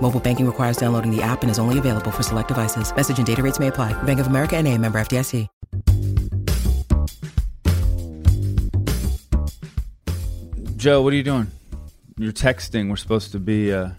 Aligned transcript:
Mobile 0.00 0.20
banking 0.20 0.46
requires 0.46 0.76
downloading 0.76 1.10
the 1.10 1.22
app 1.22 1.42
and 1.42 1.50
is 1.50 1.58
only 1.58 1.78
available 1.80 2.12
for 2.12 2.22
select 2.22 2.48
devices. 2.48 2.94
Message 2.94 3.18
and 3.18 3.26
data 3.26 3.42
rates 3.42 3.58
may 3.58 3.66
apply. 3.66 4.00
Bank 4.04 4.20
of 4.20 4.28
America 4.28 4.56
and 4.56 4.68
a 4.68 4.78
member 4.78 5.00
FDIC. 5.00 5.48
Joe, 10.76 11.02
what 11.02 11.12
are 11.12 11.16
you 11.16 11.22
doing? 11.22 11.50
You're 12.18 12.32
texting. 12.32 12.88
We're 12.90 12.96
supposed 12.96 13.32
to 13.32 13.38
be. 13.40 13.72
Uh, 13.72 13.90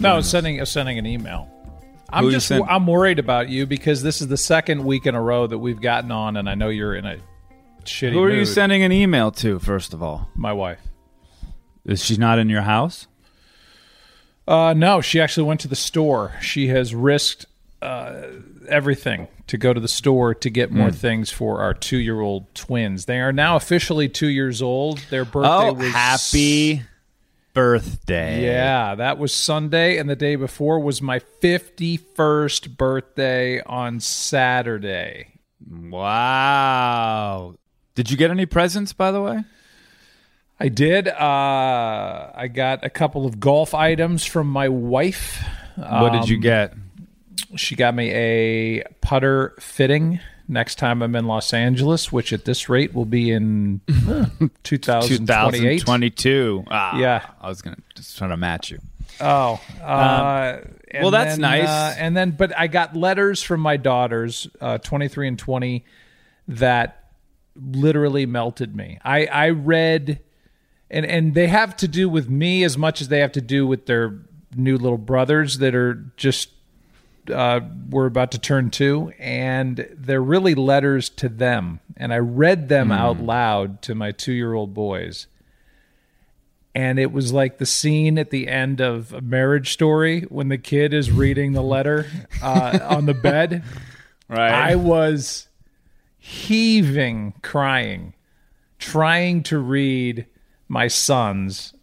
No, 0.00 0.12
I 0.12 0.16
was 0.16 0.28
sending 0.28 0.58
I 0.58 0.60
was 0.62 0.70
sending 0.70 0.98
an 0.98 1.06
email. 1.06 1.50
I'm 2.10 2.24
Who 2.24 2.30
just 2.30 2.46
send- 2.46 2.64
I'm 2.68 2.86
worried 2.86 3.18
about 3.18 3.48
you 3.48 3.66
because 3.66 4.02
this 4.02 4.20
is 4.20 4.28
the 4.28 4.36
second 4.36 4.84
week 4.84 5.06
in 5.06 5.14
a 5.14 5.20
row 5.20 5.46
that 5.46 5.58
we've 5.58 5.80
gotten 5.80 6.10
on, 6.10 6.36
and 6.36 6.48
I 6.48 6.54
know 6.54 6.68
you're 6.68 6.94
in 6.94 7.04
a 7.04 7.16
shitty. 7.84 8.12
who 8.12 8.22
are 8.22 8.30
you 8.30 8.44
sending 8.44 8.82
an 8.82 8.92
email 8.92 9.30
to? 9.32 9.58
First 9.58 9.92
of 9.92 10.02
all, 10.02 10.28
My 10.34 10.52
wife. 10.52 10.80
is 11.84 12.02
she 12.04 12.16
not 12.16 12.38
in 12.38 12.48
your 12.48 12.62
house? 12.62 13.08
Uh, 14.48 14.72
no, 14.72 15.02
she 15.02 15.20
actually 15.20 15.46
went 15.46 15.60
to 15.60 15.68
the 15.68 15.76
store. 15.76 16.32
She 16.40 16.68
has 16.68 16.94
risked 16.94 17.44
uh, 17.82 18.22
everything 18.66 19.28
to 19.46 19.58
go 19.58 19.74
to 19.74 19.80
the 19.80 19.88
store 19.88 20.34
to 20.34 20.48
get 20.50 20.70
more 20.72 20.90
things 20.90 21.30
for 21.30 21.60
our 21.60 21.74
two 21.74 21.98
year 21.98 22.20
old 22.20 22.54
twins. 22.54 23.04
They 23.04 23.20
are 23.20 23.32
now 23.32 23.56
officially 23.56 24.08
two 24.08 24.28
years 24.28 24.62
old. 24.62 25.00
Their 25.10 25.26
birthday 25.26 25.68
Oh, 25.68 25.72
was 25.74 25.92
happy 25.92 26.82
birthday! 27.52 28.42
Yeah, 28.44 28.94
that 28.94 29.18
was 29.18 29.34
Sunday, 29.34 29.98
and 29.98 30.08
the 30.08 30.16
day 30.16 30.36
before 30.36 30.80
was 30.80 31.02
my 31.02 31.18
51st 31.42 32.76
birthday 32.76 33.60
on 33.62 34.00
Saturday. 34.00 35.34
Wow. 35.70 37.56
Did 37.94 38.10
you 38.10 38.16
get 38.16 38.30
any 38.30 38.46
presents, 38.46 38.92
by 38.92 39.10
the 39.10 39.20
way? 39.20 39.44
I 40.60 40.68
did. 40.68 41.06
Uh, 41.08 42.30
I 42.34 42.48
got 42.52 42.84
a 42.84 42.90
couple 42.90 43.26
of 43.26 43.38
golf 43.40 43.74
items 43.74 44.24
from 44.24 44.48
my 44.48 44.68
wife. 44.68 45.42
what 45.76 46.12
did 46.12 46.28
you 46.28 46.36
Um, 46.36 46.42
get? 46.42 46.74
She 47.56 47.76
got 47.76 47.94
me 47.94 48.10
a 48.12 48.82
putter 49.00 49.54
fitting 49.60 50.20
next 50.48 50.74
time 50.76 51.02
I'm 51.02 51.14
in 51.14 51.26
Los 51.26 51.52
Angeles, 51.54 52.10
which 52.10 52.32
at 52.32 52.44
this 52.44 52.68
rate 52.68 52.92
will 52.94 53.04
be 53.04 53.30
in 53.30 53.80
uh, 54.08 54.26
2028. 54.64 55.78
2022. 55.80 56.64
Ah, 56.70 56.98
Yeah. 56.98 57.24
I 57.40 57.48
was 57.48 57.62
gonna 57.62 57.76
just 57.94 58.18
trying 58.18 58.30
to 58.30 58.36
match 58.36 58.70
you. 58.70 58.78
Oh, 59.20 59.60
uh, 59.82 60.58
and 60.90 61.02
well, 61.02 61.10
that's 61.10 61.32
then, 61.34 61.40
nice. 61.40 61.68
uh, 61.68 61.94
and 61.98 62.16
then, 62.16 62.30
but 62.32 62.56
I 62.58 62.66
got 62.66 62.94
letters 62.96 63.42
from 63.42 63.60
my 63.60 63.76
daughters, 63.76 64.48
uh, 64.60 64.78
23 64.78 65.28
and 65.28 65.38
20, 65.38 65.84
that 66.48 67.04
literally 67.56 68.26
melted 68.26 68.76
me. 68.76 68.98
I, 69.04 69.26
I 69.26 69.48
read, 69.50 70.20
and, 70.90 71.04
and 71.06 71.34
they 71.34 71.48
have 71.48 71.76
to 71.78 71.88
do 71.88 72.08
with 72.08 72.28
me 72.28 72.64
as 72.64 72.78
much 72.78 73.00
as 73.00 73.08
they 73.08 73.20
have 73.20 73.32
to 73.32 73.40
do 73.40 73.66
with 73.66 73.86
their 73.86 74.18
new 74.56 74.76
little 74.76 74.98
brothers 74.98 75.58
that 75.58 75.74
are 75.74 75.94
just, 76.16 76.50
uh, 77.32 77.60
we're 77.90 78.06
about 78.06 78.32
to 78.32 78.38
turn 78.38 78.70
two. 78.70 79.12
And 79.18 79.88
they're 79.94 80.22
really 80.22 80.54
letters 80.54 81.08
to 81.10 81.28
them. 81.28 81.80
And 81.96 82.12
I 82.12 82.18
read 82.18 82.68
them 82.68 82.90
out 82.90 83.20
loud 83.20 83.82
to 83.82 83.94
my 83.94 84.12
two 84.12 84.32
year 84.32 84.54
old 84.54 84.72
boys 84.74 85.26
and 86.78 87.00
it 87.00 87.10
was 87.10 87.32
like 87.32 87.58
the 87.58 87.66
scene 87.66 88.18
at 88.18 88.30
the 88.30 88.46
end 88.46 88.80
of 88.80 89.12
a 89.12 89.20
marriage 89.20 89.72
story 89.72 90.20
when 90.28 90.48
the 90.48 90.58
kid 90.58 90.94
is 90.94 91.10
reading 91.10 91.52
the 91.52 91.62
letter 91.62 92.06
uh, 92.40 92.78
on 92.82 93.06
the 93.06 93.14
bed 93.14 93.64
Right. 94.30 94.52
i 94.52 94.74
was 94.74 95.48
heaving 96.18 97.32
crying 97.42 98.12
trying 98.78 99.42
to 99.44 99.58
read 99.58 100.26
my 100.68 100.86
sons 100.86 101.74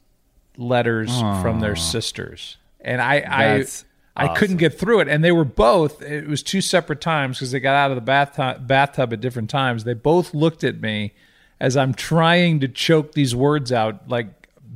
letters 0.57 1.19
from 1.19 1.59
their 1.59 1.75
sisters. 1.75 2.57
And 2.79 3.01
i 3.01 3.19
That's 3.57 3.83
i 4.15 4.25
i 4.25 4.35
couldn't 4.35 4.57
get 4.57 4.79
through 4.79 5.01
it. 5.01 5.07
And 5.07 5.23
they 5.23 5.31
were 5.31 5.45
both 5.45 6.01
it 6.01 6.27
was 6.27 6.43
two 6.43 6.61
separate 6.61 7.01
times 7.01 7.37
because 7.37 7.51
they 7.51 7.59
got 7.59 7.75
out 7.75 7.91
of 7.91 7.95
the 7.95 8.01
bathtub, 8.01 8.67
bathtub 8.67 9.11
at 9.11 9.21
different 9.21 9.49
times. 9.49 9.83
They 9.83 9.93
both 9.93 10.33
looked 10.33 10.63
at 10.63 10.81
me 10.81 11.13
as 11.59 11.77
i'm 11.77 11.93
trying 11.93 12.59
to 12.59 12.67
choke 12.67 13.13
these 13.13 13.33
words 13.33 13.71
out 13.71 14.09
like 14.09 14.27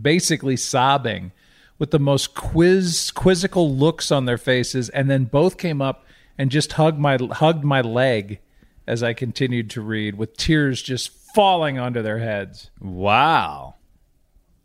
basically 0.02 0.56
sobbing 0.56 1.30
with 1.78 1.92
the 1.92 2.00
most 2.00 2.34
quiz 2.34 3.12
quizzical 3.12 3.74
looks 3.74 4.12
on 4.12 4.26
their 4.26 4.38
faces. 4.38 4.90
And 4.90 5.10
then 5.10 5.26
both 5.26 5.58
came 5.58 5.82
up 5.82 6.06
and 6.38 6.52
just 6.52 6.74
hugged 6.74 7.00
my 7.00 7.18
hugged 7.32 7.64
my 7.64 7.82
leg 7.82 8.40
as 8.88 9.04
i 9.04 9.14
continued 9.14 9.70
to 9.70 9.82
read 9.82 10.16
with 10.16 10.36
tears 10.36 10.82
just 10.82 11.10
falling 11.10 11.78
onto 11.78 12.02
their 12.02 12.20
heads. 12.20 12.72
Wow. 12.82 13.76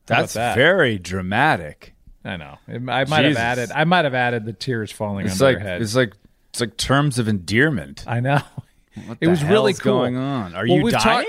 That's 0.07 0.35
that? 0.35 0.55
very 0.57 0.99
dramatic. 0.99 1.95
i 2.25 2.37
know 2.37 2.59
i 2.69 2.79
might 3.05 3.25
have 3.25 3.37
added 3.37 3.71
i 3.75 3.85
might 3.85 4.05
have 4.05 4.15
added 4.15 4.45
the 4.47 4.53
tears 4.53 4.91
falling 4.91 5.27
It's 5.27 5.35
onto 5.41 5.45
like 5.45 5.57
their 5.59 5.73
heads 5.75 5.85
it's 5.85 5.95
like 5.97 6.13
it's 6.51 6.61
like 6.61 6.77
terms 6.77 7.19
of 7.19 7.29
endearment. 7.29 8.05
i 8.07 8.21
know 8.21 8.41
What 9.07 9.19
it 9.21 9.27
was 9.29 9.43
really 9.43 9.73
cool 9.75 9.93
going 9.95 10.17
on? 10.17 10.55
Are 10.55 10.65
Well, 10.69 10.79
you 10.79 10.91
dying? 10.91 11.25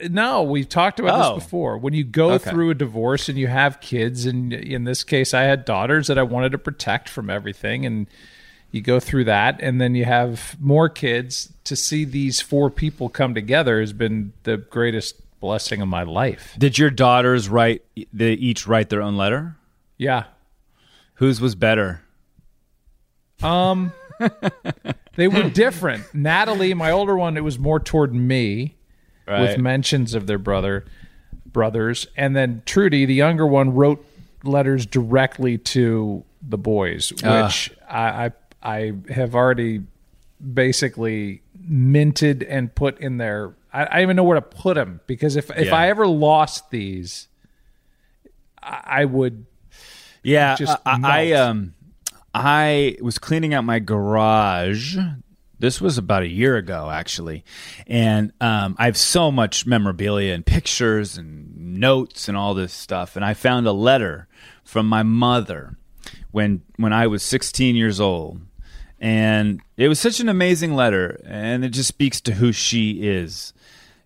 talked- 0.00 0.10
no, 0.10 0.42
we've 0.42 0.68
talked 0.68 0.98
about 0.98 1.24
Oh. 1.24 1.34
this 1.36 1.44
before. 1.44 1.78
When 1.78 1.94
you 1.94 2.02
go 2.02 2.32
Okay. 2.32 2.50
through 2.50 2.70
a 2.70 2.74
divorce 2.74 3.28
and 3.28 3.38
you 3.38 3.46
have 3.46 3.80
kids, 3.80 4.26
and 4.26 4.52
in 4.52 4.82
this 4.82 5.04
case, 5.04 5.32
I 5.32 5.42
had 5.42 5.64
daughters 5.64 6.08
that 6.08 6.18
I 6.18 6.24
wanted 6.24 6.50
to 6.52 6.58
protect 6.58 7.08
from 7.08 7.30
everything, 7.30 7.86
and 7.86 8.08
you 8.72 8.80
go 8.80 8.98
through 8.98 9.24
that, 9.26 9.60
and 9.62 9.80
then 9.80 9.94
you 9.94 10.04
have 10.06 10.56
more 10.60 10.88
kids. 10.88 11.52
To 11.64 11.76
see 11.76 12.04
these 12.04 12.40
four 12.40 12.68
people 12.68 13.08
come 13.08 13.32
together 13.32 13.78
has 13.80 13.92
been 13.92 14.32
the 14.42 14.56
greatest 14.56 15.23
blessing 15.44 15.82
of 15.82 15.88
my 15.88 16.02
life. 16.02 16.56
Did 16.58 16.78
your 16.78 16.88
daughters 16.88 17.50
write? 17.50 17.82
They 18.14 18.32
each 18.32 18.66
write 18.66 18.88
their 18.88 19.02
own 19.02 19.18
letter. 19.18 19.56
Yeah. 19.98 20.24
Whose 21.16 21.38
was 21.38 21.54
better? 21.54 22.00
Um, 23.42 23.92
they 25.16 25.28
were 25.28 25.50
different. 25.50 26.14
Natalie, 26.14 26.72
my 26.72 26.90
older 26.90 27.14
one, 27.14 27.36
it 27.36 27.44
was 27.44 27.58
more 27.58 27.78
toward 27.78 28.14
me. 28.14 28.76
with 29.28 29.58
mentions 29.58 30.14
of 30.14 30.26
their 30.26 30.38
brother 30.38 30.84
brothers 31.46 32.06
and 32.16 32.34
then 32.34 32.62
trudy 32.66 33.04
the 33.06 33.14
younger 33.14 33.46
one 33.46 33.72
wrote 33.72 34.04
letters 34.42 34.84
directly 34.84 35.56
to 35.56 36.24
the 36.42 36.58
boys 36.58 37.12
which 37.22 37.72
I, 37.88 38.26
I 38.26 38.32
i 38.60 38.92
have 39.08 39.34
already 39.34 39.84
basically 40.52 41.42
minted 41.56 42.42
and 42.42 42.74
put 42.74 42.98
in 42.98 43.16
there 43.18 43.54
i, 43.74 43.82
I 43.82 43.86
don't 43.94 44.02
even 44.02 44.16
know 44.16 44.24
where 44.24 44.36
to 44.36 44.42
put 44.42 44.74
them 44.76 45.00
because 45.06 45.36
if 45.36 45.50
if 45.50 45.66
Yeah. 45.68 45.74
i 45.76 45.88
ever 45.90 46.06
lost 46.06 46.70
these 46.70 47.28
i, 48.62 48.82
I 48.86 49.04
would 49.04 49.44
Yeah, 50.22 50.54
just 50.56 50.78
I, 50.86 51.00
I 51.02 51.32
um 51.32 51.74
I 52.32 52.96
was 53.00 53.18
cleaning 53.18 53.54
out 53.54 53.64
my 53.64 53.78
garage. 53.78 54.96
This 55.60 55.80
was 55.80 55.98
about 55.98 56.24
a 56.24 56.28
year 56.28 56.56
ago, 56.56 56.90
actually, 56.90 57.44
and 57.86 58.32
um, 58.40 58.74
I 58.78 58.86
have 58.86 58.96
so 58.96 59.30
much 59.30 59.66
memorabilia 59.66 60.34
and 60.34 60.44
pictures 60.44 61.16
and 61.16 61.78
notes 61.78 62.26
and 62.28 62.36
all 62.36 62.54
this 62.54 62.72
stuff. 62.72 63.14
And 63.16 63.24
I 63.24 63.34
found 63.34 63.66
a 63.68 63.72
letter 63.72 64.26
from 64.64 64.86
my 64.88 65.02
mother 65.04 65.76
when 66.32 66.62
when 66.76 66.92
I 66.92 67.06
was 67.06 67.22
16 67.22 67.76
years 67.76 68.00
old, 68.00 68.40
and 68.98 69.60
it 69.76 69.86
was 69.88 70.00
such 70.00 70.18
an 70.18 70.28
amazing 70.28 70.74
letter, 70.74 71.20
and 71.24 71.64
it 71.64 71.68
just 71.70 71.88
speaks 71.88 72.20
to 72.22 72.32
who 72.34 72.50
she 72.50 73.02
is. 73.06 73.52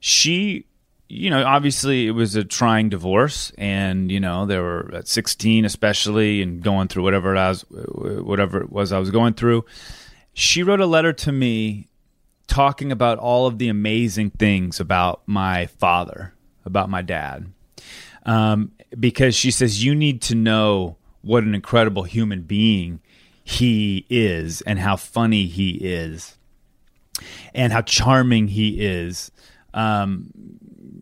She 0.01 0.65
you 1.09 1.31
know, 1.31 1.45
obviously 1.45 2.07
it 2.07 2.11
was 2.11 2.37
a 2.37 2.45
trying 2.45 2.91
divorce, 2.91 3.51
and 3.57 4.13
you 4.13 4.21
know, 4.21 4.45
they 4.45 4.59
were 4.59 4.91
at 4.95 5.09
16, 5.09 5.65
especially, 5.65 6.43
and 6.43 6.63
going 6.63 6.89
through 6.89 7.03
whatever 7.03 7.35
it 7.35 7.39
was, 7.39 7.65
whatever 7.71 8.61
it 8.61 8.71
was 8.71 8.93
I 8.93 8.99
was 8.99 9.11
going 9.11 9.35
through. 9.35 9.65
She 10.35 10.63
wrote 10.63 10.81
a 10.81 10.87
letter 10.87 11.13
to 11.15 11.33
me 11.33 11.89
talking 12.47 12.93
about 12.93 13.19
all 13.19 13.47
of 13.47 13.59
the 13.59 13.69
amazing 13.69 14.31
things 14.31 14.81
about 14.81 15.23
my 15.27 15.67
father, 15.67 16.35
about 16.65 16.91
my 16.91 17.03
dad, 17.03 17.47
um, 18.27 18.73
because 18.99 19.35
she 19.35 19.51
says 19.51 19.83
you 19.83 19.95
need 19.95 20.21
to 20.23 20.35
know 20.35 20.97
what 21.23 21.43
an 21.43 21.55
incredible 21.55 22.03
human 22.03 22.43
being 22.43 23.01
he 23.43 24.05
is 24.11 24.61
and 24.63 24.79
how 24.79 24.97
funny 24.97 25.47
he 25.47 25.71
is 25.71 26.37
and 27.55 27.73
how 27.73 27.81
charming 27.81 28.49
he 28.49 28.81
is. 28.81 29.31
Um, 29.79 30.31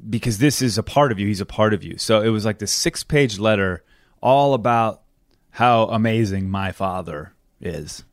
because 0.08 0.38
this 0.38 0.60
is 0.62 0.78
a 0.78 0.82
part 0.82 1.10
of 1.12 1.18
you. 1.18 1.26
He's 1.26 1.40
a 1.40 1.46
part 1.46 1.72
of 1.74 1.82
you. 1.82 1.98
So 1.98 2.20
it 2.22 2.28
was 2.28 2.44
like 2.44 2.58
the 2.58 2.66
six 2.66 3.02
page 3.02 3.38
letter 3.38 3.82
all 4.20 4.54
about 4.54 5.02
how 5.50 5.84
amazing 5.86 6.50
my 6.50 6.70
father 6.72 7.32
is. 7.60 8.04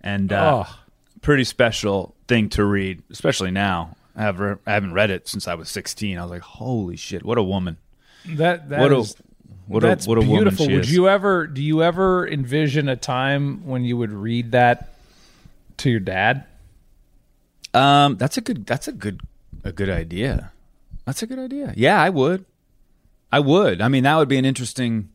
And 0.00 0.32
uh, 0.32 0.64
Oh. 0.66 0.78
pretty 1.22 1.44
special 1.44 2.14
thing 2.26 2.48
to 2.50 2.64
read, 2.64 3.02
especially 3.10 3.50
now. 3.50 3.96
I, 4.16 4.22
have 4.22 4.40
re- 4.40 4.56
I 4.66 4.72
haven't 4.72 4.92
read 4.92 5.10
it 5.10 5.28
since 5.28 5.46
I 5.46 5.54
was 5.54 5.68
16. 5.70 6.18
I 6.18 6.22
was 6.22 6.30
like, 6.30 6.42
holy 6.42 6.96
shit, 6.96 7.24
what 7.24 7.38
a 7.38 7.42
woman. 7.42 7.76
That 8.26 8.68
that 8.70 8.80
What 8.80 8.92
a- 8.92 8.98
is- 8.98 9.16
what 9.68 9.84
a- 9.84 9.86
that's 9.86 10.06
what 10.06 10.18
a 10.18 10.22
beautiful. 10.22 10.66
Would 10.66 10.80
is. 10.84 10.92
you 10.92 11.08
ever 11.08 11.46
do 11.46 11.62
you 11.62 11.82
ever 11.82 12.26
envision 12.28 12.88
a 12.88 12.96
time 12.96 13.64
when 13.66 13.84
you 13.84 13.96
would 13.96 14.12
read 14.12 14.52
that 14.52 14.94
to 15.78 15.90
your 15.90 16.00
dad? 16.00 16.44
Um, 17.74 18.16
that's 18.16 18.36
a 18.36 18.40
good. 18.40 18.66
That's 18.66 18.88
a 18.88 18.92
good. 18.92 19.20
A 19.68 19.72
good 19.72 19.90
idea. 19.90 20.52
That's 21.04 21.22
a 21.22 21.26
good 21.26 21.38
idea. 21.38 21.74
Yeah, 21.76 22.00
I 22.00 22.08
would. 22.08 22.46
I 23.30 23.40
would. 23.40 23.82
I 23.82 23.88
mean, 23.88 24.04
that 24.04 24.16
would 24.16 24.28
be 24.28 24.38
an 24.38 24.44
interesting. 24.44 25.10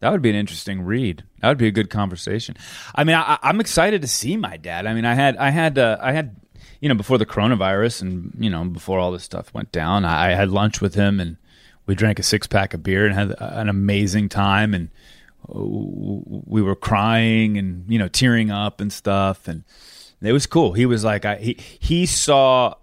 That 0.00 0.10
would 0.10 0.20
be 0.20 0.30
an 0.30 0.36
interesting 0.36 0.82
read. 0.82 1.24
That 1.40 1.48
would 1.48 1.58
be 1.58 1.68
a 1.68 1.72
good 1.72 1.88
conversation. 1.88 2.56
I 2.94 3.04
mean, 3.04 3.16
I, 3.16 3.38
I'm 3.42 3.60
excited 3.60 4.02
to 4.02 4.08
see 4.08 4.36
my 4.36 4.56
dad. 4.56 4.86
I 4.86 4.94
mean, 4.94 5.04
I 5.04 5.14
had, 5.14 5.36
I 5.36 5.50
had, 5.50 5.78
uh, 5.78 5.96
I 6.00 6.12
had, 6.12 6.36
you 6.80 6.88
know, 6.88 6.96
before 6.96 7.18
the 7.18 7.24
coronavirus 7.24 8.02
and 8.02 8.34
you 8.38 8.50
know 8.50 8.64
before 8.64 8.98
all 8.98 9.12
this 9.12 9.22
stuff 9.22 9.54
went 9.54 9.72
down, 9.72 10.04
I, 10.04 10.32
I 10.32 10.34
had 10.34 10.50
lunch 10.50 10.80
with 10.80 10.94
him 10.94 11.18
and 11.18 11.36
we 11.86 11.94
drank 11.94 12.18
a 12.18 12.22
six 12.22 12.46
pack 12.46 12.74
of 12.74 12.82
beer 12.82 13.06
and 13.06 13.14
had 13.14 13.34
an 13.38 13.68
amazing 13.68 14.28
time 14.28 14.74
and 14.74 14.90
we 15.48 16.60
were 16.60 16.76
crying 16.76 17.56
and 17.56 17.90
you 17.90 17.98
know 17.98 18.08
tearing 18.08 18.50
up 18.50 18.80
and 18.80 18.92
stuff 18.92 19.48
and 19.48 19.64
it 20.20 20.32
was 20.32 20.46
cool. 20.46 20.72
He 20.72 20.86
was 20.86 21.04
like 21.04 21.24
I, 21.24 21.36
he 21.36 21.56
he 21.78 22.06
saw 22.06 22.74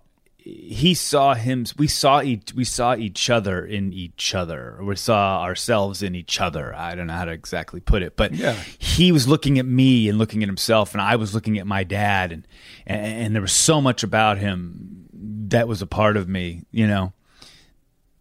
he 0.52 0.94
saw 0.94 1.34
him 1.34 1.66
we 1.78 1.88
saw 1.88 2.22
each 2.22 2.54
we 2.56 2.64
saw 2.64 2.96
each 2.96 3.30
other 3.30 3.66
in 3.66 3.94
each 3.94 4.34
other 4.34 4.80
we 4.82 4.96
saw 4.96 5.42
ourselves 5.44 6.02
in 6.02 6.16
each 6.16 6.42
other. 6.42 6.74
I 6.74 6.96
don't 6.96 7.08
know 7.08 7.14
how 7.14 7.26
to 7.26 7.32
exactly 7.32 7.80
put 7.80 8.02
it 8.02 8.16
but 8.16 8.34
Yeah. 8.34 8.54
he 8.78 9.12
was 9.12 9.28
looking 9.28 9.60
at 9.60 9.66
me 9.66 10.10
and 10.10 10.18
looking 10.18 10.42
at 10.44 10.50
himself 10.50 10.94
and 10.94 11.02
i 11.02 11.16
was 11.16 11.34
looking 11.34 11.58
at 11.60 11.68
my 11.68 11.84
dad 11.84 12.32
and, 12.32 12.48
and 12.88 13.06
and 13.06 13.36
there 13.36 13.42
was 13.42 13.52
so 13.54 13.80
much 13.82 14.04
about 14.04 14.38
him 14.38 15.06
that 15.50 15.68
was 15.68 15.82
a 15.82 15.88
part 15.88 16.18
of 16.18 16.28
me 16.28 16.64
you 16.72 16.88
know? 16.88 17.14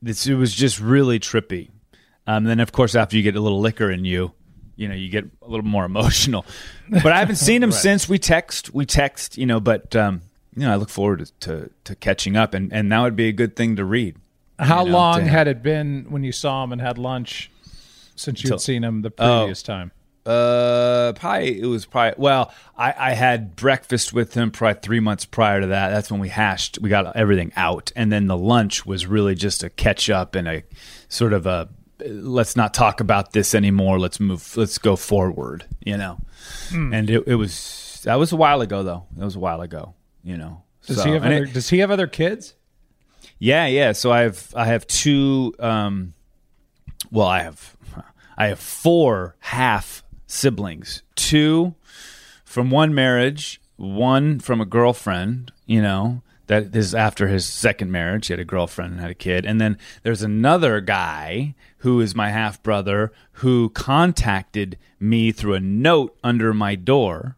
It's, 0.05 0.27
it 0.27 0.35
was 0.35 0.55
just 0.55 0.79
really 0.81 1.19
trippy. 1.19 1.71
Um, 2.27 2.45
then 2.45 2.61
of 2.61 2.71
course 2.73 2.95
after 2.95 3.17
you 3.17 3.23
get 3.23 3.37
a 3.37 3.41
little 3.41 3.61
liquor 3.61 3.91
in 3.91 4.05
you 4.05 4.33
you 4.77 4.87
know 4.87 4.95
you 4.95 5.09
get 5.11 5.25
a 5.43 5.49
little 5.49 5.67
more 5.67 5.85
emotional. 5.93 6.45
But 6.91 7.13
i 7.13 7.19
haven't 7.19 7.37
seen 7.37 7.63
him 7.63 7.73
since. 7.73 8.09
We 8.09 8.19
text 8.19 8.73
we 8.75 8.87
text 8.87 9.37
you 9.39 9.47
know 9.47 9.61
but 9.61 9.97
um, 9.97 10.23
you 10.57 10.63
know 10.63 10.73
i 10.73 10.77
look 10.77 10.89
forward 10.91 11.19
to, 11.27 11.33
to, 11.41 11.71
to 11.85 11.95
catching 11.97 12.37
up 12.37 12.55
and, 12.55 12.73
and 12.73 12.91
that 12.93 13.01
would 13.01 13.17
be 13.17 13.29
a 13.29 13.33
good 13.33 13.55
thing 13.57 13.77
to 13.77 13.85
read 13.85 14.17
How 14.59 14.85
You 14.85 14.91
know, 14.91 14.97
long 14.99 15.27
had 15.27 15.47
it 15.49 15.63
been 15.63 16.07
when 16.09 16.25
you 16.25 16.33
saw 16.33 16.65
him 16.65 16.73
and 16.73 16.81
had 16.81 16.99
lunch 16.99 17.51
since 18.17 18.43
you'd 18.43 18.49
Till- 18.51 18.59
seen 18.59 18.83
him 18.85 19.03
the 19.03 19.13
Oh. 19.19 19.41
previous 19.43 19.63
time? 19.63 19.93
Uh, 20.27 21.13
probably 21.15 21.59
it 21.61 21.65
was 21.67 21.87
probably 21.87 22.13
well. 22.19 22.53
I, 22.77 22.93
I 22.99 23.11
had 23.15 23.57
breakfast 23.57 24.13
with 24.13 24.35
him 24.35 24.51
probably 24.51 24.79
three 24.83 25.01
months 25.01 25.25
prior 25.25 25.61
to 25.63 25.69
that. 25.69 25.89
That's 25.89 26.11
when 26.11 26.21
we 26.21 26.29
hashed, 26.29 26.79
we 26.83 26.91
got 26.91 27.17
everything 27.17 27.51
out, 27.57 27.93
and 27.97 28.13
then 28.13 28.27
the 28.27 28.37
lunch 28.37 28.85
was 28.85 29.07
really 29.07 29.35
just 29.35 29.63
a 29.63 29.71
catch 29.71 30.11
up 30.11 30.35
and 30.35 30.47
a 30.47 30.65
sort 31.09 31.33
of 31.33 31.47
a 31.47 31.71
let's 32.05 32.57
not 32.57 32.75
talk 32.75 33.01
about 33.01 33.33
this 33.33 33.55
anymore. 33.55 33.99
Let's 33.99 34.21
move. 34.21 34.55
Let's 34.55 34.77
go 34.77 34.97
forward. 34.97 35.65
You 35.81 35.97
know, 35.97 36.19
and 36.73 37.09
it, 37.09 37.25
it 37.27 37.37
was 37.37 38.03
that 38.05 38.17
was 38.17 38.31
a 38.31 38.37
while 38.37 38.61
ago 38.61 38.83
though. 38.83 39.07
That 39.17 39.25
was 39.25 39.37
a 39.37 39.41
while 39.41 39.63
ago. 39.63 39.95
You 40.23 40.37
know. 40.37 40.63
Does 40.87 40.97
So- 40.99 41.05
he 41.05 41.13
have 41.13 41.25
other, 41.25 41.45
it- 41.45 41.53
Does 41.53 41.69
he 41.71 41.79
have 41.79 41.91
other 41.91 42.07
kids? 42.07 42.55
yeah, 43.39 43.67
yeah. 43.67 43.93
So 43.93 44.11
I 44.13 44.21
have 44.23 44.53
I 44.57 44.65
have 44.67 44.87
two. 44.87 45.55
Um, 45.59 46.15
well, 47.11 47.27
I 47.27 47.43
have 47.43 47.77
I 48.37 48.47
have 48.49 48.59
four 48.61 49.37
half 49.41 50.03
siblings. 50.27 51.03
Two 51.15 51.75
from 52.45 52.71
one 52.71 52.95
marriage, 52.95 53.61
one 53.77 54.39
from 54.41 54.61
a 54.61 54.67
girlfriend. 54.67 55.53
You 55.67 55.83
know 55.83 56.23
that 56.47 56.75
is 56.75 56.95
after 56.95 57.29
his 57.29 57.45
second 57.47 57.93
marriage. 57.93 58.27
He 58.29 58.33
had 58.33 58.41
a 58.41 58.45
girlfriend 58.45 58.93
and 58.93 59.01
had 59.01 59.11
a 59.11 59.15
kid, 59.15 59.45
and 59.45 59.61
then 59.61 59.77
there's 60.03 60.23
another 60.23 60.81
guy 60.81 61.55
who 61.83 62.01
is 62.01 62.15
my 62.15 62.31
half 62.31 62.63
brother 62.63 63.13
who 63.33 63.69
contacted 63.71 64.79
me 64.99 65.31
through 65.31 65.55
a 65.55 65.61
note 65.61 66.17
under 66.25 66.53
my 66.53 66.75
door 66.75 67.37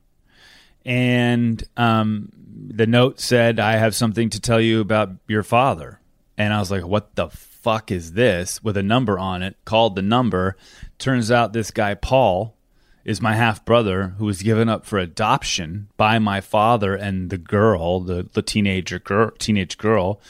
and 0.85 1.63
um, 1.77 2.33
the 2.69 2.87
note 2.87 3.21
said, 3.21 3.59
"I 3.59 3.77
have 3.77 3.95
something 3.95 4.31
to 4.31 4.41
tell 4.41 4.61
you 4.61 4.81
about 4.81 5.11
your 5.29 5.43
father." 5.43 6.01
And 6.37 6.53
I 6.53 6.59
was 6.59 6.71
like, 6.71 6.87
"What 6.87 7.17
the 7.17 7.29
fuck 7.29 7.91
is 7.91 8.13
this?" 8.13 8.63
With 8.63 8.77
a 8.77 8.83
number 8.83 9.19
on 9.19 9.43
it. 9.43 9.57
Called 9.65 9.97
the 9.97 10.03
number. 10.03 10.57
Turns 10.99 11.31
out 11.31 11.53
this 11.53 11.71
guy 11.71 11.95
Paul 11.95 12.57
is 13.05 13.21
my 13.21 13.35
half 13.35 13.65
brother 13.65 14.15
who 14.19 14.27
was 14.27 14.43
given 14.43 14.69
up 14.69 14.85
for 14.85 14.99
adoption 14.99 15.89
by 15.97 16.19
my 16.19 16.41
father 16.41 16.95
and 16.95 17.31
the 17.31 17.39
girl, 17.39 18.01
the, 18.01 18.29
the 18.33 18.43
teenager 18.43 18.99
girl, 18.99 19.31
teenage 19.39 19.79
girl, 19.79 20.21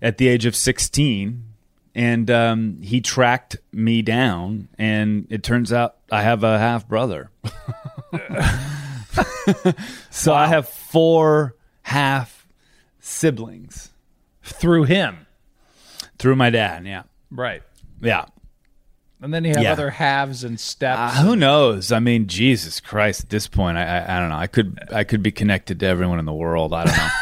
at 0.00 0.18
the 0.18 0.28
age 0.28 0.46
of 0.46 0.56
sixteen. 0.56 1.44
And 1.96 2.28
um, 2.28 2.80
he 2.82 3.00
tracked 3.00 3.56
me 3.70 4.02
down, 4.02 4.68
and 4.76 5.28
it 5.30 5.44
turns 5.44 5.72
out 5.72 5.96
I 6.10 6.22
have 6.22 6.42
a 6.42 6.58
half 6.58 6.88
brother. 6.88 7.30
So 10.10 10.32
I 10.32 10.46
have 10.46 10.68
four 10.68 11.54
half 11.82 12.46
siblings 13.00 13.90
Through 14.42 14.84
him, 14.84 15.26
through 16.18 16.36
my 16.36 16.50
dad. 16.50 16.86
Yeah, 16.86 17.02
right? 17.30 17.62
yeah. 18.00 18.26
And 19.20 19.32
then 19.32 19.44
you 19.44 19.54
have 19.54 19.62
Yeah. 19.62 19.72
other 19.72 19.90
halves 19.90 20.44
and 20.44 20.60
steps. 20.60 21.16
Uh, 21.16 21.22
who 21.22 21.34
knows? 21.36 21.90
I 21.92 21.98
mean, 21.98 22.26
Jesus 22.26 22.78
Christ! 22.80 23.22
At 23.24 23.30
this 23.30 23.48
point, 23.48 23.78
I, 23.78 23.84
I 23.84 24.16
I 24.16 24.20
don't 24.20 24.28
know. 24.28 24.36
I 24.36 24.46
could 24.46 24.78
I 24.92 25.04
could 25.04 25.22
be 25.22 25.32
connected 25.32 25.80
to 25.80 25.86
everyone 25.86 26.18
in 26.18 26.26
the 26.26 26.32
world. 26.34 26.74
I 26.74 26.84
don't 26.84 26.96
know. 26.96 27.08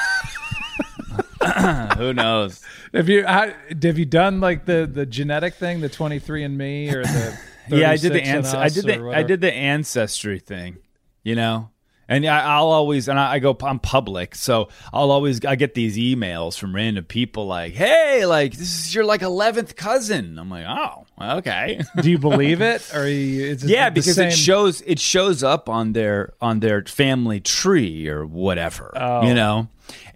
who 1.97 2.13
knows? 2.13 2.61
Have 2.95 3.09
you 3.09 3.27
how, 3.27 3.53
have 3.83 3.99
you 3.99 4.05
done 4.05 4.41
like 4.41 4.65
the 4.65 4.89
the 4.93 5.07
genetic 5.07 5.55
thing, 5.55 5.81
the 5.81 5.89
twenty 5.89 6.19
three 6.19 6.43
and 6.45 6.57
Me, 6.59 6.89
or 6.91 7.03
the 7.03 7.39
Yeah, 7.69 7.91
I 7.91 7.97
did 7.97 8.13
the 8.13 8.23
ans- 8.23 8.55
I 8.55 8.69
did 8.69 8.85
the 8.85 9.11
I 9.11 9.23
did 9.23 9.41
the 9.41 9.53
ancestry 9.53 10.39
thing. 10.39 10.79
You 11.23 11.35
know. 11.37 11.71
And 12.15 12.27
I, 12.27 12.41
I'll 12.57 12.67
always, 12.69 13.09
and 13.09 13.19
I, 13.19 13.35
I 13.35 13.39
go, 13.39 13.57
I'm 13.63 13.79
public, 13.79 14.35
so 14.35 14.69
I'll 14.93 15.11
always, 15.11 15.45
I 15.45 15.57
get 15.57 15.75
these 15.75 15.97
emails 15.97 16.59
from 16.59 16.75
random 16.75 17.05
people 17.05 17.47
like, 17.47 17.73
"Hey, 17.73 18.27
like 18.27 18.53
this 18.53 18.87
is 18.87 18.95
your 18.95 19.05
like 19.05 19.23
eleventh 19.23 19.77
cousin." 19.77 20.39
I'm 20.39 20.51
like, 20.51 20.67
"Oh, 20.69 21.07
okay." 21.39 21.81
Do 22.01 22.11
you 22.11 22.19
believe 22.19 22.61
it, 22.73 22.95
or 22.95 23.09
you, 23.09 23.47
is 23.47 23.65
it 23.65 23.71
yeah 23.71 23.91
because 23.91 24.17
same- 24.17 24.29
it 24.29 24.33
shows 24.35 24.81
it 24.83 24.99
shows 24.99 25.43
up 25.43 25.69
on 25.69 25.93
their 25.93 26.35
on 26.41 26.61
their 26.61 26.85
family 26.85 27.41
tree 27.41 28.09
or 28.09 28.27
whatever 28.27 28.93
Oh. 28.97 29.27
you 29.27 29.35
know 29.35 29.69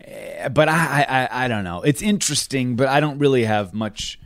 Eh, 0.04 0.48
but 0.48 0.68
I, 0.68 1.04
I 1.08 1.44
i 1.44 1.48
don't 1.48 1.64
know 1.64 1.82
it's 1.82 2.00
interesting 2.00 2.76
but 2.76 2.86
i 2.88 3.00
don't 3.00 3.18
really 3.18 3.44
have 3.44 3.74
much 3.74 4.20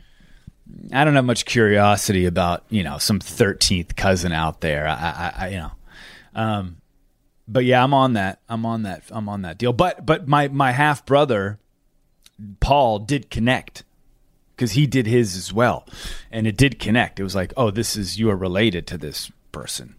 i 0.93 1.03
don't 1.03 1.15
have 1.15 1.25
much 1.25 1.45
curiosity 1.45 2.25
about 2.27 2.63
you 2.69 2.83
know 2.83 2.99
some 2.99 3.19
13th 3.19 3.95
cousin 3.95 4.31
out 4.31 4.61
there 4.61 4.87
i 4.87 4.93
i, 4.93 5.33
I 5.45 5.47
you 5.49 5.57
know 5.57 5.71
um 6.35 6.77
but 7.51 7.65
yeah 7.65 7.83
i'm 7.83 7.93
on 7.93 8.13
that. 8.13 8.39
I'm 8.49 8.65
on 8.65 8.83
that. 8.83 9.03
I'm 9.11 9.27
on 9.29 9.41
that 9.43 9.57
deal. 9.57 9.73
But 9.73 10.05
but 10.05 10.27
my 10.27 10.47
my 10.47 10.71
half 10.71 11.05
brother 11.05 11.59
paul 12.59 12.99
did 12.99 13.29
connect 13.29 13.83
because 14.55 14.71
he 14.73 14.85
did 14.87 15.07
his 15.07 15.35
as 15.35 15.51
well, 15.51 15.87
and 16.31 16.45
it 16.47 16.55
did 16.57 16.79
connect. 16.79 17.19
It 17.19 17.23
was 17.23 17.35
like, 17.35 17.51
oh, 17.57 17.71
this 17.71 17.95
is 17.95 18.19
you 18.19 18.29
are 18.29 18.35
related 18.35 18.85
to 18.87 18.97
this 18.97 19.31
person, 19.51 19.95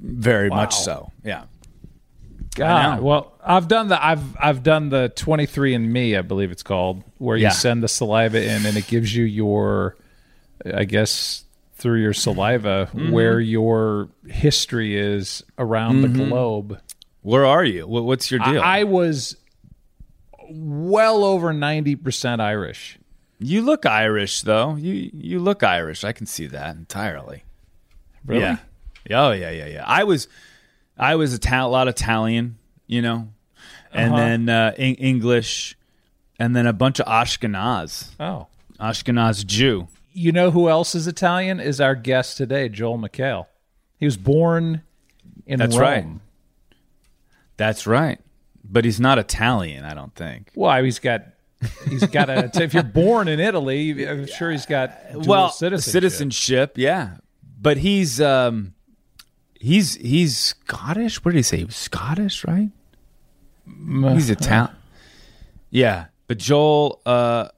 very 0.00 0.48
much 0.48 0.74
so. 0.74 1.12
Yeah, 1.24 1.44
God, 2.56 3.00
well, 3.02 3.32
I've 3.44 3.68
done 3.68 3.88
the 3.88 4.02
I've 4.04 4.36
I've 4.38 4.62
done 4.62 4.88
the 4.88 5.10
23 5.14 5.74
and 5.74 5.92
Me, 5.92 6.16
I 6.16 6.22
believe 6.22 6.50
it's 6.50 6.62
called, 6.62 7.04
where 7.18 7.36
you 7.36 7.44
Yeah. 7.44 7.50
send 7.50 7.82
the 7.82 7.88
saliva 7.88 8.42
in 8.42 8.66
and 8.66 8.76
it 8.76 8.86
gives 8.86 9.14
you 9.14 9.24
your 9.24 9.96
I 10.64 10.84
guess 10.84 11.44
through 11.80 12.00
your 12.00 12.12
saliva 12.12 12.88
Mm-hmm. 12.92 13.10
where 13.10 13.40
your 13.40 14.08
history 14.28 14.96
is 14.96 15.42
around 15.58 16.02
the 16.02 16.08
globe. 16.08 16.80
where 17.22 17.44
are 17.46 17.64
you? 17.64 17.86
What's 17.86 18.30
your 18.30 18.40
deal? 18.40 18.60
I, 18.60 18.80
I 18.80 18.84
was 18.84 19.36
well 20.48 21.24
over 21.24 21.52
90% 21.52 22.40
Irish. 22.40 22.98
you 23.38 23.62
look 23.62 23.86
Irish 23.86 24.42
though. 24.42 24.76
You 24.76 25.10
you 25.14 25.38
look 25.40 25.62
Irish. 25.62 26.04
I 26.04 26.12
can 26.12 26.26
see 26.26 26.46
that 26.48 26.76
entirely. 26.76 27.44
Really? 28.26 28.42
Yeah. 28.42 28.58
Oh 29.12 29.30
yeah, 29.32 29.50
yeah, 29.50 29.66
yeah. 29.66 29.84
I 29.86 30.04
was, 30.04 30.28
I 30.98 31.14
was 31.16 31.32
a 31.32 31.38
ta- 31.38 31.66
lot 31.66 31.88
of 31.88 31.94
Italian, 31.94 32.58
you 32.86 33.00
know, 33.00 33.28
and 33.92 34.14
then 34.14 34.48
uh, 34.48 34.74
Eng- 34.76 34.96
English, 34.96 35.76
and 36.38 36.54
then 36.54 36.66
a 36.66 36.72
bunch 36.74 37.00
of 37.00 37.06
Ashkenaz, 37.06 38.10
Oh. 38.20 38.48
Ashkenaz 38.78 39.46
Jew. 39.46 39.88
You 40.12 40.32
know 40.32 40.50
who 40.50 40.68
else 40.68 40.94
is 40.94 41.06
Italian? 41.06 41.60
Is 41.60 41.80
our 41.80 41.94
guest 41.94 42.36
today, 42.36 42.68
Joel 42.68 42.98
McHale. 42.98 43.46
He 43.98 44.06
was 44.06 44.16
born 44.16 44.82
in 45.46 45.58
That's 45.58 45.76
Rome. 45.76 45.82
right. 45.82 46.06
That's 47.56 47.86
right. 47.86 48.18
But 48.64 48.84
he's 48.84 49.00
not 49.00 49.18
Italian, 49.18 49.84
I 49.84 49.94
don't 49.94 50.14
think. 50.14 50.50
Well, 50.54 50.82
he's 50.82 50.98
got 50.98 51.24
he's 51.88 52.06
got 52.06 52.30
a 52.30 52.50
if 52.62 52.72
you're 52.72 52.82
born 52.82 53.28
in 53.28 53.40
Italy, 53.40 54.08
I'm 54.08 54.26
sure 54.26 54.50
he's 54.50 54.66
got 54.66 55.12
dual 55.12 55.24
well, 55.26 55.50
citizenship. 55.50 55.92
citizenship, 55.92 56.72
yeah. 56.76 57.16
But 57.60 57.76
he's 57.76 58.20
um 58.20 58.74
he's 59.54 59.94
he's 59.96 60.38
Scottish. 60.38 61.24
What 61.24 61.32
did 61.32 61.38
he 61.38 61.42
say? 61.42 61.58
He 61.58 61.64
was 61.64 61.76
Scottish, 61.76 62.44
right? 62.44 62.70
He's 63.66 64.30
Italian. 64.30 64.74
Yeah, 65.70 66.06
but 66.26 66.38
Joel 66.38 67.00
uh 67.04 67.48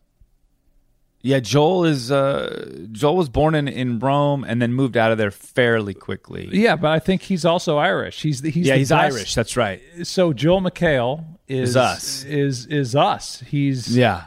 yeah, 1.22 1.40
Joel 1.40 1.84
is 1.84 2.10
uh 2.10 2.86
Joel 2.92 3.16
was 3.16 3.28
born 3.28 3.54
in 3.54 3.68
in 3.68 3.98
Rome 3.98 4.44
and 4.44 4.60
then 4.60 4.72
moved 4.74 4.96
out 4.96 5.12
of 5.12 5.18
there 5.18 5.30
fairly 5.30 5.94
quickly. 5.94 6.48
Yeah, 6.52 6.76
but 6.76 6.90
I 6.90 6.98
think 6.98 7.22
he's 7.22 7.44
also 7.44 7.78
Irish. 7.78 8.20
He's 8.22 8.42
the, 8.42 8.50
he's 8.50 8.66
yeah, 8.66 8.74
the 8.74 8.78
he's 8.80 8.88
best- 8.90 9.14
Irish. 9.14 9.34
That's 9.34 9.56
right. 9.56 9.80
So 10.02 10.32
Joel 10.32 10.60
McHale 10.60 11.24
is, 11.48 11.70
Is 11.70 11.76
us. 11.76 12.24
Is 12.24 12.66
is 12.66 12.94
us. 12.96 13.42
He's 13.46 13.96
Yeah. 13.96 14.24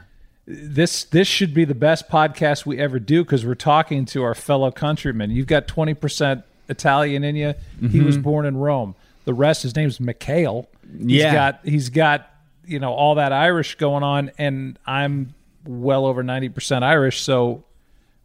this 0.47 1.03
this 1.05 1.27
should 1.27 1.53
be 1.53 1.65
the 1.65 1.75
best 1.75 2.07
podcast 2.09 2.65
we 2.65 2.77
ever 2.79 2.99
do 2.99 3.23
because 3.23 3.45
we're 3.45 3.55
talking 3.55 4.05
to 4.05 4.23
our 4.23 4.35
fellow 4.35 4.71
countrymen. 4.71 5.31
You've 5.31 5.47
got 5.47 5.67
twenty 5.67 5.93
percent 5.93 6.43
Italian 6.69 7.23
in 7.23 7.35
you. 7.35 7.53
He 7.79 7.87
Mm-hmm. 7.87 8.05
was 8.05 8.17
born 8.17 8.45
in 8.45 8.57
Rome. 8.57 8.95
The 9.25 9.33
rest, 9.33 9.63
his 9.63 9.75
name's 9.75 9.97
McHale. 9.99 10.67
He's 10.97 11.11
Yeah. 11.23 11.33
got 11.33 11.59
he's 11.63 11.89
got 11.89 12.29
you 12.65 12.79
know 12.79 12.93
all 12.93 13.15
that 13.15 13.33
Irish 13.33 13.75
going 13.75 14.03
on, 14.03 14.31
and 14.37 14.77
I'm 14.85 15.33
well 15.67 16.05
over 16.05 16.23
ninety 16.23 16.49
percent 16.49 16.83
Irish, 16.83 17.21
so 17.21 17.63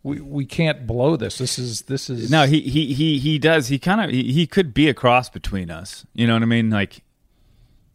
we 0.03 0.21
we 0.21 0.45
can't 0.45 0.87
blow 0.87 1.17
this. 1.17 1.39
This 1.39 1.59
is 1.59 1.83
this 1.83 2.09
is 2.11 2.31
No, 2.31 2.47
he 2.47 2.61
he 2.61 2.93
he 2.95 3.19
he 3.19 3.39
does. 3.39 3.69
He 3.69 3.79
kind 3.79 4.01
of 4.01 4.11
he, 4.11 4.33
he 4.33 4.47
could 4.47 4.73
be 4.75 4.89
a 4.89 4.95
cross 4.95 5.29
between 5.29 5.71
us. 5.71 6.07
You 6.15 6.27
know 6.27 6.35
what 6.35 6.43
I 6.43 6.47
mean? 6.47 6.71
Like 6.71 7.03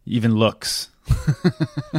even 0.04 0.34
looks. 0.34 0.90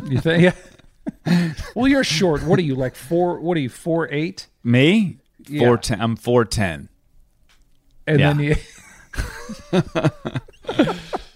You 0.09 0.19
think? 0.19 0.43
Yeah. 0.43 1.53
well, 1.75 1.87
you're 1.87 2.03
short. 2.03 2.43
What 2.43 2.59
are 2.59 2.63
you 2.63 2.75
like 2.75 2.95
four? 2.95 3.39
What 3.39 3.57
are 3.57 3.61
you 3.61 3.69
four 3.69 4.07
eight? 4.11 4.47
Me? 4.63 5.17
Yeah. 5.47 5.65
Four 5.65 5.77
ten. 5.77 6.01
I'm 6.01 6.15
four 6.15 6.45
ten. 6.45 6.89
And 8.05 8.19
Yeah. 8.19 8.33
then 8.33 8.39
you. 8.39 8.55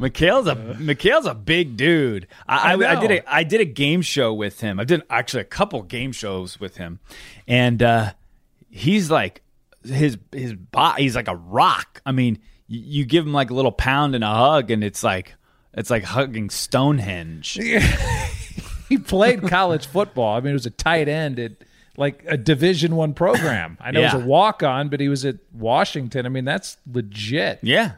McHale's 0.00 0.46
a 0.46 0.56
McHale's 0.56 1.26
a 1.26 1.34
big 1.34 1.76
dude. 1.76 2.26
I, 2.48 2.72
I 2.72 2.74
I, 2.74 2.96
I 2.96 3.00
did 3.00 3.10
a 3.10 3.34
I 3.34 3.42
did 3.44 3.60
a 3.60 3.66
game 3.66 4.00
show 4.00 4.32
with 4.32 4.60
him. 4.60 4.80
I 4.80 4.84
did 4.84 5.02
actually 5.10 5.42
a 5.42 5.44
couple 5.44 5.82
game 5.82 6.12
shows 6.12 6.58
with 6.58 6.78
him, 6.78 7.00
and 7.46 7.82
uh, 7.82 8.12
he's 8.70 9.10
like 9.10 9.42
his 9.84 10.16
his 10.32 10.54
body. 10.54 11.02
He's 11.02 11.14
like 11.14 11.28
a 11.28 11.36
rock. 11.36 12.00
I 12.06 12.12
mean, 12.12 12.38
you, 12.66 12.80
you 12.80 13.04
give 13.04 13.26
him 13.26 13.34
like 13.34 13.50
a 13.50 13.54
little 13.54 13.72
pound 13.72 14.14
and 14.14 14.24
a 14.24 14.34
hug, 14.34 14.70
and 14.70 14.82
it's 14.82 15.04
like 15.04 15.34
it's 15.74 15.90
like 15.90 16.04
hugging 16.04 16.48
Stonehenge. 16.48 17.58
he 18.88 18.96
played 18.96 19.42
college 19.42 19.86
football. 19.86 20.34
I 20.34 20.40
mean, 20.40 20.50
it 20.50 20.54
was 20.54 20.66
a 20.66 20.70
tight 20.70 21.08
end 21.08 21.38
at 21.38 21.52
like 22.00 22.24
a 22.26 22.36
Division 22.36 22.96
One 22.96 23.14
program. 23.14 23.78
I 23.80 23.92
know 23.92 24.00
it 24.00 24.02
Yeah. 24.02 24.14
was 24.16 24.24
a 24.24 24.26
walk 24.26 24.62
on, 24.64 24.88
but 24.88 24.98
he 24.98 25.08
was 25.08 25.24
at 25.24 25.36
Washington. 25.52 26.26
I 26.26 26.30
mean, 26.30 26.44
that's 26.44 26.78
legit. 26.92 27.60
Yeah, 27.62 27.92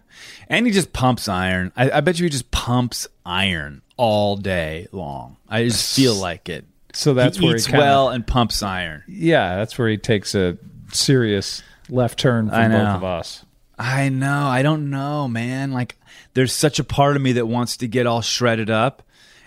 and 0.48 0.66
he 0.66 0.72
just 0.72 0.92
pumps 0.92 1.28
iron. 1.28 1.72
I, 1.76 1.90
I 1.90 2.00
bet 2.02 2.18
you 2.18 2.24
he 2.24 2.30
just 2.30 2.50
pumps 2.50 3.06
iron 3.24 3.80
all 3.96 4.36
day 4.36 4.88
long. 4.92 5.36
I 5.48 5.64
just 5.64 5.96
feel 5.96 6.14
like 6.14 6.48
it. 6.50 6.66
So 6.92 7.14
that's 7.14 7.38
he 7.38 7.46
where 7.46 7.54
eats 7.56 7.64
he 7.66 7.70
kinda, 7.72 7.86
well 7.86 8.08
and 8.10 8.26
pumps 8.26 8.62
iron. 8.62 9.02
Yeah, 9.08 9.56
that's 9.56 9.78
where 9.78 9.88
he 9.88 9.96
takes 9.96 10.34
a 10.34 10.58
serious 10.92 11.62
left 11.88 12.18
turn 12.18 12.50
I 12.50 12.64
from 12.64 12.72
both 12.72 12.88
of 12.96 13.04
us. 13.04 13.44
I 13.78 14.10
know. 14.10 14.46
I 14.46 14.62
don't 14.62 14.90
know, 14.90 15.26
man. 15.28 15.72
Like, 15.72 15.96
there's 16.34 16.52
such 16.52 16.78
a 16.78 16.84
part 16.84 17.16
of 17.16 17.22
me 17.22 17.32
that 17.32 17.46
wants 17.46 17.78
to 17.78 17.88
get 17.88 18.06
all 18.06 18.20
shredded 18.20 18.68
up. 18.70 19.02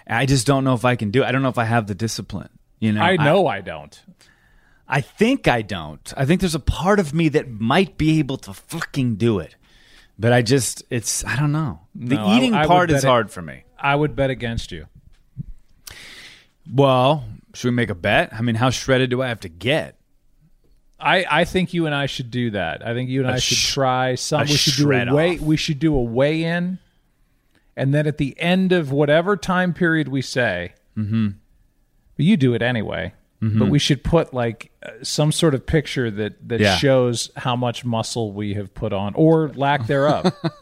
I 0.07 0.25
just 0.25 0.45
don't 0.47 0.63
know 0.63 0.73
if 0.73 0.83
I 0.85 0.95
can 0.95 1.11
do 1.11 1.23
it. 1.23 1.25
I 1.25 1.31
don't 1.31 1.41
know 1.41 1.49
if 1.49 1.57
I 1.57 1.65
have 1.65 1.87
the 1.87 1.95
discipline. 1.95 2.49
You 2.79 2.91
know, 2.93 3.01
I 3.01 3.15
know 3.15 3.47
I, 3.47 3.61
don't. 3.61 3.99
I, 4.87 5.01
think 5.01 5.47
I 5.47 5.61
don't. 5.61 6.13
I 6.15 6.25
think 6.25 6.41
there's 6.41 6.55
a 6.55 6.59
part 6.59 6.99
of 6.99 7.13
me 7.13 7.29
that 7.29 7.49
might 7.49 7.97
be 7.97 8.19
able 8.19 8.37
to 8.37 8.53
fucking 8.53 9.15
do 9.15 9.39
it, 9.39 9.55
but 10.19 10.31
I 10.31 10.41
just, 10.41 10.83
it's, 10.89 11.23
I 11.25 11.35
don't 11.35 11.51
know. 11.51 11.81
The 11.95 12.15
No, 12.15 12.35
eating 12.35 12.53
I 12.53 12.61
would 12.61 12.67
part 12.67 12.91
is 12.91 13.03
it- 13.03 13.07
hard 13.07 13.31
for 13.31 13.41
me. 13.41 13.63
I 13.79 13.95
would 13.95 14.15
bet 14.15 14.29
against 14.29 14.71
you. 14.71 14.87
Well, 16.71 17.23
should 17.53 17.69
we 17.69 17.75
make 17.75 17.89
a 17.89 17.95
bet? 17.95 18.33
I 18.33 18.41
mean, 18.41 18.55
how 18.55 18.69
shredded 18.69 19.09
do 19.09 19.21
I 19.21 19.27
have 19.27 19.39
to 19.41 19.49
get? 19.49 19.97
I, 20.99 21.25
I 21.29 21.45
think 21.45 21.73
you 21.73 21.85
and 21.85 21.93
I 21.93 22.05
should 22.05 22.31
do 22.31 22.51
that. 22.51 22.85
I 22.85 22.93
think 22.93 23.09
you 23.09 23.21
and 23.21 23.29
I 23.29 23.37
should 23.37 23.57
sh- 23.57 23.73
try 23.73 24.15
some. 24.15 24.41
We 24.41 24.47
should 24.47 24.75
do 24.75 24.91
a 24.91 25.13
weigh. 25.13 25.35
off. 25.35 25.41
We 25.41 25.57
should 25.57 25.77
do 25.79 25.93
a 25.95 26.01
weigh 26.01 26.43
in, 26.43 26.79
and 27.75 27.93
then 27.93 28.07
at 28.07 28.17
the 28.17 28.33
end 28.39 28.71
of 28.71 28.91
whatever 28.91 29.35
time 29.37 29.73
period 29.73 30.07
we 30.07 30.21
say, 30.21 30.73
mm-hmm. 30.97 31.29
you 32.17 32.37
do 32.37 32.53
it 32.53 32.61
anyway. 32.61 33.13
Mm-hmm. 33.41 33.59
But 33.59 33.69
we 33.69 33.79
should 33.79 34.03
put 34.03 34.33
like 34.33 34.71
uh, 34.81 34.91
some 35.03 35.31
sort 35.31 35.53
of 35.53 35.65
picture 35.65 36.09
that 36.09 36.47
that 36.47 36.59
Yeah. 36.61 36.77
shows 36.77 37.29
how 37.35 37.55
much 37.55 37.83
muscle 37.83 38.31
we 38.31 38.53
have 38.53 38.73
put 38.73 38.93
on 38.93 39.13
or 39.15 39.49
lack 39.49 39.87
thereof. 39.87 40.33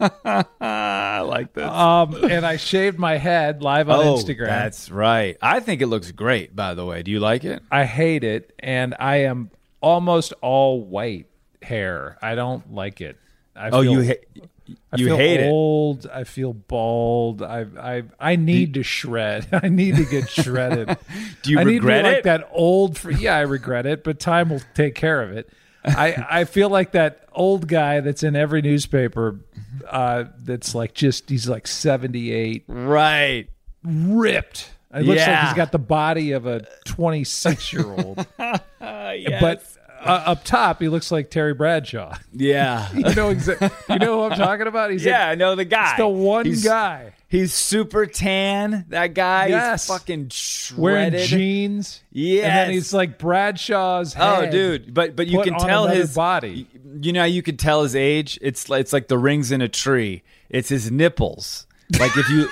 I 0.60 1.20
like 1.20 1.52
this. 1.52 1.64
um, 1.68 2.14
and 2.24 2.44
I 2.44 2.56
shaved 2.56 2.98
my 2.98 3.16
head 3.16 3.62
live 3.62 3.88
on 3.88 4.04
oh, 4.04 4.16
Instagram. 4.16 4.46
that's 4.46 4.90
right. 4.90 5.36
I 5.40 5.60
think 5.60 5.82
it 5.82 5.86
looks 5.86 6.10
great, 6.10 6.54
by 6.54 6.74
the 6.74 6.84
way. 6.84 7.02
Do 7.02 7.10
you 7.10 7.20
like 7.20 7.44
it? 7.44 7.62
I 7.70 7.84
hate 7.84 8.24
it, 8.24 8.52
and 8.58 8.94
I 8.98 9.16
am 9.18 9.50
almost 9.80 10.32
all 10.42 10.82
white 10.84 11.26
hair. 11.62 12.18
I 12.20 12.34
don't 12.34 12.72
like 12.72 13.00
it. 13.00 13.18
I 13.56 13.68
Oh, 13.70 13.82
feel, 13.82 14.02
you 14.02 14.04
ha- 14.08 14.46
I 14.92 14.96
you 14.96 15.06
feel 15.06 15.16
hate 15.16 15.40
it. 15.40 15.50
old. 15.50 16.06
I 16.06 16.24
feel 16.24 16.52
bald. 16.52 17.42
I 17.42 17.66
I 17.78 18.02
I 18.18 18.36
need 18.36 18.74
to 18.74 18.82
shred. 18.82 19.46
I 19.62 19.68
need 19.68 19.96
to 19.96 20.04
get 20.06 20.28
shredded. 20.30 20.96
Do 21.42 21.50
you 21.50 21.58
I 21.58 21.62
regret 21.62 22.04
be 22.04 22.08
like 22.10 22.18
it? 22.18 22.24
that 22.24 22.48
old. 22.52 22.96
Fr- 22.98 23.10
yeah, 23.10 23.36
I 23.36 23.40
regret 23.42 23.84
it, 23.86 24.02
but 24.04 24.18
time 24.18 24.48
will 24.48 24.62
take 24.74 24.94
care 24.94 25.20
of 25.22 25.32
it. 25.32 25.50
I 25.84 26.24
I 26.30 26.44
feel 26.44 26.70
like 26.70 26.92
that 26.92 27.28
old 27.32 27.68
guy 27.68 28.00
that's 28.00 28.22
in 28.22 28.36
every 28.36 28.62
newspaper. 28.62 29.38
Uh, 29.86 30.24
that's 30.38 30.74
like 30.74 30.94
just 30.94 31.28
he's 31.28 31.46
like 31.48 31.66
seventy 31.66 32.32
eight, 32.32 32.64
Right. 32.68 33.48
ripped. 33.82 34.70
It 34.94 35.02
looks 35.04 35.26
like 35.26 35.40
he's 35.46 35.54
got 35.54 35.72
the 35.72 35.78
body 35.78 36.32
of 36.32 36.46
a 36.46 36.64
twenty 36.86 37.24
six 37.24 37.72
year 37.72 37.84
old. 37.86 38.26
Yes. 38.80 39.40
But 39.40 39.62
uh, 40.04 40.22
up 40.26 40.44
top, 40.44 40.80
he 40.80 40.88
looks 40.88 41.10
like 41.10 41.30
Terry 41.30 41.54
Bradshaw. 41.54 42.16
yeah. 42.32 42.88
You 42.94 43.02
know 43.14 43.34
exa- 43.34 43.70
You 43.88 43.98
know 43.98 44.18
who 44.20 44.30
I'm 44.32 44.38
talking 44.38 44.66
about? 44.66 44.90
He's 44.90 45.04
yeah, 45.04 45.20
like- 45.20 45.28
I 45.28 45.34
know 45.36 45.54
the 45.56 45.64
guy. 45.64 45.90
it's 45.90 45.98
the 45.98 46.08
one 46.08 46.46
He's- 46.46 46.64
guy 46.64 47.12
He's 47.28 47.52
super 47.52 48.06
tan. 48.06 48.84
That 48.90 49.12
guy. 49.14 49.48
Yes. 49.48 49.88
He's 49.88 49.96
fucking 49.98 50.28
shredded. 50.28 50.78
wearing 50.80 51.26
jeans. 51.26 52.00
and 52.12 52.22
Yes. 52.22 52.44
then 52.44 52.70
he's 52.70 52.94
like 52.94 53.18
Bradshaw's. 53.18 54.14
Oh, 54.16 54.48
dude! 54.48 54.94
But 54.94 55.16
but 55.16 55.26
you 55.26 55.42
can 55.42 55.58
tell 55.58 55.88
his 55.88 56.14
body. 56.14 56.68
You 57.00 57.12
know, 57.12 57.20
how 57.20 57.26
you 57.26 57.42
can 57.42 57.56
tell 57.56 57.82
his 57.82 57.96
age. 57.96 58.38
It's 58.40 58.68
like, 58.68 58.82
it's 58.82 58.92
like 58.92 59.08
the 59.08 59.18
rings 59.18 59.50
in 59.50 59.62
a 59.62 59.68
tree. 59.68 60.22
It's 60.48 60.68
his 60.68 60.92
nipples. 60.92 61.66
Like 61.98 62.16
if 62.16 62.28
you 62.28 62.48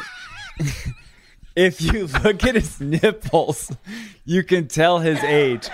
if 1.57 1.81
you 1.81 2.07
look 2.25 2.45
at 2.45 2.55
his 2.57 2.81
nipples, 2.81 3.71
you 4.25 4.43
can 4.43 4.67
tell 4.69 4.99
his 4.99 5.23
age 5.23 5.69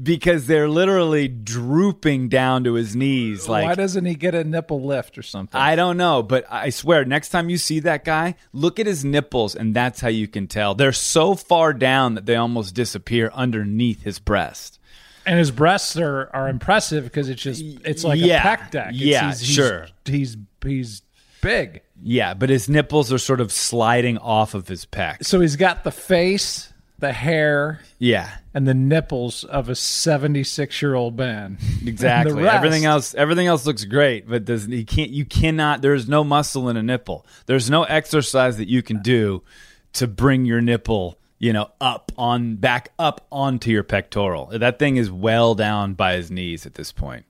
because 0.00 0.46
they're 0.46 0.68
literally 0.68 1.28
drooping 1.28 2.28
down 2.28 2.64
to 2.64 2.74
his 2.74 2.96
knees. 2.96 3.48
Like 3.48 3.64
Why 3.64 3.74
doesn't 3.74 4.04
he 4.04 4.14
get 4.14 4.34
a 4.34 4.44
nipple 4.44 4.82
lift 4.82 5.18
or 5.18 5.22
something? 5.22 5.60
I 5.60 5.76
don't 5.76 5.96
know, 5.96 6.22
but 6.22 6.44
I 6.50 6.70
swear, 6.70 7.04
next 7.04 7.28
time 7.30 7.50
you 7.50 7.58
see 7.58 7.80
that 7.80 8.04
guy, 8.04 8.34
look 8.52 8.78
at 8.80 8.86
his 8.86 9.04
nipples, 9.04 9.54
and 9.54 9.74
that's 9.74 10.00
how 10.00 10.08
you 10.08 10.28
can 10.28 10.46
tell. 10.46 10.74
They're 10.74 10.92
so 10.92 11.34
far 11.34 11.72
down 11.72 12.14
that 12.14 12.26
they 12.26 12.36
almost 12.36 12.74
disappear 12.74 13.30
underneath 13.34 14.02
his 14.02 14.18
breast. 14.18 14.78
and 15.24 15.38
his 15.38 15.50
breasts 15.52 15.96
are, 15.96 16.28
are 16.34 16.48
impressive 16.48 17.04
because 17.04 17.28
it's 17.28 17.40
just 17.42 17.62
it's 17.84 18.02
like 18.02 18.18
Yeah. 18.18 18.42
a 18.42 18.56
pec 18.56 18.70
deck. 18.72 18.88
It's- 18.88 19.00
Yeah, 19.02 19.28
he's, 19.28 19.40
he's- 19.40 19.54
sure. 19.54 19.86
He's 20.04 20.36
he's 20.64 21.02
big. 21.40 21.82
Yeah, 22.02 22.34
but 22.34 22.50
his 22.50 22.68
nipples 22.68 23.12
are 23.12 23.18
sort 23.18 23.40
of 23.40 23.52
sliding 23.52 24.18
off 24.18 24.54
of 24.54 24.66
his 24.66 24.84
pec. 24.84 25.24
So 25.24 25.38
he's 25.40 25.54
got 25.54 25.84
the 25.84 25.92
face, 25.92 26.71
the 27.02 27.12
hair, 27.12 27.80
Yeah, 27.98 28.30
and 28.54 28.66
the 28.66 28.72
nipples 28.72 29.44
of 29.44 29.68
a 29.68 29.74
76 29.74 30.80
year 30.80 30.94
old 30.94 31.18
man. 31.18 31.58
Exactly. 31.86 32.42
rest- 32.42 32.54
Everything 32.56 32.84
else, 32.86 33.14
everything 33.14 33.46
else 33.46 33.66
looks 33.66 33.84
great, 33.84 34.26
but 34.26 34.46
does 34.46 34.64
he 34.64 34.84
can't? 34.84 35.10
You 35.10 35.26
cannot. 35.26 35.82
There's 35.82 36.08
no 36.08 36.24
muscle 36.24 36.68
in 36.70 36.76
a 36.78 36.82
nipple. 36.82 37.26
There's 37.46 37.68
no 37.68 37.82
exercise 37.84 38.56
that 38.56 38.68
you 38.68 38.82
can 38.82 39.02
do 39.02 39.42
to 39.94 40.06
bring 40.06 40.46
your 40.46 40.60
nipple, 40.62 41.18
you 41.38 41.52
know, 41.52 41.70
up 41.80 42.10
on 42.16 42.56
back 42.56 42.92
up 42.98 43.26
onto 43.30 43.70
your 43.70 43.82
pectoral. 43.82 44.46
That 44.46 44.78
thing 44.78 44.96
is 44.96 45.10
well 45.10 45.54
down 45.54 45.92
by 45.94 46.14
his 46.14 46.30
knees 46.30 46.64
at 46.64 46.74
this 46.74 46.92
point. 46.92 47.26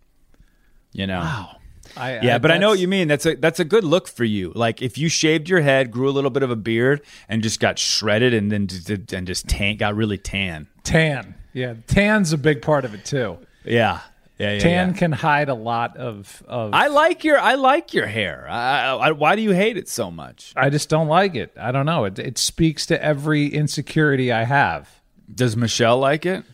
You 0.93 1.07
know. 1.09 1.21
Wow. 1.21 1.57
I, 1.97 2.21
Yeah, 2.21 2.39
but 2.39 2.51
I 2.51 2.59
know 2.59 2.71
what 2.71 2.79
you 2.79 2.89
mean. 2.89 3.09
That's 3.09 3.27
a 3.27 3.35
that's 3.35 3.61
a 3.61 3.65
good 3.65 3.85
look 3.85 4.09
for 4.09 4.25
you. 4.25 4.53
Like 4.55 4.83
if 4.83 4.99
you 4.99 5.09
shaved 5.09 5.49
your 5.49 5.61
head, 5.61 5.91
grew 5.91 6.09
a 6.09 6.13
little 6.13 6.31
bit 6.31 6.43
of 6.43 6.51
a 6.51 6.57
beard, 6.57 7.03
and 7.29 7.43
just 7.43 7.61
got 7.61 7.79
shredded, 7.79 8.35
and 8.35 8.51
then 8.51 8.67
just, 8.67 9.13
and 9.13 9.27
just 9.27 9.49
tan, 9.49 9.77
got 9.77 9.95
really 9.95 10.19
tan. 10.19 10.69
tan. 10.85 11.35
Yeah, 11.53 11.75
tan's 11.87 12.33
a 12.33 12.39
big 12.39 12.63
part 12.63 12.85
of 12.85 12.95
it 12.95 13.05
too. 13.05 13.39
Yeah, 13.65 14.01
yeah, 14.39 14.55
yeah. 14.55 14.59
Tan 14.59 14.89
yeah. 14.89 14.95
can 14.95 15.13
hide 15.13 15.49
a 15.49 15.55
lot 15.55 15.97
of 15.97 16.43
of. 16.49 16.75
I 16.75 16.89
like 16.89 17.25
your 17.25 17.39
I 17.39 17.55
like 17.55 17.95
your 17.95 18.07
hair. 18.07 18.47
I, 18.49 18.91
I, 18.91 19.11
why 19.13 19.37
do 19.37 19.43
you 19.43 19.53
hate 19.53 19.77
it 19.77 19.89
so 19.89 20.11
much? 20.11 20.53
I 20.57 20.71
just 20.71 20.89
don't 20.89 21.09
like 21.09 21.35
it. 21.35 21.53
I 21.57 21.73
don't 21.73 21.87
know. 21.87 22.05
It 22.05 22.19
it 22.19 22.39
speaks 22.39 22.87
to 22.87 23.03
every 23.03 23.47
insecurity 23.47 24.33
I 24.33 24.45
have. 24.45 25.01
Does 25.33 25.57
Michelle 25.57 25.99
like 25.99 26.27
it? 26.27 26.45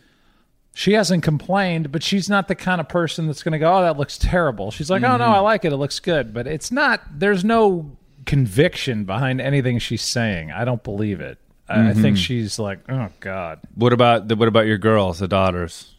She 0.73 0.93
hasn't 0.93 1.23
complained, 1.23 1.91
but 1.91 2.03
she's 2.03 2.29
not 2.29 2.47
the 2.47 2.55
kind 2.55 2.79
of 2.79 2.87
person 2.87 3.27
that's 3.27 3.43
going 3.43 3.53
to 3.53 3.59
go, 3.59 3.73
"Oh, 3.73 3.81
that 3.81 3.97
looks 3.97 4.17
terrible." 4.17 4.71
She's 4.71 4.89
like, 4.89 5.03
"Oh 5.03 5.17
no, 5.17 5.25
mm-hmm. 5.25 5.33
I 5.33 5.39
like 5.39 5.65
it. 5.65 5.73
It 5.73 5.77
looks 5.77 5.99
good." 5.99 6.33
But 6.33 6.47
it's 6.47 6.71
not. 6.71 7.01
There's 7.11 7.43
no 7.43 7.97
conviction 8.25 9.03
behind 9.03 9.41
anything 9.41 9.79
she's 9.79 10.03
saying. 10.03 10.51
I 10.51 10.63
don't 10.63 10.83
believe 10.83 11.19
it. 11.19 11.37
I, 11.67 11.89
I 11.89 11.93
think 11.93 12.05
mm-hmm. 12.05 12.15
she's 12.15 12.59
like, 12.59 12.79
"Oh 12.89 13.09
God." 13.19 13.59
What 13.75 13.93
about 13.93 14.27
the, 14.27 14.35
what 14.35 14.47
about 14.47 14.67
your 14.67 14.77
girls, 14.77 15.19
the 15.19 15.27
daughters? 15.27 15.95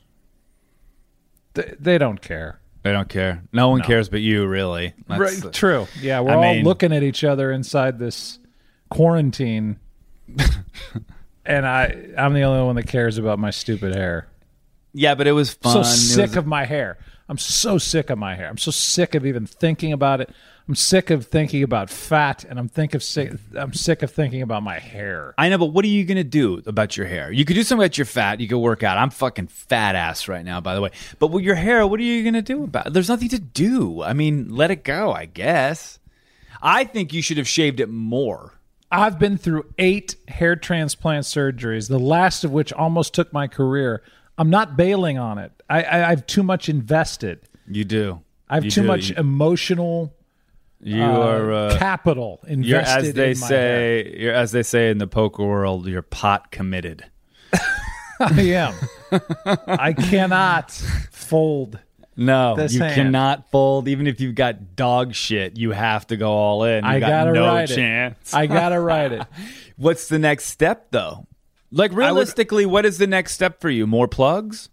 They, 1.55 1.75
they 1.79 1.99
don't 1.99 2.23
care. 2.23 2.61
They 2.83 2.93
don't 2.93 3.09
care. 3.09 3.43
No 3.53 3.69
one 3.69 3.83
cares 3.83 4.09
but 4.09 4.21
you, 4.21 4.47
really. 4.47 4.95
That's- 5.07 5.43
right, 5.43 5.53
true. 5.53 5.87
Yeah, 6.00 6.21
we're 6.21 6.31
I 6.31 6.35
all 6.35 6.55
mean- 6.55 6.65
looking 6.65 6.93
at 6.93 7.03
each 7.03 7.25
other 7.25 7.53
inside 7.53 7.99
this 7.99 8.39
quarantine, 8.89 9.79
and 11.45 11.67
I 11.67 12.09
I'm 12.17 12.33
the 12.33 12.43
only 12.43 12.65
one 12.65 12.77
that 12.77 12.87
cares 12.87 13.19
about 13.19 13.39
my 13.39 13.50
stupid 13.50 13.95
hair. 13.95 14.29
Yeah, 14.92 15.14
but 15.14 15.26
it 15.26 15.32
was 15.32 15.54
fun. 15.54 15.73
so 15.73 15.82
sick 15.82 16.30
was- 16.30 16.37
of 16.38 16.47
my 16.47 16.64
hair. 16.64 16.99
I'm 17.28 17.38
so 17.38 17.78
sick 17.78 18.11
of 18.11 18.18
my 18.18 18.35
hair. 18.35 18.49
I'm 18.49 18.59
so 18.59 18.73
sick 18.73 19.14
of 19.14 19.25
even 19.25 19.47
thinking 19.47 19.92
about 19.92 20.20
it. 20.20 20.30
I'm 20.66 20.75
sick 20.75 21.11
of 21.11 21.26
thinking 21.26 21.62
about 21.62 21.88
fat, 21.88 22.44
and 22.49 22.59
I'm 22.59 22.68
think 22.68 22.94
of 22.94 23.02
sick. 23.04 23.32
I'm 23.56 23.73
sick 23.73 24.02
of 24.02 24.11
thinking 24.11 24.42
about 24.42 24.64
my 24.64 24.78
hair. 24.80 25.35
I 25.38 25.49
know, 25.49 25.59
but 25.59 25.66
what 25.66 25.85
are 25.85 25.88
you 25.88 26.04
gonna 26.04 26.25
do 26.25 26.61
about 26.66 26.97
your 26.97 27.06
hair? 27.06 27.30
You 27.30 27.44
could 27.44 27.54
do 27.54 27.62
something 27.62 27.85
about 27.85 27.99
your 27.99 28.04
fat. 28.04 28.40
You 28.40 28.49
could 28.49 28.59
work 28.59 28.82
out. 28.82 28.99
I'm 28.99 29.11
fucking 29.11 29.47
fat 29.47 29.94
ass 29.94 30.26
right 30.28 30.44
now, 30.44 30.61
by 30.61 30.75
the 30.75 30.80
way. 30.80 30.90
But 31.20 31.28
with 31.28 31.44
your 31.44 31.54
hair, 31.54 31.87
what 31.87 32.00
are 32.00 32.04
you 32.04 32.25
gonna 32.25 32.42
do 32.42 32.64
about 32.64 32.88
it? 32.88 32.92
There's 32.92 33.09
nothing 33.09 33.28
to 33.30 33.38
do. 33.38 34.02
I 34.02 34.12
mean, 34.12 34.54
let 34.54 34.70
it 34.73 34.82
go. 34.85 35.12
I 35.12 35.26
guess. 35.26 36.00
I 36.62 36.85
think 36.85 37.12
you 37.12 37.23
should 37.23 37.38
have 37.38 37.49
shaved 37.49 37.78
it 37.80 37.88
more. 37.88 38.54
I've 38.92 39.20
been 39.20 39.38
through 39.38 39.73
eight 39.78 40.16
hair 40.26 40.56
transplant 40.56 41.25
surgeries, 41.26 41.88
the 41.88 41.99
last 41.99 42.42
of 42.42 42.50
which 42.50 42.73
almost 42.73 43.14
took 43.14 43.32
my 43.32 43.47
career. 43.47 44.02
I'm 44.40 44.49
not 44.50 44.76
bailing 44.76 45.18
on 45.18 45.38
it. 45.38 45.52
I, 45.68 45.82
I 45.82 46.11
I've 46.11 46.26
too 46.26 46.42
much 46.42 46.68
invested. 46.68 47.40
You 47.68 47.85
do. 47.85 48.20
I 48.49 48.54
have 48.56 48.64
You 48.64 48.70
too 48.70 48.80
do. 48.82 48.87
much 48.87 49.11
You, 49.11 49.16
emotional 49.16 50.14
you 50.82 51.02
uh, 51.02 51.06
are. 51.06 51.52
Uh, 51.52 51.78
capital 51.78 52.40
invested. 52.47 52.66
you're 52.68 52.80
as 52.80 53.12
they 53.14 53.30
in 53.32 53.38
my 53.40 53.47
hair. 53.47 54.02
say. 54.04 54.16
You're 54.18 54.35
as 54.35 54.52
they 54.52 54.62
say 54.62 54.90
in 54.90 54.97
the 54.99 55.06
poker 55.06 55.44
world. 55.47 55.87
You're 55.87 56.00
pot 56.02 56.50
committed. 56.50 57.04
I 58.20 58.40
am. 58.40 58.75
I 59.66 59.92
cannot 59.92 60.70
fold. 60.73 61.78
No, 62.16 62.54
This 62.56 62.75
you 62.75 62.80
hand. 62.80 62.94
cannot 62.94 63.50
fold. 63.50 63.88
Even 63.88 64.06
if 64.06 64.20
you've 64.20 64.35
got 64.35 64.75
dog 64.76 65.14
shit, 65.14 65.56
you 65.56 65.70
have 65.73 66.06
to 66.09 66.16
go 66.16 66.30
all 66.30 66.64
in. 66.64 66.85
You 66.85 66.90
I 66.90 67.00
got 67.00 67.09
gotta 67.09 67.32
no 67.32 67.66
chance. 67.66 68.32
it. 68.32 68.37
I 68.37 68.47
gotta 68.47 68.78
ride 68.80 69.12
it. 69.12 69.26
What's 69.76 70.09
the 70.09 70.18
next 70.18 70.47
step, 70.47 70.88
though? 70.90 71.26
Like 71.73 71.93
realistically, 71.93 72.67
what 72.67 72.85
is 72.85 72.99
the 72.99 73.07
next 73.07 73.33
step 73.33 73.61
for 73.61 73.71
you? 73.71 73.87
More 73.87 74.09
plugs? 74.09 74.69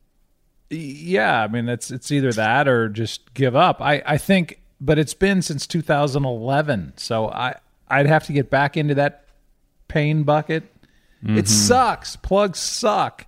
Yeah, 0.70 1.44
I 1.44 1.48
mean 1.48 1.70
it's 1.70 1.92
it's 1.92 2.12
either 2.12 2.32
that 2.34 2.68
or 2.68 2.90
just 2.90 3.34
give 3.34 3.56
up. 3.56 3.82
I 3.82 4.02
I 4.06 4.18
think, 4.18 4.62
but 4.82 4.98
it's 5.00 5.14
been 5.14 5.42
since 5.42 5.68
2011, 5.68 6.94
so 6.98 7.30
I 7.30 7.56
I'd 7.88 8.08
have 8.08 8.26
to 8.26 8.34
get 8.34 8.50
back 8.50 8.76
into 8.76 8.96
that 8.96 9.26
pain 9.88 10.24
bucket. 10.24 10.64
Mm-hmm. 11.24 11.38
It 11.38 11.48
sucks. 11.48 12.16
Plugs 12.16 12.60
suck. 12.60 13.26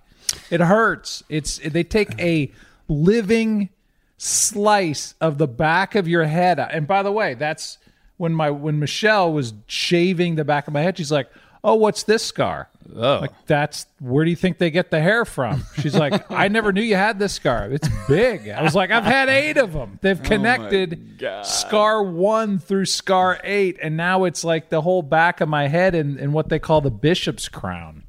It 0.50 0.60
hurts. 0.60 1.22
It's 1.28 1.58
they 1.58 1.84
take 1.84 2.20
a 2.20 2.50
living 2.88 3.70
slice 4.16 5.14
of 5.20 5.38
the 5.38 5.48
back 5.48 5.94
of 5.94 6.06
your 6.06 6.24
head. 6.24 6.58
And 6.58 6.86
by 6.86 7.02
the 7.02 7.12
way, 7.12 7.34
that's 7.34 7.78
when 8.16 8.34
my 8.34 8.50
when 8.50 8.78
Michelle 8.78 9.32
was 9.32 9.54
shaving 9.66 10.34
the 10.34 10.44
back 10.44 10.66
of 10.66 10.74
my 10.74 10.82
head. 10.82 10.98
She's 10.98 11.12
like, 11.12 11.30
"Oh, 11.64 11.74
what's 11.74 12.02
this 12.02 12.24
scar?" 12.24 12.68
Oh, 12.94 13.18
Like 13.20 13.46
that's 13.46 13.86
where 13.98 14.24
do 14.24 14.30
you 14.30 14.36
think 14.36 14.58
they 14.58 14.70
get 14.70 14.90
the 14.90 15.00
hair 15.00 15.24
from? 15.24 15.64
She's 15.80 15.94
like, 15.94 16.30
I 16.30 16.48
never 16.48 16.72
knew 16.72 16.82
you 16.82 16.96
had 16.96 17.18
this 17.18 17.32
scar. 17.32 17.70
It's 17.70 17.88
big. 18.08 18.48
I 18.48 18.62
was 18.62 18.74
like, 18.74 18.90
I've 18.90 19.04
had 19.04 19.28
eight 19.28 19.56
of 19.56 19.72
them. 19.72 19.98
They've 20.02 20.20
oh 20.20 20.24
connected 20.24 21.20
scar 21.42 22.02
one 22.02 22.58
through 22.58 22.86
scar 22.86 23.40
eight, 23.44 23.78
and 23.82 23.96
now 23.96 24.24
it's 24.24 24.44
like 24.44 24.68
the 24.68 24.80
whole 24.80 25.02
back 25.02 25.40
of 25.40 25.48
my 25.48 25.68
head 25.68 25.94
and, 25.94 26.18
and 26.18 26.32
what 26.32 26.48
they 26.48 26.58
call 26.58 26.80
the 26.80 26.90
bishop's 26.90 27.48
crown, 27.48 28.04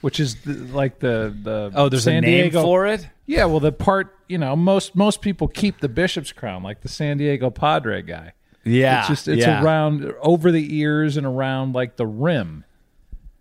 which 0.00 0.20
is 0.20 0.36
the, 0.42 0.54
like 0.54 0.98
the 1.00 1.34
the 1.42 1.72
oh, 1.74 1.88
there's 1.88 2.04
San 2.04 2.24
a 2.24 2.26
name 2.26 2.42
Diego. 2.44 2.62
for 2.62 2.86
it. 2.86 3.06
Yeah, 3.26 3.46
well, 3.46 3.60
the 3.60 3.72
part 3.72 4.16
you 4.28 4.38
know 4.38 4.54
most 4.56 4.94
most 4.94 5.20
people 5.20 5.48
keep 5.48 5.80
the 5.80 5.88
bishop's 5.88 6.32
crown, 6.32 6.62
like 6.62 6.80
the 6.82 6.88
San 6.88 7.18
Diego 7.18 7.50
Padre 7.50 8.02
guy. 8.02 8.32
Yeah, 8.64 9.00
It's 9.00 9.08
just 9.08 9.28
it's 9.28 9.46
yeah. 9.46 9.62
around 9.62 10.12
over 10.20 10.50
the 10.50 10.76
ears 10.76 11.16
and 11.16 11.24
around 11.26 11.74
like 11.74 11.96
the 11.96 12.06
rim. 12.06 12.64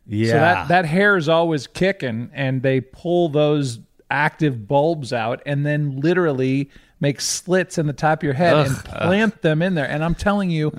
Yeah, 0.08 0.32
So 0.32 0.34
that 0.40 0.68
that 0.70 0.86
hair 0.86 1.18
is 1.18 1.28
always 1.30 1.68
kicking, 1.68 2.30
and 2.34 2.62
they 2.62 2.82
pull 2.82 3.30
those 3.30 3.80
active 4.10 4.68
bulbs 4.68 5.12
out, 5.14 5.42
and 5.46 5.66
then 5.66 6.00
literally 6.00 6.70
make 7.00 7.20
slits 7.20 7.78
in 7.78 7.88
the 7.88 7.94
top 7.94 8.20
of 8.20 8.24
your 8.24 8.34
head 8.34 8.56
and 8.68 8.76
plant 8.86 9.42
them 9.42 9.62
in 9.62 9.76
there. 9.76 9.90
And 9.90 10.04
I'm 10.04 10.16
telling 10.16 10.50
you, 10.50 10.72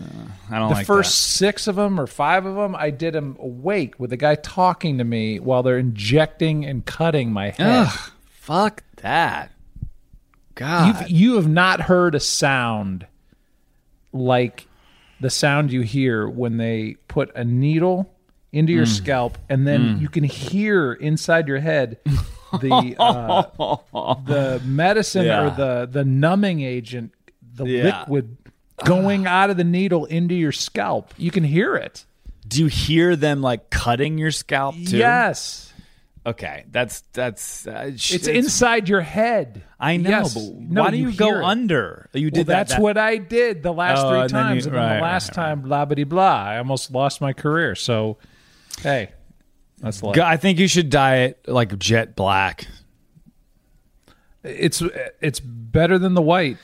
I 0.50 0.58
don't 0.58 0.68
the 0.70 0.74
like 0.76 0.86
first 0.86 1.32
six 1.32 1.66
of 1.66 1.76
them 1.76 2.00
or 2.00 2.06
five 2.06 2.46
of 2.46 2.56
them, 2.56 2.74
I 2.74 2.90
did 2.90 3.14
them 3.14 3.36
awake 3.38 3.98
with 3.98 4.10
the 4.10 4.16
guy 4.16 4.34
talking 4.36 4.98
to 4.98 5.04
me 5.04 5.38
while 5.40 5.62
they're 5.62 5.78
injecting 5.78 6.64
and 6.64 6.84
cutting 6.84 7.32
my 7.32 7.50
head. 7.50 7.86
Ugh, 7.88 8.10
fuck 8.30 8.82
that. 8.96 9.52
God, 10.54 11.00
You've, 11.00 11.10
you 11.10 11.34
have 11.36 11.48
not 11.48 11.82
heard 11.82 12.14
a 12.14 12.20
sound 12.20 13.06
like 14.12 14.66
the 15.20 15.28
sound 15.30 15.70
you 15.70 15.82
hear 15.82 16.26
when 16.26 16.56
they 16.56 16.96
put 17.08 17.34
a 17.36 17.44
needle 17.44 18.10
into 18.56 18.72
Mm. 18.72 18.76
your 18.76 18.86
scalp, 18.86 19.38
and 19.48 19.66
then 19.66 19.98
you 20.00 20.08
can 20.08 20.24
hear 20.24 20.92
inside 20.94 21.46
your 21.48 21.58
head 21.60 21.98
the 22.52 22.94
uh, 22.98 23.76
the 24.26 24.60
medicine 24.64 25.26
Yeah. 25.26 25.42
or 25.46 25.50
the 25.50 25.88
the 25.90 26.04
numbing 26.04 26.60
agent, 26.62 27.12
the 27.54 27.64
Yeah. 27.66 28.00
liquid 28.00 28.36
going 28.84 29.26
out 29.26 29.50
of 29.50 29.56
the 29.56 29.64
needle 29.64 30.04
into 30.06 30.34
your 30.34 30.52
scalp. 30.52 31.12
You 31.16 31.30
can 31.30 31.44
hear 31.44 31.76
it. 31.76 32.04
do 32.48 32.60
you 32.60 32.66
hear 32.68 33.16
them 33.16 33.42
like 33.42 33.70
cutting 33.70 34.18
your 34.18 34.30
scalp 34.30 34.74
too? 34.74 34.96
Yes. 34.98 35.72
Okay, 36.24 36.64
that's 36.72 37.02
that's. 37.12 37.66
Uh, 37.68 37.92
sh- 37.96 38.14
It's, 38.14 38.26
inside 38.26 38.88
your 38.88 39.00
head. 39.00 39.62
I 39.78 39.96
know, 39.96 40.10
Yes. 40.10 40.34
No, 40.36 40.82
why 40.82 40.90
do 40.90 40.96
you, 40.96 41.12
go 41.12 41.38
it. 41.38 41.44
under? 41.44 42.08
You 42.12 42.26
Well, 42.26 42.30
did 42.30 42.46
that. 42.48 42.52
that's 42.52 42.72
that- 42.72 42.80
what 42.82 42.98
I 42.98 43.18
did 43.18 43.62
the 43.62 43.72
last 43.72 44.04
Oh, 44.04 44.10
three 44.10 44.20
and 44.22 44.30
then 44.30 44.36
you- 44.38 44.48
times, 44.48 44.66
and 44.66 44.74
then 44.74 44.82
right, 44.82 44.96
the 44.96 45.02
last 45.02 45.28
right, 45.30 45.34
time, 45.34 45.60
blah 45.62 45.84
blah 45.84 46.04
blah. 46.04 46.34
I 46.50 46.58
almost 46.58 46.90
lost 46.92 47.20
my 47.20 47.32
career. 47.32 47.74
So, 47.76 48.18
hey, 48.82 49.10
that's 49.78 50.02
life. 50.02 50.18
I 50.18 50.36
think 50.36 50.58
you 50.58 50.68
should 50.68 50.90
dye 50.90 51.16
it 51.18 51.48
like 51.48 51.78
jet 51.78 52.16
black. 52.16 52.66
It's 54.42 54.82
it's 55.20 55.40
better 55.40 55.98
than 55.98 56.14
the 56.14 56.22
white. 56.22 56.56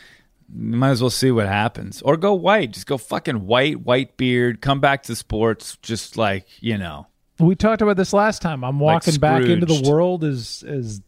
You 0.55 0.77
might 0.77 0.91
as 0.91 1.01
well 1.01 1.11
see 1.11 1.31
what 1.31 1.47
happens, 1.47 2.03
or 2.03 2.17
go 2.17 2.35
white. 2.35 2.73
Just 2.73 2.87
go 2.87 2.99
fucking 2.99 3.47
white, 3.47 3.81
white 3.81 4.17
beard. 4.17 4.61
Come 4.61 4.81
back 4.81 5.03
to 5.05 5.17
sports, 5.17 5.79
just 5.83 6.17
like 6.17 6.47
you 6.61 6.79
know. 6.79 7.07
We 7.39 7.57
talked 7.57 7.83
about 7.83 7.97
this 7.97 8.13
last 8.13 8.43
time. 8.43 8.63
I'm 8.63 8.79
walking 8.79 9.17
back 9.17 9.43
into 9.43 9.67
the 9.67 9.89
world 9.89 10.23
as 10.23 10.63
as 10.67 11.01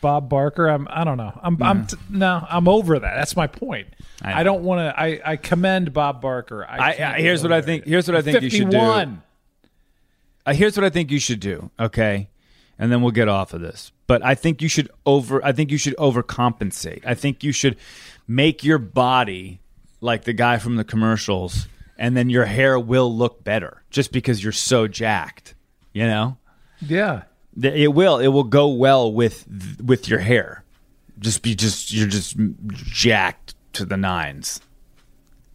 Bob 0.00 0.28
Barker. 0.28 0.68
I'm 0.68 0.86
I 0.90 1.04
don't 1.04 1.18
know. 1.18 1.38
I'm 1.42 1.62
I'm 1.62 1.86
t- 1.86 1.96
no. 2.08 2.46
I'm 2.48 2.68
over 2.68 2.98
that. 2.98 3.14
That's 3.16 3.36
my 3.36 3.46
point. 3.46 3.88
I 4.22 4.40
I, 4.40 4.42
don't 4.44 4.62
want 4.62 4.80
to. 4.80 5.00
I 5.00 5.20
I 5.24 5.36
commend 5.36 5.92
Bob 5.92 6.22
Barker. 6.22 6.64
I, 6.64 6.78
I, 6.78 7.14
I 7.14 7.20
here's 7.20 7.42
what 7.42 7.52
I 7.52 7.60
think. 7.60 7.84
Here's 7.84 8.06
what 8.08 8.16
I 8.16 8.22
think 8.22 8.42
you 8.42 8.50
should 8.50 8.70
do. 8.70 8.78
51. 10.46 10.54
Uh, 10.54 10.58
here's 10.58 10.76
what 10.76 10.84
I 10.84 10.90
think 10.90 11.10
you 11.10 11.18
should 11.18 11.40
do. 11.40 11.70
Okay, 11.78 12.28
and 12.78 12.90
then 12.92 13.02
we'll 13.02 13.12
get 13.12 13.28
off 13.28 13.52
of 13.52 13.60
this. 13.60 13.92
But 14.06 14.24
I 14.24 14.34
think 14.34 14.60
you 14.62 14.68
should 14.68 14.90
over. 15.06 15.44
I 15.44 15.52
think 15.52 15.70
you 15.70 15.78
should 15.78 15.96
overcompensate. 15.96 17.02
I 17.06 17.14
think 17.14 17.42
you 17.42 17.52
should 17.52 17.76
make 18.28 18.64
your 18.64 18.78
body 18.78 19.60
like 20.00 20.24
the 20.24 20.32
guy 20.32 20.58
from 20.58 20.76
the 20.76 20.84
commercials, 20.84 21.66
and 21.98 22.16
then 22.16 22.28
your 22.30 22.44
hair 22.44 22.78
will 22.78 23.14
look 23.14 23.42
better 23.44 23.82
just 23.90 24.12
because 24.12 24.42
you're 24.42 24.52
so 24.52 24.86
jacked. 24.86 25.54
You 25.92 26.06
know, 26.06 26.38
Yeah. 26.80 27.22
It 27.62 27.94
will. 27.94 28.18
It 28.18 28.28
will 28.28 28.42
go 28.44 28.66
well 28.68 29.12
with 29.12 29.46
with 29.82 30.08
your 30.08 30.18
hair. 30.18 30.64
Just 31.20 31.42
be 31.42 31.54
just 31.54 31.92
you're 31.92 32.08
just 32.08 32.36
jacked 32.72 33.54
to 33.74 33.84
the 33.84 33.96
nines. 33.96 34.60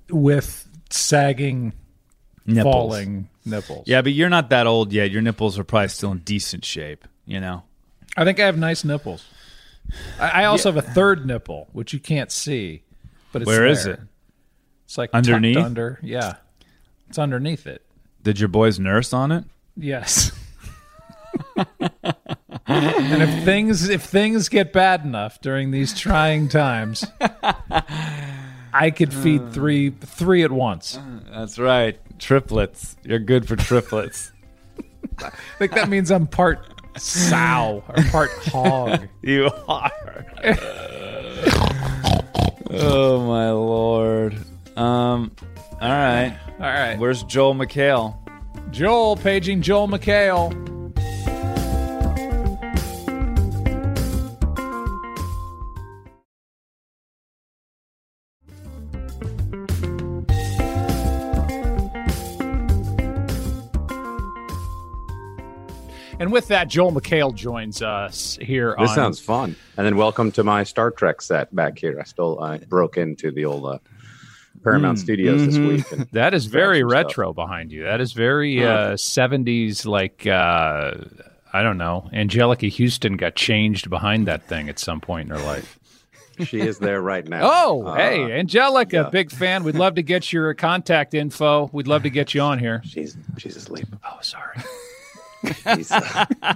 With 0.09 0.65
sagging, 0.89 1.73
Nipples. 2.55 2.73
falling 2.73 3.29
nipples. 3.45 3.83
Yeah, 3.87 4.01
but 4.01 4.11
you're 4.13 4.29
not 4.29 4.49
that 4.49 4.67
old 4.67 4.91
yet. 4.93 5.11
Your 5.11 5.21
nipples 5.21 5.57
are 5.59 5.63
probably 5.63 5.87
still 5.89 6.11
in 6.11 6.19
decent 6.19 6.65
shape. 6.65 7.07
You 7.25 7.39
know. 7.39 7.63
I 8.17 8.23
think 8.25 8.39
I 8.39 8.45
have 8.45 8.57
nice 8.57 8.83
nipples. 8.83 9.25
I, 10.19 10.41
I 10.41 10.45
also 10.45 10.71
have 10.71 10.77
a 10.83 10.87
third 10.87 11.25
nipple, 11.25 11.67
which 11.71 11.93
you 11.93 11.99
can't 11.99 12.31
see, 12.31 12.83
but 13.31 13.41
it's 13.41 13.47
Where 13.47 13.65
is 13.65 13.85
there. 13.85 13.93
it? 13.95 13.99
It's 14.85 14.97
like 14.97 15.09
Underneath? 15.13 15.57
under. 15.57 15.99
Yeah, 16.03 16.35
it's 17.07 17.17
underneath 17.19 17.65
it. 17.67 17.83
Did 18.23 18.39
your 18.39 18.49
boys 18.49 18.79
nurse 18.79 19.13
on 19.13 19.31
it? 19.31 19.45
Yes. 19.77 20.31
and 21.55 23.21
if 23.21 23.45
things 23.45 23.87
if 23.89 24.03
things 24.03 24.49
get 24.49 24.73
bad 24.73 25.05
enough 25.05 25.39
during 25.41 25.71
these 25.71 25.97
trying 25.97 26.49
times, 26.49 27.05
I 28.73 28.91
could 28.91 29.13
feed 29.13 29.51
three 29.53 29.89
three 29.91 30.43
at 30.43 30.51
once. 30.51 30.99
That's 31.31 31.57
right. 31.59 31.99
Triplets. 32.19 32.95
You're 33.03 33.19
good 33.19 33.47
for 33.47 33.55
triplets. 33.55 34.31
I 35.23 35.31
think 35.57 35.73
that 35.73 35.89
means 35.89 36.11
I'm 36.11 36.27
part 36.27 36.65
sow 36.97 37.83
or 37.87 38.03
part 38.11 38.29
hog. 38.47 39.07
you 39.21 39.49
are. 39.67 39.91
oh 42.71 43.25
my 43.25 43.51
lord. 43.51 44.37
Um. 44.75 45.31
All 45.81 45.89
right. 45.89 46.37
All 46.59 46.65
right. 46.65 46.97
Where's 46.99 47.23
Joel 47.23 47.55
McHale? 47.55 48.17
Joel 48.71 49.15
paging 49.15 49.61
Joel 49.61 49.87
McHale. 49.87 50.51
And 66.19 66.33
with 66.33 66.49
that, 66.49 66.67
Joel 66.67 66.91
McHale 66.91 67.33
joins 67.33 67.81
us 67.81 68.37
here 68.41 68.75
This 68.77 68.89
on 68.89 68.95
sounds 68.95 69.19
fun. 69.21 69.55
And 69.77 69.85
then 69.85 69.95
welcome 69.95 70.31
to 70.33 70.43
my 70.43 70.63
Star 70.63 70.91
Trek 70.91 71.21
set 71.21 71.53
back 71.55 71.79
here. 71.79 71.97
I 71.99 72.03
still 72.03 72.39
I 72.41 72.57
broke 72.57 72.97
into 72.97 73.31
the 73.31 73.45
old 73.45 73.65
uh, 73.65 73.77
Paramount 74.61 74.99
Studios 74.99 75.45
this 75.45 75.57
week. 75.57 75.85
That 76.11 76.33
is 76.33 76.47
very 76.47 76.81
some 76.81 76.89
stuff. 76.89 77.03
retro 77.05 77.33
behind 77.33 77.71
you. 77.71 77.83
That 77.83 78.01
is 78.01 78.11
very 78.11 78.61
uh, 78.65 78.95
70s, 78.95 79.85
like, 79.85 80.27
uh, 80.27 80.95
I 81.53 81.61
don't 81.63 81.77
know. 81.77 82.09
Anjelica 82.13 82.69
Huston 82.69 83.15
got 83.15 83.35
changed 83.35 83.89
behind 83.89 84.27
that 84.27 84.43
thing 84.45 84.67
at 84.67 84.77
some 84.77 84.99
point 84.99 85.29
in 85.31 85.37
her 85.37 85.43
life. 85.45 85.79
she 86.43 86.59
is 86.59 86.79
there 86.79 87.01
right 87.01 87.25
now. 87.25 87.39
Oh, 87.43 87.85
Uh, 87.85 87.95
hey, 87.95 88.39
Angelica, 88.39 88.95
yeah. 89.05 89.09
big 89.09 89.31
fan. 89.31 89.63
We'd 89.63 89.75
love 89.75 89.95
to 89.95 90.03
get 90.03 90.33
your 90.33 90.53
contact 90.53 91.13
info. 91.13 91.69
We'd 91.71 91.87
love 91.87 92.03
to 92.03 92.09
get 92.09 92.33
you 92.33 92.41
on 92.41 92.59
here. 92.59 92.81
she's 92.83 93.15
she's 93.37 93.55
asleep. 93.55 93.87
Oh, 94.05 94.17
sorry. 94.21 94.57
She's, 95.75 95.91
uh, 95.91 96.25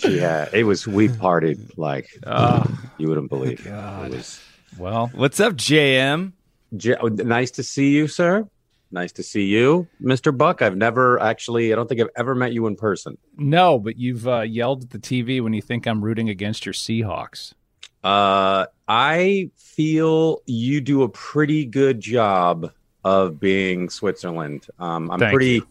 she 0.00 0.18
had 0.18 0.52
it 0.52 0.64
was 0.64 0.86
we 0.86 1.08
partied 1.08 1.76
like 1.76 2.08
uh, 2.26 2.66
you 2.98 3.08
wouldn't 3.08 3.28
believe. 3.28 3.66
It 3.66 3.72
was 4.10 4.40
Well, 4.78 5.10
What's 5.14 5.40
up, 5.40 5.54
JM? 5.54 6.32
J- 6.76 6.96
oh, 7.00 7.08
nice 7.08 7.50
to 7.52 7.62
see 7.62 7.90
you, 7.90 8.08
sir. 8.08 8.48
Nice 8.90 9.12
to 9.12 9.22
see 9.22 9.44
you, 9.44 9.88
Mr. 10.02 10.36
Buck. 10.36 10.60
I've 10.60 10.76
never 10.76 11.18
actually 11.20 11.72
I 11.72 11.76
don't 11.76 11.88
think 11.88 12.00
I've 12.00 12.10
ever 12.16 12.34
met 12.34 12.52
you 12.52 12.66
in 12.66 12.76
person. 12.76 13.16
no, 13.36 13.78
but 13.78 13.96
you've 13.96 14.28
uh, 14.28 14.40
yelled 14.42 14.84
at 14.84 14.90
the 14.90 14.98
TV 14.98 15.42
when 15.42 15.54
you 15.54 15.62
think 15.62 15.86
I'm 15.86 16.02
rooting 16.04 16.28
against 16.28 16.66
your 16.66 16.74
Seahawks. 16.74 17.54
Uh, 18.04 18.66
I 18.88 19.50
feel 19.56 20.42
you 20.44 20.80
do 20.80 21.02
a 21.04 21.08
pretty 21.08 21.64
good 21.64 22.00
job 22.00 22.72
of 23.04 23.40
being 23.40 23.88
Switzerland. 23.88 24.66
Um, 24.78 25.10
I'm 25.10 25.18
Thank 25.18 25.32
pretty, 25.32 25.50
you. 25.54 25.66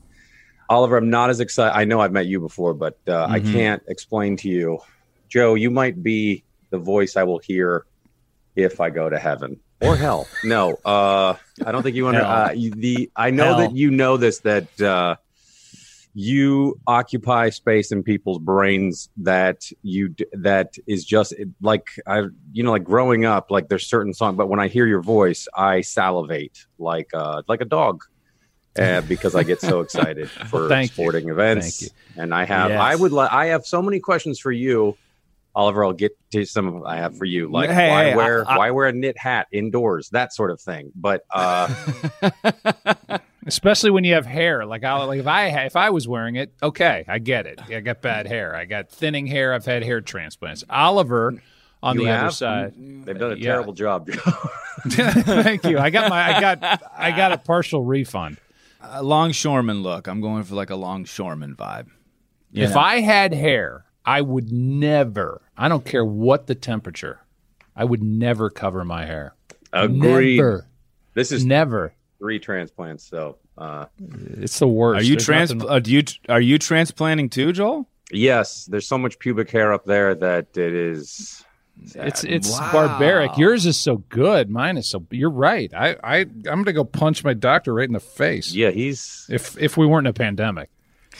Oliver. 0.72 0.96
I'm 0.98 1.10
not 1.10 1.30
as 1.30 1.40
excited. 1.42 1.78
I 1.78 1.84
know 1.84 2.00
I've 2.00 2.14
met 2.14 2.26
you 2.28 2.40
before, 2.40 2.74
but 2.74 2.98
uh, 3.08 3.28
I 3.30 3.40
Mm-hmm. 3.40 3.52
can't 3.52 3.84
explain 3.88 4.38
to 4.38 4.48
you, 4.48 4.80
Joe. 5.30 5.56
You 5.56 5.70
might 5.70 6.02
be 6.02 6.46
the 6.72 6.80
voice 6.80 7.18
I 7.18 7.24
will 7.24 7.40
hear 7.40 7.86
if 8.56 8.80
I 8.80 8.90
go 8.90 9.10
to 9.10 9.20
heaven 9.20 9.60
or 9.82 9.98
hell. 9.98 10.30
No, 10.44 10.80
uh, 10.86 11.36
I 11.66 11.72
don't 11.72 11.84
think 11.84 11.96
you 11.96 12.08
under. 12.08 12.22
Hell. 12.22 12.32
Uh, 12.32 12.52
you, 12.52 12.72
the 12.72 13.12
I 13.16 13.32
know 13.32 13.46
Hell. 13.48 13.58
that 13.58 13.76
you 13.76 13.92
know 13.92 14.18
this 14.18 14.40
that. 14.42 14.80
Uh, 14.82 15.16
you 16.14 16.78
occupy 16.88 17.50
space 17.50 17.90
in 17.92 18.04
people's 18.04 18.40
brains 18.40 19.10
that 19.16 19.62
you 19.82 20.14
that 20.34 20.74
is 20.86 21.06
just 21.06 21.34
like 21.62 21.88
I 22.06 22.24
you 22.52 22.64
know 22.64 22.72
like 22.72 22.84
growing 22.84 23.24
up 23.24 23.50
like 23.50 23.70
there's 23.70 23.88
certain 23.88 24.14
songs 24.14 24.36
but 24.36 24.50
when 24.50 24.60
I 24.60 24.68
hear 24.68 24.86
your 24.86 25.02
voice 25.02 25.48
I 25.56 25.80
salivate 25.80 26.58
like 26.78 27.08
uh 27.14 27.44
like 27.48 27.62
a 27.62 27.66
dog 27.66 28.02
uh, 28.80 29.02
because 29.02 29.36
I 29.36 29.44
get 29.44 29.62
so 29.62 29.82
excited 29.86 30.30
for 30.30 30.68
thank 30.70 30.92
you. 30.92 30.94
sporting 31.04 31.30
events 31.30 31.80
Thank 31.80 31.92
and 32.18 32.34
I 32.34 32.46
have 32.46 32.70
Yes. 32.72 32.80
I 32.82 32.96
would 32.96 33.12
li- 33.12 33.28
I 33.32 33.48
have 33.48 33.66
so 33.66 33.82
many 33.82 34.00
questions 34.00 34.40
for 34.40 34.52
you 34.52 34.98
Oliver 35.54 35.84
I'll 35.84 35.92
get 35.94 36.18
to 36.32 36.46
some 36.46 36.68
of 36.68 36.74
them 36.74 36.86
I 36.86 36.98
have 36.98 37.18
for 37.18 37.26
you 37.26 37.50
like 37.52 37.70
Hey, 37.70 37.90
why 37.90 38.04
hey, 38.12 38.16
wear 38.16 38.50
I- 38.50 38.54
I- 38.54 38.58
why 38.58 38.72
wear 38.72 38.88
a 38.88 38.94
knit 38.94 39.18
hat 39.18 39.48
indoors 39.52 40.10
that 40.12 40.34
sort 40.34 40.52
of 40.52 40.62
thing 40.62 40.92
but 40.96 41.24
uh 41.34 41.68
especially 43.48 43.90
when 43.92 44.04
you 44.04 44.14
have 44.14 44.26
hair. 44.26 44.66
Like 44.66 44.84
I 44.84 45.04
like 45.04 45.20
if 45.20 45.28
I 45.28 45.48
if 45.66 45.76
I 45.76 45.90
was 45.90 46.08
wearing 46.08 46.36
it, 46.36 46.54
okay, 46.62 47.06
I 47.08 47.20
get 47.20 47.46
it. 47.48 47.60
I 47.70 47.80
got 47.80 48.02
bad 48.02 48.28
hair. 48.28 48.56
I 48.56 48.66
got 48.66 48.90
thinning 48.92 49.26
hair. 49.28 49.54
I've 49.54 49.66
had 49.66 49.84
hair 49.84 50.00
transplants. 50.02 50.64
Oliver 50.70 51.42
on 51.84 51.98
You 51.98 52.06
the 52.06 52.12
other 52.12 52.32
side. 52.32 52.74
they've 52.78 53.18
done 53.18 53.32
a 53.34 53.36
Yeah. 53.36 53.52
terrible 53.54 53.74
job 53.74 54.08
Thank 54.88 55.64
you. 55.66 55.80
I 55.80 55.90
got 55.90 56.10
my 56.10 56.38
I 56.38 56.40
got 56.42 56.82
I 56.98 57.12
got 57.12 57.32
a 57.32 57.38
partial 57.38 57.84
refund. 57.84 58.38
A 58.84 59.04
longshoreman 59.04 59.84
look. 59.84 60.08
I'm 60.08 60.22
going 60.22 60.44
for 60.44 60.56
like 60.56 60.70
a 60.70 60.76
longshoreman 60.76 61.56
vibe. 61.56 61.88
You 62.52 62.64
If 62.66 62.72
know? 62.74 62.80
I 62.80 63.00
had 63.02 63.34
hair, 63.34 63.86
I 64.06 64.22
would 64.22 64.52
never. 64.52 65.42
I 65.58 65.68
don't 65.70 65.86
care 65.86 66.04
what 66.04 66.48
the 66.48 66.56
temperature. 66.56 67.20
I 67.76 67.86
would 67.86 68.02
never 68.04 68.50
cover 68.50 68.84
my 68.84 69.06
hair. 69.06 69.36
agreed 69.72 70.38
Never. 70.38 70.66
this 71.14 71.32
is 71.32 71.46
Never. 71.46 71.94
three 72.20 72.40
transplants 72.40 73.04
so 73.06 73.38
uh 73.58 73.86
It's 74.42 74.60
the 74.60 74.68
worst. 74.68 75.00
are 75.02 75.04
you 75.04 75.16
There's 75.16 75.26
trans? 75.26 75.54
nothing- 75.54 75.70
Uh, 75.70 75.80
do 75.80 75.92
you 75.92 76.04
are 76.28 76.42
you 76.42 76.58
transplanting 76.58 77.30
too, 77.30 77.54
Joel? 77.54 77.88
Yes, 78.12 78.66
there's 78.66 78.86
so 78.88 78.98
much 78.98 79.18
pubic 79.20 79.50
hair 79.50 79.72
up 79.72 79.86
there 79.86 80.14
that 80.16 80.58
it 80.58 80.74
is. 80.74 81.46
It's 81.96 82.24
it's 82.24 82.52
Wow. 82.52 82.70
barbaric. 82.72 83.38
Yours 83.38 83.66
is 83.66 83.78
so 83.80 83.98
good. 84.10 84.50
Mine 84.50 84.78
is 84.78 84.88
so. 84.90 85.06
You're 85.12 85.30
right. 85.32 85.72
I 85.74 85.96
I 86.04 86.18
I'm 86.20 86.64
gonna 86.64 86.74
go 86.74 86.84
punch 86.84 87.24
my 87.24 87.34
doctor 87.34 87.74
right 87.74 87.88
in 87.88 87.94
the 87.94 88.00
face. 88.00 88.54
Yeah, 88.54 88.70
he's 88.72 89.26
If 89.30 89.58
if 89.60 89.78
we 89.78 89.86
weren't 89.88 90.06
in 90.08 90.12
a 90.12 90.14
pandemic. 90.14 90.70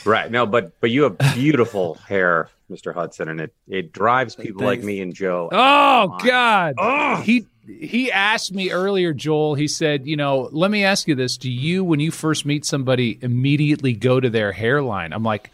right. 0.04 0.30
No, 0.30 0.46
but 0.46 0.80
but 0.80 0.90
you 0.90 1.02
have 1.02 1.18
beautiful 1.34 1.94
hair, 2.08 2.48
Mr. 2.70 2.94
Hudson, 2.94 3.28
and 3.28 3.40
it 3.40 3.52
it 3.68 3.92
drives 3.92 4.36
people 4.36 4.62
like 4.64 4.82
me 4.82 5.00
and 5.00 5.14
Joe. 5.14 5.48
Oh 5.52 6.16
God. 6.24 6.74
Oh, 6.78 7.16
He 7.22 7.46
he 7.66 8.10
asked 8.10 8.52
me 8.52 8.70
earlier, 8.72 9.12
Joel. 9.12 9.54
He 9.54 9.68
said, 9.68 10.06
you 10.06 10.16
know, 10.16 10.48
let 10.52 10.70
me 10.70 10.84
ask 10.84 11.06
you 11.08 11.14
this: 11.14 11.36
Do 11.36 11.50
you, 11.50 11.84
when 11.84 12.00
you 12.00 12.10
first 12.10 12.44
meet 12.44 12.64
somebody, 12.64 13.18
immediately 13.22 13.92
go 13.92 14.18
to 14.18 14.28
their 14.30 14.50
hairline? 14.52 15.12
I'm 15.12 15.22
like, 15.22 15.50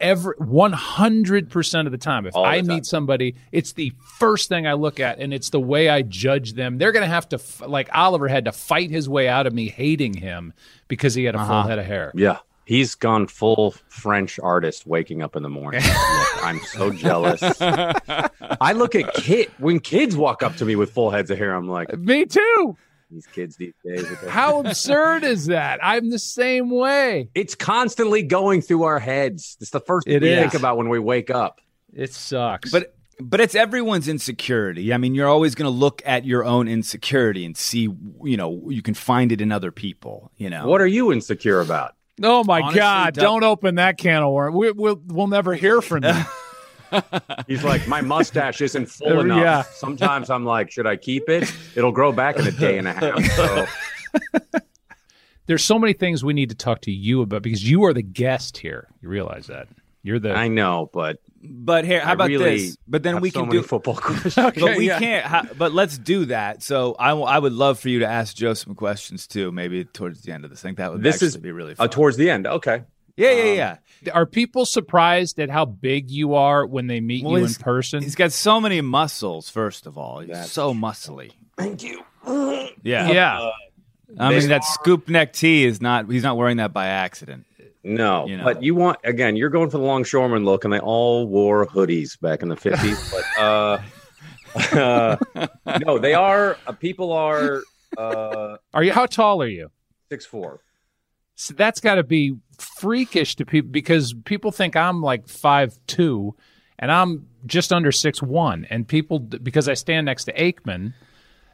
every 0.00 0.34
100 0.38 1.50
percent 1.50 1.86
of 1.86 1.92
the 1.92 1.98
time. 1.98 2.26
If 2.26 2.32
the 2.34 2.40
I 2.40 2.58
time. 2.58 2.66
meet 2.66 2.86
somebody, 2.86 3.34
it's 3.52 3.72
the 3.72 3.92
first 4.18 4.48
thing 4.48 4.66
I 4.66 4.72
look 4.74 5.00
at, 5.00 5.18
and 5.18 5.32
it's 5.34 5.50
the 5.50 5.60
way 5.60 5.88
I 5.88 6.02
judge 6.02 6.54
them. 6.54 6.78
They're 6.78 6.92
going 6.92 7.04
to 7.04 7.08
have 7.08 7.28
to, 7.30 7.36
f- 7.36 7.62
like 7.66 7.88
Oliver 7.92 8.28
had 8.28 8.44
to 8.46 8.52
fight 8.52 8.90
his 8.90 9.08
way 9.08 9.28
out 9.28 9.46
of 9.46 9.52
me 9.52 9.68
hating 9.68 10.14
him 10.14 10.52
because 10.88 11.14
he 11.14 11.24
had 11.24 11.34
a 11.34 11.38
Uh-huh. 11.38 11.62
full 11.62 11.68
head 11.68 11.78
of 11.78 11.86
hair. 11.86 12.12
Yeah, 12.14 12.38
he's 12.64 12.94
gone 12.94 13.26
full 13.26 13.72
French 13.88 14.38
artist 14.40 14.86
waking 14.86 15.22
up 15.22 15.36
in 15.36 15.42
the 15.42 15.48
morning. 15.48 15.82
Look, 15.84 16.44
I'm 16.44 16.60
so 16.60 16.90
jealous. 16.90 17.42
I 17.60 18.72
look 18.74 18.94
at 18.94 19.12
kid 19.14 19.50
when 19.58 19.80
kids 19.80 20.16
walk 20.16 20.42
up 20.42 20.56
to 20.56 20.64
me 20.64 20.76
with 20.76 20.90
full 20.92 21.10
heads 21.10 21.30
of 21.30 21.38
hair. 21.38 21.54
I'm 21.54 21.68
like, 21.68 21.96
Me 21.98 22.24
too. 22.26 22.76
These 23.10 23.26
kids 23.26 23.56
these 23.56 23.74
days. 23.84 24.06
How 24.28 24.60
absurd 24.64 25.24
is 25.24 25.46
that? 25.46 25.80
I'm 25.82 26.10
the 26.10 26.18
same 26.18 26.70
way. 26.70 27.28
It's 27.34 27.54
constantly 27.54 28.22
going 28.22 28.62
through 28.62 28.84
our 28.84 28.98
heads. 28.98 29.56
It's 29.60 29.70
the 29.70 29.80
first 29.80 30.06
thing 30.06 30.16
It 30.16 30.22
we 30.22 30.30
is. 30.30 30.40
think 30.40 30.54
about 30.54 30.76
when 30.76 30.88
we 30.88 30.98
wake 30.98 31.30
up. 31.30 31.60
It 31.92 32.12
sucks. 32.14 32.70
But 32.70 32.94
but 33.22 33.38
it's 33.40 33.54
everyone's 33.54 34.08
insecurity. 34.08 34.94
I 34.94 34.96
mean, 34.96 35.14
you're 35.14 35.28
always 35.28 35.54
going 35.54 35.70
to 35.70 35.76
look 35.76 36.00
at 36.06 36.24
your 36.24 36.42
own 36.44 36.68
insecurity 36.68 37.44
and 37.44 37.54
see, 37.54 37.82
you 38.24 38.36
know, 38.38 38.62
you 38.70 38.80
can 38.80 38.94
find 38.94 39.30
it 39.30 39.42
in 39.42 39.52
other 39.52 39.70
people. 39.70 40.30
You 40.38 40.48
know, 40.48 40.66
What 40.66 40.80
are 40.80 40.86
you 40.86 41.12
insecure 41.12 41.60
about? 41.60 41.94
Oh 42.22 42.44
my 42.44 42.60
Honestly, 42.60 42.78
God! 42.80 43.14
Doug- 43.14 43.22
Don't 43.22 43.44
open 43.44 43.74
that 43.76 43.96
can 43.98 44.22
of 44.22 44.32
worms. 44.32 44.54
We, 44.56 44.72
we'll 44.72 45.00
we'll 45.06 45.26
never 45.26 45.54
hear 45.54 45.80
from 45.82 46.04
you. 46.04 46.12
He's 47.46 47.64
like, 47.64 47.86
my 47.88 48.00
mustache 48.00 48.60
isn't 48.60 48.84
Uh, 48.84 48.86
full 48.90 49.20
enough. 49.20 49.40
yeah. 49.40 49.62
Sometimes 49.62 50.30
I'm 50.30 50.44
like, 50.44 50.70
should 50.70 50.86
I 50.86 50.96
keep 50.96 51.28
it? 51.28 51.52
It'll 51.76 51.92
grow 51.92 52.12
back 52.12 52.36
in 52.38 52.46
a 52.46 52.52
day 52.52 52.78
and 52.78 52.88
a 52.88 52.92
half. 52.92 53.24
So 53.32 53.66
There's 55.46 55.64
so 55.64 55.78
many 55.78 55.92
things 55.94 56.22
we 56.24 56.32
need 56.32 56.50
to 56.50 56.54
talk 56.54 56.82
to 56.82 56.92
you 56.92 57.22
about 57.22 57.42
because 57.42 57.68
you 57.68 57.84
are 57.84 57.92
the 57.92 58.02
guest 58.02 58.58
here. 58.58 58.86
You 59.02 59.08
realize 59.08 59.48
that 59.48 59.66
you're 60.02 60.20
the. 60.20 60.32
I 60.32 60.46
know, 60.48 60.88
but 60.92 61.18
But 61.42 61.84
here, 61.84 62.00
how 62.00 62.10
I 62.10 62.12
about 62.12 62.28
really 62.28 62.58
this? 62.58 62.76
But 62.86 63.02
then 63.02 63.20
we 63.20 63.30
so 63.30 63.40
can 63.40 63.48
many 63.48 63.60
do. 63.60 63.66
football 63.66 63.94
questions. 64.00 64.34
but 64.36 64.76
we 64.76 64.86
yeah. 64.86 64.98
can't. 65.00 65.26
Ha- 65.26 65.46
but 65.58 65.72
let's 65.72 65.98
do 65.98 66.26
that. 66.26 66.62
So 66.62 66.94
I, 67.00 67.08
w- 67.08 67.26
I 67.26 67.38
would 67.38 67.52
love 67.52 67.80
for 67.80 67.88
you 67.88 67.98
to 68.00 68.06
ask 68.06 68.36
Joe 68.36 68.54
some 68.54 68.74
questions 68.76 69.26
too. 69.26 69.50
Maybe 69.50 69.84
towards 69.84 70.22
the 70.22 70.30
end 70.32 70.44
of 70.44 70.50
this. 70.50 70.60
I 70.60 70.68
think 70.68 70.78
that 70.78 70.92
would 70.92 71.02
This 71.02 71.16
actually 71.16 71.26
is 71.28 71.36
be 71.38 71.52
really 71.52 71.72
Uh, 71.72 71.76
fun. 71.76 71.90
towards 71.90 72.16
the 72.16 72.30
end. 72.30 72.46
Okay. 72.46 72.84
Yeah, 73.20 73.32
yeah, 73.32 73.76
yeah. 74.02 74.12
Are 74.12 74.26
people 74.26 74.64
surprised 74.64 75.38
at 75.38 75.50
how 75.50 75.64
big 75.66 76.10
you 76.10 76.34
are 76.34 76.66
when 76.66 76.86
they 76.86 77.00
meet 77.00 77.24
Well, 77.24 77.38
you 77.38 77.44
in 77.44 77.54
person? 77.54 78.02
He's 78.02 78.14
got 78.14 78.32
so 78.32 78.60
many 78.60 78.80
muscles. 78.80 79.50
First 79.50 79.86
of 79.86 79.98
all, 79.98 80.20
he's 80.20 80.30
That's 80.30 80.52
so 80.52 80.72
muscly. 80.72 81.32
Thank 81.58 81.82
you. 81.82 82.02
Yeah. 82.82 83.10
Yeah. 83.10 83.50
I 84.18 84.30
mean, 84.30 84.48
that 84.48 84.64
scoop 84.64 85.08
neck 85.08 85.32
tee 85.34 85.64
is 85.64 85.80
not, 85.80 86.10
he's 86.10 86.22
not 86.22 86.36
wearing 86.36 86.56
that 86.56 86.72
by 86.72 86.86
accident. 86.86 87.44
No, 87.82 88.26
You 88.26 88.36
know. 88.36 88.44
but 88.44 88.62
you 88.62 88.74
want 88.74 88.98
again. 89.04 89.36
You're 89.36 89.48
going 89.48 89.70
for 89.70 89.78
the 89.78 89.84
longshoreman 89.84 90.44
look, 90.44 90.64
and 90.64 90.72
they 90.72 90.80
all 90.80 91.26
wore 91.26 91.66
hoodies 91.66 92.20
back 92.20 92.42
in 92.42 92.48
the 92.50 92.56
fifties. 92.56 93.10
but 93.36 93.42
uh, 93.42 93.80
uh, 94.76 95.16
no, 95.86 95.98
they 95.98 96.12
are. 96.12 96.58
Uh, 96.66 96.72
people 96.72 97.10
are 97.12 97.62
uh, 97.96 98.58
Are 98.74 98.82
you? 98.82 98.92
How 98.92 99.06
tall 99.06 99.42
are 99.42 99.48
you? 99.48 99.70
six 100.10 100.26
four. 100.26 100.60
So 101.40 101.54
that's 101.54 101.80
got 101.80 101.94
to 101.94 102.02
be 102.02 102.36
freakish 102.58 103.34
to 103.36 103.46
people 103.46 103.70
because 103.70 104.12
people 104.26 104.52
think 104.52 104.76
I'm 104.76 105.00
like 105.00 105.26
five 105.26 105.74
two, 105.86 106.36
and 106.78 106.92
I'm 106.92 107.28
just 107.46 107.72
under 107.72 107.90
six 107.92 108.22
one, 108.22 108.66
and 108.68 108.86
people 108.86 109.18
because 109.20 109.66
I 109.66 109.72
stand 109.72 110.04
next 110.04 110.24
to 110.24 110.34
Aikman, 110.34 110.92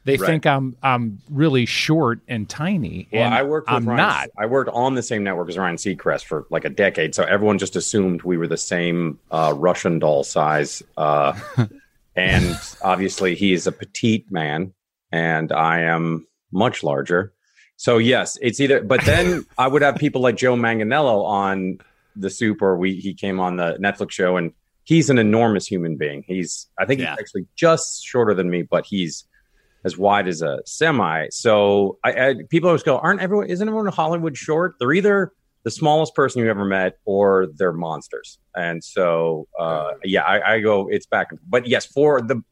they 0.03 0.17
Right. 0.17 0.27
think 0.27 0.45
I'm 0.45 0.77
I'm 0.83 1.21
really 1.31 1.67
short 1.67 2.19
and 2.27 2.49
tiny. 2.49 3.07
Well, 3.13 3.23
and 3.23 3.33
I 3.33 3.45
worked. 3.45 3.69
With 3.69 3.77
I'm 3.77 3.89
Ryan, 3.89 3.97
not. 3.97 4.29
I 4.37 4.47
worked 4.47 4.71
on 4.71 4.97
the 4.97 5.05
same 5.05 5.23
network 5.23 5.49
as 5.51 5.57
Ryan 5.57 5.77
Seacrest 5.77 6.25
for 6.25 6.47
like 6.51 6.65
a 6.65 6.71
decade, 6.71 7.15
so 7.15 7.23
everyone 7.23 7.59
just 7.59 7.77
assumed 7.77 8.23
we 8.23 8.37
were 8.37 8.49
the 8.49 8.57
same 8.57 9.21
uh, 9.31 9.55
Russian 9.57 10.01
doll 10.01 10.25
size. 10.25 10.83
Uh, 10.97 11.39
and 12.17 12.59
obviously, 12.83 13.37
he 13.37 13.53
is 13.53 13.69
a 13.69 13.73
petite 13.73 14.33
man, 14.33 14.75
and 15.13 15.53
I 15.53 15.83
am 15.83 16.27
much 16.51 16.83
larger. 16.83 17.33
So 17.77 17.99
yes, 17.99 18.39
it's 18.41 18.61
either. 18.61 18.83
But 18.83 19.05
then 19.05 19.45
I 19.59 19.69
would 19.69 19.83
have 19.83 19.97
people 19.97 20.21
like 20.23 20.37
Joe 20.37 20.55
Manganiello 20.57 21.25
on 21.25 21.79
the 22.17 22.31
Soup, 22.31 22.61
or 22.63 22.77
we 22.77 22.95
he 22.97 23.13
came 23.15 23.39
on 23.41 23.57
the 23.57 23.77
Netflix 23.81 24.13
show, 24.13 24.37
and 24.37 24.53
he's 24.85 25.11
an 25.11 25.19
enormous 25.19 25.67
human 25.67 25.97
being. 25.97 26.25
He's 26.27 26.69
I 26.79 26.87
think 26.87 27.01
Yeah. 27.01 27.11
he's 27.11 27.19
actually 27.21 27.47
just 27.55 28.03
shorter 28.05 28.33
than 28.35 28.49
me, 28.51 28.63
but 28.63 28.87
he's 28.87 29.25
as 29.85 29.97
wide 29.99 30.27
as 30.27 30.43
a 30.43 30.61
semi. 30.65 31.29
So 31.31 31.99
I, 32.03 32.29
I 32.29 32.35
people 32.49 32.69
always 32.71 32.83
go, 32.83 32.99
aren't 32.99 33.21
everyone? 33.21 33.49
Isn't 33.49 33.69
everyone 33.69 33.87
in 33.87 33.93
Hollywood 33.93 34.37
short? 34.37 34.77
They're 34.81 34.93
either 34.93 35.33
the 35.65 35.71
smallest 35.71 36.15
person 36.15 36.43
you 36.43 36.49
ever 36.49 36.65
met 36.65 36.97
or 37.05 37.49
they're 37.57 37.73
monsters. 37.73 38.39
And 38.55 38.83
so 38.83 39.49
uh, 39.59 39.93
yeah, 40.03 40.23
I, 40.23 40.55
I 40.55 40.61
go. 40.61 40.89
It's 40.89 41.07
back. 41.07 41.29
But 41.47 41.67
yes, 41.67 41.85
for 41.87 42.23
the 42.23 42.43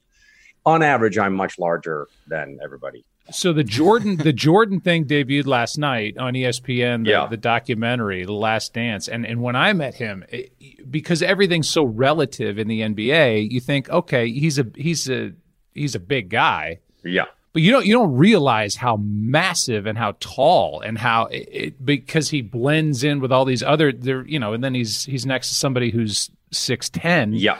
on 0.66 0.82
average, 0.82 1.16
I'm 1.18 1.34
much 1.34 1.58
larger 1.58 2.08
than 2.28 2.58
everybody. 2.62 3.04
So 3.30 3.52
the 3.54 3.64
Jordan 3.64 4.16
the 4.16 4.32
Jordan 4.34 4.80
thing 4.80 5.06
debuted 5.06 5.46
last 5.46 5.78
night 5.78 6.18
on 6.18 6.34
ESPN, 6.34 7.04
the, 7.04 7.10
Yeah. 7.10 7.26
the 7.26 7.38
documentary, 7.38 8.24
The 8.24 8.32
Last 8.32 8.74
Dance, 8.74 9.08
and 9.08 9.24
and 9.26 9.40
when 9.40 9.56
I 9.56 9.72
met 9.72 9.94
him, 9.94 10.24
it, 10.28 10.52
because 10.90 11.22
everything's 11.22 11.68
so 11.68 11.84
relative 11.84 12.58
in 12.58 12.68
the 12.68 12.80
NBA, 12.82 13.50
you 13.50 13.60
think, 13.60 13.88
okay, 13.88 14.30
he's 14.30 14.58
a 14.58 14.66
he's 14.76 15.08
a 15.08 15.32
he's 15.72 15.94
a 15.94 15.98
big 16.00 16.28
guy, 16.28 16.80
Yeah. 17.02 17.24
but 17.54 17.62
you 17.62 17.70
don't 17.72 17.87
you 17.87 17.94
don't 17.94 18.14
realize 18.14 18.76
how 18.76 18.98
massive 19.00 19.87
and 19.87 19.96
how 19.96 20.16
tall 20.20 20.80
and 20.82 20.98
how 20.98 21.24
it, 21.26 21.48
it, 21.50 21.84
because 21.84 22.28
he 22.28 22.42
blends 22.42 23.04
in 23.04 23.20
with 23.20 23.32
all 23.32 23.46
these 23.46 23.62
other 23.62 23.90
there, 23.90 24.26
you 24.26 24.38
know, 24.38 24.52
and 24.52 24.62
then 24.62 24.74
he's 24.74 25.04
he's 25.06 25.24
next 25.24 25.48
to 25.48 25.54
somebody 25.54 25.90
who's 25.90 26.30
six 26.52 26.90
ten, 26.90 27.32
Yeah. 27.32 27.56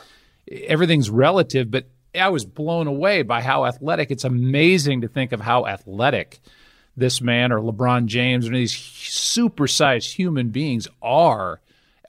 everything's 0.69 1.09
relative, 1.09 1.71
but 1.71 1.87
I 2.15 2.29
was 2.29 2.45
blown 2.45 2.87
away 2.87 3.23
by 3.23 3.41
how 3.43 3.67
athletic. 3.67 4.11
It's 4.11 4.25
amazing 4.25 5.01
to 5.03 5.09
think 5.09 5.33
of 5.33 5.41
how 5.41 5.67
athletic 5.67 6.41
this 6.97 7.21
man 7.21 7.51
or 7.53 7.59
LeBron 7.61 8.07
James 8.07 8.49
or 8.49 8.53
these 8.53 8.73
supersized 8.73 10.13
human 10.15 10.51
beings 10.51 10.87
are 11.03 11.61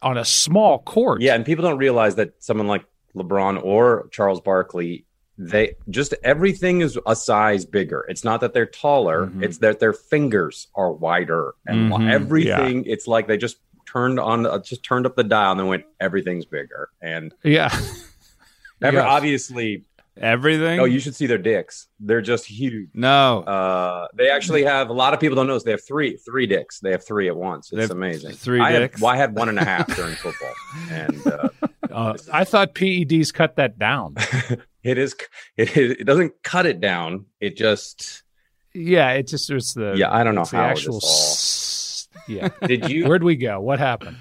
on 0.02 0.18
a 0.18 0.26
small 0.26 0.80
court. 0.80 1.22
Yeah, 1.22 1.34
and 1.36 1.46
people 1.46 1.64
don't 1.64 1.78
realize 1.80 2.16
that 2.16 2.34
someone 2.44 2.68
like 2.68 2.86
LeBron 3.16 3.64
or 3.64 4.08
Charles 4.12 4.42
Barkley, 4.42 5.06
they 5.38 5.76
just 5.90 6.14
everything 6.24 6.82
is 6.82 6.98
a 7.08 7.16
size 7.16 7.66
bigger. 7.66 8.06
It's 8.08 8.24
not 8.24 8.42
that 8.42 8.54
they're 8.54 8.66
taller; 8.68 9.32
it's 9.42 9.58
that 9.60 9.80
their 9.80 9.94
fingers 9.94 10.68
are 10.76 10.92
wider, 10.92 11.56
and 11.66 11.92
Mhm, 11.92 12.10
everything. 12.10 12.86
It's 12.86 13.08
like 13.08 13.28
they 13.28 13.38
just 13.38 13.58
turned 13.88 14.20
on, 14.20 14.46
uh, 14.46 14.60
just 14.60 14.84
turned 14.84 15.06
up 15.06 15.16
the 15.16 15.24
dial, 15.24 15.52
and 15.52 15.60
then 15.60 15.68
went, 15.68 15.86
everything's 16.00 16.46
bigger. 16.46 16.90
And 17.02 17.34
yeah. 17.44 17.70
ever, 18.82 18.98
Yes. 18.98 19.06
obviously, 19.08 19.84
Everything? 20.18 20.80
oh, 20.80 20.86
you 20.86 21.00
should 21.00 21.14
see 21.16 21.26
their 21.28 21.38
dicks. 21.38 21.88
They're 22.00 22.22
just 22.22 22.46
huge. 22.46 22.90
no. 22.94 23.40
Uh, 23.42 24.08
they 24.16 24.30
actually 24.30 24.64
have 24.64 24.90
a 24.90 24.94
lot 24.94 25.14
of 25.14 25.20
people 25.20 25.36
don't 25.36 25.48
know 25.48 25.56
this. 25.56 25.64
They 25.64 25.72
have 25.72 25.86
three, 25.86 26.18
three 26.18 26.46
dicks. 26.48 26.80
They 26.80 26.92
have 26.92 27.06
three 27.06 27.28
at 27.28 27.36
once. 27.36 27.72
It's 27.74 27.92
amazing. 27.92 28.32
three 28.34 28.62
I 28.62 28.72
had- 28.72 28.80
dicks? 28.80 29.02
well, 29.02 29.12
I 29.12 29.18
had 29.18 29.36
one 29.36 29.50
and 29.50 29.60
a 29.60 29.66
half 29.66 29.94
during 29.96 30.16
football, 30.16 30.54
and 30.90 31.28
uh, 31.28 31.50
Uh, 31.92 32.14
I 32.34 32.44
thought 32.44 32.76
PEDs 32.76 33.34
cut 33.34 33.56
that 33.58 33.78
down. 33.80 34.16
It 34.84 35.00
is. 35.00 35.16
It, 35.58 35.76
is- 35.76 35.92
it 36.00 36.04
doesn't 36.04 36.34
cut 36.44 36.66
it 36.68 36.80
down. 36.80 37.26
It 37.40 37.58
just. 37.58 38.22
yeah, 38.74 39.12
it 39.14 39.26
just 39.28 39.50
it's 39.50 39.74
the 39.74 39.94
Yeah, 39.98 40.12
I 40.14 40.24
don't 40.24 40.36
know 40.36 40.42
it's 40.42 40.52
the 40.52 40.58
how 40.58 40.64
actual. 40.66 40.96
this 40.96 41.04
all. 41.04 41.10
s- 41.10 42.08
yeah, 42.28 42.50
Did 42.68 42.90
you? 42.90 43.08
where'd 43.08 43.24
we 43.24 43.36
go? 43.36 43.60
What 43.60 43.80
happened? 43.80 44.18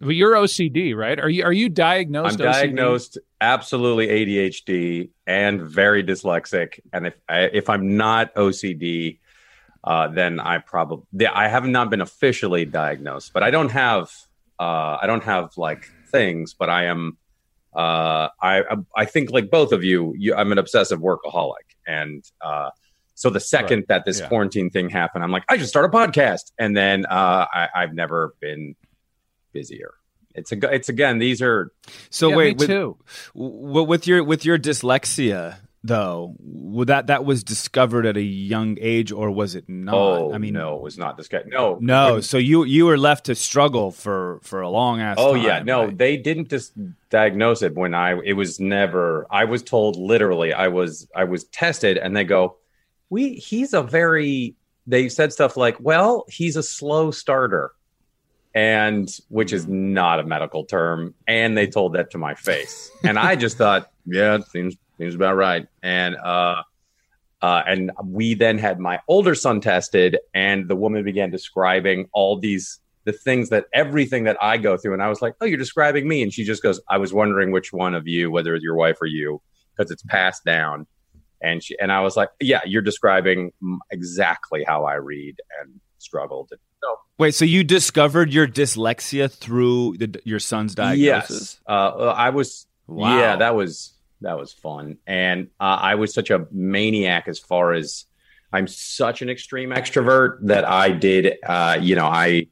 Well, 0.00 0.12
you're 0.12 0.32
OCD, 0.32 0.94
right? 0.94 1.18
Are 1.18 1.28
you 1.28 1.44
are 1.44 1.52
you 1.52 1.68
diagnosed? 1.68 2.40
I'm 2.40 2.52
diagnosed? 2.52 3.18
OCD? 3.18 3.22
absolutely 3.40 4.08
ADHD 4.08 5.10
and 5.26 5.60
very 5.60 6.02
dyslexic. 6.02 6.80
And 6.94 7.08
if 7.08 7.14
I, 7.28 7.40
if 7.40 7.68
I'm 7.68 7.96
not 7.98 8.34
OCD, 8.34 9.18
uh, 9.82 10.08
then 10.08 10.40
I 10.40 10.58
probably 10.58 11.26
I 11.26 11.48
have 11.48 11.66
not 11.66 11.90
been 11.90 12.00
officially 12.00 12.64
diagnosed, 12.64 13.32
but 13.34 13.42
I 13.42 13.50
don't 13.50 13.70
have 13.70 14.10
uh, 14.58 14.98
I 15.00 15.06
don't 15.06 15.24
have 15.24 15.50
like 15.56 15.86
things, 16.10 16.54
but 16.54 16.70
I 16.70 16.84
am. 16.86 17.18
Uh, 17.74 18.28
I 18.40 18.62
I 18.96 19.04
think 19.04 19.30
like 19.30 19.50
both 19.50 19.72
of 19.72 19.82
you, 19.82 20.14
you 20.16 20.34
I'm 20.34 20.52
an 20.52 20.58
obsessive 20.58 21.00
workaholic, 21.00 21.66
and 21.86 22.24
uh, 22.40 22.70
so 23.14 23.30
the 23.30 23.40
second 23.40 23.84
that 23.88 24.04
this 24.04 24.20
Yeah. 24.20 24.28
quarantine 24.28 24.70
thing 24.70 24.90
happened, 24.90 25.24
I'm 25.24 25.32
like, 25.32 25.44
I 25.48 25.58
should 25.58 25.68
start 25.68 25.84
a 25.84 25.88
podcast, 25.88 26.52
and 26.58 26.76
then 26.76 27.04
uh, 27.06 27.46
I, 27.52 27.68
I've 27.74 27.92
never 27.92 28.34
been 28.40 28.76
busier. 29.54 29.94
It's 30.34 30.50
a 30.52 30.56
it's 30.74 30.88
again 30.88 31.18
these 31.20 31.40
are 31.40 31.70
so 32.10 32.28
Yeah, 32.30 32.36
wait, 32.36 32.48
me 32.48 32.54
with, 32.58 32.68
too. 32.68 32.96
w- 33.36 33.84
with 33.84 34.06
your 34.08 34.24
with 34.24 34.44
your 34.44 34.58
dyslexia 34.58 35.56
though, 35.86 36.34
that 36.86 37.06
that 37.08 37.24
was 37.26 37.44
discovered 37.44 38.06
at 38.06 38.16
a 38.16 38.22
young 38.22 38.78
age 38.80 39.12
or 39.12 39.30
was 39.30 39.54
it 39.54 39.68
not? 39.68 39.94
oh 39.94 40.32
I 40.34 40.38
mean, 40.38 40.54
no 40.54 40.76
it 40.76 40.82
was 40.82 40.96
not 40.98 41.16
this 41.16 41.28
guy 41.28 41.42
no 41.46 41.78
No, 41.80 42.20
so 42.20 42.36
you 42.38 42.64
you 42.64 42.86
were 42.86 42.96
left 42.98 43.26
to 43.26 43.34
struggle 43.34 43.90
for 43.92 44.40
for 44.42 44.60
a 44.62 44.68
long 44.70 45.00
ass. 45.00 45.16
oh 45.20 45.34
time, 45.34 45.44
yeah 45.44 45.58
no 45.62 45.84
right? 45.84 45.96
they 45.98 46.16
didn't 46.16 46.48
just 46.48 46.72
diagnose 47.10 47.62
it 47.62 47.74
when 47.76 47.94
I 47.94 48.18
it 48.24 48.32
was 48.32 48.58
never 48.58 49.26
I 49.30 49.44
was 49.44 49.62
told 49.62 49.96
literally 49.96 50.52
I 50.52 50.68
was 50.68 51.06
I 51.14 51.24
was 51.24 51.44
tested 51.44 51.96
and 51.98 52.16
they 52.16 52.24
go 52.24 52.56
we 53.10 53.34
he's 53.34 53.72
a 53.74 53.82
very 53.82 54.56
they 54.86 55.08
said 55.08 55.32
stuff 55.32 55.56
like 55.56 55.76
well 55.80 56.24
he's 56.28 56.56
a 56.56 56.62
slow 56.62 57.10
starter 57.12 57.72
and 58.54 59.08
which 59.28 59.52
is 59.52 59.66
not 59.66 60.20
a 60.20 60.22
medical 60.22 60.64
term 60.64 61.12
and 61.26 61.58
they 61.58 61.66
told 61.66 61.94
that 61.94 62.10
to 62.10 62.18
my 62.18 62.34
face. 62.34 62.90
And 63.02 63.18
i 63.18 63.36
just 63.36 63.58
thought 63.58 63.90
yeah 64.06 64.36
it 64.36 64.46
seems 64.48 64.76
seems 64.98 65.14
about 65.14 65.36
right. 65.36 65.66
And 65.82 66.16
uh 66.16 66.62
uh, 67.42 67.62
and 67.66 67.90
we 68.02 68.32
then 68.32 68.56
had 68.56 68.78
my 68.80 69.00
older 69.06 69.34
son 69.34 69.60
tested 69.60 70.16
and 70.32 70.66
the 70.66 70.76
woman 70.76 71.04
began 71.04 71.30
describing 71.30 72.08
all 72.14 72.38
these 72.38 72.80
the 73.04 73.12
things 73.12 73.50
that 73.50 73.66
everything 73.74 74.24
that 74.24 74.38
i 74.40 74.56
go 74.56 74.76
through. 74.76 74.94
And 74.94 75.02
i 75.02 75.08
was 75.08 75.20
like 75.20 75.34
oh 75.40 75.44
you're 75.44 75.58
describing 75.58 76.08
me. 76.08 76.22
And 76.22 76.32
she 76.32 76.44
just 76.44 76.62
goes 76.62 76.80
i 76.88 76.96
was 76.96 77.12
wondering 77.12 77.50
which 77.50 77.72
one 77.72 77.94
of 77.94 78.06
you 78.06 78.30
whether 78.30 78.54
it's 78.54 78.62
your 78.62 78.76
wife 78.76 78.96
or 79.02 79.06
you 79.06 79.42
because 79.76 79.90
it's 79.90 80.02
passed 80.04 80.44
down. 80.44 80.86
And 81.42 81.62
she 81.62 81.76
and 81.78 81.90
i 81.90 82.00
was 82.00 82.16
like 82.16 82.30
yeah 82.40 82.60
you're 82.64 82.82
describing 82.82 83.52
exactly 83.90 84.64
how 84.64 84.84
i 84.84 84.94
read 84.94 85.36
and 85.60 85.80
struggled. 85.98 86.50
So 86.50 86.96
Wait, 87.16 87.34
so 87.34 87.44
you 87.44 87.62
discovered 87.62 88.32
your 88.32 88.46
dyslexia 88.46 89.30
through 89.30 89.96
the, 89.98 90.20
your 90.24 90.40
son's 90.40 90.74
diagnosis? 90.74 91.30
Yes, 91.30 91.60
uh, 91.68 92.08
I 92.16 92.30
was. 92.30 92.66
Wow. 92.86 93.18
Yeah, 93.18 93.36
that 93.36 93.54
was 93.54 93.94
that 94.20 94.36
was 94.36 94.52
fun, 94.52 94.98
and 95.06 95.48
uh, 95.60 95.78
I 95.80 95.94
was 95.94 96.12
such 96.12 96.30
a 96.30 96.46
maniac 96.50 97.28
as 97.28 97.38
far 97.38 97.72
as 97.72 98.06
I'm 98.52 98.66
such 98.66 99.22
an 99.22 99.30
extreme 99.30 99.70
extrovert 99.70 100.38
that 100.42 100.64
I 100.64 100.90
did. 100.90 101.38
Uh, 101.46 101.78
you 101.80 101.94
know, 101.94 102.06
I 102.06 102.48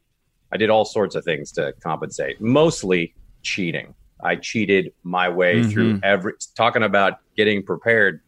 I 0.53 0.57
did 0.57 0.71
all 0.71 0.85
sorts 0.85 1.17
of 1.17 1.25
things 1.25 1.53
to 1.53 1.75
compensate, 1.83 2.41
mostly 2.41 3.15
cheating. 3.43 3.95
I 4.23 4.37
cheated 4.37 4.93
my 5.03 5.29
way 5.29 5.65
through 5.65 6.01
every. 6.03 6.35
Talking 6.57 6.83
about 6.85 7.19
getting 7.37 7.63
prepared, 7.63 8.21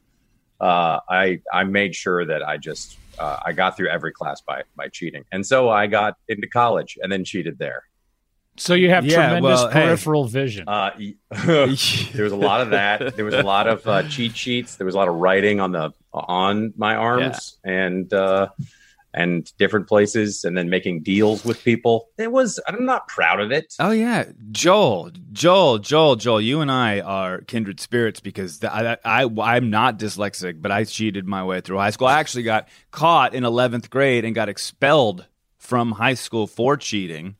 uh, 0.60 0.98
I 1.08 1.40
I 1.52 1.64
made 1.64 1.94
sure 1.94 2.24
that 2.26 2.46
I 2.46 2.56
just 2.56 2.98
uh, 3.18 3.38
I 3.44 3.52
got 3.52 3.76
through 3.76 3.88
every 3.88 4.12
class 4.12 4.40
by 4.40 4.62
by 4.76 4.88
cheating, 4.88 5.24
and 5.32 5.44
so 5.46 5.68
I 5.68 5.86
got 5.86 6.16
into 6.28 6.46
college 6.48 6.98
and 7.02 7.10
then 7.10 7.24
cheated 7.24 7.58
there. 7.58 7.84
So 8.56 8.74
you 8.74 8.88
have 8.90 9.04
Yeah, 9.04 9.16
tremendous 9.16 9.62
well, 9.62 9.70
hey. 9.70 9.82
peripheral 9.86 10.24
vision. 10.26 10.68
Uh, 10.68 10.90
there 11.44 11.66
was 12.22 12.32
a 12.32 12.36
lot 12.36 12.60
of 12.60 12.70
that. 12.70 13.16
There 13.16 13.24
was 13.24 13.34
a 13.34 13.42
lot 13.42 13.66
of 13.66 13.84
uh, 13.86 14.04
cheat 14.08 14.36
sheets. 14.36 14.76
There 14.76 14.84
was 14.84 14.94
a 14.94 14.98
lot 14.98 15.08
of 15.08 15.14
writing 15.16 15.58
on 15.60 15.72
the 15.72 15.92
on 16.12 16.72
my 16.76 16.94
arms, 16.94 17.58
and 17.64 18.12
uh, 18.12 18.48
and 19.14 19.56
different 19.56 19.88
places 19.88 20.44
and 20.44 20.56
then 20.56 20.68
making 20.68 21.02
deals 21.02 21.44
with 21.44 21.62
people. 21.64 22.08
It 22.18 22.32
was 22.32 22.60
I'm 22.66 22.84
not 22.84 23.08
proud 23.08 23.40
of 23.40 23.52
it. 23.52 23.74
Oh 23.78 23.92
yeah, 23.92 24.24
Joel, 24.50 25.12
Joel, 25.32 25.78
Joel, 25.78 26.16
Joel. 26.16 26.40
You 26.40 26.60
and 26.60 26.70
I 26.70 27.00
are 27.00 27.40
kindred 27.42 27.80
spirits 27.80 28.20
because 28.20 28.58
the, 28.58 28.72
I, 28.72 28.98
I 29.04 29.30
I'm 29.40 29.70
not 29.70 29.98
dyslexic, 29.98 30.60
but 30.60 30.70
I 30.70 30.84
cheated 30.84 31.26
my 31.26 31.44
way 31.44 31.60
through 31.60 31.78
high 31.78 31.90
school. 31.90 32.08
I 32.08 32.20
actually 32.20 32.42
got 32.42 32.68
caught 32.90 33.34
in 33.34 33.44
11th 33.44 33.88
grade 33.88 34.24
and 34.24 34.34
got 34.34 34.48
expelled 34.48 35.26
from 35.58 35.92
high 35.92 36.14
school 36.14 36.46
for 36.46 36.76
cheating. 36.76 37.36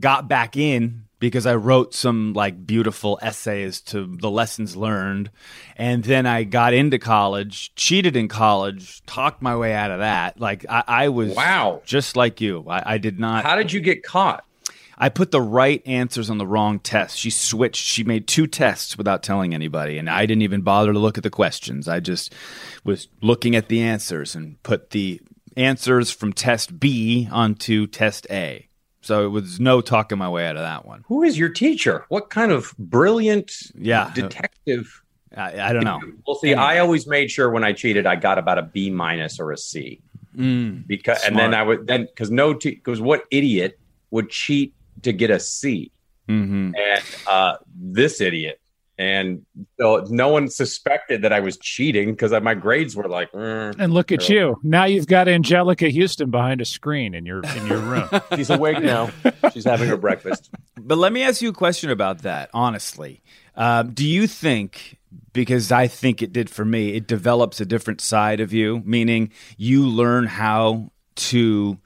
Got 0.00 0.28
back 0.28 0.56
in 0.56 1.04
because 1.22 1.46
I 1.46 1.54
wrote 1.54 1.94
some 1.94 2.32
like 2.32 2.66
beautiful 2.66 3.16
essays 3.22 3.80
to 3.82 4.16
the 4.16 4.28
lessons 4.28 4.74
learned. 4.74 5.30
And 5.76 6.02
then 6.02 6.26
I 6.26 6.42
got 6.42 6.74
into 6.74 6.98
college, 6.98 7.72
cheated 7.76 8.16
in 8.16 8.26
college, 8.26 9.06
talked 9.06 9.40
my 9.40 9.56
way 9.56 9.72
out 9.72 9.92
of 9.92 10.00
that. 10.00 10.40
Like 10.40 10.66
I, 10.68 10.82
I 10.88 11.08
was 11.10 11.32
wow, 11.36 11.80
just 11.84 12.16
like 12.16 12.40
you. 12.40 12.64
I, 12.68 12.94
I, 12.94 12.98
did 12.98 13.20
not. 13.20 13.44
How 13.44 13.54
did 13.54 13.72
you 13.72 13.78
get 13.78 14.02
caught? 14.02 14.44
I 14.98 15.10
put 15.10 15.30
the 15.30 15.40
right 15.40 15.80
answers 15.86 16.28
on 16.28 16.38
the 16.38 16.46
wrong 16.46 16.80
test. 16.80 17.16
She 17.16 17.30
switched. 17.30 17.84
She 17.84 18.02
made 18.02 18.26
two 18.26 18.48
tests 18.48 18.98
without 18.98 19.22
telling 19.22 19.54
anybody, 19.54 19.98
and 19.98 20.10
I 20.10 20.26
didn't 20.26 20.42
even 20.42 20.62
bother 20.62 20.92
to 20.92 20.98
look 20.98 21.18
at 21.18 21.22
the 21.22 21.30
questions. 21.30 21.86
I 21.86 22.00
just 22.00 22.34
was 22.82 23.06
looking 23.20 23.54
at 23.54 23.68
the 23.68 23.80
answers 23.82 24.34
and 24.34 24.60
put 24.64 24.90
the 24.90 25.20
answers 25.56 26.10
from 26.10 26.32
test 26.32 26.80
B 26.80 27.28
onto 27.30 27.86
test 27.86 28.26
A. 28.28 28.66
So 29.02 29.26
it 29.26 29.28
was 29.28 29.58
no 29.58 29.80
talking 29.80 30.16
my 30.16 30.28
way 30.28 30.46
out 30.46 30.56
of 30.56 30.62
that 30.62 30.86
one. 30.86 31.04
Who 31.08 31.24
is 31.24 31.36
your 31.36 31.48
teacher? 31.48 32.06
What 32.08 32.30
kind 32.30 32.52
of 32.52 32.72
brilliant 32.78 33.52
yeah. 33.74 34.12
detective? 34.14 35.02
I, 35.36 35.60
I 35.60 35.72
don't 35.72 35.84
know. 35.84 36.00
Well, 36.26 36.36
see, 36.36 36.54
I 36.54 36.78
always 36.78 37.06
made 37.06 37.30
sure 37.30 37.50
when 37.50 37.64
I 37.64 37.72
cheated, 37.72 38.06
I 38.06 38.16
got 38.16 38.38
about 38.38 38.58
a 38.58 38.62
B 38.62 38.90
minus 38.90 39.40
or 39.40 39.50
a 39.50 39.58
C. 39.58 40.00
Mm, 40.36 40.86
because 40.86 41.18
smart. 41.18 41.30
and 41.30 41.38
then 41.38 41.54
I 41.54 41.62
would 41.62 41.86
then 41.86 42.06
because 42.06 42.30
no 42.30 42.54
because 42.54 42.98
te- 42.98 43.04
what 43.04 43.24
idiot 43.30 43.78
would 44.10 44.30
cheat 44.30 44.72
to 45.02 45.12
get 45.12 45.30
a 45.30 45.38
C? 45.38 45.90
Mm-hmm. 46.28 46.72
And 46.74 47.04
uh, 47.26 47.56
this 47.74 48.20
idiot 48.20 48.60
and 49.02 49.44
so 49.80 50.06
no 50.10 50.28
one 50.28 50.48
suspected 50.48 51.22
that 51.22 51.32
I 51.32 51.40
was 51.40 51.56
cheating 51.56 52.12
because 52.12 52.30
my 52.40 52.54
grades 52.54 52.94
were 52.94 53.08
like. 53.08 53.32
Mm, 53.32 53.74
and 53.80 53.92
look 53.92 54.12
at 54.12 54.28
you 54.28 54.56
now! 54.62 54.84
You've 54.84 55.08
got 55.08 55.26
Anjelica 55.26 55.92
Huston 55.92 56.30
behind 56.30 56.60
a 56.60 56.64
screen 56.64 57.12
in 57.12 57.26
your 57.26 57.42
in 57.56 57.66
your 57.66 57.78
room. 57.78 58.08
She's 58.36 58.48
awake 58.48 58.80
now. 58.80 59.10
She's 59.52 59.64
having 59.64 59.88
her 59.88 59.96
breakfast. 59.96 60.50
But 60.78 60.98
let 60.98 61.12
me 61.12 61.24
ask 61.24 61.42
you 61.42 61.48
a 61.48 61.52
question 61.52 61.90
about 61.90 62.22
that. 62.22 62.48
Honestly, 62.54 63.22
um, 63.56 63.92
do 63.92 64.06
you 64.06 64.28
think? 64.28 64.98
Because 65.32 65.72
I 65.72 65.88
think 65.88 66.22
it 66.22 66.32
did 66.32 66.48
for 66.48 66.64
me. 66.64 66.94
It 66.94 67.06
develops 67.06 67.60
a 67.60 67.66
different 67.66 68.00
side 68.00 68.40
of 68.40 68.52
you, 68.52 68.82
meaning 68.84 69.32
you 69.56 69.86
learn 69.86 70.26
how 70.26 70.92
to 71.16 71.78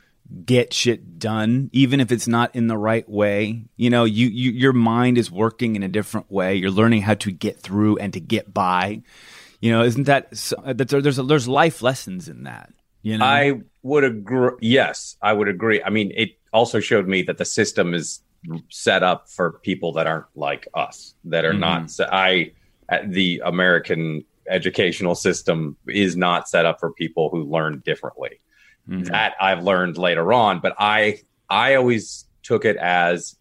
get 0.45 0.73
shit 0.73 1.19
done 1.19 1.71
even 1.73 2.01
if 2.01 2.11
it's 2.11 2.29
not 2.29 2.55
in 2.55 2.67
the 2.67 2.77
right 2.77 3.09
way. 3.09 3.65
You 3.77 3.91
know 3.91 4.05
you, 4.05 4.29
you 4.29 4.51
your 4.53 4.73
mind 4.73 5.19
is 5.19 5.31
working 5.31 5.77
in 5.77 5.83
a 5.83 5.89
different 5.89 6.31
way. 6.31 6.55
You're 6.57 6.71
learning 6.71 7.03
how 7.03 7.15
to 7.15 7.31
get 7.31 7.61
through 7.61 7.99
and 7.99 8.13
to 8.13 8.21
get 8.21 8.53
by. 8.53 9.03
You 9.61 9.73
know 9.73 9.83
isn't 9.83 10.05
that 10.05 10.31
there's 10.65 11.19
a, 11.19 11.23
there's 11.23 11.49
life 11.49 11.83
lessons 11.83 12.29
in 12.29 12.45
that 12.45 12.73
you 13.03 13.19
know? 13.19 13.25
I 13.25 13.61
would 13.83 14.05
agree 14.05 14.53
yes 14.61 15.17
i 15.23 15.33
would 15.33 15.49
agree. 15.49 15.83
I 15.83 15.91
mean 15.91 16.13
it 16.17 16.39
also 16.53 16.81
showed 16.81 17.07
me 17.07 17.23
that 17.23 17.39
the 17.39 17.45
system 17.45 17.95
is 17.95 18.23
set 18.71 19.03
up 19.03 19.29
for 19.29 19.53
people 19.63 19.93
that 19.93 20.07
aren't 20.07 20.27
like 20.35 20.69
us 20.75 21.15
that 21.25 21.45
are 21.45 21.51
mm-hmm. 21.51 21.61
not 21.61 22.13
i 22.13 22.53
the 23.05 23.43
american 23.45 24.25
educational 24.49 25.15
system 25.15 25.77
is 25.89 26.17
not 26.17 26.49
set 26.49 26.65
up 26.65 26.79
for 26.79 26.93
people 26.93 27.29
who 27.31 27.43
learn 27.43 27.83
differently 27.85 28.41
Mm-hmm. 28.89 29.05
That 29.05 29.35
I've 29.41 29.65
learned 29.65 29.99
later 29.99 30.33
on, 30.33 30.61
but 30.61 30.75
I 30.79 31.21
I 31.51 31.75
always 31.75 32.27
took 32.43 32.65
it 32.65 32.77
as 32.77 33.37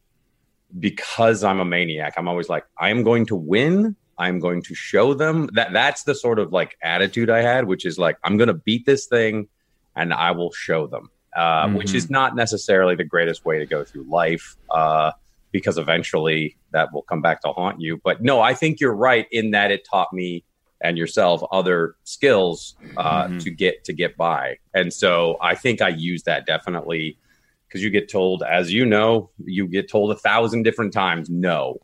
because 0.79 1.43
I'm 1.43 1.60
a 1.60 1.65
maniac. 1.65 2.15
I'm 2.17 2.27
always 2.27 2.49
like 2.49 2.65
I 2.79 2.89
am 2.89 3.03
going 3.03 3.27
to 3.27 3.36
win. 3.36 3.95
I'm 4.17 4.39
going 4.39 4.62
to 4.63 4.73
show 4.73 5.13
them 5.13 5.49
that 5.53 5.73
that's 5.73 6.03
the 6.03 6.15
sort 6.15 6.39
of 6.39 6.51
like 6.51 6.77
attitude 6.81 7.29
I 7.29 7.41
had, 7.41 7.65
which 7.65 7.86
is 7.86 7.99
like 7.99 8.17
I'm 8.23 8.38
going 8.38 8.47
to 8.47 8.53
beat 8.53 8.86
this 8.86 9.05
thing 9.05 9.47
and 9.95 10.13
I 10.13 10.31
will 10.31 10.51
show 10.51 10.88
them. 10.88 11.12
Uh, 11.36 11.65
mm-hmm. 11.65 11.75
Which 11.75 11.93
is 11.93 12.10
not 12.10 12.36
necessarily 12.36 12.95
the 12.95 13.03
greatest 13.03 13.43
way 13.43 13.60
to 13.60 13.65
go 13.65 13.84
through 13.84 14.05
life, 14.10 14.55
uh, 14.71 15.12
because 15.51 15.77
eventually 15.77 16.55
that 16.71 16.93
will 16.93 17.01
come 17.01 17.21
back 17.21 17.41
to 17.41 17.49
haunt 17.51 17.81
you. 17.81 17.99
But 18.03 18.21
no, 18.21 18.39
I 18.39 18.53
think 18.53 18.79
you're 18.79 18.95
right 18.95 19.27
in 19.31 19.51
that 19.51 19.69
it 19.69 19.86
taught 19.86 20.13
me 20.13 20.45
and 20.81 20.97
yourself 20.97 21.41
other 21.51 21.95
skills 22.03 22.75
uh, 22.97 23.25
mm-hmm. 23.25 23.38
to 23.39 23.51
get 23.51 23.83
to 23.85 23.93
get 23.93 24.17
by. 24.17 24.57
And 24.73 24.93
so 24.93 25.38
I 25.41 25.55
think 25.55 25.81
I 25.81 25.89
use 25.89 26.23
that 26.23 26.45
definitely 26.45 27.17
because 27.67 27.83
you 27.83 27.89
get 27.89 28.09
told, 28.09 28.43
as 28.43 28.71
you 28.71 28.85
know, 28.85 29.29
you 29.43 29.67
get 29.67 29.89
told 29.89 30.11
a 30.11 30.15
thousand 30.15 30.63
different 30.63 30.93
times 30.93 31.29
no. 31.29 31.77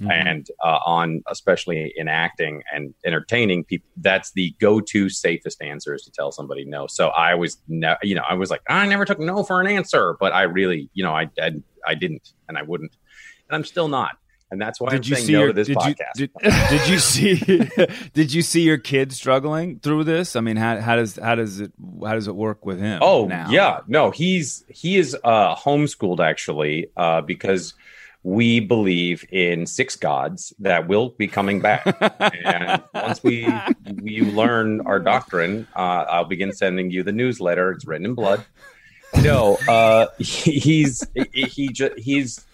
Mm-hmm. 0.00 0.10
And 0.10 0.48
uh, 0.64 0.78
on 0.86 1.22
especially 1.28 1.92
in 1.94 2.08
acting 2.08 2.62
and 2.72 2.94
entertaining 3.04 3.64
people, 3.64 3.86
that's 3.98 4.32
the 4.32 4.54
go-to 4.58 5.10
safest 5.10 5.60
answer 5.60 5.94
is 5.94 6.02
to 6.04 6.10
tell 6.10 6.32
somebody 6.32 6.64
no. 6.64 6.86
So 6.86 7.08
I 7.08 7.34
was, 7.34 7.58
ne- 7.68 7.98
you 8.02 8.14
know, 8.14 8.24
I 8.26 8.32
was 8.32 8.48
like, 8.48 8.62
I 8.66 8.86
never 8.86 9.04
took 9.04 9.18
no 9.18 9.42
for 9.42 9.60
an 9.60 9.66
answer, 9.66 10.16
but 10.18 10.32
I 10.32 10.44
really, 10.44 10.88
you 10.94 11.04
know, 11.04 11.12
I 11.12 11.28
I, 11.38 11.52
I 11.86 11.94
didn't, 11.94 12.32
and 12.48 12.56
I 12.56 12.62
wouldn't, 12.62 12.96
and 13.48 13.56
I'm 13.56 13.64
still 13.64 13.88
not 13.88 14.16
and 14.50 14.60
that's 14.60 14.80
why 14.80 14.90
did 14.90 15.04
I'm 15.04 15.08
you 15.08 15.14
saying 15.14 15.26
see 15.26 15.32
no 15.32 15.38
your, 15.40 15.48
to 15.48 15.52
this 15.52 15.68
did 15.68 15.76
podcast. 15.76 16.16
You, 16.16 16.26
did, 16.26 16.40
did, 16.70 16.88
you 16.88 16.98
see? 16.98 17.70
did 18.14 18.32
you 18.32 18.42
see 18.42 18.62
your 18.62 18.78
kid 18.78 19.12
struggling 19.12 19.78
through 19.78 20.04
this? 20.04 20.36
I 20.36 20.40
mean, 20.40 20.56
how, 20.56 20.80
how 20.80 20.96
does 20.96 21.16
how 21.16 21.34
does 21.34 21.60
it 21.60 21.72
how 22.04 22.14
does 22.14 22.28
it 22.28 22.34
work 22.34 22.64
with 22.66 22.80
him? 22.80 22.98
Oh 23.02 23.26
now? 23.26 23.48
yeah, 23.50 23.80
no, 23.86 24.10
he's 24.10 24.64
he 24.68 24.96
is 24.96 25.16
uh, 25.22 25.54
homeschooled 25.54 26.20
actually 26.20 26.88
uh, 26.96 27.20
because 27.20 27.74
we 28.22 28.60
believe 28.60 29.24
in 29.30 29.66
six 29.66 29.96
gods 29.96 30.52
that 30.58 30.88
will 30.88 31.10
be 31.10 31.26
coming 31.26 31.60
back, 31.60 31.86
and 32.44 32.82
once 32.92 33.22
we 33.22 33.48
we 34.02 34.20
learn 34.20 34.82
our 34.82 34.98
doctrine, 35.00 35.66
uh, 35.74 36.04
I'll 36.08 36.24
begin 36.24 36.52
sending 36.52 36.90
you 36.90 37.02
the 37.02 37.12
newsletter. 37.12 37.72
It's 37.72 37.86
written 37.86 38.06
in 38.06 38.14
blood. 38.14 38.44
No, 39.22 39.56
uh, 39.68 40.06
he, 40.18 40.52
he's 40.58 41.06
he, 41.32 41.42
he 41.44 41.68
just 41.68 41.98
he's 41.98 42.44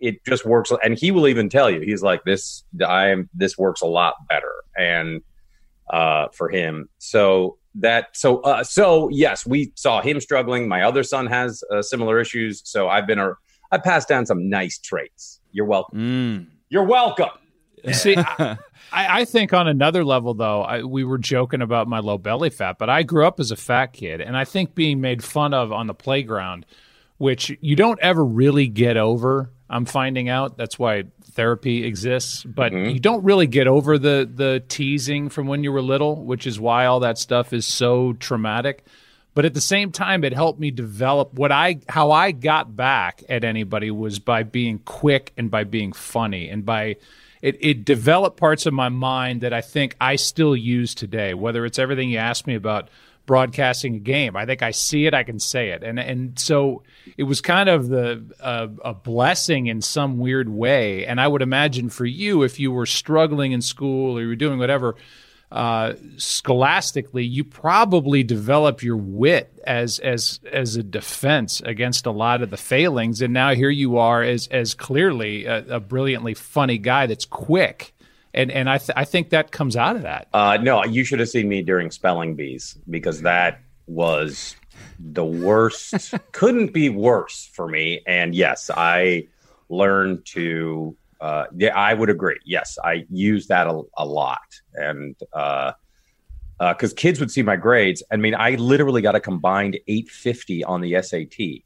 it 0.00 0.24
just 0.24 0.44
works 0.44 0.70
and 0.82 0.98
he 0.98 1.10
will 1.10 1.26
even 1.26 1.48
tell 1.48 1.70
you 1.70 1.80
he's 1.80 2.02
like 2.02 2.22
this 2.24 2.64
i 2.86 3.08
am 3.08 3.28
this 3.34 3.56
works 3.56 3.80
a 3.80 3.86
lot 3.86 4.14
better 4.28 4.52
and 4.76 5.22
uh 5.90 6.28
for 6.32 6.48
him. 6.48 6.88
So 6.98 7.58
that 7.76 8.08
so 8.12 8.40
uh 8.40 8.64
so 8.64 9.08
yes 9.10 9.46
we 9.46 9.72
saw 9.76 10.00
him 10.00 10.20
struggling. 10.20 10.68
My 10.68 10.82
other 10.82 11.02
son 11.02 11.26
has 11.26 11.62
uh, 11.70 11.82
similar 11.82 12.18
issues 12.20 12.62
so 12.64 12.88
i've 12.88 13.06
been 13.06 13.18
a 13.18 13.32
i 13.70 13.78
passed 13.78 14.08
down 14.08 14.26
some 14.26 14.48
nice 14.48 14.78
traits. 14.78 15.40
You're 15.52 15.66
welcome. 15.66 15.98
Mm. 15.98 16.46
you're 16.68 16.84
welcome. 16.84 17.30
See 17.92 18.16
I, 18.38 18.56
I, 18.92 19.24
think 19.24 19.52
on 19.52 19.68
another 19.68 20.04
level 20.04 20.34
though 20.34 20.62
I, 20.62 20.82
we 20.82 21.04
were 21.04 21.18
joking 21.18 21.62
about 21.62 21.86
my 21.86 22.00
low 22.00 22.18
belly 22.18 22.50
fat 22.50 22.78
but 22.78 22.90
i 22.90 23.02
grew 23.02 23.26
up 23.26 23.38
as 23.38 23.50
a 23.50 23.56
fat 23.56 23.92
kid 23.92 24.20
and 24.20 24.36
i 24.36 24.44
think 24.44 24.74
being 24.74 25.00
made 25.00 25.22
fun 25.22 25.54
of 25.54 25.70
on 25.70 25.86
the 25.86 25.94
playground 25.94 26.66
which 27.18 27.56
you 27.60 27.76
don't 27.76 28.00
ever 28.00 28.24
really 28.24 28.66
get 28.66 28.96
over 28.96 29.50
I'm 29.68 29.84
finding 29.84 30.28
out 30.28 30.56
that's 30.56 30.78
why 30.78 31.04
therapy 31.32 31.84
exists, 31.84 32.44
but 32.44 32.72
mm-hmm. 32.72 32.90
you 32.90 33.00
don't 33.00 33.24
really 33.24 33.46
get 33.46 33.66
over 33.66 33.98
the 33.98 34.28
the 34.32 34.62
teasing 34.68 35.28
from 35.28 35.46
when 35.46 35.64
you 35.64 35.72
were 35.72 35.82
little, 35.82 36.24
which 36.24 36.46
is 36.46 36.60
why 36.60 36.86
all 36.86 37.00
that 37.00 37.18
stuff 37.18 37.52
is 37.52 37.66
so 37.66 38.12
traumatic. 38.14 38.84
But 39.34 39.44
at 39.44 39.52
the 39.52 39.60
same 39.60 39.92
time, 39.92 40.24
it 40.24 40.32
helped 40.32 40.58
me 40.58 40.70
develop 40.70 41.34
what 41.34 41.52
I 41.52 41.80
how 41.88 42.10
I 42.12 42.30
got 42.32 42.74
back 42.74 43.22
at 43.28 43.44
anybody 43.44 43.90
was 43.90 44.18
by 44.18 44.44
being 44.44 44.78
quick 44.78 45.32
and 45.36 45.50
by 45.50 45.64
being 45.64 45.92
funny 45.92 46.48
and 46.48 46.64
by 46.64 46.96
it, 47.42 47.58
it 47.60 47.84
developed 47.84 48.38
parts 48.38 48.66
of 48.66 48.72
my 48.72 48.88
mind 48.88 49.42
that 49.42 49.52
I 49.52 49.60
think 49.60 49.94
I 50.00 50.16
still 50.16 50.56
use 50.56 50.94
today. 50.94 51.34
Whether 51.34 51.66
it's 51.66 51.78
everything 51.78 52.10
you 52.10 52.18
asked 52.18 52.46
me 52.46 52.54
about 52.54 52.88
broadcasting 53.26 53.96
a 53.96 53.98
game. 53.98 54.36
I 54.36 54.46
think 54.46 54.62
I 54.62 54.70
see 54.70 55.06
it, 55.06 55.14
I 55.14 55.24
can 55.24 55.38
say 55.38 55.70
it, 55.70 55.82
and 55.82 55.98
and 55.98 56.38
so 56.38 56.82
it 57.16 57.24
was 57.24 57.40
kind 57.40 57.68
of 57.68 57.88
the 57.88 58.24
a 58.40 58.94
blessing 58.94 59.66
in 59.66 59.82
some 59.82 60.18
weird 60.18 60.48
way. 60.48 61.04
And 61.06 61.20
I 61.20 61.28
would 61.28 61.42
imagine 61.42 61.90
for 61.90 62.06
you, 62.06 62.42
if 62.42 62.58
you 62.58 62.72
were 62.72 62.86
struggling 62.86 63.52
in 63.52 63.60
school 63.60 64.16
or 64.16 64.22
you 64.22 64.28
were 64.28 64.36
doing 64.36 64.58
whatever. 64.58 64.96
Uh, 65.52 65.94
scholastically, 66.16 67.24
you 67.24 67.44
probably 67.44 68.24
develop 68.24 68.82
your 68.82 68.96
wit 68.96 69.60
as 69.64 70.00
as 70.00 70.40
as 70.50 70.74
a 70.74 70.82
defense 70.82 71.60
against 71.60 72.04
a 72.04 72.10
lot 72.10 72.42
of 72.42 72.50
the 72.50 72.56
failings, 72.56 73.22
and 73.22 73.32
now 73.32 73.54
here 73.54 73.70
you 73.70 73.96
are 73.96 74.24
as 74.24 74.48
as 74.48 74.74
clearly 74.74 75.44
a, 75.44 75.76
a 75.76 75.80
brilliantly 75.80 76.34
funny 76.34 76.78
guy 76.78 77.06
that's 77.06 77.24
quick 77.24 77.94
and 78.36 78.50
and 78.50 78.68
I 78.70 78.78
th- 78.78 78.92
I 78.96 79.04
think 79.04 79.30
that 79.30 79.50
comes 79.50 79.76
out 79.76 79.96
of 79.96 80.02
that. 80.02 80.28
Uh, 80.32 80.58
no, 80.60 80.84
you 80.84 81.04
should 81.04 81.18
have 81.20 81.28
seen 81.28 81.48
me 81.48 81.62
during 81.62 81.90
spelling 81.90 82.36
bees 82.36 82.78
because 82.88 83.22
that 83.22 83.60
was 83.86 84.54
the 84.98 85.24
worst. 85.24 86.14
couldn't 86.32 86.72
be 86.72 86.88
worse 86.88 87.48
for 87.52 87.68
me. 87.68 88.02
And 88.06 88.34
yes, 88.34 88.70
I 88.74 89.28
learned 89.68 90.24
to. 90.26 90.96
Uh, 91.20 91.46
yeah, 91.56 91.74
I 91.74 91.94
would 91.94 92.10
agree. 92.10 92.38
Yes, 92.44 92.78
I 92.84 93.06
use 93.10 93.46
that 93.46 93.66
a, 93.66 93.82
a 93.96 94.04
lot, 94.04 94.60
and 94.74 95.16
uh, 95.32 95.72
because 96.58 96.92
uh, 96.92 96.96
kids 96.96 97.20
would 97.20 97.30
see 97.30 97.42
my 97.42 97.56
grades. 97.56 98.02
I 98.10 98.16
mean, 98.16 98.34
I 98.34 98.50
literally 98.56 99.00
got 99.02 99.14
a 99.14 99.20
combined 99.20 99.78
850 99.88 100.64
on 100.64 100.80
the 100.80 101.00
SAT. 101.02 101.62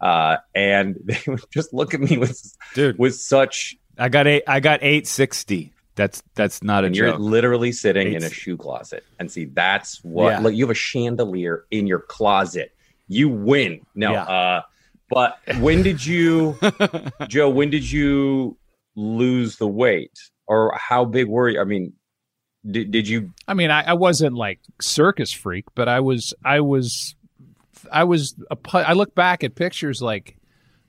Uh, 0.00 0.36
and 0.54 0.96
they 1.04 1.20
would 1.26 1.44
just 1.52 1.72
look 1.72 1.94
at 1.94 2.00
me 2.00 2.18
with, 2.18 2.56
Dude. 2.74 2.98
with 2.98 3.14
such. 3.14 3.76
I 3.98 4.08
got 4.08 4.26
eight. 4.26 4.42
I 4.46 4.60
got 4.60 4.80
eight 4.82 5.06
sixty. 5.06 5.72
That's 5.94 6.22
that's 6.34 6.62
not 6.62 6.84
a 6.84 6.86
And 6.86 6.94
joke. 6.94 7.06
you're 7.06 7.18
literally 7.18 7.70
sitting 7.72 8.14
in 8.14 8.22
a 8.24 8.30
shoe 8.30 8.56
closet. 8.56 9.04
And 9.18 9.30
see, 9.30 9.44
that's 9.46 10.02
what, 10.02 10.30
Yeah. 10.30 10.38
like, 10.40 10.54
you 10.54 10.64
have 10.64 10.70
a 10.70 10.74
chandelier 10.74 11.64
in 11.70 11.86
your 11.86 12.00
closet. 12.00 12.72
You 13.08 13.28
win. 13.28 13.80
No, 13.94 14.12
Yeah. 14.12 14.22
uh, 14.22 14.62
but 15.10 15.38
when 15.60 15.82
did 15.82 16.04
you, 16.04 16.58
Joe, 17.28 17.50
when 17.50 17.68
did 17.68 17.90
you 17.90 18.56
lose 18.96 19.56
the 19.56 19.68
weight? 19.68 20.18
Or 20.46 20.74
how 20.78 21.04
big 21.04 21.28
were 21.28 21.48
you? 21.50 21.60
I 21.60 21.64
mean, 21.64 21.92
did, 22.68 22.90
did 22.90 23.06
you 23.08 23.30
I 23.46 23.54
mean, 23.54 23.70
I, 23.70 23.82
I 23.82 23.92
wasn't 23.92 24.34
like 24.34 24.60
circus 24.80 25.32
freak, 25.32 25.64
but 25.74 25.88
I 25.88 26.00
was, 26.00 26.32
I 26.44 26.60
was, 26.60 27.14
I 27.90 28.04
was. 28.04 28.34
A, 28.50 28.56
I 28.78 28.92
look 28.92 29.14
back 29.14 29.42
at 29.44 29.54
pictures 29.54 30.00
like, 30.00 30.36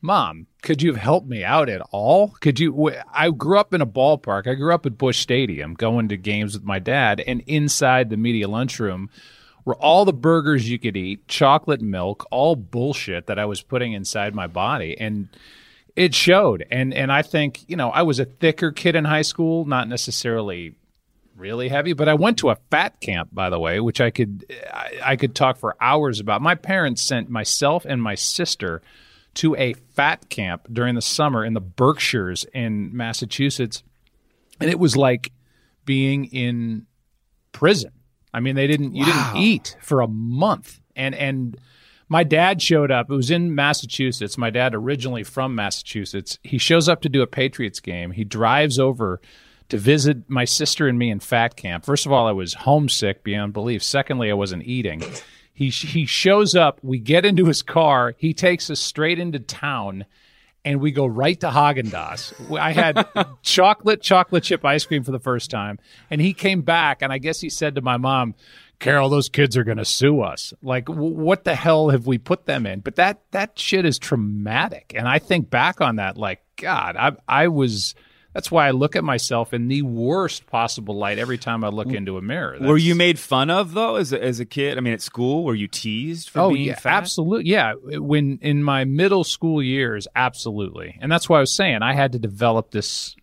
Mom, 0.05 0.47
could 0.61 0.81
you 0.81 0.91
have 0.91 1.01
helped 1.01 1.29
me 1.29 1.45
out 1.45 1.69
at 1.69 1.81
all? 1.91 2.35
Could 2.41 2.59
you? 2.59 2.91
I 3.13 3.29
grew 3.29 3.57
up 3.57 3.73
in 3.73 3.79
a 3.79 3.87
ballpark. 3.87 4.47
I 4.47 4.53
grew 4.53 4.73
up 4.73 4.85
at 4.85 4.97
Busch 4.97 5.17
Stadium, 5.17 5.75
going 5.75 6.09
to 6.09 6.17
games 6.17 6.53
with 6.53 6.65
my 6.65 6.77
dad, 6.77 7.23
and 7.25 7.39
inside 7.47 8.09
the 8.09 8.17
media 8.17 8.49
lunchroom 8.49 9.09
were 9.63 9.77
all 9.77 10.03
the 10.03 10.11
burgers 10.11 10.69
you 10.69 10.77
could 10.77 10.97
eat, 10.97 11.25
chocolate 11.29 11.81
milk, 11.81 12.27
all 12.31 12.57
bullshit 12.57 13.27
that 13.27 13.39
I 13.39 13.45
was 13.45 13.61
putting 13.61 13.93
inside 13.93 14.35
my 14.35 14.45
body, 14.45 14.99
and 14.99 15.29
it 15.95 16.13
showed. 16.13 16.67
And 16.69 16.93
and 16.93 17.09
I 17.09 17.21
think 17.21 17.63
you 17.69 17.77
know 17.77 17.89
I 17.89 18.01
was 18.01 18.19
a 18.19 18.25
thicker 18.25 18.73
kid 18.73 18.97
in 18.97 19.05
high 19.05 19.21
school, 19.21 19.63
not 19.63 19.87
necessarily 19.87 20.75
really 21.37 21.69
heavy. 21.69 21.93
But 21.93 22.09
I 22.09 22.15
went 22.15 22.39
to 22.39 22.49
a 22.49 22.57
fat 22.69 22.99
camp, 22.99 23.29
by 23.31 23.49
the 23.49 23.57
way, 23.57 23.79
which 23.79 24.01
I 24.01 24.09
could 24.09 24.45
I, 24.69 24.99
I 25.01 25.15
could 25.15 25.33
talk 25.33 25.55
for 25.55 25.77
hours 25.79 26.19
about. 26.19 26.41
My 26.41 26.55
parents 26.55 27.01
sent 27.01 27.29
myself 27.29 27.85
and 27.85 28.03
my 28.03 28.15
sister 28.15 28.81
to 29.35 29.55
a 29.55 29.73
fat 29.95 30.29
camp 30.29 30.67
during 30.71 30.95
the 30.95 31.01
summer 31.01 31.43
in 31.43 31.53
the 31.53 31.61
Berkshires 31.61 32.45
in 32.53 32.95
Massachusetts, 32.95 33.83
and 34.59 34.69
it 34.69 34.79
was 34.79 34.95
like 34.95 35.31
being 35.85 36.25
in 36.25 36.85
prison. 37.51 37.91
I 38.33 38.39
mean, 38.39 38.55
they 38.55 38.67
didn't 38.67 38.95
you 38.95 39.05
didn't 39.05 39.37
eat 39.37 39.77
for 39.81 40.01
a 40.01 40.07
month, 40.07 40.79
and 40.95 41.15
and 41.15 41.57
my 42.09 42.23
dad 42.23 42.61
showed 42.61 42.91
up. 42.91 43.09
It 43.09 43.15
was 43.15 43.31
in 43.31 43.55
Massachusetts. 43.55 44.37
My 44.37 44.49
dad 44.49 44.75
originally 44.75 45.23
from 45.23 45.55
Massachusetts. 45.55 46.37
He 46.43 46.57
shows 46.57 46.87
up 46.87 47.01
to 47.01 47.09
do 47.09 47.21
a 47.21 47.27
Patriots 47.27 47.79
game. 47.79 48.11
He 48.11 48.23
drives 48.23 48.77
over 48.77 49.21
to 49.69 49.77
visit 49.77 50.29
my 50.29 50.45
sister 50.45 50.87
and 50.87 50.99
me 50.99 51.09
in 51.09 51.19
fat 51.19 51.55
camp. 51.55 51.85
First 51.85 52.05
of 52.05 52.11
all, 52.11 52.27
I 52.27 52.31
was 52.31 52.53
homesick 52.53 53.23
beyond 53.23 53.53
belief. 53.53 53.81
Secondly, 53.81 54.29
I 54.29 54.35
wasn't 54.35 54.63
eating. 54.63 55.01
He 55.53 55.69
he 55.69 56.05
shows 56.05 56.55
up. 56.55 56.79
We 56.81 56.99
get 56.99 57.25
into 57.25 57.45
his 57.45 57.61
car. 57.61 58.15
He 58.17 58.33
takes 58.33 58.69
us 58.69 58.79
straight 58.79 59.19
into 59.19 59.39
town, 59.39 60.05
and 60.65 60.81
we 60.81 60.91
go 60.91 61.05
right 61.05 61.39
to 61.41 61.49
Haagen 61.49 61.89
Dazs. 61.89 62.57
I 62.59 62.71
had 62.71 63.05
chocolate 63.43 64.01
chocolate 64.01 64.43
chip 64.43 64.65
ice 64.65 64.85
cream 64.85 65.03
for 65.03 65.11
the 65.11 65.19
first 65.19 65.51
time, 65.51 65.77
and 66.09 66.19
he 66.19 66.33
came 66.33 66.61
back, 66.61 67.01
and 67.01 67.13
I 67.13 67.19
guess 67.19 67.39
he 67.39 67.49
said 67.49 67.75
to 67.75 67.81
my 67.81 67.97
mom. 67.97 68.35
Carol, 68.79 69.07
those 69.07 69.29
kids 69.29 69.55
are 69.55 69.63
going 69.63 69.77
to 69.77 69.85
sue 69.85 70.19
us. 70.19 70.53
Like, 70.61 70.87
w- 70.87 71.15
what 71.15 71.45
the 71.45 71.55
hell 71.55 71.89
have 71.89 72.05
we 72.05 72.17
put 72.17 72.47
them 72.47 72.65
in? 72.65 72.81
But 72.81 72.95
that 72.95 73.21
that 73.31 73.57
shit 73.57 73.85
is 73.85 73.97
traumatic, 73.97 74.91
and 74.93 75.07
I 75.07 75.19
think 75.19 75.49
back 75.49 75.79
on 75.79 75.97
that, 75.97 76.17
like, 76.17 76.41
God, 76.57 76.97
I 76.97 77.11
I 77.27 77.47
was. 77.47 77.95
That's 78.33 78.49
why 78.51 78.67
I 78.67 78.71
look 78.71 78.95
at 78.95 79.03
myself 79.03 79.53
in 79.53 79.67
the 79.67 79.81
worst 79.83 80.47
possible 80.47 80.97
light 80.97 81.19
every 81.19 81.37
time 81.37 81.63
I 81.63 81.67
look 81.69 81.93
into 81.93 82.17
a 82.17 82.21
mirror. 82.21 82.57
Were 82.59 82.77
you 82.77 82.95
made 82.95 83.19
fun 83.19 83.49
of 83.49 83.73
though 83.73 83.95
as 83.95 84.11
a, 84.11 84.23
as 84.23 84.39
a 84.39 84.45
kid? 84.45 84.77
I 84.77 84.81
mean, 84.81 84.93
at 84.93 85.01
school, 85.01 85.43
were 85.43 85.55
you 85.55 85.67
teased 85.67 86.29
for 86.29 86.39
Oh 86.41 86.53
being 86.53 86.67
yeah, 86.67 86.79
fat? 86.79 86.93
absolutely. 86.93 87.49
Yeah, 87.51 87.73
when 87.75 88.39
in 88.41 88.63
my 88.63 88.85
middle 88.85 89.23
school 89.23 89.61
years, 89.61 90.07
absolutely, 90.15 90.97
and 91.01 91.11
that's 91.11 91.29
why 91.29 91.37
I 91.37 91.41
was 91.41 91.55
saying 91.55 91.81
I 91.83 91.93
had 91.93 92.11
to 92.13 92.19
develop 92.19 92.71
this 92.71 93.15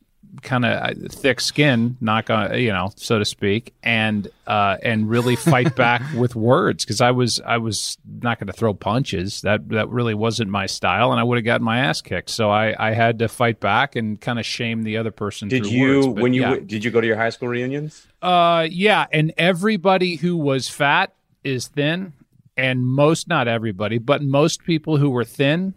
kind 0.43 0.65
of 0.65 1.13
thick 1.13 1.41
skin, 1.41 1.97
knock 2.01 2.31
on 2.31 2.59
you 2.59 2.73
know, 2.73 2.93
so 2.97 3.19
to 3.19 3.25
speak, 3.25 3.75
and 3.83 4.29
uh, 4.47 4.77
and 4.83 5.09
really 5.09 5.37
fight 5.37 5.75
back 5.77 6.03
with 6.17 6.35
words 6.35 6.85
because 6.85 7.01
I 7.01 7.11
was 7.11 7.41
I 7.41 7.59
was 7.59 7.99
not 8.23 8.39
going 8.39 8.47
to 8.47 8.53
throw 8.53 8.75
punches. 8.75 9.43
That 9.43 9.69
that 9.71 9.89
really 9.89 10.15
wasn't 10.15 10.51
my 10.51 10.67
style, 10.67 11.11
and 11.13 11.21
I 11.21 11.25
would 11.25 11.39
have 11.39 11.45
gotten 11.45 11.65
my 11.65 11.81
ass 11.81 12.01
kicked. 12.01 12.31
So 12.31 12.51
I 12.51 12.75
I 12.79 12.93
had 12.93 13.19
to 13.21 13.29
fight 13.29 13.61
back 13.61 13.97
and 13.97 14.21
kind 14.21 14.39
of 14.39 14.47
shame 14.47 14.83
the 14.83 14.97
other 14.97 15.11
person. 15.11 15.49
did 15.49 15.65
through 15.65 15.73
you 15.73 15.95
words. 15.97 16.07
But 16.07 16.23
when 16.23 16.35
you 16.35 16.43
yeah. 16.43 16.57
did 16.65 16.85
you 16.85 16.91
go 16.91 17.01
to 17.01 17.07
your 17.07 17.17
high 17.17 17.31
school 17.31 17.49
reunions? 17.49 18.07
Uh, 18.23 18.67
yeah, 18.71 19.07
and 19.13 19.33
everybody 19.37 20.17
who 20.17 20.37
was 20.37 20.69
fat 20.69 21.15
is 21.45 21.69
thin, 21.69 22.13
and 22.57 22.85
most 22.85 23.29
not 23.29 23.49
everybody, 23.49 23.99
but 23.99 24.23
most 24.23 24.65
people 24.65 24.97
who 24.99 25.11
were 25.11 25.25
thin, 25.25 25.75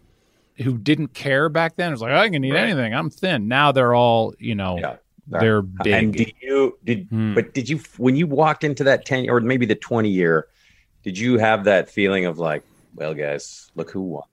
who 0.57 0.77
didn't 0.77 1.13
care 1.13 1.49
back 1.49 1.75
then, 1.75 1.91
was 1.91 2.01
like 2.01 2.11
I 2.11 2.29
can 2.29 2.43
eat 2.43 2.51
Right. 2.51 2.63
anything. 2.63 2.93
I'm 2.93 3.09
thin. 3.09 3.47
Now 3.47 3.71
they're 3.71 3.93
all 3.95 4.33
you 4.39 4.55
know, 4.55 4.77
Yeah. 4.79 4.95
they're 5.27 5.61
big. 5.61 5.93
And 5.93 6.11
big. 6.13 6.25
did 6.27 6.33
you 6.41 6.77
did 6.83 7.07
Hmm. 7.09 7.33
but 7.33 7.53
did 7.53 7.69
you 7.69 7.79
when 7.97 8.15
you 8.15 8.27
walked 8.27 8.63
into 8.63 8.83
that 8.85 9.05
ten 9.05 9.29
or 9.29 9.39
maybe 9.41 9.65
the 9.65 9.75
twenty 9.75 10.09
year, 10.09 10.47
did 11.03 11.17
you 11.17 11.37
have 11.37 11.63
that 11.65 11.89
feeling 11.89 12.25
of 12.25 12.37
like, 12.39 12.63
well, 12.95 13.13
guys, 13.13 13.71
look 13.75 13.89
who 13.91 14.01
won? 14.01 14.23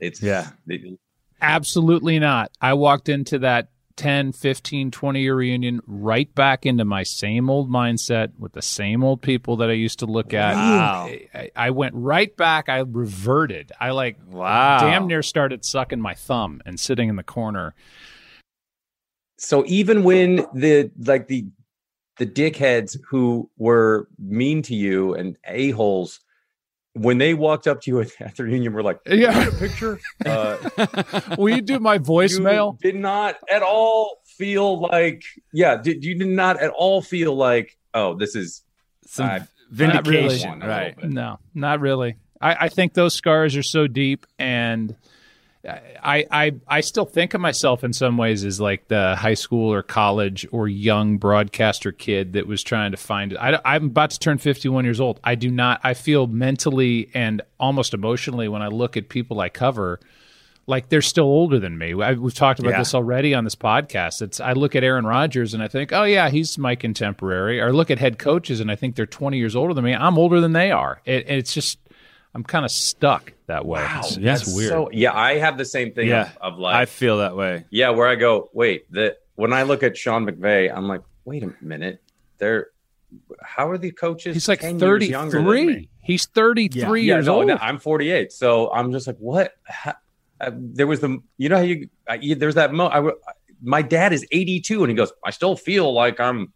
It's 0.00 0.22
Yeah. 0.22 0.48
it- 0.68 0.98
Absolutely 1.42 2.18
not. 2.18 2.50
I 2.60 2.74
walked 2.74 3.08
into 3.08 3.38
that 3.40 3.68
10, 4.00 4.32
15, 4.32 4.90
20 4.90 5.20
year 5.20 5.34
reunion 5.34 5.80
right 5.86 6.34
back 6.34 6.64
into 6.64 6.84
my 6.84 7.02
same 7.02 7.50
old 7.50 7.70
mindset 7.70 8.32
with 8.38 8.52
the 8.52 8.62
same 8.62 9.04
old 9.04 9.20
people 9.20 9.56
that 9.58 9.68
I 9.68 9.74
used 9.74 9.98
to 9.98 10.06
look 10.06 10.32
at. 10.32 10.54
Wow. 10.54 11.10
I, 11.34 11.50
I 11.54 11.70
went 11.70 11.94
right 11.94 12.34
back. 12.36 12.68
I 12.70 12.78
reverted. 12.78 13.72
I 13.78 13.90
like 13.90 14.16
Wow. 14.30 14.78
damn 14.80 15.06
near 15.06 15.22
started 15.22 15.64
sucking 15.64 16.00
my 16.00 16.14
thumb 16.14 16.62
and 16.64 16.80
sitting 16.80 17.08
in 17.10 17.16
the 17.16 17.22
corner. 17.22 17.74
so 19.38 19.64
even 19.66 20.02
when 20.04 20.46
the 20.54 20.90
like 21.04 21.28
the 21.28 21.46
the 22.16 22.26
dickheads 22.26 22.96
who 23.08 23.50
were 23.56 24.08
mean 24.18 24.62
to 24.62 24.74
you 24.74 25.14
and 25.14 25.36
a 25.46 25.70
holes, 25.70 26.20
when 26.94 27.18
they 27.18 27.34
walked 27.34 27.66
up 27.66 27.80
to 27.82 27.90
you 27.90 28.00
at, 28.02 28.08
at 28.20 28.36
the 28.36 28.44
reunion, 28.44 28.72
were 28.72 28.82
like, 28.82 28.98
Yeah. 29.06 29.48
picture. 29.58 30.00
Uh, 30.24 30.56
Will 31.38 31.54
you 31.54 31.62
do 31.62 31.78
my 31.78 31.98
voicemail? 31.98 32.76
You 32.82 32.92
did 32.92 33.00
not 33.00 33.36
at 33.50 33.62
all 33.62 34.18
feel 34.36 34.80
like, 34.80 35.22
yeah, 35.52 35.76
did 35.76 36.04
you 36.04 36.18
did 36.18 36.28
not 36.28 36.60
at 36.60 36.70
all 36.70 37.02
feel 37.02 37.34
like, 37.36 37.76
oh, 37.94 38.14
this 38.14 38.34
is 38.34 38.62
Some 39.06 39.26
Uh, 39.28 39.38
vindication, 39.70 40.60
really. 40.60 40.68
right? 40.68 41.04
No, 41.04 41.38
not 41.54 41.80
really. 41.80 42.16
I, 42.40 42.54
I 42.66 42.68
think 42.68 42.94
those 42.94 43.14
scars 43.14 43.54
are 43.56 43.62
so 43.62 43.86
deep, 43.86 44.26
and 44.38 44.96
I, 45.62 46.24
I 46.30 46.52
I 46.66 46.80
still 46.80 47.04
think 47.04 47.34
of 47.34 47.40
myself 47.42 47.84
in 47.84 47.92
some 47.92 48.16
ways 48.16 48.44
as 48.46 48.60
like 48.60 48.88
the 48.88 49.14
high 49.16 49.34
school 49.34 49.70
or 49.72 49.82
college 49.82 50.46
or 50.52 50.68
young 50.68 51.18
broadcaster 51.18 51.92
kid 51.92 52.32
that 52.32 52.46
was 52.46 52.62
trying 52.62 52.92
to 52.92 52.96
find 52.96 53.32
it. 53.32 53.38
I, 53.38 53.60
I'm 53.64 53.86
about 53.86 54.10
to 54.10 54.18
turn 54.18 54.38
51 54.38 54.84
years 54.84 55.00
old. 55.00 55.20
I 55.22 55.34
do 55.34 55.50
not. 55.50 55.80
I 55.84 55.92
feel 55.92 56.26
mentally 56.26 57.10
and 57.12 57.42
almost 57.58 57.92
emotionally 57.92 58.48
when 58.48 58.62
I 58.62 58.68
look 58.68 58.96
at 58.96 59.08
people 59.10 59.40
I 59.40 59.50
cover. 59.50 60.00
Like 60.66 60.88
they're 60.88 61.02
still 61.02 61.24
older 61.24 61.58
than 61.58 61.76
me. 61.78 62.00
I, 62.00 62.12
we've 62.12 62.32
talked 62.34 62.60
about 62.60 62.70
Yeah. 62.70 62.78
this 62.78 62.94
already 62.94 63.34
on 63.34 63.42
this 63.44 63.56
podcast. 63.56 64.22
It's 64.22 64.38
I 64.40 64.52
look 64.52 64.76
at 64.76 64.84
Aaron 64.84 65.04
Rodgers 65.04 65.52
and 65.52 65.62
I 65.62 65.68
think, 65.68 65.92
oh 65.92 66.04
yeah, 66.04 66.30
he's 66.30 66.56
my 66.58 66.76
contemporary. 66.76 67.60
Or 67.60 67.68
I 67.68 67.70
look 67.70 67.90
at 67.90 67.98
head 67.98 68.18
coaches 68.18 68.60
and 68.60 68.70
I 68.70 68.76
think 68.76 68.94
they're 68.94 69.04
20 69.04 69.36
years 69.36 69.56
older 69.56 69.74
than 69.74 69.84
me. 69.84 69.94
I'm 69.94 70.16
older 70.16 70.40
than 70.40 70.52
they 70.52 70.70
are. 70.70 71.00
It, 71.04 71.28
it's 71.28 71.52
just 71.52 71.78
I'm 72.34 72.44
kind 72.44 72.64
of 72.64 72.70
stuck 72.70 73.32
that 73.46 73.64
way. 73.66 73.80
Yeah, 73.80 73.98
it's 74.00 74.16
that's 74.16 74.54
weird. 74.56 74.68
so. 74.70 74.90
Yeah, 74.92 75.12
I 75.12 75.38
have 75.38 75.58
the 75.58 75.64
same 75.64 75.92
thing 75.92 76.08
Yeah, 76.08 76.30
of, 76.40 76.54
of 76.54 76.58
like, 76.58 76.74
I 76.76 76.84
feel 76.86 77.18
that 77.18 77.36
way. 77.36 77.64
yeah, 77.70 77.90
where 77.90 78.06
I 78.06 78.14
go, 78.14 78.50
wait, 78.52 78.90
the 78.92 79.16
when 79.34 79.52
I 79.52 79.62
look 79.64 79.82
at 79.82 79.96
Sean 79.96 80.26
McVay, 80.26 80.72
I'm 80.74 80.86
like, 80.86 81.02
wait 81.24 81.42
a 81.42 81.52
minute, 81.60 82.02
they're 82.38 82.68
how 83.42 83.68
are 83.68 83.78
the 83.78 83.90
coaches? 83.90 84.36
He's 84.36 84.46
like 84.48 84.60
10 84.60 84.78
years 84.78 85.08
33. 85.10 85.88
He's 86.02 86.26
33 86.26 87.02
Yeah, 87.02 87.14
years 87.16 87.26
no, 87.26 87.36
old. 87.36 87.46
no, 87.48 87.56
I'm 87.56 87.78
48, 87.78 88.30
so 88.32 88.70
I'm 88.72 88.92
just 88.92 89.06
like, 89.08 89.16
what? 89.18 89.52
How, 89.64 89.94
uh, 90.40 90.50
there 90.54 90.86
was 90.86 91.00
the, 91.00 91.18
you 91.36 91.48
know 91.48 91.56
how 91.56 91.62
you, 91.62 91.88
uh, 92.08 92.16
you 92.20 92.36
there's 92.36 92.54
that 92.54 92.72
mo. 92.72 92.86
I, 92.86 92.94
w- 92.96 93.16
my 93.62 93.82
dad 93.82 94.12
is 94.12 94.24
82, 94.30 94.84
and 94.84 94.90
he 94.90 94.96
goes, 94.96 95.12
I 95.24 95.30
still 95.30 95.56
feel 95.56 95.92
like 95.92 96.20
I'm. 96.20 96.52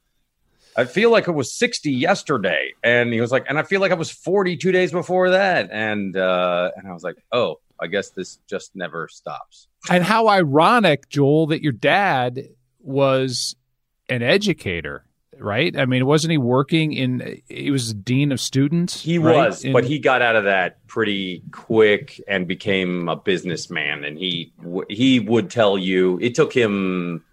I 0.77 0.85
feel 0.85 1.11
like 1.11 1.29
it 1.29 1.33
was 1.33 1.53
60 1.53 1.91
yesterday, 1.91 2.73
and 2.83 3.13
he 3.13 3.21
was 3.21 3.31
like, 3.31 3.47
and 3.49 3.59
I 3.59 3.63
feel 3.63 3.81
like 3.81 3.93
I 3.93 3.95
was 3.95 4.11
42 4.11 4.73
days 4.73 4.91
before 4.93 5.31
that, 5.31 5.71
and 5.71 6.17
uh, 6.17 6.71
and 6.77 6.89
I 6.89 6.93
was 6.93 7.05
like, 7.05 7.17
oh, 7.33 7.61
I 7.81 7.87
guess 7.87 8.11
this 8.11 8.39
just 8.49 8.75
never 8.75 9.09
stops. 9.09 9.69
And 9.91 10.03
how 10.03 10.29
ironic, 10.29 11.09
Joel, 11.09 11.49
that 11.49 11.63
your 11.63 11.73
dad 11.73 12.49
was 12.81 13.55
an 14.09 14.23
educator, 14.23 15.05
right? 15.39 15.77
I 15.77 15.87
mean, 15.87 16.07
wasn't 16.07 16.33
he 16.33 16.39
working 16.39 16.93
in? 16.93 17.41
He 17.49 17.71
was 17.71 17.93
dean 17.93 18.33
of 18.33 18.41
students. 18.41 19.01
He 19.01 19.19
right? 19.19 19.49
was, 19.49 19.65
In- 19.65 19.73
but 19.73 19.85
he 19.85 19.99
got 19.99 20.23
out 20.23 20.37
of 20.37 20.45
that 20.45 20.87
pretty 20.87 21.43
quick 21.51 22.21
and 22.27 22.47
became 22.49 23.09
a 23.09 23.17
businessman. 23.17 24.05
And 24.05 24.19
he 24.19 24.53
he 24.89 25.21
would 25.21 25.51
tell 25.51 25.77
you 25.79 26.19
it 26.21 26.35
took 26.35 26.53
him 26.53 27.25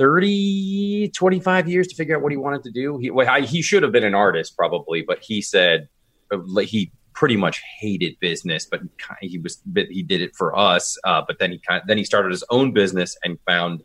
30, 0.00 1.10
25 1.10 1.68
years 1.68 1.86
to 1.86 1.94
figure 1.94 2.16
out 2.16 2.22
what 2.22 2.32
he 2.32 2.38
wanted 2.38 2.62
to 2.62 2.70
do. 2.70 2.96
He, 2.96 3.10
well, 3.10 3.28
I, 3.28 3.42
he 3.42 3.60
should 3.60 3.82
have 3.82 3.92
been 3.92 4.02
an 4.02 4.14
artist 4.14 4.56
probably, 4.56 5.02
but 5.02 5.18
he 5.20 5.42
said 5.42 5.88
uh, 6.32 6.38
he 6.60 6.90
pretty 7.12 7.36
much 7.36 7.60
hated 7.78 8.18
business, 8.18 8.64
but 8.64 8.80
he 9.20 9.36
was 9.36 9.60
he 9.74 10.02
did 10.02 10.22
it 10.22 10.34
for 10.34 10.58
us. 10.58 10.96
Uh, 11.04 11.20
but 11.26 11.38
then 11.38 11.52
he 11.52 11.58
kind 11.58 11.82
of, 11.82 11.86
then 11.86 11.98
he 11.98 12.04
started 12.04 12.30
his 12.30 12.42
own 12.48 12.72
business 12.72 13.14
and 13.24 13.38
found 13.46 13.82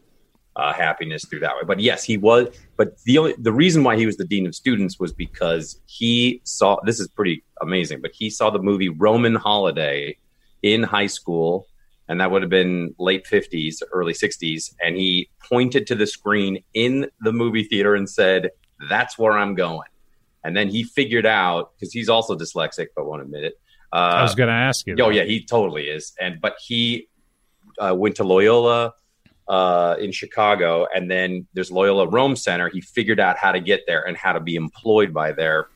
uh, 0.55 0.71
happiness 0.71 1.25
through 1.25 1.41
that 1.41 1.53
way. 1.57 1.63
But 1.67 1.81
yes, 1.81 2.05
he 2.05 2.15
was. 2.15 2.47
But 2.77 2.97
the 3.03 3.17
only 3.17 3.35
the 3.37 3.51
reason 3.51 3.83
why 3.83 3.97
he 3.97 4.05
was 4.05 4.15
the 4.15 4.23
dean 4.23 4.47
of 4.47 4.55
students 4.55 4.97
was 4.97 5.11
because 5.11 5.81
he 5.85 6.39
saw 6.45 6.79
this 6.85 7.01
is 7.01 7.09
pretty 7.09 7.43
amazing. 7.61 7.99
But 8.01 8.11
he 8.13 8.29
saw 8.29 8.49
the 8.51 8.59
movie 8.59 8.87
Roman 8.87 9.35
Holiday 9.35 10.15
in 10.63 10.81
high 10.81 11.07
school, 11.07 11.67
and 12.07 12.21
that 12.21 12.31
would 12.31 12.41
have 12.41 12.49
been 12.49 12.93
late 12.99 13.25
fifties, 13.27 13.81
early 13.91 14.13
sixties. 14.13 14.73
And 14.81 14.95
he 14.95 15.29
pointed 15.43 15.87
to 15.87 15.95
the 15.95 16.07
screen 16.07 16.63
in 16.73 17.09
the 17.21 17.31
movie 17.31 17.63
theater 17.63 17.95
and 17.95 18.09
said, 18.09 18.51
"That's 18.89 19.17
where 19.17 19.33
I'm 19.33 19.55
going." 19.55 19.89
And 20.43 20.55
then 20.55 20.69
he 20.69 20.83
figured 20.83 21.25
out 21.25 21.71
because 21.75 21.91
he's 21.91 22.09
also 22.09 22.35
dyslexic, 22.35 22.87
but 22.95 23.05
won't 23.05 23.23
admit 23.23 23.43
it. 23.45 23.59
Uh, 23.91 24.17
I 24.19 24.21
was 24.21 24.35
going 24.35 24.49
to 24.49 24.53
ask 24.53 24.85
you. 24.85 24.95
Oh 24.99 25.09
yeah, 25.09 25.23
he 25.23 25.43
totally 25.43 25.87
is. 25.87 26.13
And 26.19 26.39
but 26.39 26.55
he 26.59 27.07
uh, 27.79 27.95
went 27.95 28.15
to 28.17 28.23
Loyola 28.23 28.93
uh, 29.47 29.95
in 29.99 30.11
Chicago, 30.11 30.87
and 30.93 31.09
then 31.09 31.47
there's 31.53 31.71
Loyola 31.71 32.07
Rome 32.07 32.35
Center. 32.35 32.69
He 32.69 32.81
figured 32.81 33.19
out 33.19 33.37
how 33.37 33.51
to 33.51 33.59
get 33.59 33.81
there 33.87 34.03
and 34.07 34.17
how 34.17 34.33
to 34.33 34.39
be 34.39 34.55
employed 34.55 35.13
by 35.13 35.31
there. 35.31 35.67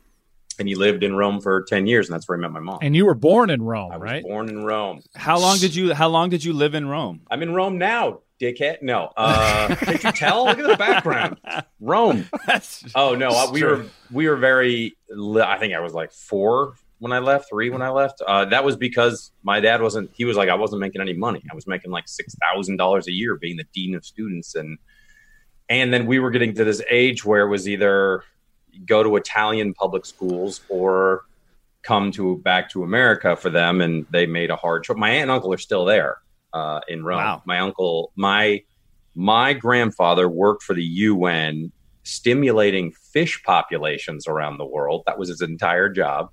And 0.59 0.67
he 0.67 0.75
lived 0.75 1.03
in 1.03 1.15
Rome 1.15 1.41
for 1.41 1.63
ten 1.63 1.87
years, 1.87 2.07
and 2.07 2.13
that's 2.13 2.27
where 2.27 2.37
I 2.37 2.41
met 2.41 2.51
my 2.51 2.59
mom. 2.59 2.79
And 2.81 2.95
you 2.95 3.05
were 3.05 3.15
born 3.15 3.49
in 3.49 3.61
Rome, 3.61 3.91
I 3.91 3.97
was 3.97 4.03
right? 4.03 4.23
Born 4.23 4.49
in 4.49 4.63
Rome. 4.63 5.01
How 5.15 5.39
long 5.39 5.57
did 5.57 5.73
you 5.73 5.93
How 5.93 6.09
long 6.09 6.29
did 6.29 6.43
you 6.43 6.53
live 6.53 6.75
in 6.75 6.87
Rome? 6.87 7.21
I'm 7.31 7.41
in 7.41 7.53
Rome 7.53 7.77
now 7.77 8.19
dickhead. 8.39 8.81
No, 8.81 9.11
uh, 9.17 9.75
can't 9.79 10.03
you 10.03 10.11
tell? 10.11 10.45
Look 10.45 10.59
at 10.59 10.67
the 10.67 10.77
background. 10.77 11.37
Rome. 11.79 12.27
oh 12.95 13.15
no, 13.15 13.49
we 13.51 13.63
were 13.63 13.85
we 14.11 14.27
were 14.27 14.37
very. 14.37 14.97
I 15.11 15.57
think 15.57 15.73
I 15.73 15.79
was 15.79 15.93
like 15.93 16.11
four 16.11 16.75
when 16.99 17.11
I 17.11 17.19
left, 17.19 17.49
three 17.49 17.69
when 17.69 17.81
I 17.81 17.89
left. 17.89 18.21
Uh, 18.25 18.45
that 18.45 18.63
was 18.63 18.75
because 18.75 19.31
my 19.43 19.59
dad 19.59 19.81
wasn't. 19.81 20.11
He 20.13 20.25
was 20.25 20.37
like, 20.37 20.49
I 20.49 20.55
wasn't 20.55 20.81
making 20.81 21.01
any 21.01 21.13
money. 21.13 21.43
I 21.51 21.55
was 21.55 21.67
making 21.67 21.91
like 21.91 22.07
six 22.07 22.35
thousand 22.35 22.77
dollars 22.77 23.07
a 23.07 23.11
year 23.11 23.35
being 23.35 23.57
the 23.57 23.65
dean 23.73 23.95
of 23.95 24.05
students, 24.05 24.55
and 24.55 24.77
and 25.67 25.93
then 25.93 26.05
we 26.05 26.19
were 26.19 26.31
getting 26.31 26.53
to 26.55 26.63
this 26.63 26.81
age 26.89 27.25
where 27.25 27.45
it 27.45 27.49
was 27.49 27.67
either 27.67 28.23
go 28.85 29.03
to 29.03 29.15
Italian 29.15 29.73
public 29.73 30.05
schools 30.05 30.61
or 30.69 31.25
come 31.83 32.11
to 32.11 32.37
back 32.37 32.69
to 32.71 32.83
America 32.83 33.35
for 33.35 33.49
them, 33.49 33.81
and 33.81 34.05
they 34.11 34.25
made 34.25 34.49
a 34.49 34.55
hard 34.55 34.83
choice. 34.83 34.97
My 34.97 35.09
aunt 35.09 35.23
and 35.23 35.31
uncle 35.31 35.53
are 35.53 35.57
still 35.57 35.85
there 35.85 36.17
uh, 36.53 36.81
in 36.87 37.03
Rome. 37.03 37.17
Wow. 37.17 37.41
My 37.45 37.59
uncle, 37.59 38.11
my 38.15 38.63
my 39.15 39.53
grandfather 39.53 40.29
worked 40.29 40.63
for 40.63 40.73
the 40.73 40.83
UN, 40.83 41.71
stimulating 42.03 42.91
fish 42.91 43.41
populations 43.43 44.27
around 44.27 44.57
the 44.57 44.65
world. 44.65 45.03
That 45.05 45.17
was 45.17 45.29
his 45.29 45.41
entire 45.41 45.89
job. 45.89 46.29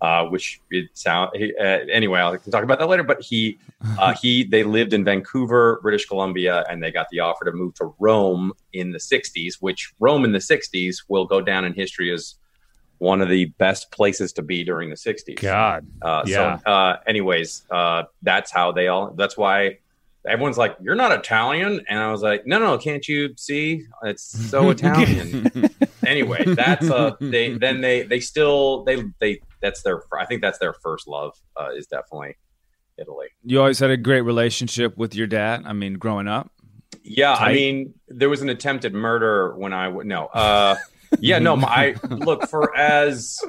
Uh, 0.00 0.24
which 0.24 0.62
it 0.70 0.88
sound 0.94 1.30
uh, 1.36 1.62
anyway. 1.62 2.22
I 2.22 2.34
can 2.38 2.50
talk 2.50 2.64
about 2.64 2.78
that 2.78 2.88
later. 2.88 3.02
But 3.02 3.20
he 3.20 3.58
uh, 3.98 4.14
he 4.22 4.44
they 4.44 4.62
lived 4.62 4.94
in 4.94 5.04
Vancouver, 5.04 5.78
British 5.82 6.06
Columbia, 6.06 6.64
and 6.70 6.82
they 6.82 6.90
got 6.90 7.08
the 7.10 7.20
offer 7.20 7.44
to 7.44 7.52
move 7.52 7.74
to 7.74 7.94
Rome 7.98 8.52
in 8.72 8.92
the 8.92 8.98
'60s. 8.98 9.56
Which 9.60 9.92
Rome 10.00 10.24
in 10.24 10.32
the 10.32 10.38
'60s 10.38 11.04
will 11.08 11.26
go 11.26 11.42
down 11.42 11.66
in 11.66 11.74
history 11.74 12.10
as 12.10 12.36
one 13.00 13.22
of 13.22 13.30
the 13.30 13.46
best 13.46 13.90
places 13.90 14.34
to 14.34 14.42
be 14.42 14.62
during 14.62 14.90
the 14.90 14.94
60s. 14.94 15.40
God. 15.40 15.86
Uh, 16.02 16.22
yeah. 16.26 16.58
So, 16.58 16.70
uh, 16.70 16.96
anyways, 17.06 17.62
uh, 17.70 18.04
that's 18.22 18.50
how 18.50 18.72
they 18.72 18.88
all, 18.88 19.12
that's 19.12 19.38
why 19.38 19.78
everyone's 20.28 20.58
like, 20.58 20.76
you're 20.82 20.94
not 20.94 21.10
Italian. 21.10 21.80
And 21.88 21.98
I 21.98 22.12
was 22.12 22.20
like, 22.20 22.46
no, 22.46 22.58
no, 22.58 22.76
can't 22.76 23.06
you 23.08 23.34
see? 23.38 23.86
It's 24.02 24.22
so 24.50 24.68
Italian. 24.76 25.70
anyway, 26.06 26.44
that's, 26.44 26.90
uh, 26.90 27.16
they, 27.22 27.56
then 27.56 27.80
they, 27.80 28.02
they 28.02 28.20
still, 28.20 28.84
they, 28.84 29.02
they, 29.18 29.40
that's 29.60 29.82
their, 29.82 30.02
I 30.18 30.26
think 30.26 30.42
that's 30.42 30.58
their 30.58 30.72
first 30.72 31.06
love, 31.08 31.38
uh, 31.56 31.70
is 31.76 31.86
definitely 31.86 32.36
Italy. 32.98 33.28
You 33.44 33.60
always 33.60 33.78
had 33.78 33.90
a 33.90 33.96
great 33.96 34.22
relationship 34.22 34.96
with 34.96 35.14
your 35.14 35.26
dad. 35.26 35.62
I 35.64 35.72
mean, 35.72 35.94
growing 35.94 36.28
up. 36.28 36.50
Yeah. 37.02 37.34
Tight. 37.34 37.50
I 37.50 37.54
mean, 37.54 37.94
there 38.08 38.28
was 38.28 38.42
an 38.42 38.48
attempted 38.48 38.94
murder 38.94 39.56
when 39.56 39.72
I, 39.72 39.90
no, 39.90 40.26
uh, 40.26 40.76
yeah, 41.18 41.38
no, 41.38 41.56
I 41.56 41.96
look 42.08 42.48
for 42.48 42.76
as 42.76 43.40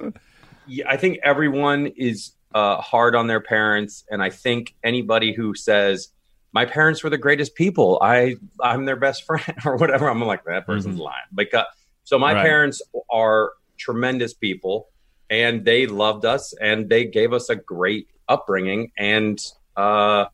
I 0.87 0.97
think 0.97 1.19
everyone 1.23 1.87
is 1.87 2.31
uh, 2.53 2.77
hard 2.77 3.15
on 3.15 3.27
their 3.27 3.41
parents, 3.41 4.03
and 4.09 4.21
I 4.21 4.29
think 4.29 4.75
anybody 4.83 5.33
who 5.33 5.53
says 5.55 6.09
my 6.53 6.65
parents 6.65 7.03
were 7.03 7.09
the 7.09 7.17
greatest 7.17 7.55
people, 7.55 7.99
I 8.01 8.35
I'm 8.59 8.85
their 8.85 8.95
best 8.95 9.25
friend 9.25 9.55
or 9.65 9.77
whatever, 9.77 10.09
I'm 10.09 10.21
like 10.21 10.43
that 10.45 10.65
person's 10.65 10.95
mm-hmm. 10.95 11.03
lying. 11.03 11.23
Because 11.33 11.65
so 12.03 12.17
my 12.17 12.33
right. 12.33 12.43
parents 12.43 12.81
are 13.11 13.53
tremendous 13.77 14.33
people, 14.33 14.89
and 15.31 15.65
they 15.65 15.87
loved 15.87 16.25
us, 16.25 16.53
and 16.53 16.87
they 16.87 17.05
gave 17.05 17.33
us 17.33 17.49
a 17.49 17.55
great 17.55 18.07
upbringing, 18.27 18.91
and 18.97 19.43
uh, 19.75 20.25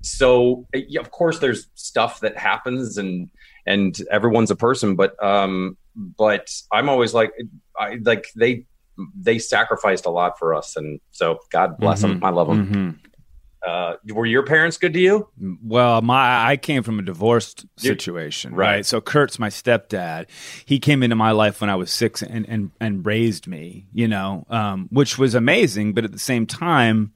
so 0.00 0.66
of 0.98 1.10
course 1.10 1.38
there's 1.40 1.68
stuff 1.74 2.20
that 2.20 2.38
happens 2.38 2.96
and 2.96 3.28
and 3.66 4.00
everyone's 4.12 4.50
a 4.52 4.56
person 4.56 4.94
but 4.94 5.20
um 5.22 5.76
but 5.98 6.50
I'm 6.72 6.88
always 6.88 7.14
like, 7.14 7.32
I 7.78 7.98
like 8.02 8.26
they 8.36 8.66
they 9.16 9.38
sacrificed 9.38 10.06
a 10.06 10.10
lot 10.10 10.38
for 10.38 10.54
us, 10.54 10.76
and 10.76 11.00
so 11.10 11.38
God 11.50 11.78
bless 11.78 12.02
mm-hmm. 12.02 12.14
them. 12.14 12.24
I 12.24 12.30
love 12.30 12.48
them. 12.48 12.66
Mm-hmm. 12.66 12.90
Uh, 13.66 13.94
were 14.06 14.26
your 14.26 14.44
parents 14.44 14.78
good 14.78 14.92
to 14.94 15.00
you? 15.00 15.28
Well, 15.64 16.00
my 16.00 16.48
I 16.48 16.56
came 16.56 16.82
from 16.82 16.98
a 16.98 17.02
divorced 17.02 17.66
situation, 17.76 18.54
right. 18.54 18.76
right? 18.76 18.86
So 18.86 19.00
Kurt's 19.00 19.38
my 19.38 19.48
stepdad. 19.48 20.26
He 20.64 20.78
came 20.78 21.02
into 21.02 21.16
my 21.16 21.32
life 21.32 21.60
when 21.60 21.68
I 21.68 21.74
was 21.74 21.90
six 21.90 22.22
and 22.22 22.48
and 22.48 22.70
and 22.80 23.04
raised 23.04 23.46
me, 23.46 23.86
you 23.92 24.06
know, 24.06 24.46
um, 24.48 24.88
which 24.90 25.18
was 25.18 25.34
amazing. 25.34 25.92
But 25.92 26.04
at 26.04 26.12
the 26.12 26.18
same 26.18 26.46
time, 26.46 27.12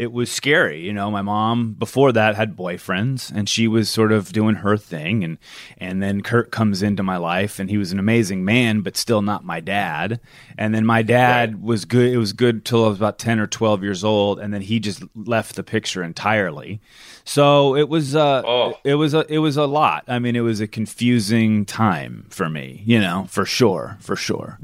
it 0.00 0.12
was 0.12 0.32
scary. 0.32 0.80
You 0.80 0.94
know, 0.94 1.10
my 1.10 1.20
mom 1.20 1.74
before 1.74 2.10
that 2.12 2.34
had 2.34 2.56
boyfriends 2.56 3.30
and 3.34 3.46
she 3.46 3.68
was 3.68 3.90
sort 3.90 4.12
of 4.12 4.32
doing 4.32 4.54
her 4.54 4.78
thing 4.78 5.22
and 5.22 5.36
and 5.76 6.02
then 6.02 6.22
Kurt 6.22 6.50
comes 6.50 6.82
into 6.82 7.02
my 7.02 7.18
life 7.18 7.58
and 7.58 7.68
he 7.68 7.76
was 7.76 7.92
an 7.92 7.98
amazing 7.98 8.42
man 8.42 8.80
but 8.80 8.96
still 8.96 9.20
not 9.20 9.44
my 9.44 9.60
dad. 9.60 10.18
And 10.56 10.74
then 10.74 10.86
my 10.86 11.02
dad 11.02 11.52
right. 11.52 11.62
was 11.62 11.84
good 11.84 12.10
it 12.10 12.16
was 12.16 12.32
good 12.32 12.64
till 12.64 12.86
I 12.86 12.88
was 12.88 12.96
about 12.96 13.18
10 13.18 13.40
or 13.40 13.46
12 13.46 13.82
years 13.82 14.02
old 14.02 14.40
and 14.40 14.54
then 14.54 14.62
he 14.62 14.80
just 14.80 15.02
left 15.14 15.54
the 15.54 15.62
picture 15.62 16.02
entirely. 16.02 16.80
So 17.24 17.76
it 17.76 17.90
was 17.90 18.16
uh 18.16 18.42
oh. 18.46 18.78
it 18.84 18.94
was 18.94 19.12
a 19.12 19.30
it 19.30 19.40
was 19.40 19.58
a 19.58 19.66
lot. 19.66 20.04
I 20.08 20.18
mean, 20.18 20.34
it 20.34 20.40
was 20.40 20.62
a 20.62 20.66
confusing 20.66 21.66
time 21.66 22.24
for 22.30 22.48
me, 22.48 22.82
you 22.86 22.98
know, 22.98 23.26
for 23.28 23.44
sure, 23.44 23.98
for 24.00 24.16
sure. 24.16 24.58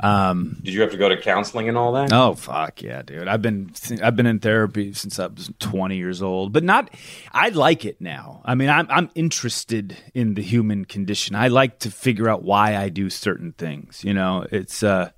Um, 0.00 0.60
Did 0.62 0.74
you 0.74 0.80
have 0.82 0.90
to 0.92 0.96
go 0.96 1.08
to 1.08 1.16
counseling 1.16 1.68
and 1.68 1.76
all 1.76 1.92
that? 1.92 2.12
Oh 2.12 2.34
fuck 2.34 2.82
yeah, 2.82 3.02
dude! 3.02 3.28
I've 3.28 3.42
been 3.42 3.72
I've 4.02 4.16
been 4.16 4.26
in 4.26 4.38
therapy 4.38 4.92
since 4.92 5.18
I 5.18 5.26
was 5.26 5.50
twenty 5.58 5.96
years 5.96 6.22
old, 6.22 6.52
but 6.52 6.62
not. 6.64 6.90
I 7.32 7.48
like 7.48 7.84
it 7.84 8.00
now. 8.00 8.42
I 8.44 8.54
mean, 8.54 8.68
I'm 8.68 8.86
I'm 8.90 9.10
interested 9.14 9.96
in 10.14 10.34
the 10.34 10.42
human 10.42 10.84
condition. 10.84 11.34
I 11.34 11.48
like 11.48 11.80
to 11.80 11.90
figure 11.90 12.28
out 12.28 12.42
why 12.42 12.76
I 12.76 12.88
do 12.88 13.10
certain 13.10 13.52
things. 13.52 14.04
You 14.04 14.14
know, 14.14 14.46
it's 14.50 14.82
uh, 14.82 15.10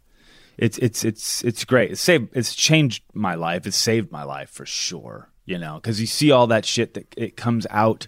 it's 0.56 0.78
it's 0.78 1.04
it's 1.04 1.44
it's 1.44 1.64
great. 1.64 1.92
It's 1.92 2.00
saved. 2.00 2.30
It's 2.32 2.54
changed 2.54 3.02
my 3.12 3.34
life. 3.34 3.66
It's 3.66 3.76
saved 3.76 4.10
my 4.10 4.22
life 4.22 4.50
for 4.50 4.66
sure 4.66 5.29
you 5.44 5.58
know 5.58 5.74
because 5.74 6.00
you 6.00 6.06
see 6.06 6.30
all 6.30 6.46
that 6.46 6.64
shit 6.64 6.94
that 6.94 7.12
it 7.16 7.36
comes 7.36 7.66
out. 7.70 8.06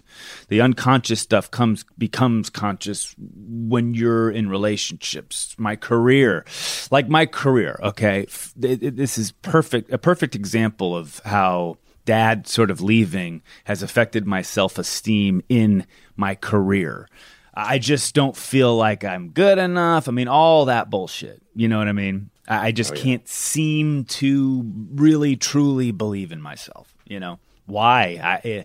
The 0.48 0.60
unconscious 0.60 1.20
stuff 1.20 1.50
comes 1.50 1.84
becomes 1.98 2.50
conscious 2.50 3.14
when 3.18 3.94
you're 3.94 4.30
in 4.30 4.48
relationships. 4.48 5.54
My 5.58 5.76
career 5.76 6.44
like 6.90 7.08
my 7.08 7.26
career 7.26 7.78
okay? 7.82 8.26
It, 8.60 8.82
it, 8.82 8.96
this 8.96 9.18
is 9.18 9.32
perfect 9.32 9.92
a 9.92 9.98
perfect 9.98 10.34
example 10.34 10.96
of 10.96 11.20
how 11.24 11.78
dad 12.04 12.46
sort 12.46 12.70
of 12.70 12.80
leaving 12.80 13.42
has 13.64 13.82
affected 13.82 14.26
my 14.26 14.42
self-esteem 14.42 15.42
in 15.48 15.86
my 16.16 16.34
career. 16.34 17.08
I 17.54 17.78
just 17.78 18.14
don't 18.14 18.36
feel 18.36 18.76
like 18.76 19.04
i'm 19.04 19.30
good 19.30 19.58
enough. 19.58 20.08
I 20.08 20.12
mean 20.12 20.28
all 20.28 20.66
that 20.66 20.90
bullshit. 20.90 21.42
You 21.54 21.68
know 21.68 21.78
what 21.78 21.88
i 21.88 21.92
mean 21.92 22.30
I 22.48 22.72
just 22.72 22.92
oh, 22.92 22.96
yeah. 22.96 23.02
can't 23.02 23.28
seem 23.28 24.04
to 24.04 24.64
really 24.94 25.36
truly 25.36 25.92
believe 25.92 26.32
in 26.32 26.40
myself 26.42 26.92
you 27.12 27.20
know 27.20 27.38
why? 27.66 28.18
I 28.22 28.48
eh, 28.48 28.62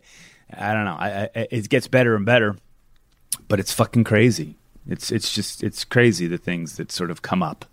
I 0.55 0.73
don't 0.73 0.85
know. 0.85 0.95
I, 0.97 1.29
I, 1.35 1.47
it 1.51 1.69
gets 1.69 1.87
better 1.87 2.15
and 2.15 2.25
better, 2.25 2.55
but 3.47 3.59
it's 3.59 3.73
fucking 3.73 4.05
crazy. 4.05 4.55
It's 4.87 5.11
it's 5.11 5.33
just 5.33 5.63
it's 5.63 5.83
crazy 5.83 6.27
the 6.27 6.37
things 6.37 6.77
that 6.77 6.91
sort 6.91 7.11
of 7.11 7.21
come 7.21 7.43
up, 7.43 7.65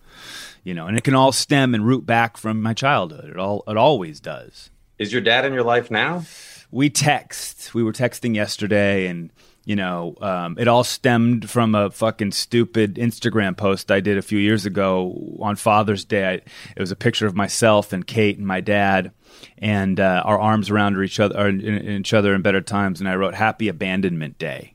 you 0.64 0.74
know, 0.74 0.86
and 0.86 0.98
it 0.98 1.04
can 1.04 1.14
all 1.14 1.32
stem 1.32 1.74
and 1.74 1.86
root 1.86 2.04
back 2.04 2.36
from 2.36 2.60
my 2.60 2.74
childhood. 2.74 3.30
It 3.30 3.38
all 3.38 3.62
it 3.68 3.76
always 3.76 4.20
does. 4.20 4.70
Is 4.98 5.12
your 5.12 5.22
dad 5.22 5.44
in 5.44 5.52
your 5.52 5.62
life 5.62 5.90
now? 5.90 6.24
We 6.70 6.90
text. 6.90 7.72
We 7.72 7.84
were 7.84 7.92
texting 7.92 8.34
yesterday, 8.34 9.06
and 9.06 9.30
you 9.64 9.76
know, 9.76 10.14
um, 10.20 10.56
it 10.58 10.68
all 10.68 10.84
stemmed 10.84 11.48
from 11.48 11.74
a 11.74 11.90
fucking 11.90 12.32
stupid 12.32 12.96
Instagram 12.96 13.56
post 13.56 13.90
I 13.90 14.00
did 14.00 14.18
a 14.18 14.22
few 14.22 14.38
years 14.38 14.66
ago 14.66 15.36
on 15.40 15.56
Father's 15.56 16.04
Day. 16.04 16.26
I, 16.26 16.32
it 16.32 16.78
was 16.78 16.90
a 16.90 16.96
picture 16.96 17.26
of 17.26 17.34
myself 17.34 17.92
and 17.92 18.06
Kate 18.06 18.36
and 18.36 18.46
my 18.46 18.60
dad, 18.60 19.12
and 19.58 19.98
uh, 19.98 20.22
our 20.24 20.38
arms 20.38 20.70
around 20.70 21.02
each 21.02 21.18
other, 21.18 21.48
in, 21.48 22.00
each 22.00 22.12
other 22.12 22.34
in 22.34 22.42
better 22.42 22.60
times. 22.60 23.00
And 23.00 23.08
I 23.08 23.16
wrote 23.16 23.34
"Happy 23.34 23.68
Abandonment 23.68 24.38
Day." 24.38 24.73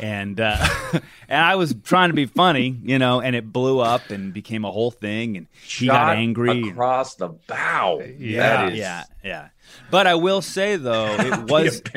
And 0.00 0.40
uh, 0.40 0.56
and 1.28 1.42
I 1.44 1.56
was 1.56 1.74
trying 1.84 2.10
to 2.10 2.14
be 2.14 2.26
funny, 2.26 2.76
you 2.82 2.98
know, 2.98 3.20
and 3.20 3.34
it 3.36 3.52
blew 3.52 3.80
up 3.80 4.10
and 4.10 4.32
became 4.32 4.64
a 4.64 4.70
whole 4.70 4.90
thing, 4.90 5.36
and 5.36 5.46
she 5.64 5.86
Shot 5.86 5.94
got 6.08 6.16
angry. 6.16 6.68
across 6.70 7.14
the 7.16 7.28
bow. 7.28 8.02
yeah, 8.18 8.40
That 8.66 8.72
is- 8.72 8.78
yeah, 8.78 9.04
yeah. 9.24 9.48
But 9.90 10.06
I 10.06 10.14
will 10.16 10.42
say 10.42 10.76
though, 10.76 11.14
it 11.18 11.38
was 11.50 11.80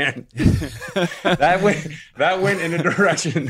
that 1.23 1.59
went 1.61 1.87
that 2.17 2.41
went 2.41 2.61
in 2.61 2.73
a 2.73 2.77
direction, 2.81 3.49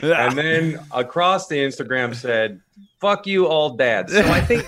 and 0.00 0.38
then 0.38 0.80
across 0.92 1.48
the 1.48 1.56
Instagram 1.56 2.14
said, 2.14 2.60
"Fuck 3.00 3.26
you, 3.26 3.46
all 3.48 3.70
dads." 3.70 4.12
So 4.12 4.20
I 4.20 4.40
think 4.40 4.64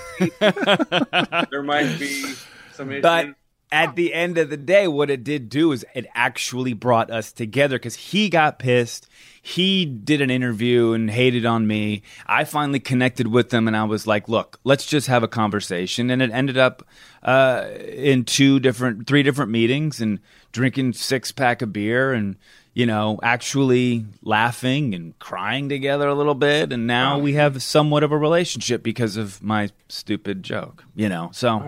there 1.50 1.62
might 1.62 1.98
be 1.98 2.24
some 2.72 2.90
issues. 2.90 3.02
But 3.02 3.28
at 3.72 3.94
the 3.94 4.12
end 4.12 4.36
of 4.36 4.50
the 4.50 4.56
day, 4.56 4.88
what 4.88 5.10
it 5.10 5.22
did 5.22 5.48
do 5.48 5.72
is 5.72 5.84
it 5.94 6.06
actually 6.14 6.72
brought 6.72 7.10
us 7.10 7.32
together 7.32 7.76
because 7.76 7.94
he 7.94 8.28
got 8.28 8.58
pissed. 8.58 9.08
He 9.40 9.84
did 9.84 10.20
an 10.20 10.30
interview 10.30 10.92
and 10.92 11.08
hated 11.08 11.46
on 11.46 11.66
me. 11.66 12.02
I 12.26 12.44
finally 12.44 12.80
connected 12.80 13.28
with 13.28 13.52
him 13.52 13.68
and 13.68 13.76
I 13.76 13.84
was 13.84 14.06
like, 14.06 14.28
look, 14.28 14.58
let's 14.64 14.86
just 14.86 15.06
have 15.06 15.22
a 15.22 15.28
conversation. 15.28 16.10
And 16.10 16.20
it 16.20 16.30
ended 16.32 16.58
up 16.58 16.84
uh, 17.22 17.68
in 17.88 18.24
two 18.24 18.58
different, 18.58 19.06
three 19.06 19.22
different 19.22 19.50
meetings 19.50 20.00
and 20.00 20.18
drinking 20.52 20.94
six 20.94 21.30
pack 21.30 21.62
of 21.62 21.72
beer 21.72 22.12
and, 22.12 22.36
you 22.74 22.86
know, 22.86 23.20
actually 23.22 24.04
laughing 24.22 24.94
and 24.94 25.16
crying 25.20 25.68
together 25.68 26.08
a 26.08 26.14
little 26.14 26.34
bit. 26.34 26.72
And 26.72 26.86
now 26.86 27.18
we 27.18 27.34
have 27.34 27.62
somewhat 27.62 28.02
of 28.02 28.10
a 28.10 28.18
relationship 28.18 28.82
because 28.82 29.16
of 29.16 29.42
my 29.42 29.70
stupid 29.88 30.42
joke, 30.42 30.84
you 30.96 31.08
know? 31.08 31.30
So. 31.32 31.60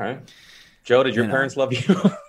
All 0.91 0.97
right, 0.99 1.03
Joe, 1.03 1.03
did 1.05 1.15
your 1.15 1.27
parents 1.27 1.57
love 1.57 1.73
you? 1.73 1.81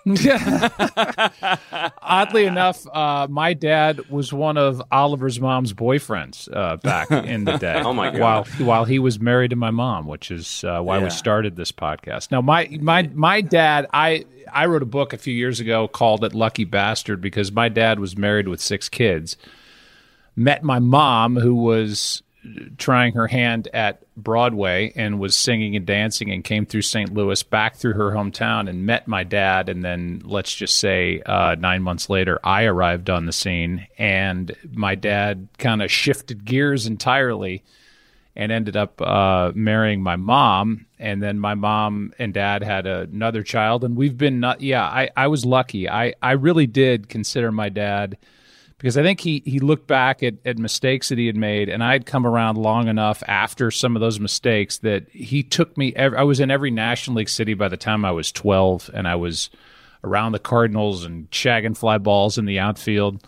Oddly 2.02 2.44
enough, 2.46 2.86
uh, 2.92 3.26
my 3.30 3.54
dad 3.54 4.08
was 4.10 4.32
one 4.32 4.56
of 4.56 4.82
Oliver's 4.92 5.40
mom's 5.40 5.72
boyfriends 5.72 6.48
uh, 6.54 6.76
back 6.76 7.10
in 7.10 7.44
the 7.44 7.56
day. 7.56 7.80
Oh, 7.84 7.92
my 7.92 8.10
God. 8.10 8.20
While 8.20 8.44
while 8.66 8.84
he 8.84 8.98
was 8.98 9.18
married 9.20 9.50
to 9.50 9.56
my 9.56 9.70
mom, 9.70 10.06
which 10.06 10.30
is 10.30 10.64
uh, 10.64 10.80
why 10.80 10.98
Yeah. 10.98 11.04
we 11.04 11.10
started 11.10 11.56
this 11.56 11.72
podcast. 11.72 12.30
Now, 12.30 12.40
my 12.40 12.68
my 12.80 13.10
my 13.14 13.40
dad, 13.40 13.86
I 13.92 14.24
I 14.52 14.66
wrote 14.66 14.82
a 14.82 14.86
book 14.86 15.12
a 15.12 15.18
few 15.18 15.34
years 15.34 15.60
ago 15.60 15.88
called 15.88 16.24
"It 16.24 16.34
Lucky 16.34 16.64
Bastard" 16.64 17.20
because 17.20 17.50
my 17.52 17.68
dad 17.68 17.98
was 17.98 18.16
married 18.16 18.48
with 18.48 18.60
six 18.60 18.88
kids. 18.88 19.36
Met 20.36 20.64
my 20.64 20.78
mom, 20.80 21.36
who 21.36 21.54
was 21.54 22.22
trying 22.78 23.14
her 23.14 23.26
hand 23.26 23.68
at 23.72 24.02
Broadway 24.16 24.92
and 24.96 25.18
was 25.18 25.36
singing 25.36 25.76
and 25.76 25.86
dancing 25.86 26.30
and 26.30 26.44
came 26.44 26.66
through 26.66 26.82
St. 26.82 27.12
Louis 27.12 27.42
back 27.42 27.76
through 27.76 27.94
her 27.94 28.10
hometown 28.10 28.68
and 28.68 28.86
met 28.86 29.08
my 29.08 29.24
dad. 29.24 29.68
And 29.68 29.84
then 29.84 30.22
let's 30.24 30.54
just 30.54 30.78
say 30.78 31.22
uh, 31.24 31.56
nine 31.58 31.82
months 31.82 32.10
later, 32.10 32.38
I 32.44 32.64
arrived 32.64 33.10
on 33.10 33.26
the 33.26 33.32
scene 33.32 33.86
and 33.98 34.54
my 34.72 34.94
dad 34.94 35.48
kind 35.58 35.82
of 35.82 35.90
shifted 35.90 36.44
gears 36.44 36.86
entirely 36.86 37.62
and 38.36 38.50
ended 38.50 38.76
up 38.76 39.00
uh, 39.00 39.52
marrying 39.54 40.02
my 40.02 40.16
mom. 40.16 40.86
And 40.98 41.22
then 41.22 41.38
my 41.38 41.54
mom 41.54 42.12
and 42.18 42.34
dad 42.34 42.62
had 42.62 42.86
another 42.86 43.42
child. 43.42 43.84
And 43.84 43.96
we've 43.96 44.18
been, 44.18 44.40
not, 44.40 44.60
yeah, 44.60 44.84
I, 44.84 45.10
I 45.16 45.28
was 45.28 45.44
lucky. 45.44 45.88
I, 45.88 46.14
I 46.20 46.32
really 46.32 46.66
did 46.66 47.08
consider 47.08 47.52
my 47.52 47.68
dad 47.68 48.16
because 48.78 48.98
I 48.98 49.02
think 49.02 49.20
he 49.20 49.42
he 49.44 49.60
looked 49.60 49.86
back 49.86 50.22
at, 50.22 50.34
at 50.44 50.58
mistakes 50.58 51.08
that 51.08 51.18
he 51.18 51.26
had 51.26 51.36
made, 51.36 51.68
and 51.68 51.82
I 51.82 51.92
had 51.92 52.06
come 52.06 52.26
around 52.26 52.56
long 52.58 52.88
enough 52.88 53.22
after 53.26 53.70
some 53.70 53.96
of 53.96 54.00
those 54.00 54.20
mistakes 54.20 54.78
that 54.78 55.08
he 55.10 55.42
took 55.42 55.76
me. 55.78 55.94
Ev- 55.94 56.14
I 56.14 56.24
was 56.24 56.40
in 56.40 56.50
every 56.50 56.70
National 56.70 57.16
League 57.16 57.28
city 57.28 57.54
by 57.54 57.68
the 57.68 57.76
time 57.76 58.04
I 58.04 58.10
was 58.12 58.30
twelve, 58.32 58.90
and 58.92 59.08
I 59.08 59.14
was 59.14 59.50
around 60.02 60.32
the 60.32 60.38
Cardinals 60.38 61.04
and 61.04 61.30
shagging 61.30 61.76
fly 61.76 61.98
balls 61.98 62.36
in 62.36 62.44
the 62.44 62.58
outfield, 62.58 63.26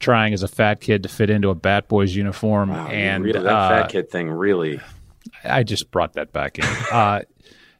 trying 0.00 0.34
as 0.34 0.42
a 0.42 0.48
fat 0.48 0.80
kid 0.80 1.02
to 1.04 1.08
fit 1.08 1.30
into 1.30 1.48
a 1.48 1.54
Bat 1.54 1.88
Boys 1.88 2.14
uniform. 2.14 2.70
and 2.70 3.24
really, 3.24 3.40
that 3.40 3.48
uh, 3.48 3.68
fat 3.68 3.90
kid 3.90 4.10
thing 4.10 4.28
really. 4.30 4.80
I 5.44 5.62
just 5.62 5.90
brought 5.90 6.14
that 6.14 6.32
back 6.32 6.58
in. 6.58 6.64
Uh, 6.64 7.22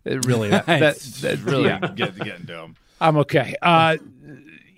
really, 0.05 0.51
that, 0.51 0.67
that, 0.67 0.99
that 0.99 1.39
really 1.41 1.69
yeah. 1.69 1.79
get, 1.95 2.17
getting 2.17 2.47
to 2.47 2.63
him. 2.63 2.77
I'm 3.01 3.17
okay. 3.19 3.55
Uh, 3.61 3.97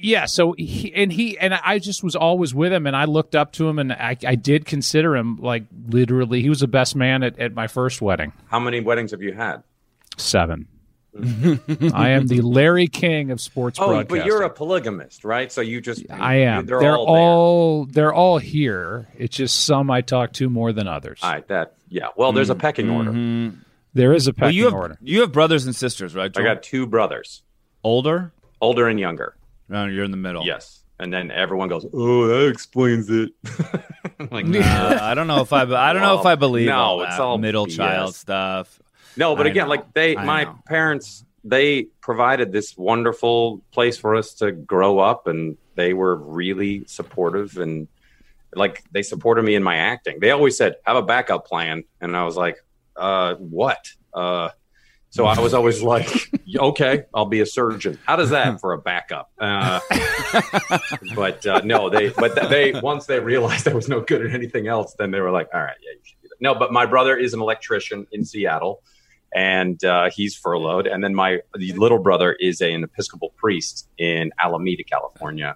yeah. 0.03 0.27
So 0.27 0.55
he 0.59 0.93
and 0.95 1.13
he 1.13 1.39
and 1.39 1.55
I 1.55 1.79
just 1.79 2.03
was 2.03 2.17
always 2.17 2.55
with 2.55 2.73
him, 2.73 2.87
and 2.87 2.97
I 2.97 3.05
looked 3.05 3.35
up 3.35 3.53
to 3.53 3.69
him, 3.69 3.79
and 3.79 3.93
I, 3.93 4.17
I 4.27 4.35
did 4.35 4.67
consider 4.67 5.17
him 5.17 5.37
like 5.37 5.65
literally. 5.89 6.43
He 6.43 6.49
was 6.49 6.61
the 6.61 6.69
best 6.69 6.97
man 6.97 7.23
at, 7.23 7.39
at 7.39 7.55
my 7.55 7.67
first 7.67 8.03
wedding. 8.03 8.33
How 8.47 8.61
many 8.61 8.81
weddings 8.81 9.13
have 9.13 9.23
you 9.23 9.33
had? 9.33 9.63
Seven. 10.19 10.69
Mm-hmm. 11.17 11.95
I 11.95 12.11
am 12.11 12.27
the 12.27 12.41
Larry 12.41 12.87
King 12.87 13.31
of 13.31 13.41
sports 13.41 13.79
Oh, 13.79 13.87
broadcasting. 13.89 14.19
but 14.19 14.27
you're 14.27 14.43
a 14.43 14.51
polygamist, 14.51 15.25
right? 15.25 15.53
So 15.53 15.61
you 15.61 15.83
just 15.83 16.05
I 16.11 16.37
am. 16.37 16.65
They're, 16.65 16.81
They're, 16.81 16.97
all, 16.97 17.07
all, 17.07 17.85
they're 17.85 18.15
all 18.15 18.39
here. 18.39 19.09
It's 19.19 19.37
just 19.37 19.65
some 19.67 19.91
I 19.91 20.01
talk 20.01 20.33
to 20.35 20.49
more 20.49 20.73
than 20.73 20.89
others. 20.89 21.21
All 21.23 21.31
right, 21.31 21.47
that 21.49 21.75
yeah. 21.89 22.09
Well, 22.17 22.33
there's 22.33 22.49
a 22.49 22.55
mm-hmm. 22.55 22.61
pecking 22.61 22.91
order. 22.91 23.11
Mm-hmm. 23.13 23.59
There 23.95 24.15
is 24.15 24.27
a 24.27 24.33
pecking 24.33 24.47
Well, 24.47 24.53
you 24.55 24.65
have 24.65 24.75
order. 24.75 24.99
you 25.03 25.21
have 25.21 25.33
brothers 25.33 25.67
and 25.67 25.77
sisters, 25.77 26.15
right? 26.15 26.25
I 26.25 26.29
Joel? 26.29 26.45
got 26.45 26.63
two 26.63 26.87
brothers, 26.87 27.43
older. 27.85 28.33
older 28.63 28.89
and 28.89 28.99
younger. 28.99 29.37
No, 29.73 29.87
you're 29.87 30.05
in 30.05 30.11
the 30.11 30.17
middle. 30.17 30.45
Yes, 30.45 30.85
and 31.01 31.13
then 31.13 31.31
everyone 31.31 31.69
goes, 31.69 31.87
"Oh, 31.93 32.27
that 32.29 32.49
explains 32.49 33.11
it." 33.11 33.33
Like, 34.31 34.47
nah. 34.47 34.99
I 35.01 35.15
don't 35.15 35.27
know 35.27 35.41
if 35.41 35.53
I. 35.53 35.63
I 35.63 35.93
don't 35.93 36.03
know 36.03 36.21
if 36.21 36.27
I 36.27 36.37
believe 36.37 36.67
No, 36.67 36.77
all 36.77 37.03
it's 37.03 37.19
all 37.19 37.39
middle 37.39 37.67
BS. 37.67 37.77
child 37.77 38.15
stuff. 38.15 38.81
No, 39.17 39.35
but 39.35 39.47
I 39.47 39.51
again, 39.51 39.65
know. 39.65 39.71
like 39.71 39.93
they, 39.95 40.17
I 40.17 40.25
my 40.25 40.45
know. 40.45 40.59
parents, 40.67 41.25
they 41.43 41.85
provided 42.01 42.53
this 42.53 42.77
wonderful 42.77 43.61
place 43.73 43.99
for 43.99 44.15
us 44.15 44.35
to 44.35 44.53
grow 44.53 45.01
up, 45.01 45.27
and 45.27 45.57
they 45.75 45.93
were 45.93 46.15
really 46.15 46.85
supportive 46.87 47.57
and 47.59 47.89
like 48.55 48.85
they 48.93 49.03
supported 49.03 49.43
me 49.43 49.55
in 49.57 49.63
my 49.65 49.77
acting. 49.77 50.21
They 50.21 50.31
always 50.31 50.57
said, 50.57 50.77
"Have 50.85 50.97
a 50.97 51.03
backup 51.03 51.47
plan," 51.47 51.83
and 52.01 52.17
I 52.17 52.25
was 52.25 52.37
like, 52.37 52.59
"Uh, 52.97 53.35
what?" 53.37 53.91
Uh, 54.15 54.51
so 55.13 55.27
I 55.27 55.39
was 55.39 55.55
always 55.55 55.83
like, 55.83 56.09
"Okay, 56.57 57.05
I'll 57.15 57.27
be 57.27 57.41
a 57.41 57.47
surgeon." 57.47 57.99
How 58.05 58.17
does 58.17 58.31
that 58.31 58.61
for 58.61 58.73
a 58.73 58.79
backup? 58.79 59.31
Uh, 59.39 59.79
but 61.15 61.47
uh, 61.47 61.61
no, 61.65 61.89
they, 61.91 62.09
but 62.11 62.35
they 62.51 62.73
once 62.81 63.07
they 63.07 63.21
realized 63.21 63.69
I 63.69 63.75
was 63.75 63.89
no 63.89 64.01
good 64.01 64.25
at 64.27 64.35
anything 64.35 64.67
else, 64.67 64.95
then 64.99 65.11
they 65.11 65.21
were 65.21 65.31
like, 65.31 65.49
"All 65.55 65.61
right, 65.63 65.77
yeah, 65.83 65.91
you 65.93 66.01
should 66.03 66.23
do 66.23 66.29
that." 66.29 66.37
No, 66.41 66.55
but 66.55 66.73
my 66.73 66.87
brother 66.87 67.17
is 67.17 67.35
an 67.35 67.41
electrician 67.41 68.07
in 68.13 68.25
Seattle 68.25 68.83
and 69.35 69.83
uh, 69.85 70.11
he's 70.11 70.35
furloughed. 70.35 70.87
And 70.87 71.03
then 71.03 71.15
my 71.15 71.41
the 71.57 71.73
little 71.73 71.99
brother 71.99 72.33
is 72.35 72.61
a, 72.61 72.73
an 72.73 72.85
Episcopal 72.85 73.31
priest 73.37 73.89
in 73.97 74.31
Alameda, 74.43 74.85
California. 74.85 75.55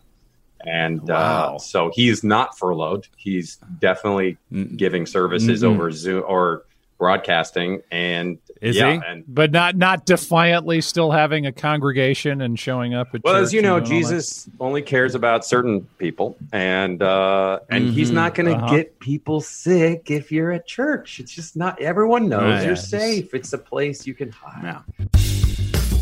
And 0.64 1.02
Wow. 1.02 1.56
uh, 1.56 1.58
so 1.58 1.90
he's 1.92 2.24
not 2.24 2.58
furloughed. 2.58 3.06
He's 3.16 3.56
definitely 3.78 4.38
giving 4.76 5.04
services 5.06 5.62
Mm-mm. 5.62 5.74
over 5.74 5.90
Zoom 5.92 6.24
or 6.26 6.64
broadcasting. 6.98 7.82
And 7.90 8.38
Is 8.62 8.76
yeah, 8.76 8.92
he? 8.94 9.00
and 9.06 9.24
but 9.28 9.52
not 9.52 9.76
not 9.76 10.06
defiantly 10.06 10.80
still 10.80 11.10
having 11.10 11.44
a 11.46 11.52
congregation 11.52 12.40
and 12.40 12.58
showing 12.58 12.94
up 12.94 13.08
at 13.14 13.22
well, 13.22 13.36
as 13.36 13.52
you 13.52 13.60
know, 13.62 13.76
and 13.76 13.86
that. 13.86 13.90
Jesus 13.90 14.48
only 14.60 14.82
cares 14.82 15.14
about 15.14 15.44
certain 15.44 15.82
people, 15.98 16.36
and 16.52 17.02
uh, 17.02 17.58
and 17.70 17.90
he's 17.90 18.10
Mhm. 18.10 18.14
not 18.14 18.34
going 18.34 18.46
to 18.46 18.56
Uh-huh. 18.56 18.74
get 18.76 18.98
people 18.98 19.40
sick 19.40 20.10
if 20.10 20.32
you're 20.32 20.52
at 20.52 20.66
church. 20.66 21.20
It's 21.20 21.32
just 21.34 21.56
not. 21.56 21.80
Everyone 21.80 22.28
knows 22.28 22.42
Right. 22.42 22.62
you're 22.62 22.70
Yeah. 22.70 22.74
safe. 22.74 23.34
It's 23.34 23.52
a 23.52 23.58
place 23.58 24.06
you 24.06 24.14
can 24.14 24.30
hide. 24.30 24.62
Yeah. 24.62 25.96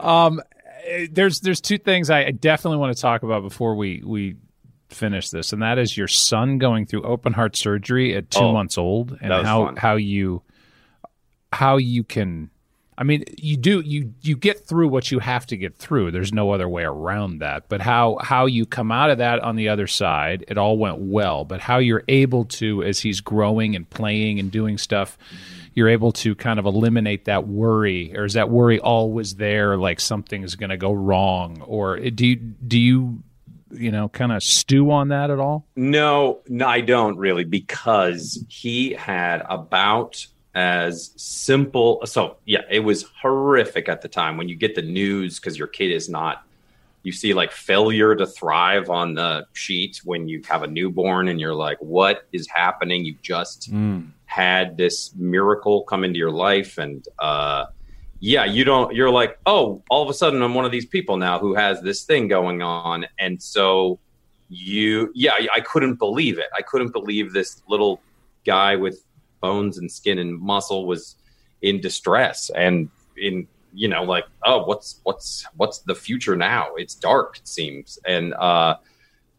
Um, 0.00 0.40
there's 1.10 1.40
there's 1.40 1.60
two 1.60 1.78
things 1.78 2.10
I 2.10 2.30
definitely 2.30 2.78
want 2.78 2.94
to 2.96 3.00
talk 3.00 3.22
about 3.22 3.42
before 3.42 3.74
we 3.74 4.02
we 4.04 4.36
finish 4.88 5.30
this, 5.30 5.52
and 5.52 5.62
that 5.62 5.78
is 5.78 5.96
your 5.96 6.08
son 6.08 6.58
going 6.58 6.86
through 6.86 7.02
open 7.04 7.32
heart 7.32 7.56
surgery 7.56 8.14
at 8.14 8.30
two 8.30 8.40
Oh, 8.40 8.52
months 8.52 8.76
old, 8.78 9.16
and 9.20 9.32
how 9.32 9.66
fun. 9.66 9.76
how 9.76 9.96
you 9.96 10.42
how 11.52 11.76
you 11.76 12.04
can. 12.04 12.50
I 12.98 13.04
mean, 13.04 13.24
you 13.38 13.56
do 13.56 13.80
you 13.80 14.12
you 14.20 14.36
get 14.36 14.66
through 14.66 14.88
what 14.88 15.10
you 15.10 15.18
have 15.18 15.46
to 15.46 15.56
get 15.56 15.74
through. 15.76 16.10
There's 16.10 16.32
no 16.32 16.50
other 16.50 16.68
way 16.68 16.82
around 16.84 17.38
that. 17.38 17.68
But 17.68 17.80
how 17.80 18.18
how 18.20 18.46
you 18.46 18.66
come 18.66 18.92
out 18.92 19.10
of 19.10 19.18
that 19.18 19.40
on 19.40 19.56
the 19.56 19.70
other 19.70 19.86
side, 19.86 20.44
it 20.46 20.58
all 20.58 20.76
went 20.76 20.98
well. 20.98 21.44
But 21.44 21.60
how 21.60 21.78
you're 21.78 22.04
able 22.08 22.44
to, 22.44 22.82
as 22.82 23.00
he's 23.00 23.20
growing 23.22 23.74
and 23.74 23.88
playing 23.88 24.38
and 24.38 24.52
doing 24.52 24.76
stuff, 24.76 25.16
you're 25.74 25.88
able 25.88 26.12
to 26.12 26.34
kind 26.34 26.58
of 26.58 26.66
eliminate 26.66 27.24
that 27.26 27.48
worry, 27.48 28.16
or 28.16 28.24
is 28.24 28.34
that 28.34 28.50
worry 28.50 28.78
always 28.78 29.36
there? 29.36 29.76
Like 29.76 30.00
something's 30.00 30.54
going 30.54 30.70
to 30.70 30.76
go 30.76 30.92
wrong, 30.92 31.62
or 31.62 31.98
do 31.98 32.26
you 32.26 32.36
do 32.36 32.78
you 32.78 33.22
you 33.70 33.90
know 33.90 34.08
kind 34.08 34.32
of 34.32 34.42
stew 34.42 34.90
on 34.90 35.08
that 35.08 35.30
at 35.30 35.38
all? 35.38 35.66
No, 35.76 36.40
no, 36.48 36.66
I 36.66 36.80
don't 36.80 37.16
really 37.16 37.44
because 37.44 38.44
he 38.48 38.92
had 38.92 39.42
about 39.48 40.26
as 40.54 41.12
simple. 41.16 42.02
So 42.04 42.36
yeah, 42.44 42.62
it 42.70 42.80
was 42.80 43.06
horrific 43.20 43.88
at 43.88 44.02
the 44.02 44.08
time 44.08 44.36
when 44.36 44.48
you 44.48 44.56
get 44.56 44.74
the 44.74 44.82
news 44.82 45.38
because 45.38 45.58
your 45.58 45.68
kid 45.68 45.90
is 45.90 46.08
not. 46.08 46.44
You 47.04 47.10
see 47.10 47.34
like 47.34 47.50
failure 47.50 48.14
to 48.14 48.26
thrive 48.26 48.88
on 48.88 49.14
the 49.14 49.46
sheet 49.54 50.02
when 50.04 50.28
you 50.28 50.40
have 50.48 50.62
a 50.62 50.68
newborn 50.68 51.26
and 51.26 51.40
you're 51.40 51.54
like, 51.54 51.78
what 51.78 52.28
is 52.30 52.46
happening? 52.46 53.04
You 53.04 53.16
just 53.22 53.72
mm. 53.72 54.08
Had 54.32 54.76
this 54.76 55.14
miracle 55.14 55.82
come 55.82 56.04
into 56.04 56.18
your 56.18 56.30
life 56.30 56.78
and 56.78 57.06
uh 57.18 57.66
yeah, 58.24 58.44
you 58.44 58.62
don't. 58.62 58.94
You're 58.94 59.10
like, 59.10 59.36
oh, 59.46 59.82
all 59.90 60.04
of 60.04 60.08
a 60.08 60.14
sudden 60.14 60.42
I'm 60.42 60.54
one 60.54 60.64
of 60.64 60.70
these 60.70 60.86
people 60.86 61.16
now 61.16 61.40
who 61.40 61.56
has 61.56 61.82
this 61.82 62.04
thing 62.04 62.28
going 62.28 62.62
on, 62.62 63.04
and 63.18 63.42
so 63.42 63.98
you, 64.48 65.10
yeah, 65.12 65.32
I 65.52 65.58
couldn't 65.58 65.96
believe 65.96 66.38
it. 66.38 66.46
I 66.56 66.62
couldn't 66.62 66.92
believe 66.92 67.32
this 67.32 67.62
little 67.66 68.00
guy 68.46 68.76
with 68.76 69.04
bones 69.40 69.78
and 69.78 69.90
skin 69.90 70.20
and 70.20 70.38
muscle 70.38 70.86
was 70.86 71.16
in 71.62 71.80
distress 71.80 72.48
and 72.54 72.88
in 73.16 73.48
you 73.74 73.88
know 73.88 74.02
like 74.02 74.24
oh 74.44 74.64
what's 74.64 75.00
what's 75.04 75.46
what's 75.56 75.78
the 75.80 75.94
future 75.94 76.36
now 76.36 76.68
it's 76.76 76.94
dark 76.94 77.38
it 77.38 77.48
seems 77.48 77.98
and 78.04 78.34
uh 78.34 78.76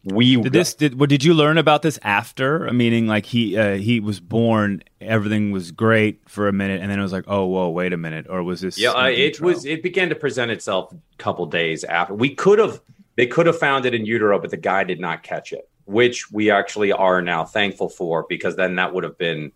we 0.04 0.36
did 0.36 0.52
this 0.52 0.74
did 0.74 0.98
what 0.98 1.08
did 1.08 1.24
you 1.24 1.34
learn 1.34 1.58
about 1.58 1.82
this 1.82 1.98
after? 2.02 2.70
Meaning 2.72 3.06
like 3.06 3.26
he 3.26 3.56
uh, 3.56 3.76
he 3.76 4.00
was 4.00 4.20
born 4.20 4.82
everything 5.00 5.50
was 5.50 5.70
great 5.70 6.20
for 6.28 6.48
a 6.48 6.52
minute 6.52 6.80
and 6.80 6.90
then 6.90 6.98
it 6.98 7.02
was 7.02 7.12
like 7.12 7.24
oh 7.26 7.46
whoa 7.46 7.70
wait 7.70 7.92
a 7.92 7.96
minute. 7.96 8.26
Or 8.28 8.42
was 8.42 8.60
this 8.60 8.78
yeah 8.78 8.90
uh, 8.90 9.06
it 9.06 9.40
was 9.40 9.64
it 9.64 9.82
began 9.82 10.08
to 10.10 10.14
present 10.14 10.50
itself 10.50 10.92
a 10.92 10.96
couple 11.16 11.46
days 11.46 11.84
after. 11.84 12.14
We 12.14 12.34
could 12.34 12.58
have 12.58 12.80
they 13.16 13.26
could 13.26 13.46
have 13.46 13.58
found 13.58 13.86
it 13.86 13.94
in 13.94 14.04
utero 14.04 14.38
but 14.38 14.50
the 14.50 14.56
guy 14.56 14.84
did 14.84 15.00
not 15.00 15.22
catch 15.22 15.52
it 15.52 15.68
which 15.86 16.30
we 16.30 16.50
actually 16.50 16.92
are 16.92 17.20
now 17.20 17.44
thankful 17.44 17.88
for 17.88 18.24
because 18.28 18.56
then 18.56 18.76
that 18.76 18.94
would 18.94 19.04
have 19.04 19.18
been 19.18 19.52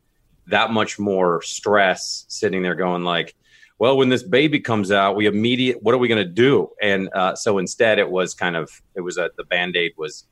that 0.47 0.71
much 0.71 0.99
more 0.99 1.43
stress 1.43 2.25
sitting 2.29 2.63
there 2.63 2.75
going 2.75 3.03
like 3.03 3.35
well 3.79 3.97
when 3.97 4.09
this 4.09 4.23
baby 4.23 4.61
comes 4.61 4.91
out 4.91 5.17
we 5.17 5.27
immediate 5.27 5.83
what 5.83 5.95
are 5.95 5.99
we 5.99 6.09
going 6.09 6.23
to 6.23 6.33
do? 6.33 6.71
And 6.81 7.09
uh, 7.15 7.35
so 7.35 7.59
instead 7.59 7.99
it 7.99 8.11
was 8.11 8.35
kind 8.35 8.57
of 8.57 8.71
it 8.95 9.03
was 9.03 9.19
a 9.19 9.31
the 9.37 9.45
band-aid 9.45 9.93
was 9.97 10.25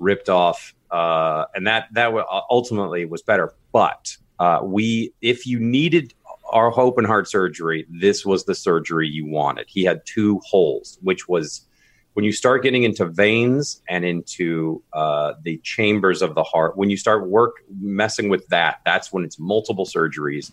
ripped 0.00 0.28
off 0.28 0.74
uh, 0.90 1.44
and 1.54 1.66
that 1.66 1.86
that 1.92 2.12
ultimately 2.50 3.04
was 3.04 3.22
better 3.22 3.54
but 3.72 4.16
uh, 4.40 4.60
we 4.62 5.12
if 5.20 5.46
you 5.46 5.60
needed 5.60 6.12
our 6.50 6.78
open 6.80 7.04
heart 7.04 7.28
surgery 7.28 7.86
this 7.88 8.26
was 8.26 8.44
the 8.44 8.54
surgery 8.54 9.06
you 9.06 9.26
wanted 9.26 9.66
he 9.68 9.84
had 9.84 10.04
two 10.04 10.40
holes 10.44 10.98
which 11.02 11.28
was 11.28 11.66
when 12.14 12.24
you 12.24 12.32
start 12.32 12.62
getting 12.62 12.82
into 12.82 13.06
veins 13.06 13.82
and 13.88 14.04
into 14.04 14.82
uh, 14.92 15.34
the 15.42 15.58
chambers 15.58 16.22
of 16.22 16.34
the 16.34 16.42
heart, 16.42 16.76
when 16.76 16.90
you 16.90 16.96
start 16.96 17.28
work 17.28 17.56
messing 17.80 18.28
with 18.28 18.46
that, 18.48 18.80
that's 18.84 19.12
when 19.12 19.24
it's 19.24 19.38
multiple 19.38 19.86
surgeries, 19.86 20.50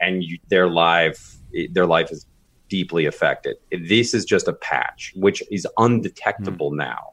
and 0.00 0.22
you, 0.22 0.38
their 0.48 0.68
life 0.68 1.36
their 1.72 1.86
life 1.86 2.12
is 2.12 2.26
deeply 2.68 3.06
affected. 3.06 3.56
This 3.86 4.14
is 4.14 4.24
just 4.24 4.46
a 4.46 4.52
patch, 4.52 5.12
which 5.16 5.42
is 5.50 5.66
undetectable 5.78 6.70
mm. 6.70 6.76
now. 6.76 7.10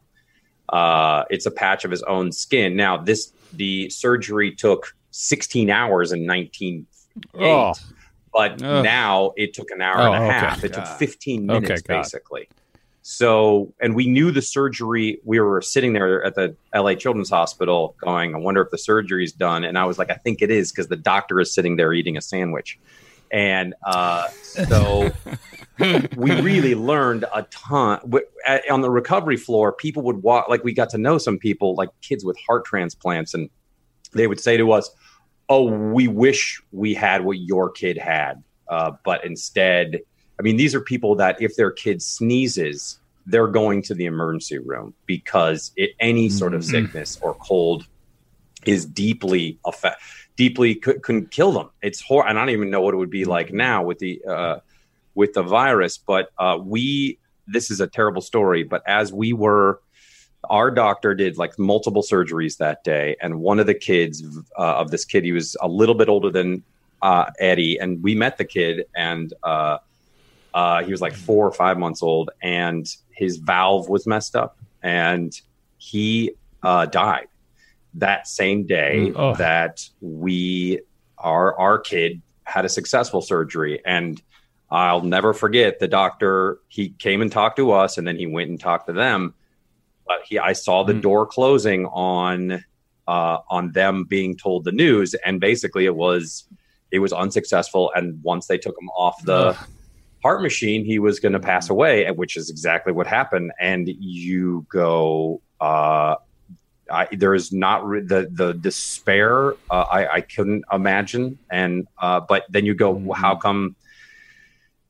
Uh, 0.69 1.23
it's 1.29 1.45
a 1.45 1.51
patch 1.51 1.85
of 1.85 1.91
his 1.91 2.03
own 2.03 2.31
skin. 2.31 2.75
Now, 2.75 2.97
this 2.97 3.31
the 3.53 3.89
surgery 3.89 4.53
took 4.53 4.95
16 5.11 5.69
hours 5.69 6.11
in 6.11 6.27
1908, 6.27 7.41
oh. 7.41 7.73
but 8.33 8.61
Ugh. 8.61 8.83
now 8.83 9.31
it 9.37 9.53
took 9.53 9.71
an 9.71 9.81
hour 9.81 9.99
oh, 9.99 10.13
and 10.13 10.23
a 10.23 10.27
half. 10.27 10.57
Okay. 10.57 10.67
It 10.67 10.73
took 10.73 10.87
15 10.87 11.45
minutes, 11.45 11.71
okay, 11.71 11.81
basically. 11.87 12.49
So, 13.09 13.73
and 13.79 13.95
we 13.95 14.05
knew 14.05 14.31
the 14.31 14.41
surgery. 14.41 15.21
We 15.23 15.39
were 15.39 15.61
sitting 15.61 15.93
there 15.93 16.21
at 16.25 16.35
the 16.35 16.57
LA 16.75 16.95
Children's 16.95 17.29
Hospital 17.29 17.95
going, 18.01 18.35
I 18.35 18.37
wonder 18.37 18.61
if 18.61 18.69
the 18.69 18.77
surgery 18.77 19.23
is 19.23 19.31
done. 19.31 19.63
And 19.63 19.77
I 19.77 19.85
was 19.85 19.97
like, 19.97 20.11
I 20.11 20.15
think 20.15 20.41
it 20.41 20.51
is 20.51 20.73
because 20.73 20.89
the 20.89 20.97
doctor 20.97 21.39
is 21.39 21.53
sitting 21.53 21.77
there 21.77 21.93
eating 21.93 22.17
a 22.17 22.21
sandwich. 22.21 22.77
And 23.31 23.73
uh, 23.85 24.29
so 24.29 25.11
we 25.79 26.41
really 26.41 26.75
learned 26.75 27.25
a 27.33 27.43
ton. 27.43 27.99
On 28.69 28.81
the 28.81 28.89
recovery 28.89 29.37
floor, 29.37 29.73
people 29.73 30.03
would 30.03 30.23
walk, 30.23 30.49
like 30.49 30.63
we 30.63 30.73
got 30.73 30.89
to 30.91 30.97
know 30.97 31.17
some 31.17 31.37
people, 31.37 31.75
like 31.75 31.89
kids 32.01 32.23
with 32.23 32.37
heart 32.47 32.65
transplants, 32.65 33.33
and 33.33 33.49
they 34.13 34.27
would 34.27 34.39
say 34.39 34.57
to 34.57 34.71
us, 34.71 34.89
Oh, 35.49 35.63
we 35.63 36.09
wish 36.09 36.61
we 36.73 36.93
had 36.93 37.23
what 37.23 37.37
your 37.37 37.69
kid 37.69 37.97
had. 37.97 38.43
Uh, 38.67 38.91
but 39.05 39.23
instead, 39.23 40.01
I 40.37 40.41
mean, 40.41 40.57
these 40.57 40.75
are 40.75 40.81
people 40.81 41.15
that 41.15 41.41
if 41.41 41.55
their 41.55 41.71
kid 41.71 42.01
sneezes, 42.01 42.99
they're 43.25 43.47
going 43.47 43.81
to 43.83 43.93
the 43.93 44.05
emergency 44.05 44.57
room 44.57 44.93
because 45.05 45.71
it, 45.75 45.91
any 45.99 46.29
sort 46.29 46.53
of 46.53 46.61
mm-hmm. 46.61 46.85
sickness 46.85 47.17
or 47.21 47.33
cold 47.35 47.85
is 48.65 48.85
deeply 48.85 49.57
affect, 49.65 50.01
deeply 50.37 50.75
could, 50.75 51.01
not 51.09 51.31
kill 51.31 51.51
them. 51.51 51.69
It's 51.81 51.99
horrible. 51.99 52.29
And 52.29 52.39
I 52.39 52.43
don't 52.43 52.51
even 52.51 52.69
know 52.69 52.79
what 52.79 52.93
it 52.93 52.97
would 52.97 53.09
be 53.09 53.25
like 53.25 53.51
now 53.51 53.83
with 53.83 53.99
the 53.99 54.23
uh, 54.23 54.59
with 55.15 55.33
the 55.33 55.43
virus. 55.43 55.97
But 55.97 56.29
uh, 56.37 56.59
we, 56.61 57.19
this 57.47 57.69
is 57.69 57.81
a 57.81 57.87
terrible 57.87 58.21
story. 58.21 58.63
But 58.63 58.83
as 58.87 59.11
we 59.11 59.33
were, 59.33 59.81
our 60.49 60.71
doctor 60.71 61.13
did 61.13 61.37
like 61.37 61.59
multiple 61.59 62.03
surgeries 62.03 62.57
that 62.57 62.85
day, 62.85 63.17
and 63.21 63.41
one 63.41 63.59
of 63.59 63.65
the 63.65 63.73
kids 63.73 64.23
uh, 64.57 64.75
of 64.77 64.91
this 64.91 65.03
kid, 65.03 65.25
he 65.25 65.33
was 65.33 65.57
a 65.59 65.67
little 65.67 65.95
bit 65.95 66.07
older 66.07 66.29
than 66.29 66.63
uh, 67.01 67.25
Eddie, 67.39 67.77
and 67.79 68.01
we 68.01 68.15
met 68.15 68.37
the 68.37 68.45
kid 68.45 68.85
and 68.95 69.33
uh, 69.43 69.79
uh, 70.53 70.83
he 70.83 70.91
was 70.91 71.01
like 71.01 71.13
four 71.13 71.45
or 71.45 71.51
five 71.51 71.77
months 71.77 72.01
old, 72.01 72.29
and 72.41 72.95
his 73.11 73.37
valve 73.37 73.89
was 73.89 74.07
messed 74.07 74.35
up, 74.35 74.57
and 74.81 75.41
he 75.77 76.31
died 76.63 77.27
that 77.95 78.27
same 78.27 78.65
day 78.65 79.07
mm, 79.09 79.13
oh. 79.15 79.35
that 79.35 79.87
we 80.01 80.79
our 81.17 81.57
our 81.59 81.79
kid 81.79 82.21
had 82.43 82.65
a 82.65 82.69
successful 82.69 83.21
surgery 83.21 83.81
and 83.85 84.21
I'll 84.69 85.01
never 85.01 85.33
forget 85.33 85.79
the 85.79 85.87
doctor 85.87 86.59
he 86.67 86.89
came 86.89 87.21
and 87.21 87.31
talked 87.31 87.57
to 87.57 87.71
us 87.71 87.97
and 87.97 88.07
then 88.07 88.17
he 88.17 88.27
went 88.27 88.49
and 88.49 88.59
talked 88.59 88.87
to 88.87 88.93
them 88.93 89.33
but 90.05 90.19
he 90.25 90.37
I 90.39 90.53
saw 90.53 90.83
the 90.83 90.93
mm. 90.93 91.01
door 91.01 91.25
closing 91.25 91.85
on 91.87 92.63
uh, 93.07 93.37
on 93.49 93.71
them 93.71 94.03
being 94.03 94.35
told 94.35 94.65
the 94.65 94.71
news 94.71 95.13
and 95.25 95.39
basically 95.39 95.85
it 95.85 95.95
was 95.95 96.47
it 96.91 96.99
was 96.99 97.13
unsuccessful 97.13 97.91
and 97.95 98.21
once 98.23 98.47
they 98.47 98.57
took 98.57 98.75
him 98.79 98.89
off 98.89 99.23
the 99.23 99.57
heart 100.27 100.41
machine, 100.41 100.83
he 100.83 100.99
was 100.99 101.19
going 101.19 101.33
to 101.33 101.39
pass 101.39 101.69
away, 101.69 102.09
which 102.11 102.35
is 102.35 102.49
exactly 102.49 102.91
what 102.91 103.07
happened. 103.07 103.51
And 103.59 103.87
you 103.87 104.65
go, 104.69 105.41
uh, 105.61 106.15
I, 106.89 107.07
there 107.11 107.33
is 107.33 107.51
not 107.51 107.85
re- 107.85 108.01
the 108.01 108.29
the 108.31 108.53
despair 108.53 109.53
uh, 109.69 109.85
I, 109.91 110.15
I 110.15 110.21
couldn't 110.21 110.65
imagine, 110.71 111.37
and 111.51 111.87
uh, 111.97 112.21
but 112.21 112.45
then 112.49 112.65
you 112.65 112.75
go, 112.75 112.91
well, 112.91 113.17
how 113.17 113.33
mm-hmm. 113.33 113.41
come 113.41 113.75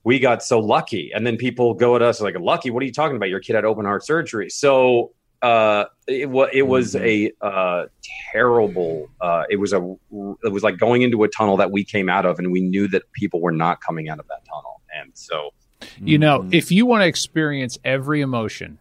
we 0.04 0.20
got 0.20 0.44
so 0.44 0.60
lucky? 0.60 1.12
And 1.14 1.26
then 1.28 1.38
people 1.38 1.74
go 1.74 1.96
at 1.96 2.02
us 2.02 2.22
like, 2.22 2.38
"Lucky? 2.40 2.70
What 2.70 2.82
are 2.84 2.86
you 2.86 2.94
talking 2.94 3.18
about? 3.18 3.30
Your 3.30 3.40
kid 3.40 3.56
had 3.56 3.66
open 3.66 3.86
heart 3.86 4.06
surgery." 4.06 4.50
So 4.50 5.12
uh, 5.42 5.86
it, 6.08 6.30
was 6.30 6.50
it 6.54 6.64
was 6.64 6.96
mm-hmm. 6.96 7.34
a 7.44 7.46
uh, 7.46 7.86
terrible. 8.32 9.10
Uh, 9.22 9.44
it 9.50 9.58
was 9.58 9.74
a 9.74 9.96
it 10.44 10.52
was 10.52 10.64
like 10.64 10.78
going 10.78 11.02
into 11.02 11.24
a 11.24 11.28
tunnel 11.28 11.58
that 11.58 11.72
we 11.72 11.84
came 11.84 12.10
out 12.10 12.26
of, 12.26 12.40
and 12.40 12.52
we 12.52 12.62
knew 12.62 12.88
that 12.88 13.04
people 13.14 13.42
were 13.42 13.52
not 13.52 13.82
coming 13.82 14.10
out 14.10 14.20
of 14.20 14.28
that 14.28 14.46
tunnel. 14.46 14.82
And 15.00 15.12
so, 15.14 15.52
you 16.00 16.18
know, 16.18 16.40
mm-hmm. 16.40 16.54
if 16.54 16.72
you 16.72 16.86
want 16.86 17.02
to 17.02 17.08
experience 17.08 17.78
every 17.84 18.22
emotion 18.22 18.80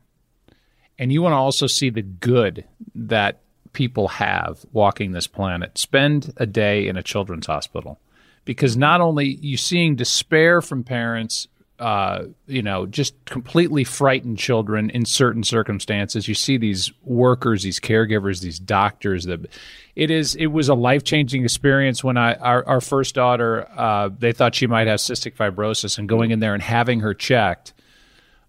and 0.99 1.13
you 1.13 1.23
want 1.23 1.33
to 1.33 1.37
also 1.37 1.67
see 1.67 1.91
the 1.91 2.03
good 2.03 2.65
that 2.95 3.41
people 3.73 4.09
have 4.09 4.65
walking 4.73 5.13
this 5.13 5.27
planet, 5.27 5.77
spend 5.77 6.33
a 6.39 6.47
day 6.47 6.89
in 6.89 6.97
a 6.97 7.03
children's 7.03 7.47
hospital 7.47 7.99
because 8.45 8.77
not 8.77 9.01
only 9.01 9.27
you 9.27 9.57
seeing 9.57 9.97
despair 9.97 10.63
from 10.63 10.83
parents 10.83 11.49
uh, 11.79 12.25
you 12.47 12.63
know, 12.63 12.87
just 12.87 13.23
completely 13.27 13.85
frightened 13.85 14.39
children 14.39 14.89
in 14.91 15.05
certain 15.05 15.45
circumstances. 15.45 16.27
You 16.27 16.35
see 16.35 16.57
these 16.57 16.91
workers, 17.03 17.63
these 17.63 17.81
caregivers, 17.81 18.41
these 18.41 18.59
doctors. 18.59 19.25
That 19.25 19.47
it 19.95 20.11
is. 20.11 20.35
It 20.37 20.47
was 20.47 20.71
a 20.71 20.75
life 20.75 21.05
changing 21.05 21.45
experience 21.45 22.03
when 22.03 22.17
I 22.17 22.35
our, 22.37 22.67
our 22.67 22.81
first 22.81 23.15
daughter. 23.15 23.69
Uh, 23.77 24.09
they 24.09 24.33
thought 24.33 24.55
she 24.55 24.67
might 24.67 24.87
have 24.87 25.01
cystic 25.01 25.35
fibrosis, 25.35 25.99
and 25.99 26.09
going 26.09 26.31
in 26.31 26.41
there 26.41 26.55
and 26.55 26.63
having 26.63 27.01
her 27.01 27.13
checked, 27.13 27.75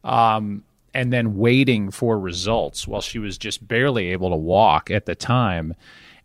um, 0.05 0.63
and 0.97 1.13
then 1.13 1.37
waiting 1.37 1.91
for 1.91 2.19
results 2.19 2.87
while 2.87 3.01
she 3.01 3.19
was 3.19 3.37
just 3.37 3.65
barely 3.67 4.07
able 4.07 4.31
to 4.31 4.35
walk 4.35 4.89
at 4.89 5.05
the 5.05 5.15
time 5.15 5.75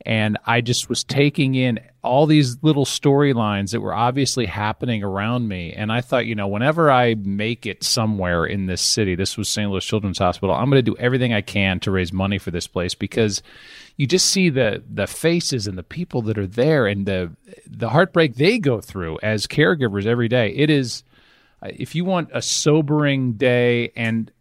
and 0.04 0.36
I 0.46 0.60
just 0.60 0.88
was 0.88 1.04
taking 1.04 1.54
in 1.54 1.78
all 2.02 2.26
these 2.26 2.62
little 2.62 2.84
storylines 2.84 3.70
that 3.70 3.80
were 3.80 3.94
obviously 3.94 4.46
happening 4.46 5.04
around 5.04 5.46
me. 5.46 5.72
And 5.72 5.92
I 5.92 6.00
thought, 6.00 6.26
you 6.26 6.34
know, 6.34 6.48
whenever 6.48 6.90
I 6.90 7.14
make 7.14 7.66
it 7.66 7.84
somewhere 7.84 8.44
in 8.44 8.66
this 8.66 8.82
city, 8.82 9.14
this 9.14 9.36
was 9.36 9.48
St. 9.48 9.70
Louis 9.70 9.84
Children's 9.84 10.18
Hospital, 10.18 10.54
I'm 10.54 10.68
going 10.70 10.84
to 10.84 10.90
do 10.90 10.96
everything 10.98 11.32
I 11.32 11.40
can 11.40 11.78
to 11.80 11.92
raise 11.92 12.12
money 12.12 12.38
for 12.38 12.50
this 12.50 12.66
place 12.66 12.94
because 12.94 13.42
you 13.96 14.06
just 14.06 14.26
see 14.26 14.48
the 14.48 14.82
the 14.92 15.06
faces 15.06 15.68
and 15.68 15.78
the 15.78 15.84
people 15.84 16.22
that 16.22 16.38
are 16.38 16.46
there 16.46 16.86
and 16.86 17.06
the 17.06 17.30
the 17.66 17.90
heartbreak 17.90 18.34
they 18.34 18.58
go 18.58 18.80
through 18.80 19.20
as 19.22 19.46
caregivers 19.46 20.06
every 20.06 20.28
day. 20.28 20.48
It 20.50 20.70
is 20.70 21.04
if 21.62 21.94
you 21.94 22.04
want 22.04 22.30
a 22.32 22.42
sobering 22.42 23.34
day 23.34 23.92
and 23.94 24.32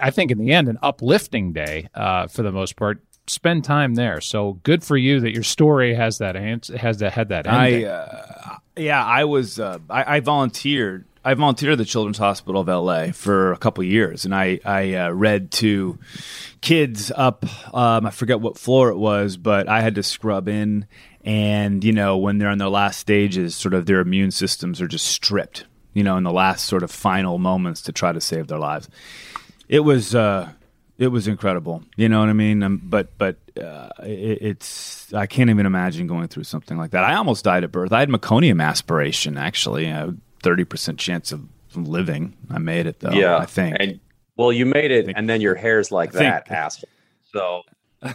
I 0.00 0.10
think 0.10 0.30
in 0.30 0.38
the 0.38 0.52
end 0.52 0.68
an 0.68 0.78
uplifting 0.82 1.52
day 1.52 1.88
uh, 1.94 2.26
for 2.26 2.42
the 2.42 2.52
most 2.52 2.76
part 2.76 3.02
spend 3.26 3.64
time 3.64 3.94
there. 3.94 4.20
So 4.20 4.54
good 4.62 4.82
for 4.82 4.96
you 4.96 5.20
that 5.20 5.32
your 5.32 5.42
story 5.42 5.94
has 5.94 6.18
that 6.18 6.36
answer, 6.36 6.76
has 6.76 6.98
that 6.98 7.12
had 7.12 7.28
that 7.28 7.46
ending. 7.46 7.86
I, 7.86 7.90
uh, 7.90 8.56
yeah, 8.76 9.04
I 9.04 9.24
was 9.24 9.58
uh, 9.58 9.78
I, 9.88 10.16
I, 10.16 10.20
volunteered. 10.20 11.06
I 11.24 11.34
volunteered 11.34 11.72
at 11.72 11.78
the 11.78 11.84
Children's 11.84 12.18
Hospital 12.18 12.60
of 12.60 12.68
LA 12.68 13.12
for 13.12 13.52
a 13.52 13.56
couple 13.56 13.84
years, 13.84 14.24
and 14.24 14.34
I 14.34 14.58
I 14.64 14.94
uh, 14.94 15.10
read 15.10 15.50
to 15.52 15.98
kids 16.60 17.12
up. 17.14 17.44
Um, 17.74 18.06
I 18.06 18.10
forget 18.10 18.40
what 18.40 18.58
floor 18.58 18.90
it 18.90 18.96
was, 18.96 19.36
but 19.36 19.68
I 19.68 19.82
had 19.82 19.94
to 19.96 20.02
scrub 20.02 20.48
in, 20.48 20.86
and 21.24 21.84
you 21.84 21.92
know 21.92 22.18
when 22.18 22.38
they're 22.38 22.50
in 22.50 22.58
their 22.58 22.68
last 22.68 22.98
stages, 22.98 23.54
sort 23.54 23.74
of 23.74 23.86
their 23.86 24.00
immune 24.00 24.32
systems 24.32 24.80
are 24.80 24.88
just 24.88 25.06
stripped 25.06 25.64
you 25.94 26.02
know, 26.02 26.16
in 26.16 26.24
the 26.24 26.32
last 26.32 26.66
sort 26.66 26.82
of 26.82 26.90
final 26.90 27.38
moments 27.38 27.82
to 27.82 27.92
try 27.92 28.12
to 28.12 28.20
save 28.20 28.46
their 28.46 28.58
lives. 28.58 28.88
It 29.72 29.80
was 29.80 30.14
uh, 30.14 30.50
it 30.98 31.08
was 31.08 31.26
incredible. 31.26 31.82
You 31.96 32.10
know 32.10 32.20
what 32.20 32.28
I 32.28 32.34
mean? 32.34 32.62
Um, 32.62 32.82
but 32.84 33.16
but 33.16 33.36
uh, 33.58 33.88
it, 34.02 34.38
it's 34.42 35.12
I 35.14 35.24
can't 35.26 35.48
even 35.48 35.64
imagine 35.64 36.06
going 36.06 36.28
through 36.28 36.44
something 36.44 36.76
like 36.76 36.90
that. 36.90 37.04
I 37.04 37.14
almost 37.14 37.42
died 37.42 37.64
at 37.64 37.72
birth. 37.72 37.90
I 37.90 38.00
had 38.00 38.10
meconium 38.10 38.62
aspiration 38.62 39.38
actually. 39.38 39.90
Thirty 40.42 40.64
percent 40.64 40.98
chance 40.98 41.32
of 41.32 41.48
living. 41.74 42.36
I 42.50 42.58
made 42.58 42.84
it 42.86 43.00
though. 43.00 43.12
Yeah, 43.12 43.38
I 43.38 43.46
think. 43.46 43.76
And 43.80 43.98
well, 44.36 44.52
you 44.52 44.66
made 44.66 44.90
it, 44.90 45.10
and 45.16 45.26
then 45.26 45.40
your 45.40 45.54
hair's 45.54 45.90
like 45.90 46.12
that, 46.12 46.50
asshole. 46.50 46.88
So, 47.32 47.62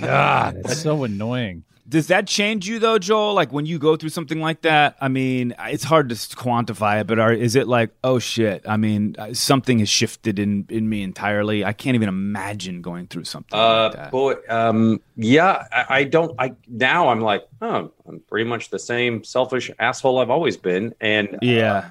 God, 0.00 0.56
it's 0.56 0.82
so 0.82 1.04
annoying. 1.04 1.64
Does 1.90 2.06
that 2.06 2.28
change 2.28 2.68
you 2.68 2.78
though, 2.78 2.98
Joel? 3.00 3.34
Like 3.34 3.52
when 3.52 3.66
you 3.66 3.80
go 3.80 3.96
through 3.96 4.10
something 4.10 4.40
like 4.40 4.62
that? 4.62 4.96
I 5.00 5.08
mean, 5.08 5.56
it's 5.58 5.82
hard 5.82 6.08
to 6.10 6.14
quantify 6.14 7.00
it, 7.00 7.08
but 7.08 7.18
are, 7.18 7.32
is 7.32 7.56
it 7.56 7.66
like, 7.66 7.90
oh 8.04 8.20
shit? 8.20 8.62
I 8.64 8.76
mean, 8.76 9.16
uh, 9.18 9.34
something 9.34 9.80
has 9.80 9.88
shifted 9.88 10.38
in 10.38 10.66
in 10.68 10.88
me 10.88 11.02
entirely. 11.02 11.64
I 11.64 11.72
can't 11.72 11.96
even 11.96 12.08
imagine 12.08 12.80
going 12.80 13.08
through 13.08 13.24
something 13.24 13.58
uh, 13.58 13.84
like 13.86 13.92
that. 13.94 14.10
Boy, 14.12 14.34
um, 14.48 15.00
yeah, 15.16 15.64
I, 15.72 15.86
I, 15.88 16.04
don't. 16.04 16.32
I 16.38 16.54
now 16.68 17.08
I'm 17.08 17.22
like, 17.22 17.42
oh, 17.60 17.92
I'm 18.06 18.20
pretty 18.20 18.48
much 18.48 18.70
the 18.70 18.78
same 18.78 19.24
selfish 19.24 19.68
asshole 19.80 20.20
I've 20.20 20.30
always 20.30 20.56
been, 20.56 20.94
and 21.00 21.38
yeah. 21.42 21.90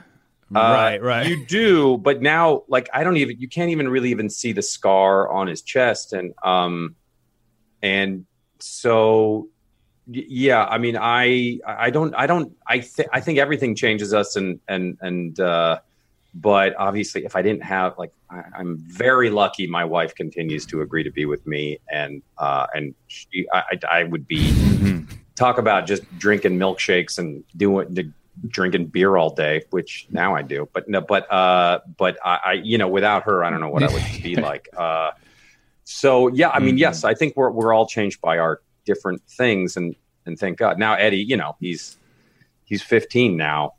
Uh, 0.55 0.59
right, 0.59 1.03
right. 1.03 1.27
You 1.27 1.45
do, 1.45 1.97
but 1.97 2.21
now, 2.21 2.63
like, 2.69 2.89
I 2.93 3.03
don't 3.03 3.17
even. 3.17 3.37
You 3.37 3.49
can't 3.49 3.69
even 3.69 3.89
really 3.89 4.11
even 4.11 4.29
see 4.29 4.53
the 4.53 4.61
scar 4.61 5.29
on 5.29 5.47
his 5.47 5.61
chest, 5.61 6.13
and 6.13 6.33
um, 6.41 6.95
and 7.83 8.25
so 8.59 9.49
yeah 10.11 10.65
i 10.65 10.77
mean 10.77 10.97
i 10.97 11.59
i 11.67 11.89
don't 11.89 12.13
i 12.15 12.25
don't 12.25 12.51
i 12.67 12.79
think 12.79 13.07
i 13.13 13.19
think 13.19 13.37
everything 13.37 13.75
changes 13.75 14.13
us 14.13 14.35
and 14.35 14.59
and 14.67 14.97
and 15.01 15.39
uh 15.39 15.79
but 16.33 16.75
obviously 16.77 17.25
if 17.25 17.35
i 17.35 17.41
didn't 17.41 17.63
have 17.63 17.97
like 17.97 18.11
I, 18.29 18.43
am 18.59 18.77
very 18.79 19.29
lucky 19.29 19.67
my 19.67 19.85
wife 19.85 20.15
continues 20.15 20.65
to 20.67 20.81
agree 20.81 21.03
to 21.03 21.11
be 21.11 21.25
with 21.25 21.45
me 21.45 21.79
and 21.91 22.23
uh 22.39 22.65
and 22.73 22.95
she, 23.07 23.47
I, 23.53 23.79
I 23.89 24.03
would 24.03 24.27
be 24.27 24.49
mm-hmm. 24.49 25.15
talk 25.35 25.59
about 25.59 25.85
just 25.85 26.03
drinking 26.17 26.57
milkshakes 26.57 27.19
and 27.19 27.43
doing 27.55 28.13
drinking 28.47 28.87
beer 28.87 29.15
all 29.15 29.33
day 29.33 29.63
which 29.69 30.07
now 30.09 30.35
i 30.35 30.41
do 30.41 30.67
but 30.73 30.89
no 30.89 31.01
but 31.01 31.31
uh 31.31 31.79
but 31.97 32.17
i, 32.25 32.39
I 32.45 32.53
you 32.53 32.79
know 32.79 32.87
without 32.87 33.23
her 33.23 33.43
i 33.43 33.49
don't 33.51 33.61
know 33.61 33.69
what 33.69 33.83
i 33.83 33.93
would 33.93 34.23
be 34.23 34.35
like 34.49 34.69
uh 34.75 35.11
so 35.83 36.29
yeah 36.29 36.49
i 36.49 36.59
mean 36.59 36.69
mm-hmm. 36.69 36.77
yes 36.77 37.03
i 37.03 37.13
think 37.13 37.35
we're 37.35 37.51
we're 37.51 37.73
all 37.73 37.85
changed 37.85 38.21
by 38.21 38.39
our 38.39 38.61
different 38.85 39.21
things 39.27 39.77
and 39.77 39.95
and 40.25 40.37
thank 40.37 40.57
God. 40.57 40.77
Now 40.77 40.93
Eddie, 40.95 41.17
you 41.23 41.37
know, 41.37 41.55
he's 41.59 41.97
he's 42.65 42.81
15 42.81 43.35
now 43.35 43.73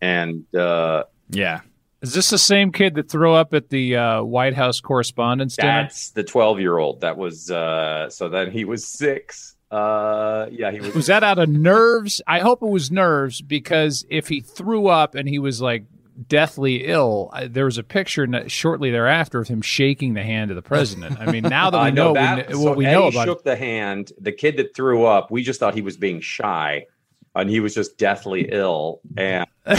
and 0.00 0.52
uh 0.54 1.04
yeah. 1.30 1.60
Is 2.00 2.14
this 2.14 2.30
the 2.30 2.38
same 2.38 2.72
kid 2.72 2.96
that 2.96 3.08
threw 3.08 3.32
up 3.32 3.54
at 3.54 3.68
the 3.68 3.96
uh, 3.96 4.22
White 4.24 4.54
House 4.54 4.80
Correspondents' 4.80 5.54
Dinner? 5.54 5.82
That's 5.82 6.10
the 6.10 6.24
12 6.24 6.58
year 6.58 6.76
old. 6.76 7.02
That 7.02 7.16
was 7.16 7.50
uh 7.50 8.10
so 8.10 8.28
then 8.28 8.50
he 8.50 8.64
was 8.64 8.86
6. 8.86 9.56
Uh 9.70 10.46
yeah, 10.50 10.70
he 10.70 10.80
was 10.80 10.94
Was 10.94 11.06
that 11.06 11.22
out 11.22 11.38
of 11.38 11.48
nerves? 11.48 12.20
I 12.26 12.40
hope 12.40 12.62
it 12.62 12.68
was 12.68 12.90
nerves 12.90 13.40
because 13.40 14.04
if 14.10 14.28
he 14.28 14.40
threw 14.40 14.88
up 14.88 15.14
and 15.14 15.28
he 15.28 15.38
was 15.38 15.60
like 15.60 15.84
deathly 16.28 16.86
ill. 16.86 17.30
I, 17.32 17.46
there 17.46 17.64
was 17.64 17.78
a 17.78 17.82
picture 17.82 18.26
shortly 18.48 18.90
thereafter 18.90 19.40
of 19.40 19.48
him 19.48 19.62
shaking 19.62 20.14
the 20.14 20.22
hand 20.22 20.50
of 20.50 20.56
the 20.56 20.62
president. 20.62 21.20
I 21.20 21.30
mean, 21.30 21.42
now 21.42 21.70
that 21.70 21.84
we 21.84 21.90
know, 21.90 22.08
know 22.08 22.14
that, 22.14 22.48
we, 22.48 22.54
so 22.54 22.60
what 22.60 22.76
we 22.76 22.84
know 22.84 23.08
about 23.08 23.24
shook 23.24 23.44
the 23.44 23.56
hand. 23.56 24.12
The 24.20 24.32
kid 24.32 24.56
that 24.58 24.74
threw 24.74 25.04
up, 25.04 25.30
we 25.30 25.42
just 25.42 25.60
thought 25.60 25.74
he 25.74 25.82
was 25.82 25.96
being 25.96 26.20
shy, 26.20 26.86
and 27.34 27.48
he 27.48 27.60
was 27.60 27.74
just 27.74 27.98
deathly 27.98 28.48
ill. 28.50 29.00
And 29.16 29.46
uh, 29.66 29.76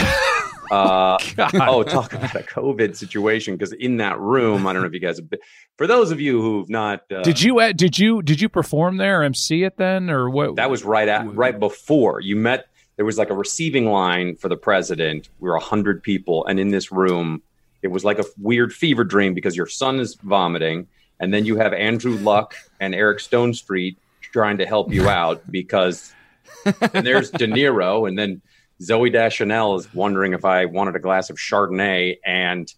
oh, 0.70 1.82
talk 1.82 2.12
about 2.12 2.34
a 2.34 2.42
COVID 2.42 2.96
situation 2.96 3.56
because 3.56 3.72
in 3.72 3.98
that 3.98 4.18
room, 4.18 4.66
I 4.66 4.72
don't 4.72 4.82
know 4.82 4.88
if 4.88 4.94
you 4.94 5.00
guys 5.00 5.18
have 5.18 5.30
been. 5.30 5.40
For 5.76 5.86
those 5.86 6.10
of 6.10 6.20
you 6.20 6.40
who've 6.40 6.68
not, 6.68 7.02
uh, 7.12 7.22
did 7.22 7.40
you 7.40 7.60
uh, 7.60 7.72
did 7.72 7.98
you 7.98 8.22
did 8.22 8.40
you 8.40 8.48
perform 8.48 8.96
there, 8.96 9.22
MC 9.22 9.64
it 9.64 9.76
then, 9.76 10.10
or 10.10 10.28
what? 10.30 10.56
That 10.56 10.70
was 10.70 10.84
right 10.84 11.08
at 11.08 11.34
right 11.34 11.58
before 11.58 12.20
you 12.20 12.36
met 12.36 12.66
there 12.96 13.04
was 13.04 13.18
like 13.18 13.30
a 13.30 13.34
receiving 13.34 13.86
line 13.86 14.36
for 14.36 14.48
the 14.48 14.56
president. 14.56 15.28
We 15.40 15.48
were 15.48 15.56
100 15.56 16.02
people. 16.02 16.46
And 16.46 16.60
in 16.60 16.70
this 16.70 16.92
room, 16.92 17.42
it 17.82 17.88
was 17.88 18.04
like 18.04 18.18
a 18.18 18.24
weird 18.38 18.72
fever 18.72 19.04
dream 19.04 19.34
because 19.34 19.56
your 19.56 19.66
son 19.66 20.00
is 20.00 20.14
vomiting. 20.14 20.86
And 21.20 21.32
then 21.32 21.44
you 21.44 21.56
have 21.56 21.72
Andrew 21.72 22.16
Luck 22.18 22.54
and 22.80 22.94
Eric 22.94 23.18
Stonestreet 23.18 23.96
trying 24.20 24.58
to 24.58 24.66
help 24.66 24.92
you 24.92 25.08
out 25.08 25.42
because 25.50 26.12
and 26.64 27.06
there's 27.06 27.30
De 27.30 27.46
Niro. 27.46 28.08
And 28.08 28.18
then 28.18 28.42
Zooey 28.80 29.12
Deschanel 29.12 29.76
is 29.76 29.92
wondering 29.94 30.32
if 30.32 30.44
I 30.44 30.64
wanted 30.66 30.96
a 30.96 31.00
glass 31.00 31.30
of 31.30 31.36
Chardonnay. 31.36 32.18
And 32.24 32.72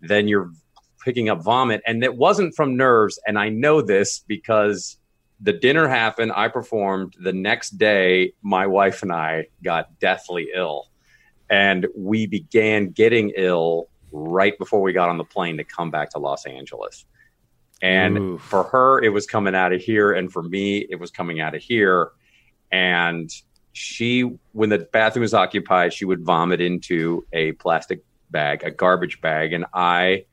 then 0.00 0.28
you're 0.28 0.50
picking 1.04 1.28
up 1.28 1.42
vomit. 1.42 1.82
And 1.86 2.02
it 2.02 2.16
wasn't 2.16 2.54
from 2.54 2.76
nerves. 2.76 3.18
And 3.26 3.38
I 3.38 3.48
know 3.48 3.82
this 3.82 4.20
because 4.26 4.96
the 5.40 5.52
dinner 5.52 5.88
happened. 5.88 6.32
I 6.34 6.48
performed. 6.48 7.16
The 7.18 7.32
next 7.32 7.78
day, 7.78 8.34
my 8.42 8.66
wife 8.66 9.02
and 9.02 9.12
I 9.12 9.46
got 9.62 9.98
deathly 9.98 10.50
ill. 10.54 10.88
And 11.48 11.86
we 11.96 12.26
began 12.26 12.90
getting 12.90 13.32
ill 13.36 13.88
right 14.12 14.56
before 14.58 14.82
we 14.82 14.92
got 14.92 15.08
on 15.08 15.18
the 15.18 15.24
plane 15.24 15.56
to 15.56 15.64
come 15.64 15.90
back 15.90 16.10
to 16.10 16.18
Los 16.18 16.46
Angeles. 16.46 17.06
And 17.82 18.18
Oof. 18.18 18.42
for 18.42 18.64
her, 18.64 19.02
it 19.02 19.08
was 19.08 19.26
coming 19.26 19.54
out 19.54 19.72
of 19.72 19.80
here. 19.80 20.12
And 20.12 20.30
for 20.30 20.42
me, 20.42 20.86
it 20.90 21.00
was 21.00 21.10
coming 21.10 21.40
out 21.40 21.54
of 21.54 21.62
here. 21.62 22.12
And 22.70 23.30
she, 23.72 24.22
when 24.52 24.68
the 24.68 24.78
bathroom 24.78 25.22
was 25.22 25.34
occupied, 25.34 25.92
she 25.92 26.04
would 26.04 26.22
vomit 26.22 26.60
into 26.60 27.26
a 27.32 27.52
plastic 27.52 28.04
bag, 28.30 28.62
a 28.62 28.70
garbage 28.70 29.20
bag. 29.20 29.54
And 29.54 29.64
I 29.72 30.26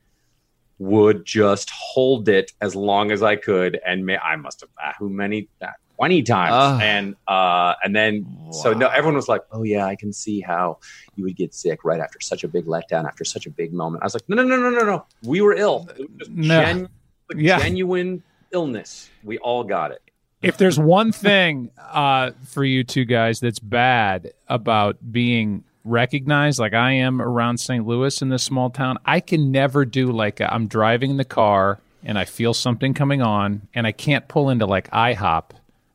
would 0.78 1.24
just 1.24 1.70
hold 1.70 2.28
it 2.28 2.52
as 2.60 2.74
long 2.74 3.10
as 3.10 3.22
I 3.22 3.36
could, 3.36 3.80
and 3.86 4.06
may, 4.06 4.16
I 4.18 4.36
must 4.36 4.60
have 4.60 4.70
uh, 4.82 4.92
who 4.98 5.08
many 5.08 5.48
uh, 5.60 5.68
twenty 5.96 6.22
times, 6.22 6.52
uh, 6.52 6.78
and 6.82 7.16
uh, 7.26 7.74
and 7.82 7.94
then 7.94 8.26
wow. 8.28 8.50
so 8.52 8.72
no, 8.72 8.88
everyone 8.88 9.16
was 9.16 9.28
like, 9.28 9.42
"Oh 9.50 9.64
yeah, 9.64 9.84
I 9.84 9.96
can 9.96 10.12
see 10.12 10.40
how 10.40 10.78
you 11.16 11.24
would 11.24 11.36
get 11.36 11.54
sick 11.54 11.84
right 11.84 12.00
after 12.00 12.20
such 12.20 12.44
a 12.44 12.48
big 12.48 12.66
letdown, 12.66 13.06
after 13.06 13.24
such 13.24 13.46
a 13.46 13.50
big 13.50 13.72
moment." 13.72 14.02
I 14.02 14.06
was 14.06 14.14
like, 14.14 14.28
"No, 14.28 14.36
no, 14.36 14.44
no, 14.44 14.56
no, 14.56 14.70
no, 14.70 14.84
no, 14.84 15.06
we 15.24 15.40
were 15.40 15.54
ill, 15.54 15.88
no. 16.28 16.64
Genu- 16.64 16.88
yeah. 17.34 17.58
genuine 17.58 18.22
illness. 18.52 19.10
We 19.24 19.38
all 19.38 19.64
got 19.64 19.90
it." 19.90 20.02
If 20.40 20.56
there's 20.56 20.78
one 20.78 21.10
thing 21.10 21.72
uh, 21.90 22.30
for 22.44 22.64
you 22.64 22.84
two 22.84 23.04
guys 23.04 23.40
that's 23.40 23.58
bad 23.58 24.32
about 24.46 24.96
being 25.10 25.64
recognized 25.88 26.58
like 26.58 26.74
I 26.74 26.92
am 26.92 27.20
around 27.20 27.58
St. 27.58 27.86
Louis 27.86 28.20
in 28.22 28.28
this 28.28 28.42
small 28.42 28.70
town, 28.70 28.98
I 29.04 29.20
can 29.20 29.50
never 29.50 29.84
do 29.84 30.10
like 30.12 30.40
i 30.40 30.54
am 30.54 30.66
driving 30.66 31.10
in 31.10 31.16
the 31.16 31.24
car 31.24 31.80
and 32.04 32.18
I 32.18 32.24
feel 32.24 32.54
something 32.54 32.94
coming 32.94 33.22
on 33.22 33.68
and 33.74 33.86
I 33.86 33.92
can't 33.92 34.28
pull 34.28 34.50
into 34.50 34.66
like 34.66 34.90
IHOP 34.90 35.50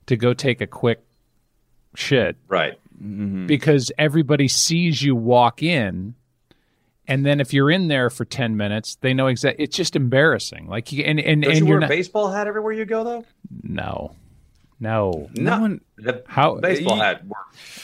to 0.07 0.17
go 0.17 0.33
take 0.33 0.61
a 0.61 0.67
quick 0.67 1.03
shit. 1.95 2.35
Right. 2.47 2.73
Mm-hmm. 2.95 3.47
Because 3.47 3.91
everybody 3.97 4.47
sees 4.47 5.01
you 5.01 5.15
walk 5.15 5.63
in 5.63 6.15
and 7.07 7.25
then 7.25 7.41
if 7.41 7.53
you're 7.53 7.69
in 7.69 7.89
there 7.89 8.09
for 8.09 8.23
10 8.23 8.55
minutes, 8.55 8.95
they 9.01 9.13
know 9.13 9.27
exactly 9.27 9.63
it's 9.63 9.75
just 9.75 9.95
embarrassing. 9.95 10.67
Like 10.67 10.91
you 10.91 11.03
and 11.03 11.19
and, 11.19 11.41
Don't 11.41 11.51
and 11.51 11.59
you 11.59 11.73
wear 11.73 11.83
a 11.83 11.87
baseball 11.87 12.31
hat 12.31 12.47
everywhere 12.47 12.73
you 12.73 12.85
go 12.85 13.03
though? 13.03 13.25
No. 13.61 14.15
No, 14.79 15.29
no 15.33 15.61
one. 15.61 15.81
The 15.97 16.23
how 16.27 16.55
baseball 16.55 16.97
hat 16.97 17.23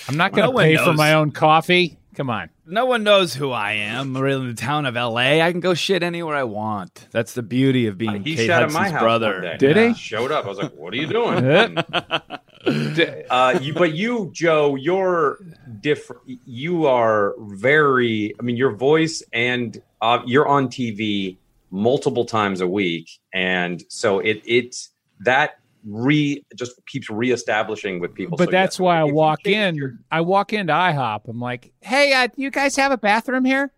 I'm 0.10 0.18
not 0.18 0.34
going 0.34 0.49
to 0.49 0.51
no 0.51 0.60
pay 0.60 0.76
for 0.76 0.93
my 0.93 1.14
own 1.14 1.32
coffee. 1.32 1.97
Come 2.20 2.30
on. 2.30 2.49
No 2.65 2.86
one 2.86 3.03
knows 3.03 3.34
who 3.34 3.51
I 3.51 3.72
am. 3.72 4.13
We're 4.13 4.28
in 4.28 4.49
the 4.49 4.53
town 4.53 4.86
of 4.86 4.97
L.A. 4.97 5.41
I 5.41 5.51
can 5.53 5.61
go 5.61 5.74
shit 5.74 6.03
anywhere 6.03 6.36
I 6.36 6.43
want. 6.43 7.07
That's 7.11 7.32
the 7.32 7.41
beauty 7.41 7.88
of 7.88 7.97
being 7.97 8.17
uh, 8.17 8.24
he 8.26 8.36
Kate 8.36 8.49
Hudson's 8.49 8.91
brother. 8.91 9.55
Did 9.57 9.78
yeah. 9.78 9.88
he? 9.88 9.93
Showed 9.93 10.30
up. 10.30 10.43
I 10.43 10.49
was 10.49 10.57
like, 10.57 10.74
"What 10.74 10.93
are 10.93 10.97
you 10.97 11.07
doing?" 11.07 11.78
uh, 13.30 13.59
you, 13.61 13.74
but 13.74 13.93
you, 13.93 14.32
Joe, 14.34 14.76
you're 14.76 15.38
different. 15.80 16.24
You 16.43 16.88
are 16.88 17.36
very. 17.39 18.36
I 18.38 18.43
mean, 18.43 18.57
your 18.57 18.76
voice 18.76 19.24
and 19.32 19.82
uh, 20.01 20.20
you're 20.26 20.45
on 20.45 20.67
TV 20.67 21.38
multiple 21.72 22.26
times 22.26 22.59
a 22.59 22.67
week, 22.67 23.09
and 23.34 23.82
so 23.88 24.20
it 24.20 24.41
it's 24.45 24.89
that 25.22 25.59
re 25.86 26.43
just 26.55 26.73
keeps 26.88 27.09
reestablishing 27.09 27.99
with 27.99 28.13
people. 28.13 28.38
But 28.38 28.45
so 28.45 28.51
that's 28.51 28.80
why 28.80 28.99
I 28.99 29.03
walk 29.03 29.45
in. 29.45 29.75
Your... 29.75 29.99
I 30.11 30.21
walk 30.21 30.53
into 30.53 30.73
IHOP. 30.73 31.27
I'm 31.27 31.39
like, 31.39 31.71
hey, 31.82 32.13
uh, 32.13 32.27
you 32.36 32.51
guys 32.51 32.75
have 32.75 32.91
a 32.91 32.97
bathroom 32.97 33.45
here? 33.45 33.71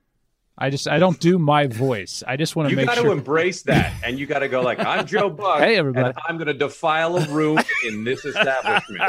I 0.58 0.70
just 0.70 0.88
I 0.88 1.00
don't 1.00 1.20
do 1.20 1.40
my 1.40 1.68
voice. 1.68 2.24
I 2.28 2.38
just 2.38 2.56
want 2.56 2.70
to 2.70 2.76
make 2.76 2.86
sure. 2.86 2.96
You 2.96 3.02
got 3.04 3.08
to 3.08 3.12
embrace 3.12 3.64
that, 3.64 3.94
and 4.04 4.20
you 4.20 4.26
got 4.26 4.40
to 4.40 4.48
go 4.48 4.62
like, 4.62 4.80
I'm 4.80 5.06
Joe 5.06 5.30
Buck. 5.30 5.60
hey, 5.60 5.76
everybody! 5.78 6.16
I'm 6.28 6.38
going 6.38 6.48
to 6.48 6.54
defile 6.54 7.18
a 7.18 7.28
room 7.30 7.60
in 7.86 8.04
this 8.04 8.26
establishment. 8.26 9.02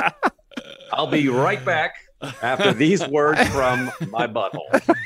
I'll 0.93 1.07
be 1.07 1.29
right 1.29 1.63
back 1.65 1.97
after 2.43 2.73
these 2.73 3.07
words 3.09 3.47
from 3.49 3.91
my 4.11 4.27
butthole. 4.27 4.97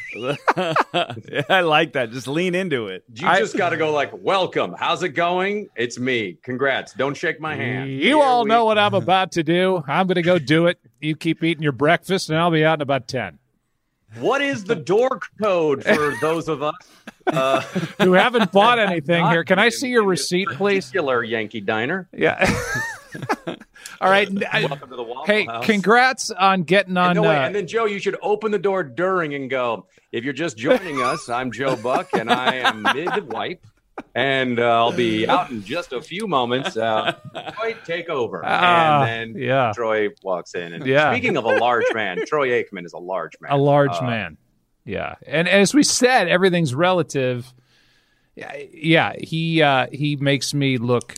yeah, 1.31 1.43
I 1.49 1.61
like 1.61 1.93
that. 1.93 2.11
Just 2.11 2.27
lean 2.29 2.55
into 2.55 2.87
it. 2.89 3.05
You 3.15 3.27
I, 3.29 3.39
just 3.39 3.57
got 3.57 3.71
to 3.71 3.77
go 3.77 3.93
like, 3.93 4.11
"Welcome. 4.13 4.75
How's 4.79 5.03
it 5.03 5.11
going? 5.11 5.69
It's 5.77 5.99
me. 5.99 6.39
Congrats. 6.43 6.93
Don't 6.95 7.17
shake 7.17 7.41
my 7.41 7.55
hand." 7.55 7.91
You 7.91 7.99
Here 8.01 8.17
all 8.19 8.45
we- 8.45 8.49
know 8.49 8.65
what 8.65 8.79
I'm 8.79 8.95
about 8.95 9.33
to 9.33 9.43
do. 9.43 9.83
I'm 9.87 10.07
going 10.07 10.17
to 10.17 10.23
go 10.23 10.39
do 10.39 10.67
it. 10.67 10.79
You 11.01 11.17
keep 11.17 11.43
eating 11.45 11.63
your 11.63 11.73
breakfast, 11.73 12.31
and 12.31 12.39
I'll 12.39 12.51
be 12.51 12.65
out 12.65 12.79
in 12.79 12.83
about 12.83 13.09
ten. 13.09 13.39
What 14.19 14.41
is 14.41 14.65
the 14.65 14.77
door 14.77 15.21
code 15.43 15.85
for 15.85 16.15
those 16.23 16.49
of 16.49 16.63
us 16.63 16.75
uh, 17.27 17.61
who 18.03 18.13
haven't 18.15 18.51
bought 18.51 18.79
anything 18.79 19.27
here? 19.29 19.45
Can 19.45 19.59
I 19.59 19.69
see 19.69 19.89
your 19.89 20.05
receipt, 20.05 20.49
please? 20.53 20.87
Particular 20.87 21.23
Yankee 21.23 21.61
Diner. 21.61 22.09
Yeah. 22.17 22.49
All 24.01 24.11
right. 24.11 24.29
Welcome 24.31 24.91
to 24.91 24.97
the 24.97 25.03
Waffle 25.03 25.25
hey, 25.27 25.45
House. 25.47 25.65
congrats 25.65 26.31
on 26.31 26.63
getting 26.65 26.97
on. 26.97 27.11
And, 27.11 27.17
no, 27.17 27.23
wait, 27.23 27.37
uh, 27.37 27.47
and 27.47 27.55
then 27.55 27.67
Joe, 27.67 27.87
you 27.87 27.99
should 27.99 28.17
open 28.23 28.51
the 28.53 28.59
door 28.59 28.83
during 28.83 29.35
and 29.35 29.49
go. 29.49 29.87
If 30.13 30.25
you're 30.25 30.33
just 30.35 30.57
joining 30.57 31.01
us, 31.03 31.29
I'm 31.29 31.51
Joe 31.53 31.77
Buck, 31.77 32.09
and 32.13 32.31
I 32.31 32.57
am 32.57 32.83
mid-wipe, 32.83 33.65
and 34.15 34.59
uh, 34.59 34.65
I'll 34.65 34.93
be 34.93 35.27
out 35.29 35.51
in 35.51 35.63
just 35.65 35.93
a 35.93 36.01
few 36.03 36.27
moments. 36.27 36.77
Uh, 36.77 37.13
Troy, 37.55 37.75
take 37.85 38.09
over, 38.09 38.43
Ah, 38.45 39.05
and 39.05 39.35
then 39.35 39.43
yeah. 39.43 39.73
Troy 39.75 40.09
walks 40.23 40.55
in. 40.55 40.73
And 40.75 40.87
Yeah. 40.87 41.11
speaking 41.13 41.37
of 41.37 41.45
a 41.45 41.57
large 41.57 41.85
man, 41.95 42.25
Troy 42.27 42.49
Aikman 42.51 42.85
is 42.85 42.93
a 42.93 42.99
large 42.99 43.33
man. 43.41 43.53
a 43.53 43.57
large 43.57 43.93
Uh, 43.93 44.03
man. 44.07 44.37
Yeah, 44.85 45.15
and 45.27 45.49
as 45.49 45.75
we 45.75 45.83
said, 45.83 46.29
everything's 46.29 46.75
relative. 46.75 47.53
Yeah, 48.37 48.55
yeah. 48.73 49.13
He 49.19 49.63
uh, 49.63 49.87
he 49.93 50.17
makes 50.17 50.55
me 50.55 50.77
look 50.79 51.17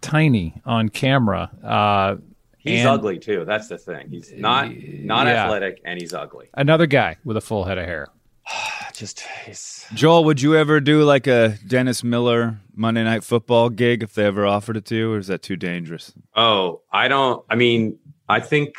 tiny 0.00 0.60
on 0.64 0.88
camera. 0.88 1.50
Uh, 1.62 2.16
He's 2.58 2.80
and 2.80 2.88
ugly 2.88 3.18
too. 3.18 3.44
That's 3.44 3.68
the 3.68 3.78
thing. 3.78 4.08
He's 4.10 4.32
not 4.32 4.70
not 4.76 5.26
Yeah. 5.26 5.44
athletic, 5.44 5.80
and 5.84 6.00
he's 6.00 6.12
ugly. 6.12 6.48
Another 6.54 6.86
guy 6.86 7.16
with 7.24 7.36
a 7.36 7.40
full 7.40 7.64
head 7.64 7.78
of 7.78 7.86
hair. 7.86 8.08
Just 8.92 9.20
he's, 9.46 9.86
Joel, 9.94 10.24
would 10.24 10.42
you 10.42 10.56
ever 10.56 10.80
do 10.80 11.04
like 11.04 11.26
a 11.28 11.56
Dennis 11.66 12.02
Miller 12.02 12.58
Monday 12.74 13.04
Night 13.04 13.22
Football 13.22 13.70
gig 13.70 14.02
if 14.02 14.14
they 14.14 14.24
ever 14.24 14.44
offered 14.44 14.76
it 14.76 14.84
to 14.86 14.96
you, 14.96 15.12
or 15.12 15.18
is 15.18 15.28
that 15.28 15.40
too 15.42 15.54
dangerous? 15.56 16.12
Oh, 16.34 16.82
I 16.92 17.06
don't. 17.06 17.44
I 17.48 17.54
mean, 17.54 17.96
I 18.28 18.40
think 18.40 18.74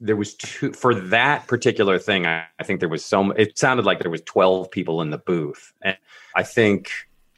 there 0.00 0.16
was 0.16 0.34
two 0.34 0.72
for 0.72 0.94
that 0.94 1.48
particular 1.48 1.98
thing. 1.98 2.26
I, 2.26 2.44
I 2.60 2.62
think 2.62 2.78
there 2.78 2.88
was 2.88 3.04
so. 3.04 3.32
It 3.32 3.58
sounded 3.58 3.84
like 3.84 3.98
there 3.98 4.10
was 4.10 4.22
twelve 4.22 4.70
people 4.70 5.02
in 5.02 5.10
the 5.10 5.18
booth, 5.18 5.72
and 5.82 5.96
I 6.36 6.44
think 6.44 6.90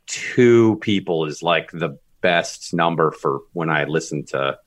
two 0.06 0.76
people 0.82 1.24
is 1.24 1.42
like 1.42 1.70
the 1.72 1.98
best 2.22 2.72
number 2.72 3.10
for 3.10 3.40
when 3.52 3.68
I 3.68 3.84
listen 3.84 4.24
to 4.26 4.58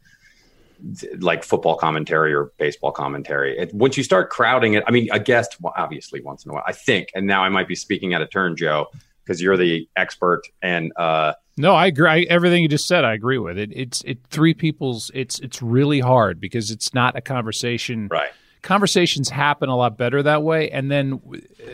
like 1.19 1.43
football 1.43 1.75
commentary 1.75 2.33
or 2.33 2.51
baseball 2.57 2.91
commentary. 2.91 3.57
It, 3.57 3.73
once 3.73 3.97
you 3.97 4.03
start 4.03 4.29
crowding 4.29 4.73
it, 4.73 4.83
I 4.87 4.91
mean, 4.91 5.07
a 5.11 5.19
guest 5.19 5.57
well, 5.61 5.73
obviously 5.75 6.21
once 6.21 6.45
in 6.45 6.51
a 6.51 6.53
while. 6.53 6.63
I 6.67 6.73
think, 6.73 7.09
and 7.15 7.25
now 7.25 7.43
I 7.43 7.49
might 7.49 7.67
be 7.67 7.75
speaking 7.75 8.13
out 8.13 8.21
of 8.21 8.29
turn, 8.29 8.55
Joe, 8.55 8.87
because 9.23 9.41
you're 9.41 9.57
the 9.57 9.89
expert 9.95 10.43
and. 10.61 10.91
uh 10.97 11.33
No, 11.57 11.73
I 11.73 11.87
agree. 11.87 12.09
I, 12.09 12.19
everything 12.29 12.61
you 12.61 12.69
just 12.69 12.87
said, 12.87 13.05
I 13.05 13.13
agree 13.13 13.37
with 13.37 13.57
it. 13.57 13.71
It's 13.73 14.01
it 14.03 14.19
three 14.29 14.53
people's. 14.53 15.09
It's 15.13 15.39
it's 15.39 15.61
really 15.61 16.01
hard 16.01 16.39
because 16.39 16.71
it's 16.71 16.93
not 16.93 17.17
a 17.17 17.21
conversation. 17.21 18.07
Right. 18.11 18.31
Conversations 18.65 19.29
happen 19.29 19.69
a 19.69 19.77
lot 19.77 19.95
better 19.95 20.23
that 20.23 20.41
way, 20.41 20.71
and 20.71 20.89
then 20.89 21.21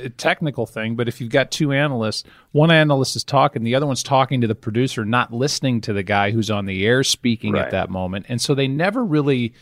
a 0.03 0.09
technical 0.09 0.65
thing. 0.65 0.97
But 0.97 1.07
if 1.07 1.21
you've 1.21 1.31
got 1.31 1.49
two 1.49 1.71
analysts, 1.71 2.25
one 2.51 2.69
analyst 2.69 3.15
is 3.15 3.23
talking, 3.23 3.63
the 3.63 3.75
other 3.75 3.87
one's 3.87 4.03
talking 4.03 4.41
to 4.41 4.47
the 4.47 4.55
producer, 4.55 5.05
not 5.05 5.31
listening 5.31 5.79
to 5.81 5.93
the 5.93 6.03
guy 6.03 6.31
who's 6.31 6.51
on 6.51 6.65
the 6.65 6.85
air 6.85 7.03
speaking 7.05 7.53
Right. 7.53 7.63
at 7.63 7.71
that 7.71 7.89
moment, 7.89 8.25
and 8.27 8.41
so 8.41 8.53
they 8.53 8.67
never 8.67 9.05
really, 9.05 9.53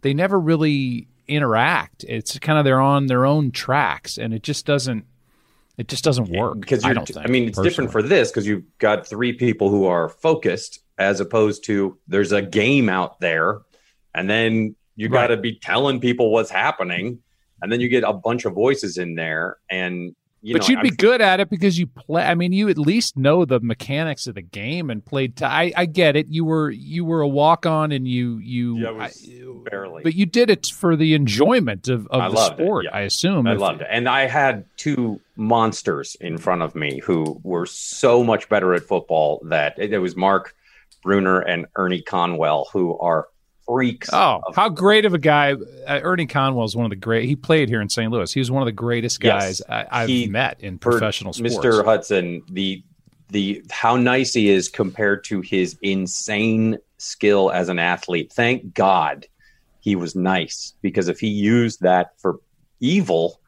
they 0.00 0.12
never 0.12 0.40
really 0.40 1.06
interact. 1.28 2.04
It's 2.08 2.36
kind 2.40 2.58
of 2.58 2.64
they're 2.64 2.80
on 2.80 3.06
their 3.06 3.26
own 3.26 3.52
tracks, 3.52 4.18
and 4.18 4.34
it 4.34 4.42
just 4.42 4.66
doesn't. 4.66 5.04
It 5.78 5.86
just 5.86 6.02
doesn't 6.02 6.30
work. 6.30 6.60
because 6.60 6.84
I 6.84 6.94
don't 6.94 7.16
I, 7.16 7.28
mean 7.28 7.48
it's 7.48 7.60
different 7.60 7.92
for 7.92 8.02
this 8.02 8.30
because 8.30 8.44
you've 8.46 8.64
got 8.78 9.06
three 9.06 9.32
people 9.34 9.70
who 9.70 9.86
are 9.86 10.08
focused 10.08 10.80
as 10.98 11.20
opposed 11.20 11.64
to 11.66 11.96
there's 12.08 12.32
a 12.32 12.42
game 12.42 12.88
out 12.88 13.20
there 13.20 13.60
and 14.14 14.28
then 14.28 14.74
you 14.96 15.08
got 15.08 15.28
to 15.28 15.36
be 15.36 15.54
telling 15.54 16.00
people 16.00 16.30
what's 16.30 16.50
happening 16.50 17.18
and 17.60 17.70
then 17.72 17.80
you 17.80 17.88
get 17.88 18.04
a 18.04 18.12
bunch 18.12 18.44
of 18.44 18.52
voices 18.54 18.98
in 18.98 19.14
there 19.14 19.56
and 19.70 20.14
you 20.44 20.54
but 20.54 20.62
know 20.62 20.68
you'd 20.68 20.82
be 20.82 20.88
I'm- 20.88 20.96
good 20.96 21.20
at 21.20 21.38
it 21.38 21.48
because 21.50 21.78
you 21.78 21.86
play. 21.86 22.24
I 22.24 22.34
mean, 22.34 22.52
you 22.52 22.68
at 22.68 22.76
least 22.76 23.16
know 23.16 23.44
the 23.44 23.60
mechanics 23.60 24.26
of 24.26 24.34
the 24.34 24.42
game 24.42 24.90
and 24.90 25.04
played. 25.04 25.36
T- 25.36 25.44
I 25.44 25.72
I 25.76 25.86
get 25.86 26.16
it. 26.16 26.26
You 26.28 26.44
were 26.44 26.68
you 26.68 27.04
were 27.04 27.20
a 27.20 27.28
walk 27.28 27.64
on 27.64 27.92
and 27.92 28.08
you 28.08 28.38
you. 28.38 28.78
Yeah, 28.78 28.90
I- 28.90 29.12
barely. 29.70 30.02
but 30.02 30.16
you 30.16 30.26
did 30.26 30.50
it 30.50 30.66
for 30.66 30.96
the 30.96 31.14
enjoyment 31.14 31.86
of, 31.86 32.08
of 32.08 32.32
the 32.32 32.44
sport. 32.46 32.86
yeah. 32.86 32.90
I 32.96 33.02
assume. 33.02 33.46
I 33.46 33.52
If- 33.54 33.60
loved 33.60 33.82
it. 33.82 33.86
And 33.88 34.08
I 34.08 34.26
had 34.26 34.64
two 34.76 35.20
monsters 35.36 36.16
in 36.20 36.38
front 36.38 36.62
of 36.62 36.74
me 36.74 36.98
who 37.04 37.40
were 37.44 37.66
so 37.66 38.24
much 38.24 38.48
better 38.48 38.74
at 38.74 38.82
football 38.82 39.40
that 39.48 39.74
it, 39.78 39.92
it 39.92 39.98
was 40.00 40.16
Mark 40.16 40.56
Bruener 41.06 41.40
and 41.48 41.66
Ernie 41.76 42.02
Conwell, 42.02 42.68
who 42.72 42.98
are 42.98 43.28
freaks. 43.66 44.08
Oh, 44.12 44.40
how 44.54 44.68
great 44.68 45.04
of 45.04 45.14
a 45.14 45.18
guy! 45.18 45.52
Uh, 45.52 46.00
Ernie 46.02 46.26
Conwell 46.26 46.64
is 46.64 46.74
one 46.76 46.86
of 46.86 46.90
the 46.90 46.96
great. 46.96 47.26
He 47.28 47.36
played 47.36 47.68
here 47.68 47.80
in 47.80 47.88
St. 47.88 48.10
Louis. 48.10 48.32
He 48.32 48.40
was 48.40 48.50
one 48.50 48.62
of 48.62 48.66
the 48.66 48.72
greatest 48.72 49.22
Yes. 49.22 49.60
guys 49.60 49.62
I, 49.68 50.02
I've 50.02 50.08
He- 50.08 50.26
met 50.26 50.60
in 50.60 50.78
professional 50.78 51.32
sports. 51.32 51.56
Mr. 51.56 51.84
Hudson, 51.84 52.42
the 52.50 52.82
the 53.30 53.62
how 53.70 53.96
nice 53.96 54.34
he 54.34 54.50
is 54.50 54.68
compared 54.68 55.24
to 55.24 55.40
his 55.40 55.76
insane 55.82 56.78
skill 56.98 57.50
as 57.50 57.68
an 57.68 57.78
athlete. 57.78 58.32
Thank 58.32 58.74
God 58.74 59.26
he 59.80 59.96
was 59.96 60.14
nice 60.14 60.74
because 60.82 61.08
if 61.08 61.18
he 61.18 61.28
used 61.28 61.80
that 61.80 62.12
for 62.20 62.38
evil, 62.80 63.40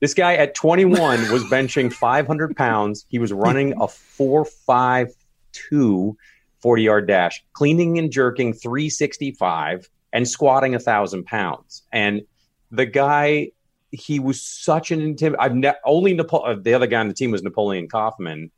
this 0.00 0.14
guy 0.14 0.34
at 0.36 0.54
21 0.54 1.30
was 1.32 1.42
benching 1.44 1.92
500 1.92 2.56
pounds. 2.56 3.04
He 3.08 3.18
was 3.18 3.32
running 3.32 3.74
a 3.80 3.88
452 3.88 6.16
40 6.62 6.82
yard 6.82 7.08
dash, 7.08 7.44
cleaning 7.52 7.98
and 7.98 8.10
jerking 8.10 8.52
365 8.52 9.88
and 10.12 10.28
squatting 10.28 10.74
a 10.74 10.78
thousand 10.78 11.24
pounds. 11.24 11.82
And 11.92 12.22
the 12.70 12.86
guy 12.86 13.50
he 13.92 14.18
was 14.18 14.42
such 14.42 14.90
an 14.90 15.00
intim. 15.00 15.36
I've 15.38 15.54
ne- 15.54 15.74
only 15.84 16.14
Napo- 16.14 16.38
uh, 16.38 16.56
the 16.58 16.74
other 16.74 16.86
guy 16.86 16.98
on 16.98 17.08
the 17.08 17.14
team 17.14 17.30
was 17.30 17.42
Napoleon 17.42 17.88
Kaufman. 17.88 18.50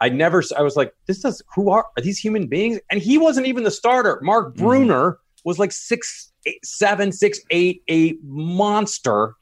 I 0.00 0.08
never. 0.08 0.42
I 0.56 0.62
was 0.62 0.76
like, 0.76 0.94
this 1.06 1.20
does. 1.20 1.42
Who 1.54 1.70
are 1.70 1.86
are 1.96 2.02
these 2.02 2.18
human 2.18 2.46
beings? 2.46 2.78
And 2.90 3.02
he 3.02 3.18
wasn't 3.18 3.46
even 3.46 3.64
the 3.64 3.70
starter. 3.70 4.20
Mark 4.22 4.54
Bruener 4.54 5.16
was 5.44 5.58
like 5.58 5.72
six, 5.72 6.32
eight, 6.46 6.64
seven, 6.64 7.12
six, 7.12 7.40
eight, 7.50 7.82
a 7.90 8.14
monster, 8.22 9.34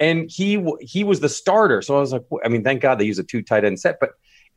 and 0.00 0.30
he 0.30 0.64
he 0.80 1.04
was 1.04 1.20
the 1.20 1.28
starter. 1.28 1.80
So 1.82 1.96
I 1.96 2.00
was 2.00 2.12
like, 2.12 2.24
I 2.44 2.48
mean, 2.48 2.64
thank 2.64 2.82
God 2.82 2.98
they 2.98 3.04
use 3.04 3.18
a 3.18 3.24
two 3.24 3.42
tight 3.42 3.64
end 3.64 3.78
set. 3.78 4.00
But 4.00 4.10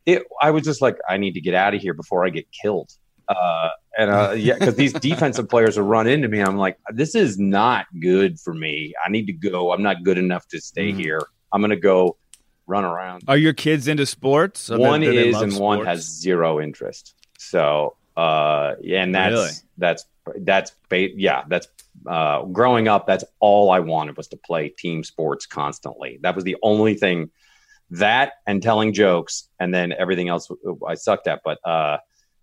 it, 0.05 0.23
I 0.41 0.51
was 0.51 0.63
just 0.63 0.81
like, 0.81 0.97
I 1.07 1.17
need 1.17 1.33
to 1.33 1.41
get 1.41 1.53
out 1.53 1.75
of 1.75 1.81
here 1.81 1.93
before 1.93 2.25
I 2.25 2.29
get 2.29 2.47
killed. 2.51 2.91
Uh, 3.35 3.69
and 3.97 4.09
uh, 4.09 4.31
yeah, 4.37 4.53
because 4.55 4.75
these 4.75 4.93
defensive 4.93 5.49
players 5.49 5.77
will 5.77 5.85
run 5.85 6.07
into 6.07 6.27
me. 6.27 6.39
I'm 6.41 6.57
like, 6.57 6.77
this 6.93 7.13
is 7.15 7.37
not 7.39 7.85
good 7.99 8.39
for 8.39 8.53
me. 8.53 8.93
I 9.05 9.09
need 9.09 9.27
to 9.27 9.33
go. 9.33 9.71
I'm 9.73 9.83
not 9.83 10.03
good 10.03 10.17
enough 10.17 10.47
to 10.49 10.61
stay 10.61 10.91
Mhm. 10.91 10.99
here. 10.99 11.21
I'm 11.51 11.61
gonna 11.61 11.75
go 11.75 12.17
run 12.67 12.85
around. 12.85 13.23
Are 13.27 13.37
your 13.37 13.53
kids 13.53 13.87
into 13.87 14.05
sports? 14.05 14.69
One 14.69 15.03
is 15.03 15.35
and 15.41 15.57
one 15.57 15.85
has 15.85 16.03
zero 16.07 16.61
interest. 16.61 17.15
So, 17.37 17.97
uh, 18.15 18.75
yeah, 18.81 19.03
and 19.03 19.13
that's 19.13 19.33
Really? 19.33 19.49
that's 19.77 20.05
that's 20.39 20.71
ba- 20.89 21.17
yeah, 21.17 21.43
that's 21.49 21.67
uh, 22.07 22.43
growing 22.43 22.87
up. 22.87 23.05
That's 23.07 23.25
all 23.41 23.69
I 23.71 23.79
wanted 23.79 24.15
was 24.15 24.27
to 24.29 24.37
play 24.37 24.69
team 24.69 25.03
sports 25.03 25.45
constantly. 25.45 26.19
That 26.21 26.33
was 26.35 26.45
the 26.45 26.55
only 26.63 26.93
thing 26.95 27.29
that 27.89 28.33
and 28.47 28.63
telling 28.63 28.93
jokes, 28.93 29.49
and 29.59 29.73
then 29.73 29.91
everything 29.91 30.29
else 30.29 30.49
I 30.87 30.93
sucked 30.93 31.27
at. 31.27 31.41
But 31.43 31.57
uh, 31.67 31.97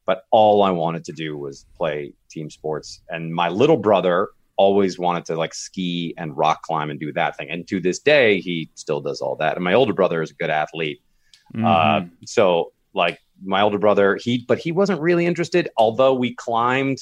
but 0.09 0.25
all 0.31 0.63
I 0.63 0.71
wanted 0.71 1.05
to 1.05 1.13
do 1.13 1.37
was 1.37 1.67
play 1.77 2.15
team 2.31 2.49
sports. 2.49 3.03
And 3.11 3.35
my 3.35 3.51
little 3.51 3.77
brother 3.77 4.31
always 4.57 4.99
wanted 4.99 5.27
to 5.27 5.37
like 5.37 5.53
ski 5.53 6.15
and 6.17 6.35
rock 6.35 6.63
climb 6.63 6.89
and 6.89 6.99
do 6.99 7.13
that 7.13 7.37
thing. 7.37 7.51
And 7.51 7.69
to 7.69 7.79
this 7.79 7.99
day, 7.99 8.41
he 8.41 8.71
still 8.75 9.03
does 9.03 9.21
all 9.21 9.37
that. 9.37 9.57
And 9.57 9.63
my 9.63 9.75
older 9.75 9.93
brother 9.93 10.23
is 10.23 10.31
a 10.31 10.35
good 10.35 10.49
athlete. 10.49 11.03
Uh, 11.55 12.01
Mhm. 12.01 12.11
so 12.25 12.73
like 12.95 13.19
my 13.45 13.61
older 13.61 13.77
brother, 13.77 14.17
he 14.17 14.47
but 14.49 14.59
he 14.59 14.73
wasn't 14.73 14.99
really 15.03 15.27
interested. 15.27 15.69
Although 15.77 16.15
we 16.15 16.35
climbed 16.35 16.99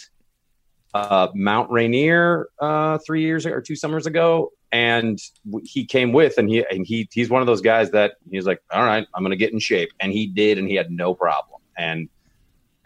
uh, 0.92 1.28
Mount 1.32 1.70
Rainier 1.70 2.48
uh, 2.59 2.98
three 3.07 3.22
years 3.22 3.46
or 3.46 3.61
two 3.61 3.76
summers 3.76 4.07
ago, 4.07 4.50
and 4.72 5.20
he 5.62 5.84
came 5.84 6.12
with, 6.12 6.38
and 6.38 6.48
he 6.48 6.64
and 6.72 6.84
he 6.84 7.09
he's 7.12 7.30
one 7.30 7.40
of 7.40 7.46
those 7.46 7.61
guys 7.61 7.92
that 7.92 8.14
he's 8.32 8.46
like, 8.46 8.61
all 8.72 8.82
right, 8.84 9.07
I'm 9.14 9.22
going 9.22 9.30
to 9.30 9.36
get 9.36 9.52
in 9.52 9.61
shape, 9.61 9.90
and 10.00 10.12
he 10.12 10.26
did, 10.26 10.59
and 10.59 10.66
he 10.68 10.74
had 10.74 10.90
no 10.90 11.14
problem, 11.14 11.61
and 11.78 12.09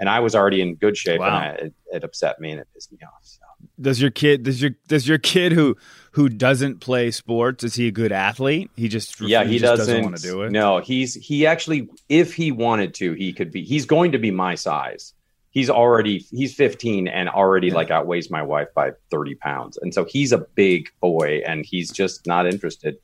and 0.01 0.09
I 0.09 0.19
was 0.21 0.35
already 0.35 0.61
in 0.63 0.75
good 0.75 0.97
shape, 0.97 1.21
Wow. 1.21 1.27
and 1.27 1.35
I, 1.37 1.49
it, 1.67 1.75
it 1.93 2.05
upset 2.05 2.41
me 2.41 2.51
and 2.51 2.61
it 2.61 2.67
pissed 2.75 2.91
me 2.91 2.99
off. 3.05 3.21
So. 3.23 3.39
Does 3.81 4.01
your 4.01 4.11
kid 4.11 4.43
does 4.43 4.61
your 4.61 4.73
does 4.89 5.07
your 5.07 5.19
kid 5.19 5.53
who 5.53 5.77
who 6.13 6.29
doesn't 6.29 6.81
play 6.81 7.11
sports 7.11 7.63
is 7.63 7.75
he 7.75 7.87
a 7.87 7.91
good 7.93 8.11
athlete? 8.13 8.71
He 8.77 8.89
just 8.89 9.21
yeah 9.21 9.45
he 9.45 9.59
just 9.59 9.77
doesn't, 9.79 10.03
want 10.03 10.17
to 10.17 10.23
do 10.23 10.43
it. 10.43 10.51
no 10.53 10.79
he's 10.79 11.15
he 11.15 11.47
actually 11.47 11.89
if 12.09 12.35
he 12.35 12.51
wanted 12.53 12.95
to 12.95 13.13
he 13.13 13.33
could 13.33 13.53
be 13.53 13.63
he's 13.63 13.87
going 13.87 14.13
to 14.13 14.19
be 14.19 14.31
my 14.31 14.55
size 14.55 15.13
he's 15.51 15.69
already 15.71 16.19
he's 16.31 16.55
15 16.55 17.09
and 17.09 17.29
already 17.29 17.69
Yeah. 17.69 17.75
like 17.75 17.91
outweighs 17.91 18.31
my 18.31 18.43
wife 18.43 18.69
by 18.75 18.93
30 19.11 19.35
pounds 19.37 19.79
and 19.81 19.93
so 19.95 20.05
he's 20.05 20.33
a 20.33 20.39
big 20.39 20.89
boy 21.01 21.43
and 21.47 21.65
he's 21.67 21.91
just 21.91 22.27
not 22.27 22.47
interested 22.47 22.97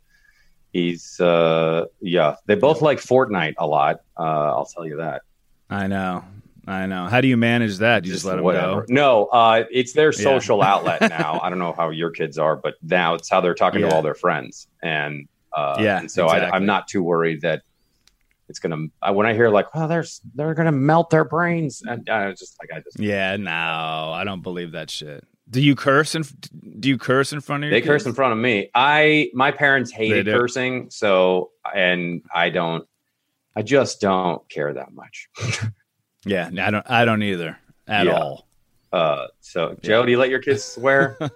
he's 0.72 1.20
uh 1.20 1.84
yeah 2.01 2.36
they 2.47 2.55
both 2.55 2.82
like 2.82 2.99
fortnite 2.99 3.55
a 3.59 3.66
lot 3.66 4.01
uh 4.18 4.22
i'll 4.22 4.66
tell 4.66 4.86
you 4.86 4.97
that 4.99 5.22
I 5.68 5.86
know, 5.88 6.22
I 6.66 6.86
know. 6.86 7.06
How 7.06 7.20
do 7.20 7.28
you 7.28 7.36
manage 7.36 7.78
that? 7.78 8.04
You 8.04 8.12
just, 8.12 8.24
let 8.24 8.38
him 8.38 8.44
whatever. 8.44 8.80
go. 8.82 8.86
no 8.88 9.24
uh 9.26 9.64
it's 9.70 9.92
their 9.92 10.12
Yeah. 10.12 10.18
social 10.24 10.62
outlet 10.72 11.00
now 11.02 11.38
i 11.42 11.48
don't 11.48 11.58
know 11.60 11.72
how 11.72 11.90
your 11.90 12.10
kids 12.10 12.38
are 12.38 12.56
but 12.56 12.74
now 12.82 13.14
it's 13.14 13.28
how 13.30 13.40
they're 13.40 13.54
talking 13.54 13.80
Yeah. 13.80 13.88
to 13.88 13.94
all 13.94 14.02
their 14.02 14.14
friends 14.14 14.66
and 14.82 15.28
Uh, 15.56 15.76
Yeah, 15.80 16.00
and 16.00 16.10
so 16.10 16.24
exactly. 16.24 16.50
I, 16.50 16.56
I'm 16.56 16.66
not 16.66 16.86
too 16.88 17.02
worried 17.02 17.40
that 17.42 17.62
it's 18.48 18.58
gonna. 18.60 18.86
I, 19.02 19.10
when 19.12 19.26
I 19.26 19.32
hear 19.34 19.48
like, 19.48 19.66
"Oh, 19.74 19.88
they're 19.88 20.04
they're 20.34 20.54
gonna 20.54 20.70
melt 20.70 21.10
their 21.10 21.24
brains," 21.24 21.82
and 21.84 22.08
I 22.08 22.26
was 22.28 22.38
just 22.38 22.56
like, 22.60 22.70
I 22.76 22.80
just 22.80 22.98
Yeah, 23.00 23.36
no, 23.36 23.50
I 23.50 24.22
don't 24.24 24.42
believe 24.42 24.72
that 24.72 24.88
shit. 24.90 25.24
Do 25.50 25.60
you 25.62 25.74
curse 25.74 26.14
in 26.14 26.22
Do 26.78 26.88
you 26.88 26.98
curse 26.98 27.32
in 27.32 27.40
front 27.40 27.64
of 27.64 27.70
your 27.70 27.80
they 27.80 27.86
curse 27.86 28.04
in 28.06 28.12
front 28.12 28.32
of 28.34 28.38
me. 28.38 28.70
I 28.74 29.30
my 29.34 29.50
parents 29.50 29.90
hated 29.90 30.26
cursing, 30.26 30.90
so 30.90 31.50
and 31.74 32.22
I 32.34 32.50
don't. 32.50 32.84
I 33.56 33.62
just 33.62 34.00
don't 34.00 34.46
care 34.50 34.74
that 34.74 34.92
much. 34.92 35.28
Yeah, 36.27 36.51
I 36.61 36.70
don't. 36.70 36.91
I 36.91 37.05
don't 37.05 37.22
either 37.22 37.59
at 37.89 38.07
Yeah. 38.07 38.18
all. 38.18 38.47
Uh, 38.93 39.27
so 39.41 39.77
Joe, 39.83 40.05
do 40.05 40.11
you 40.11 40.18
let 40.18 40.29
your 40.31 40.41
kids 40.41 40.62
swear? 40.64 41.18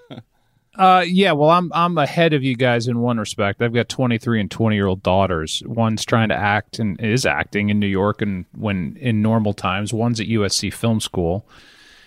Uh, 0.79 1.05
yeah. 1.07 1.33
Well, 1.33 1.51
I'm 1.51 1.71
I'm 1.75 1.99
ahead 1.99 2.33
of 2.33 2.45
you 2.45 2.55
guys 2.55 2.87
in 2.87 3.01
one 3.01 3.19
respect. 3.19 3.61
I've 3.61 3.75
got 3.75 3.89
23 3.89 4.41
and 4.41 4.51
20 4.51 4.77
year 4.77 4.87
old 4.87 5.03
daughters. 5.03 5.63
One's 5.67 6.05
trying 6.05 6.29
to 6.29 6.37
act 6.37 6.79
and 6.79 6.99
is 7.01 7.27
acting 7.27 7.71
in 7.71 7.81
New 7.81 7.89
York, 7.89 8.23
and 8.23 8.47
when 8.57 8.97
in 8.99 9.21
normal 9.21 9.53
times, 9.53 9.93
one's 9.93 10.21
at 10.21 10.29
USC 10.29 10.73
Film 10.73 11.01
School, 11.01 11.45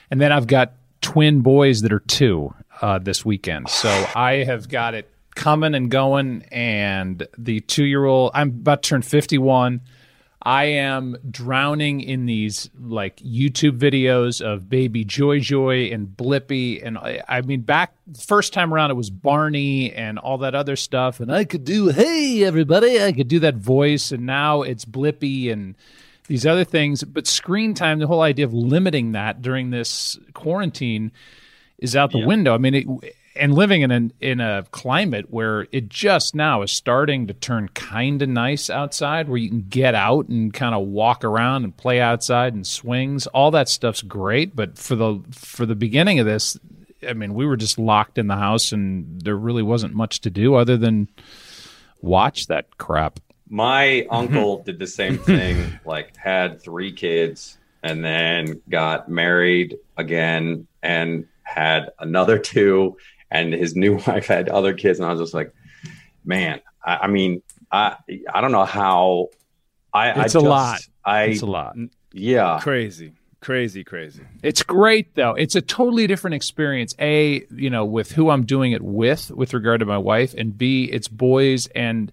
and 0.09 0.21
then 0.21 0.31
I've 0.31 0.47
got 0.47 0.71
twin 1.01 1.41
boys 1.41 1.81
that 1.81 1.91
are 1.91 1.99
two 1.99 2.53
uh, 2.81 2.99
this 2.99 3.25
weekend. 3.25 3.69
So 3.69 3.89
I 4.15 4.45
have 4.45 4.69
got 4.69 4.93
it 4.93 5.11
coming 5.35 5.75
and 5.75 5.91
going. 5.91 6.43
And 6.49 7.27
the 7.37 7.59
two 7.59 7.85
year 7.85 8.05
old, 8.05 8.31
I'm 8.33 8.47
about 8.47 8.81
to 8.83 8.89
turn 8.89 9.01
51. 9.01 9.81
I 10.45 10.65
am 10.65 11.15
drowning 11.31 12.01
in 12.01 12.25
these 12.25 12.69
like 12.77 13.15
YouTube 13.17 13.79
videos 13.79 14.41
of 14.41 14.69
baby 14.69 15.05
Joy 15.05 15.39
Joy 15.39 15.85
and 15.85 16.07
Blippi. 16.07 16.85
And 16.85 16.97
I, 16.97 17.23
I 17.29 17.41
mean, 17.41 17.61
back 17.61 17.95
first 18.19 18.51
time 18.51 18.73
around, 18.73 18.91
it 18.91 18.95
was 18.95 19.09
Barney 19.09 19.93
and 19.93 20.19
all 20.19 20.39
that 20.39 20.53
other 20.53 20.75
stuff. 20.75 21.21
And 21.21 21.31
I 21.31 21.45
could 21.45 21.63
do, 21.63 21.87
hey, 21.87 22.43
everybody, 22.43 23.01
I 23.01 23.13
could 23.13 23.29
do 23.29 23.39
that 23.39 23.55
voice. 23.55 24.11
And 24.11 24.25
now 24.25 24.63
it's 24.63 24.83
Blippi 24.83 25.49
and 25.49 25.75
these 26.27 26.45
other 26.45 26.65
things. 26.65 27.05
But 27.05 27.25
screen 27.25 27.73
time, 27.73 27.99
the 27.99 28.07
whole 28.07 28.21
idea 28.21 28.43
of 28.43 28.53
limiting 28.53 29.13
that 29.13 29.41
during 29.41 29.69
this 29.69 30.19
quarantine 30.33 31.13
is 31.77 31.95
out 31.95 32.11
the 32.11 32.25
window. 32.25 32.53
I 32.53 32.57
mean, 32.57 32.75
it, 32.75 33.15
and 33.35 33.53
living 33.53 33.81
in 33.81 33.91
an 33.91 34.13
in 34.19 34.39
a 34.39 34.65
climate 34.71 35.27
where 35.29 35.67
it 35.71 35.89
just 35.89 36.35
now 36.35 36.61
is 36.61 36.71
starting 36.71 37.27
to 37.27 37.33
turn 37.33 37.69
kind 37.69 38.21
of 38.21 38.29
nice 38.29 38.69
outside, 38.69 39.27
where 39.27 39.37
you 39.37 39.49
can 39.49 39.65
get 39.69 39.95
out 39.95 40.27
and 40.29 40.53
kind 40.53 40.75
of 40.75 40.87
walk 40.87 41.23
around 41.23 41.63
and 41.63 41.75
play 41.75 41.99
outside 41.99 42.53
and 42.53 42.65
swings. 42.65 43.27
All 43.27 43.51
that 43.51 43.69
stuff's 43.69 44.01
great, 44.01 44.55
but 44.55 44.77
for 44.77 44.95
the 44.95 45.21
for 45.31 45.65
the 45.65 45.75
beginning 45.75 46.19
of 46.19 46.25
this, 46.25 46.57
I 47.07 47.13
mean, 47.13 47.33
we 47.33 47.45
were 47.45 47.57
just 47.57 47.79
locked 47.79 48.17
in 48.17 48.27
the 48.27 48.35
house, 48.35 48.71
and 48.71 49.21
there 49.21 49.37
really 49.37 49.63
wasn't 49.63 49.93
much 49.93 50.21
to 50.21 50.29
do 50.29 50.55
other 50.55 50.77
than 50.77 51.09
watch 52.01 52.47
that 52.47 52.77
crap. 52.77 53.19
My 53.49 54.05
uncle 54.11 54.63
did 54.63 54.79
the 54.79 54.87
same 54.87 55.17
thing, 55.17 55.79
like 55.85 56.15
had 56.17 56.61
three 56.61 56.91
kids 56.91 57.57
and 57.83 58.03
then 58.03 58.61
got 58.69 59.09
married 59.09 59.77
again 59.97 60.67
and 60.81 61.27
had 61.43 61.91
another 61.99 62.39
two, 62.39 62.97
and 63.33 63.51
his 63.53 63.75
new 63.75 63.95
wife 64.07 64.27
had 64.27 64.47
other 64.47 64.73
kids, 64.73 64.99
and 64.99 65.07
I 65.07 65.11
was 65.11 65.19
just 65.19 65.33
like, 65.33 65.53
man, 66.23 66.61
I, 66.85 66.95
I 67.03 67.07
mean, 67.07 67.41
I 67.71 67.97
I 68.33 68.39
don't 68.41 68.51
know 68.53 68.63
how 68.65 69.29
I 69.93 70.11
I 70.11 70.23
It's 70.25 70.35
a 70.35 70.39
just- 70.39 70.45
lot. 70.45 70.79
I 71.05 71.23
It's 71.23 71.41
a 71.41 71.45
lot. 71.45 71.75
yeah. 72.13 72.59
Crazy, 72.61 73.11
crazy, 73.41 73.83
crazy. 73.83 74.23
It's 74.41 74.63
great 74.63 75.15
though. 75.15 75.33
It's 75.33 75.55
a 75.55 75.61
totally 75.61 76.07
different 76.07 76.35
experience. 76.35 76.95
A, 76.99 77.45
you 77.53 77.69
know, 77.69 77.83
with 77.83 78.11
who 78.13 78.29
I'm 78.29 78.45
doing 78.45 78.71
it 78.71 78.81
with, 78.81 79.29
with 79.31 79.53
regard 79.53 79.81
to 79.81 79.85
my 79.85 79.97
wife, 79.97 80.33
and 80.37 80.57
B, 80.57 80.85
it's 80.85 81.09
boys, 81.09 81.67
and 81.75 82.09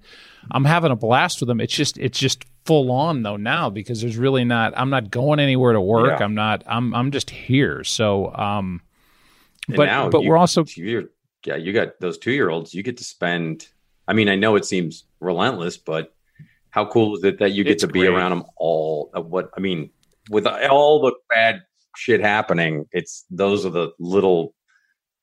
I'm 0.50 0.64
having 0.64 0.90
a 0.90 0.96
blast 0.96 1.40
with 1.40 1.46
them. 1.46 1.60
It's 1.60 1.72
just, 1.72 1.98
it's 1.98 2.18
just 2.18 2.44
full 2.64 2.90
on 2.90 3.22
though 3.22 3.36
now 3.36 3.70
because 3.70 4.00
there's 4.00 4.16
really 4.16 4.44
not. 4.44 4.72
I'm 4.76 4.90
not 4.90 5.10
going 5.10 5.38
anywhere 5.38 5.72
to 5.74 5.80
work. 5.80 6.18
Yeah. 6.18 6.24
I'm 6.24 6.34
not. 6.34 6.64
I'm. 6.66 6.92
I'm 6.94 7.10
just 7.12 7.30
here. 7.30 7.84
So, 7.84 8.34
um, 8.34 8.80
And 9.72 9.76
but 9.76 9.86
now 9.86 10.08
but 10.10 10.22
you- 10.22 10.28
we're 10.30 10.36
also 10.36 10.64
yeah 11.46 11.56
you 11.56 11.72
got 11.72 11.98
those 12.00 12.18
two 12.18 12.32
year 12.32 12.50
olds 12.50 12.74
you 12.74 12.82
get 12.82 12.98
to 12.98 13.04
spend 13.04 13.66
i 14.06 14.12
mean 14.12 14.28
i 14.28 14.36
know 14.36 14.56
it 14.56 14.64
seems 14.64 15.04
relentless 15.20 15.76
but 15.78 16.14
how 16.70 16.84
cool 16.84 17.16
is 17.16 17.24
it 17.24 17.38
that 17.38 17.52
you 17.52 17.64
get 17.64 17.78
to 17.80 17.86
be 17.88 18.00
great. 18.00 18.10
around 18.10 18.30
them 18.30 18.44
all 18.56 19.10
of 19.14 19.26
what 19.26 19.50
i 19.56 19.60
mean 19.60 19.90
with 20.28 20.46
all 20.46 21.00
the 21.00 21.12
bad 21.30 21.62
shit 21.96 22.20
happening 22.20 22.86
it's 22.92 23.24
those 23.30 23.64
are 23.66 23.70
the 23.70 23.90
little 23.98 24.54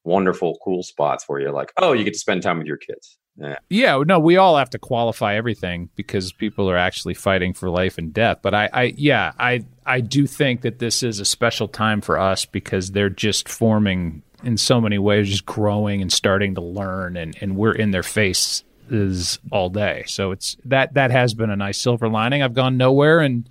wonderful 0.03 0.57
cool 0.63 0.81
spots 0.83 1.25
where 1.27 1.39
you're 1.39 1.51
like 1.51 1.71
oh 1.77 1.93
you 1.93 2.03
get 2.03 2.13
to 2.13 2.19
spend 2.19 2.41
time 2.41 2.57
with 2.57 2.67
your 2.67 2.77
kids 2.77 3.17
yeah. 3.37 3.57
Yeah, 3.69 4.03
no, 4.05 4.19
we 4.19 4.37
all 4.37 4.57
have 4.57 4.71
to 4.71 4.79
qualify 4.79 5.35
everything 5.35 5.89
because 5.95 6.31
people 6.31 6.69
are 6.69 6.77
actually 6.77 7.13
fighting 7.13 7.53
for 7.53 7.69
life 7.69 7.97
and 7.97 8.13
death. 8.13 8.39
But 8.41 8.55
I, 8.55 8.69
I 8.73 8.83
yeah, 8.97 9.33
I 9.39 9.63
I 9.85 10.01
do 10.01 10.25
think 10.25 10.61
that 10.61 10.79
this 10.79 11.03
is 11.03 11.19
a 11.19 11.25
special 11.25 11.67
time 11.67 12.01
for 12.01 12.17
us 12.17 12.45
because 12.45 12.91
they're 12.91 13.09
just 13.09 13.47
forming 13.47 14.23
in 14.43 14.57
so 14.57 14.81
many 14.81 14.97
ways, 14.97 15.29
just 15.29 15.45
growing 15.45 16.01
and 16.01 16.11
starting 16.11 16.55
to 16.55 16.61
learn, 16.61 17.15
and 17.15 17.37
and 17.39 17.55
we're 17.55 17.75
in 17.75 17.91
their 17.91 18.03
faces 18.03 19.39
all 19.51 19.69
day. 19.69 20.03
So 20.07 20.31
it's 20.31 20.57
that 20.65 20.95
that 20.95 21.11
has 21.11 21.35
been 21.35 21.51
a 21.51 21.55
nice 21.55 21.79
silver 21.79 22.09
lining. 22.09 22.41
I've 22.41 22.55
gone 22.55 22.75
nowhere, 22.75 23.19
and 23.19 23.47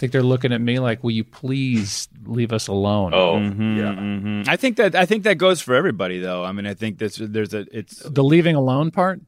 think 0.00 0.10
they're 0.12 0.22
looking 0.22 0.52
at 0.52 0.60
me 0.60 0.80
like, 0.80 1.04
"Will 1.04 1.12
you 1.12 1.22
please 1.24 2.08
leave 2.24 2.52
us 2.52 2.66
alone?" 2.66 3.12
oh 3.14 3.34
Mhm, 3.36 3.76
yeah 3.76 3.94
mhm. 3.94 4.48
I 4.48 4.56
think 4.56 4.76
that 4.78 4.94
I 4.96 5.06
think 5.06 5.22
that 5.24 5.36
goes 5.38 5.60
for 5.60 5.74
everybody, 5.76 6.18
though. 6.18 6.42
I 6.42 6.50
mean, 6.52 6.66
I 6.66 6.74
think 6.74 6.98
this 6.98 7.16
there's 7.22 7.54
a 7.54 7.66
it's 7.70 7.96
The 8.04 8.24
leaving 8.24 8.56
alone 8.56 8.90
part. 8.90 9.20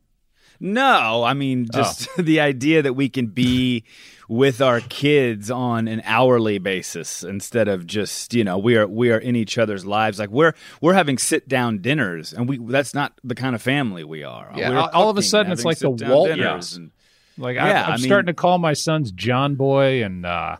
no. 0.60 1.22
I 1.24 1.34
mean, 1.34 1.66
just 1.72 2.08
the 2.18 2.40
idea 2.40 2.82
that 2.82 2.94
we 2.94 3.08
can 3.08 3.26
be 3.26 3.84
with 4.28 4.62
our 4.62 4.80
kids 4.80 5.50
on 5.50 5.88
an 5.88 6.00
hourly 6.06 6.56
basis 6.58 7.22
instead 7.22 7.68
of 7.68 7.86
just 7.86 8.32
you 8.32 8.44
know 8.44 8.56
we 8.56 8.76
are 8.76 8.86
we 8.86 9.10
are 9.10 9.18
in 9.18 9.36
each 9.36 9.58
other's 9.58 9.84
lives. 9.84 10.18
Like 10.18 10.30
we're 10.30 10.54
we're 10.80 10.94
having 10.94 11.18
sit 11.18 11.48
down 11.48 11.78
dinners, 11.78 12.32
and 12.32 12.48
we 12.48 12.58
that's 12.58 12.94
not 12.94 13.12
the 13.24 13.34
kind 13.34 13.54
of 13.54 13.60
family 13.62 14.04
we 14.04 14.22
are. 14.22 14.50
Yeah, 14.56 14.70
We're 14.70 14.78
all- 14.78 14.90
all 14.94 15.10
of 15.10 15.18
a 15.18 15.22
sudden 15.22 15.52
it's 15.52 15.64
like 15.64 15.78
the 15.78 15.88
sit-down 15.90 16.10
Waltons. 16.10 16.76
and- 16.76 16.90
Like 17.38 17.56
Yeah, 17.56 17.64
I, 17.64 17.70
I 17.70 17.94
I'm 17.94 18.00
mean- 18.00 18.08
starting 18.08 18.26
to 18.26 18.34
call 18.34 18.58
my 18.58 18.72
sons 18.74 19.10
John 19.12 19.54
Boy, 19.54 20.04
and 20.04 20.24
uh, 20.26 20.56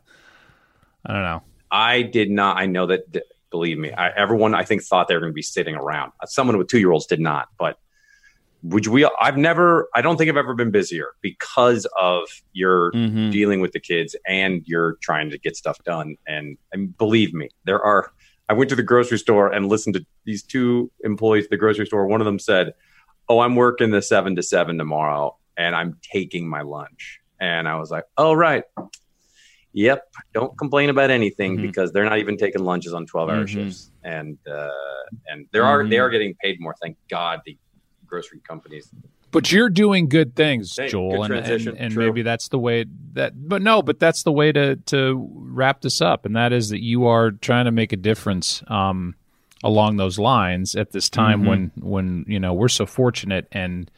I 1.06 1.12
don't 1.12 1.22
know. 1.22 1.42
i 1.70 2.02
did 2.02 2.30
not 2.30 2.56
i 2.58 2.66
know 2.66 2.86
that 2.86 3.02
believe 3.50 3.76
me 3.78 3.90
I, 3.92 4.10
everyone 4.10 4.54
i 4.54 4.62
think 4.64 4.82
thought 4.82 5.08
they 5.08 5.14
were 5.14 5.20
going 5.20 5.32
to 5.32 5.34
be 5.34 5.42
sitting 5.42 5.74
around 5.74 6.12
someone 6.26 6.56
with 6.58 6.68
two 6.68 6.78
year 6.78 6.90
olds 6.92 7.06
did 7.06 7.18
not 7.20 7.48
but 7.58 7.78
would 8.62 8.86
we 8.86 9.04
i've 9.20 9.36
never 9.36 9.88
i 9.94 10.00
don't 10.00 10.16
think 10.16 10.30
i've 10.30 10.36
ever 10.36 10.54
been 10.54 10.70
busier 10.70 11.08
because 11.20 11.86
of 12.00 12.22
your 12.52 12.92
Mhm. 12.92 13.32
dealing 13.32 13.60
with 13.60 13.72
the 13.72 13.80
kids 13.80 14.14
and 14.28 14.62
you're 14.66 14.96
trying 15.02 15.28
to 15.30 15.38
get 15.38 15.56
stuff 15.56 15.82
done 15.84 16.16
and, 16.26 16.56
and 16.72 16.96
believe 16.96 17.34
me 17.34 17.48
there 17.64 17.82
are 17.82 18.12
i 18.48 18.52
went 18.52 18.70
to 18.70 18.76
the 18.76 18.82
grocery 18.82 19.18
store 19.18 19.48
and 19.52 19.66
listened 19.68 19.94
to 19.96 20.06
these 20.24 20.42
two 20.44 20.90
employees 21.02 21.44
at 21.44 21.50
the 21.50 21.56
grocery 21.56 21.86
store 21.86 22.06
one 22.06 22.20
of 22.20 22.26
them 22.26 22.38
said 22.38 22.74
oh 23.28 23.40
i'm 23.40 23.56
working 23.56 23.90
the 23.90 24.00
seven 24.02 24.36
to 24.36 24.42
seven 24.42 24.78
tomorrow 24.78 25.36
and 25.56 25.74
i'm 25.74 25.98
taking 26.02 26.48
my 26.48 26.62
lunch 26.62 27.20
and 27.40 27.68
i 27.68 27.76
was 27.76 27.90
like 27.90 28.04
oh 28.16 28.32
right 28.32 28.64
yep 29.72 30.02
don't 30.34 30.56
complain 30.58 30.90
about 30.90 31.10
anything 31.10 31.58
Mhm. 31.58 31.62
because 31.62 31.92
they're 31.92 32.04
not 32.04 32.18
even 32.18 32.36
taking 32.36 32.62
lunches 32.62 32.92
on 32.94 33.06
12 33.06 33.28
hour 33.30 33.44
Mhm. 33.44 33.48
shifts 33.48 33.90
and 34.04 34.38
uh 34.48 34.68
and 35.28 35.46
there 35.52 35.64
are 35.64 35.86
they 35.88 35.96
Mhm. 35.96 36.02
are 36.02 36.10
getting 36.10 36.34
paid 36.42 36.60
more 36.60 36.74
thank 36.80 36.96
god 37.10 37.40
the 37.46 37.56
grocery 38.06 38.40
companies 38.46 38.90
But 39.30 39.50
you're 39.50 39.70
doing 39.70 40.10
good 40.10 40.36
things, 40.36 40.76
Hey, 40.76 40.88
Joel, 40.88 41.26
good 41.26 41.30
and, 41.32 41.68
and, 41.68 41.78
and 41.78 41.96
maybe 41.96 42.20
that's 42.20 42.48
the 42.48 42.58
way 42.58 42.84
that. 43.14 43.32
But 43.48 43.62
no, 43.62 43.80
but 43.80 43.98
that's 43.98 44.24
the 44.24 44.32
way 44.32 44.52
to 44.52 44.76
to 44.92 45.26
wrap 45.34 45.80
this 45.80 46.02
up, 46.02 46.26
and 46.26 46.36
that 46.36 46.52
is 46.52 46.68
that 46.68 46.82
you 46.82 47.06
are 47.06 47.30
trying 47.30 47.64
to 47.64 47.70
make 47.70 47.94
a 47.94 47.96
difference 47.96 48.62
um, 48.68 49.14
along 49.64 49.96
those 49.96 50.18
lines 50.18 50.74
at 50.74 50.92
this 50.92 51.08
time 51.08 51.38
Mm-hmm. 51.40 51.48
when 51.48 51.72
when 51.80 52.24
you 52.28 52.38
know 52.38 52.52
we're 52.52 52.68
so 52.68 52.84
fortunate 52.84 53.48
and 53.52 53.90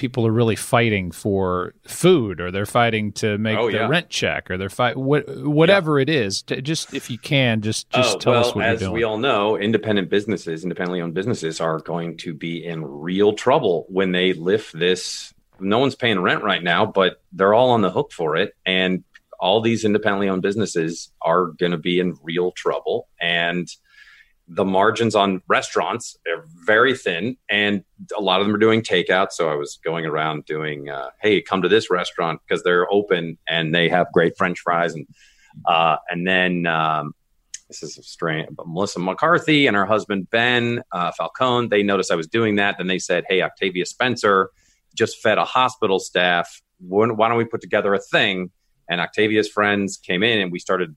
people 0.00 0.26
are 0.26 0.32
really 0.32 0.56
fighting 0.56 1.10
for 1.10 1.74
food 1.86 2.40
or 2.40 2.50
they're 2.50 2.64
fighting 2.64 3.12
to 3.12 3.36
make 3.36 3.58
Oh, 3.58 3.70
their 3.70 3.82
yeah. 3.82 3.88
rent 3.88 4.08
check 4.08 4.50
or 4.50 4.56
they're 4.56 4.70
fight 4.70 4.96
what, 4.96 5.28
whatever 5.44 5.98
it 6.00 6.08
is. 6.08 6.40
To, 6.44 6.62
just 6.62 6.94
if 6.94 7.10
you 7.10 7.18
can, 7.18 7.60
just 7.60 7.86
oh, 7.92 7.98
just 7.98 8.16
oh, 8.16 8.18
tell 8.18 8.32
well, 8.32 8.46
us 8.48 8.54
what 8.54 8.64
as 8.64 8.80
you're 8.80 8.88
doing. 8.88 8.94
we 8.94 9.04
all 9.04 9.18
know, 9.18 9.58
independent 9.58 10.08
businesses, 10.08 10.62
independently 10.62 11.02
owned 11.02 11.12
businesses 11.12 11.60
are 11.60 11.80
going 11.80 12.16
to 12.16 12.32
be 12.32 12.64
in 12.64 12.82
real 12.82 13.34
trouble 13.34 13.84
when 13.90 14.12
they 14.12 14.32
lift 14.32 14.72
this. 14.76 15.34
No 15.60 15.78
one's 15.78 15.94
paying 15.96 16.18
rent 16.18 16.42
right 16.42 16.62
now, 16.62 16.86
but 16.86 17.20
they're 17.32 17.52
all 17.52 17.70
on 17.70 17.82
the 17.82 17.90
hook 17.90 18.10
for 18.12 18.36
it. 18.36 18.54
And 18.64 19.04
all 19.38 19.60
these 19.60 19.84
independently 19.84 20.30
owned 20.30 20.40
businesses 20.40 21.12
are 21.20 21.48
going 21.48 21.72
to 21.72 21.78
be 21.78 22.00
in 22.00 22.16
real 22.22 22.52
trouble. 22.52 23.08
And 23.20 23.68
the 24.52 24.64
margins 24.64 25.14
on 25.14 25.40
restaurants 25.46 26.16
are 26.26 26.44
very 26.66 26.96
thin, 26.96 27.36
and 27.48 27.84
a 28.18 28.20
lot 28.20 28.40
of 28.40 28.46
them 28.46 28.54
are 28.54 28.58
doing 28.58 28.82
takeout. 28.82 29.30
So 29.30 29.48
I 29.48 29.54
was 29.54 29.78
going 29.84 30.06
around 30.06 30.44
doing, 30.44 30.88
uh, 30.88 31.10
"Hey, 31.20 31.40
come 31.40 31.62
to 31.62 31.68
this 31.68 31.88
restaurant 31.88 32.40
because 32.46 32.64
they're 32.64 32.92
open 32.92 33.38
and 33.48 33.72
they 33.72 33.88
have 33.88 34.08
great 34.12 34.36
French 34.36 34.58
fries." 34.58 34.94
And 34.94 35.06
uh, 35.66 35.98
and 36.08 36.26
then 36.26 36.66
um, 36.66 37.14
this 37.68 37.84
is 37.84 37.96
a 37.96 38.02
strange, 38.02 38.48
but 38.50 38.66
Melissa 38.66 38.98
McCarthy 38.98 39.68
and 39.68 39.76
her 39.76 39.86
husband 39.86 40.28
Ben 40.30 40.82
uh, 40.90 41.12
Falcone, 41.12 41.68
they 41.68 41.84
noticed 41.84 42.10
I 42.10 42.16
was 42.16 42.26
doing 42.26 42.56
that. 42.56 42.76
Then 42.76 42.88
they 42.88 42.98
said, 42.98 43.24
"Hey, 43.28 43.42
Octavia 43.42 43.86
Spencer 43.86 44.50
just 44.96 45.22
fed 45.22 45.38
a 45.38 45.44
hospital 45.44 46.00
staff. 46.00 46.60
Why 46.80 47.06
don't 47.06 47.36
we 47.36 47.44
put 47.44 47.60
together 47.60 47.94
a 47.94 48.00
thing? 48.00 48.50
And 48.88 49.00
Octavia's 49.00 49.48
friends 49.48 49.96
came 49.96 50.24
in 50.24 50.40
and 50.40 50.50
we 50.50 50.58
started 50.58 50.96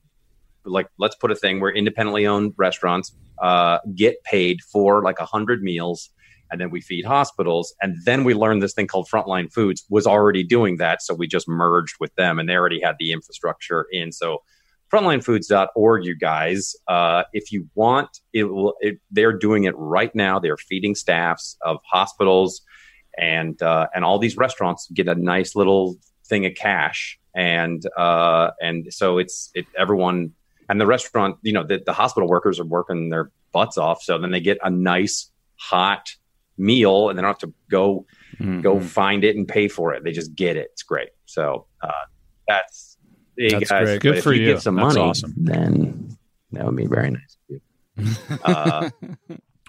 like, 0.64 0.88
let's 0.98 1.14
put 1.16 1.30
a 1.30 1.34
thing 1.34 1.60
where 1.60 1.70
independently 1.70 2.26
owned 2.26 2.54
restaurants 2.56 3.12
uh, 3.40 3.78
get 3.94 4.22
paid 4.24 4.60
for 4.62 5.02
like 5.02 5.18
a 5.20 5.26
hundred 5.26 5.62
meals 5.62 6.10
and 6.50 6.60
then 6.60 6.70
we 6.70 6.80
feed 6.80 7.04
hospitals. 7.04 7.74
And 7.82 7.96
then 8.04 8.22
we 8.24 8.34
learned 8.34 8.62
this 8.62 8.74
thing 8.74 8.86
called 8.86 9.08
Frontline 9.12 9.52
Foods 9.52 9.84
was 9.88 10.06
already 10.06 10.44
doing 10.44 10.76
that. 10.76 11.02
So 11.02 11.14
we 11.14 11.26
just 11.26 11.48
merged 11.48 11.96
with 11.98 12.14
them 12.14 12.38
and 12.38 12.48
they 12.48 12.54
already 12.54 12.80
had 12.80 12.96
the 13.00 13.12
infrastructure 13.12 13.86
in. 13.90 14.12
So 14.12 14.42
frontlinefoods.org, 14.92 16.04
you 16.04 16.14
guys, 16.14 16.76
uh, 16.86 17.24
if 17.32 17.50
you 17.50 17.68
want, 17.74 18.20
it 18.32 18.44
will, 18.44 18.74
it, 18.80 19.00
they're 19.10 19.36
doing 19.36 19.64
it 19.64 19.74
right 19.76 20.14
now. 20.14 20.38
They're 20.38 20.56
feeding 20.56 20.94
staffs 20.94 21.56
of 21.62 21.80
hospitals 21.90 22.62
and, 23.18 23.60
uh, 23.60 23.88
and 23.94 24.04
all 24.04 24.18
these 24.18 24.36
restaurants 24.36 24.88
get 24.94 25.08
a 25.08 25.14
nice 25.16 25.56
little 25.56 25.96
thing 26.26 26.46
of 26.46 26.54
cash. 26.54 27.18
And, 27.34 27.82
uh, 27.96 28.50
and 28.60 28.92
so 28.92 29.18
it's, 29.18 29.50
it, 29.54 29.66
everyone, 29.76 30.34
and 30.68 30.80
the 30.80 30.86
restaurant, 30.86 31.36
you 31.42 31.52
know, 31.52 31.64
the, 31.64 31.82
the 31.84 31.92
hospital 31.92 32.28
workers 32.28 32.58
are 32.60 32.64
working 32.64 33.10
their 33.10 33.30
butts 33.52 33.78
off. 33.78 34.02
So 34.02 34.18
then 34.18 34.30
they 34.30 34.40
get 34.40 34.58
a 34.62 34.70
nice, 34.70 35.30
hot 35.56 36.08
meal 36.56 37.08
and 37.08 37.18
they 37.18 37.22
don't 37.22 37.28
have 37.28 37.38
to 37.38 37.52
go 37.70 38.06
mm-hmm. 38.38 38.60
go 38.60 38.80
find 38.80 39.24
it 39.24 39.36
and 39.36 39.46
pay 39.46 39.68
for 39.68 39.94
it. 39.94 40.04
They 40.04 40.12
just 40.12 40.34
get 40.34 40.56
it. 40.56 40.68
It's 40.72 40.82
great. 40.82 41.10
So 41.26 41.66
uh, 41.80 41.90
that's 42.46 42.98
that's 43.36 43.70
guys, 43.70 43.84
great. 43.84 44.00
Good 44.00 44.22
for 44.22 44.32
you. 44.32 44.46
Get 44.46 44.62
some 44.62 44.76
that's 44.76 44.94
money, 44.94 45.08
awesome. 45.08 45.34
then 45.36 46.16
that 46.52 46.64
would 46.64 46.76
be 46.76 46.86
very 46.86 47.10
nice. 47.10 48.18
uh, 48.44 48.90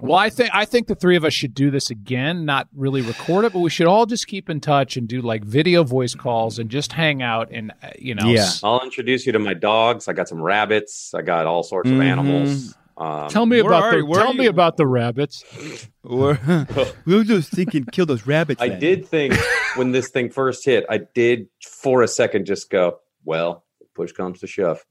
well, 0.01 0.17
I 0.17 0.29
think 0.29 0.49
I 0.53 0.65
think 0.65 0.87
the 0.87 0.95
three 0.95 1.15
of 1.15 1.23
us 1.23 1.33
should 1.33 1.53
do 1.53 1.71
this 1.71 1.89
again. 1.89 2.45
Not 2.45 2.67
really 2.75 3.01
record 3.01 3.45
it, 3.45 3.53
but 3.53 3.59
we 3.59 3.69
should 3.69 3.87
all 3.87 4.05
just 4.05 4.27
keep 4.27 4.49
in 4.49 4.59
touch 4.59 4.97
and 4.97 5.07
do 5.07 5.21
like 5.21 5.43
video 5.43 5.83
voice 5.83 6.13
calls 6.15 6.59
and 6.59 6.69
just 6.69 6.91
hang 6.91 7.21
out 7.21 7.49
and 7.51 7.71
uh, 7.81 7.91
you 7.97 8.13
know. 8.13 8.27
Yeah, 8.27 8.49
I'll 8.63 8.81
introduce 8.81 9.25
you 9.25 9.31
to 9.31 9.39
my 9.39 9.53
dogs. 9.53 10.07
I 10.07 10.13
got 10.13 10.27
some 10.27 10.41
rabbits. 10.41 11.13
I 11.13 11.21
got 11.21 11.45
all 11.45 11.63
sorts 11.63 11.89
mm-hmm. 11.89 12.01
of 12.01 12.07
animals. 12.07 12.75
Um, 12.97 13.29
tell 13.29 13.45
me 13.45 13.59
about 13.59 13.91
the 13.91 14.13
tell 14.13 14.33
me 14.33 14.47
about 14.47 14.77
the 14.77 14.87
rabbits. 14.87 15.43
we 16.03 16.15
were 16.15 16.37
just 17.23 17.51
thinking, 17.51 17.85
kill 17.85 18.05
those 18.05 18.25
rabbits. 18.25 18.61
I 18.61 18.69
did 18.69 19.05
think 19.05 19.33
when 19.75 19.91
this 19.91 20.09
thing 20.09 20.29
first 20.29 20.65
hit, 20.65 20.85
I 20.89 20.99
did 21.13 21.47
for 21.61 22.03
a 22.03 22.07
second 22.07 22.45
just 22.45 22.69
go, 22.69 22.99
well, 23.23 23.65
push 23.95 24.11
comes 24.11 24.39
to 24.41 24.47
shove, 24.47 24.85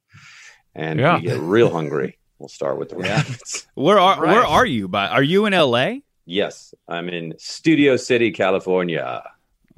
and 0.75 0.99
yeah. 0.99 1.17
we 1.17 1.23
get 1.23 1.41
real 1.41 1.71
hungry. 1.71 2.19
We'll 2.39 2.49
start 2.49 2.79
with 2.79 2.91
the 2.91 2.97
rabbits. 2.97 3.67
where 3.75 3.99
are 3.99 4.21
right. 4.21 4.33
Where 4.33 4.45
are 4.45 4.67
you? 4.67 4.89
By 4.89 5.09
are 5.09 5.23
you 5.23 5.47
in 5.47 5.55
L.A.? 5.55 6.03
Yes, 6.27 6.75
I'm 6.89 7.09
in 7.09 7.35
Studio 7.39 7.97
City, 7.97 8.31
California. 8.31 9.23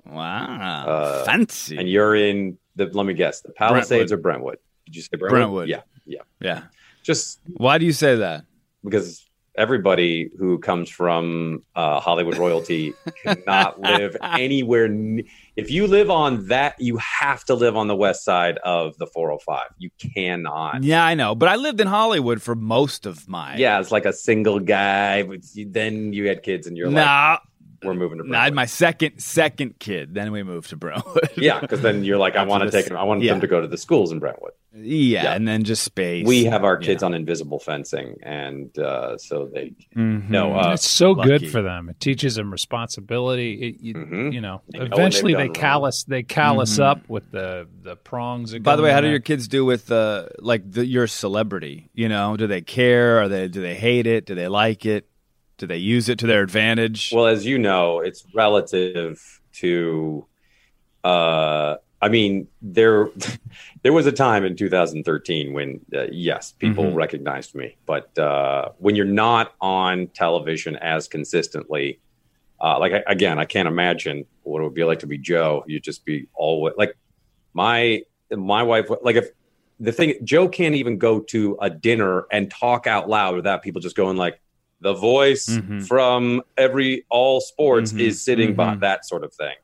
Wow, 0.05 0.87
uh, 0.87 1.24
fancy. 1.24 1.77
And 1.77 1.89
you're 1.89 2.15
in 2.15 2.59
the. 2.77 2.87
Let 2.87 3.07
me 3.07 3.15
guess, 3.15 3.41
the 3.41 3.53
Palisades 3.53 3.89
Brentwood. 3.89 4.12
or 4.12 4.23
Brentwood? 4.23 4.59
Did 4.87 4.97
you 4.97 5.03
say 5.03 5.09
Brentwood? 5.12 5.31
Brentwood. 5.31 5.69
Yeah, 5.69 5.83
yeah, 6.07 6.23
yeah 6.41 6.62
just 7.07 7.39
why 7.57 7.78
do 7.78 7.87
you 7.87 7.93
say 7.93 8.16
that? 8.16 8.45
Because 8.85 9.26
everybody 9.57 10.31
who 10.39 10.59
comes 10.59 10.91
from 10.91 11.62
uh, 11.74 12.01
Hollywood 12.01 12.37
royalty 12.37 12.95
cannot 13.23 13.81
live 13.81 14.16
anywhere. 14.23 14.89
If 15.57 15.70
you 15.70 15.87
live 15.87 16.11
on 16.11 16.49
that, 16.49 16.74
you 16.78 16.99
have 16.99 17.45
to 17.47 17.55
live 17.55 17.77
on 17.77 17.89
the 17.89 17.97
west 17.97 18.24
side 18.24 18.59
of 18.59 18.97
the 18.99 19.07
405. 19.07 19.69
You 19.78 19.91
cannot. 20.15 20.83
Yeah, 20.85 21.05
I 21.05 21.15
know, 21.15 21.35
but 21.35 21.49
I 21.49 21.57
lived 21.57 21.81
in 21.81 21.87
Hollywood 21.87 22.43
for 22.43 22.55
most 22.55 23.07
of 23.07 23.28
my. 23.28 23.57
Yeah, 23.57 23.81
it's 23.81 23.91
like 23.91 24.07
a 24.07 24.12
single 24.12 24.61
guy. 24.61 25.27
Then 25.55 26.12
you 26.12 26.28
had 26.28 26.43
kids, 26.43 26.66
and 26.66 26.77
you're 26.77 26.91
nah, 26.91 27.31
like, 27.31 27.41
we're 27.82 27.94
moving 27.94 28.19
to 28.19 28.24
Brentwood. 28.24 28.39
I 28.39 28.44
had 28.44 28.55
my 28.55 28.66
second 28.66 29.20
second 29.20 29.78
kid. 29.78 30.15
Then 30.15 30.32
we 30.32 30.43
moved 30.43 30.70
to 30.70 30.77
Brentwood. 30.77 31.31
yeah, 31.36 31.61
because 31.61 31.81
then 31.81 32.05
you're 32.05 32.19
like, 32.19 32.36
I 32.36 32.44
want 32.44 32.65
to 32.65 32.70
take 32.70 32.86
them. 32.86 32.97
I 32.97 33.05
want 33.05 33.23
yeah. 33.23 33.32
them 33.32 33.40
to 33.40 33.47
go 33.47 33.61
to 33.61 33.69
the 33.69 33.78
schools 33.78 34.12
in 34.12 34.19
Brentwood. 34.19 34.53
Yeah, 34.78 35.23
yeah, 35.23 35.35
and 35.35 35.48
then 35.48 35.65
just 35.65 35.82
space. 35.82 36.27
We 36.27 36.44
have 36.44 36.62
our 36.62 36.77
kids 36.77 37.03
yeah. 37.03 37.07
on 37.07 37.15
invisible 37.15 37.59
fencing, 37.59 38.16
and 38.23 38.78
uh, 38.78 39.16
so 39.16 39.47
they 39.47 39.74
mm-hmm. 39.97 40.31
no. 40.31 40.55
Uh, 40.55 40.74
it's 40.74 40.86
so 40.86 41.12
lucky. 41.12 41.31
good 41.31 41.51
for 41.51 41.62
them. 41.62 41.89
It 41.89 41.98
teaches 41.98 42.35
them 42.35 42.51
responsibility. 42.51 43.55
It, 43.55 43.81
you, 43.81 43.94
mm-hmm. 43.94 44.32
you 44.32 44.40
know, 44.43 44.61
they 44.69 44.81
eventually 44.81 45.32
know 45.32 45.39
they 45.39 45.48
callous 45.48 46.05
wrong. 46.07 46.16
they 46.16 46.23
callous 46.24 46.74
mm-hmm. 46.74 46.82
up 46.82 47.09
with 47.09 47.31
the 47.31 47.66
the 47.82 47.97
prongs. 47.97 48.57
By 48.59 48.77
the 48.77 48.82
way, 48.82 48.93
how 48.93 49.01
do 49.01 49.09
your 49.09 49.20
kids 49.20 49.48
do 49.48 49.65
with 49.65 49.90
uh, 49.90 50.27
like 50.40 50.70
the, 50.70 50.85
your 50.85 51.07
celebrity? 51.07 51.89
You 51.94 52.11
know, 52.11 52.36
do 52.36 52.47
they 52.47 52.61
care? 52.61 53.23
Are 53.23 53.28
they 53.28 53.48
do 53.48 53.62
they 53.62 53.77
hate 53.77 54.07
it? 54.07 54.27
Do 54.27 54.35
they 54.35 54.48
like 54.48 54.85
it? 54.85 55.09
Do 55.59 55.66
they 55.66 55.78
use 55.78 56.09
it 56.09 56.19
to 56.19 56.27
their 56.27 56.43
advantage? 56.43 57.12
Well, 57.15 57.27
as 57.27 57.47
you 57.47 57.59
know, 57.59 58.01
it's 58.01 58.24
relative 58.35 59.41
to. 59.55 60.27
Uh, 61.03 61.77
I 62.03 62.09
mean, 62.09 62.49
there 62.61 63.09
there 63.83 63.93
was 63.93 64.07
a 64.07 64.12
time 64.12 64.45
in 64.45 64.57
2013 64.57 65.53
when 65.53 65.81
uh, 65.95 66.07
yes, 66.11 66.53
people 66.53 66.85
mm-hmm. 66.85 66.97
recognized 66.97 67.55
me, 67.55 67.77
but 67.87 68.16
uh, 68.19 68.70
when 68.78 68.97
you're 68.97 69.07
not 69.07 69.55
on 69.61 70.09
television 70.09 70.77
as 70.77 71.09
consistently, 71.09 72.01
uh, 72.61 72.78
like 72.78 72.93
I, 72.93 73.03
again, 73.07 73.39
I 73.39 73.45
can't 73.45 73.69
imagine 73.69 74.27
what 74.43 74.61
it 74.61 74.65
would 74.65 74.74
be 74.74 74.85
like 74.85 75.01
to 75.01 75.07
be 75.07 75.19
Joe. 75.19 75.65
You'd 75.66 75.83
just 75.83 76.05
be 76.05 76.27
always 76.35 76.74
like 76.77 76.97
my 77.55 78.03
my 78.31 78.62
wife. 78.62 78.91
Like 79.03 79.16
if 79.16 79.31
the 79.81 79.93
thing, 79.93 80.15
Joe 80.24 80.49
can't 80.49 80.74
even 80.74 80.99
go 80.99 81.20
to 81.20 81.59
a 81.61 81.70
dinner 81.70 82.27
and 82.31 82.51
talk 82.51 82.87
out 82.87 83.09
loud 83.09 83.37
without 83.37 83.62
people 83.62 83.81
just 83.81 83.97
going 83.97 84.16
like, 84.16 84.41
the 84.81 84.94
voice 84.94 85.48
mm-hmm. 85.48 85.81
from 85.81 86.43
every 86.57 87.05
all 87.09 87.40
sports 87.40 87.90
mm-hmm. 87.90 88.01
is 88.01 88.23
sitting 88.23 88.48
mm-hmm. 88.48 88.57
by 88.57 88.74
that 88.77 89.07
sort 89.07 89.24
of 89.24 89.32
thing. 89.32 89.55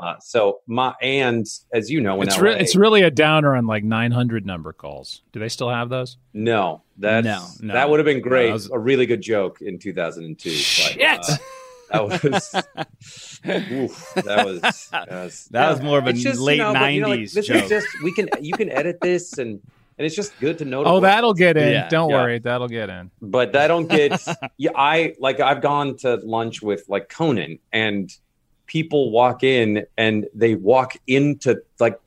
Uh, 0.00 0.18
so 0.18 0.60
my 0.66 0.94
and 1.02 1.46
as 1.74 1.90
you 1.90 2.00
know, 2.00 2.22
it's 2.22 2.38
LA, 2.38 2.52
it's 2.52 2.74
really 2.74 3.02
a 3.02 3.10
downer 3.10 3.54
on 3.54 3.66
like 3.66 3.84
900 3.84 4.46
number 4.46 4.72
calls. 4.72 5.22
Do 5.32 5.40
they 5.40 5.50
still 5.50 5.68
have 5.68 5.90
those? 5.90 6.16
No, 6.32 6.82
that 6.98 7.24
no, 7.24 7.46
no, 7.60 7.74
that 7.74 7.90
would 7.90 7.98
have 7.98 8.06
been 8.06 8.22
great. 8.22 8.48
No, 8.48 8.54
was, 8.54 8.70
a 8.70 8.78
really 8.78 9.04
good 9.04 9.20
joke 9.20 9.60
in 9.60 9.78
2002. 9.78 10.50
Shit. 10.50 10.98
But, 10.98 11.30
uh, 11.30 11.36
that 11.90 12.22
was 12.22 12.54
oof, 13.72 14.12
that 14.14 14.46
was 14.46 14.60
that 14.90 15.10
was, 15.10 15.48
that 15.50 15.70
was 15.70 15.82
more 15.82 15.98
of 15.98 16.06
a 16.06 16.14
just, 16.14 16.40
late 16.40 16.58
you 16.58 16.62
know, 16.62 16.72
90s 16.72 16.94
you 16.94 17.00
know, 17.00 17.08
like, 17.08 17.30
this 17.32 17.46
joke. 17.46 17.64
Is 17.64 17.68
just 17.68 17.88
we 18.02 18.14
can 18.14 18.28
you 18.40 18.54
can 18.54 18.70
edit 18.70 19.00
this 19.02 19.36
and 19.36 19.60
and 20.00 20.06
it's 20.06 20.16
just 20.16 20.32
good 20.40 20.56
to 20.56 20.64
know. 20.64 20.82
Oh, 20.82 20.98
that'll 20.98 21.34
get 21.34 21.58
in. 21.58 21.72
Yeah, 21.72 21.86
don't 21.90 22.08
yeah. 22.08 22.22
worry, 22.22 22.38
that'll 22.38 22.68
get 22.68 22.88
in. 22.88 23.10
But 23.20 23.54
I 23.54 23.68
don't 23.68 23.86
get. 23.86 24.18
yeah, 24.56 24.70
I 24.74 25.14
like 25.18 25.40
I've 25.40 25.60
gone 25.60 25.98
to 25.98 26.14
lunch 26.24 26.62
with 26.62 26.88
like 26.88 27.10
Conan, 27.10 27.58
and 27.70 28.10
people 28.64 29.10
walk 29.10 29.44
in 29.44 29.84
and 29.98 30.26
they 30.32 30.54
walk 30.54 30.96
into 31.06 31.60
like 31.78 32.00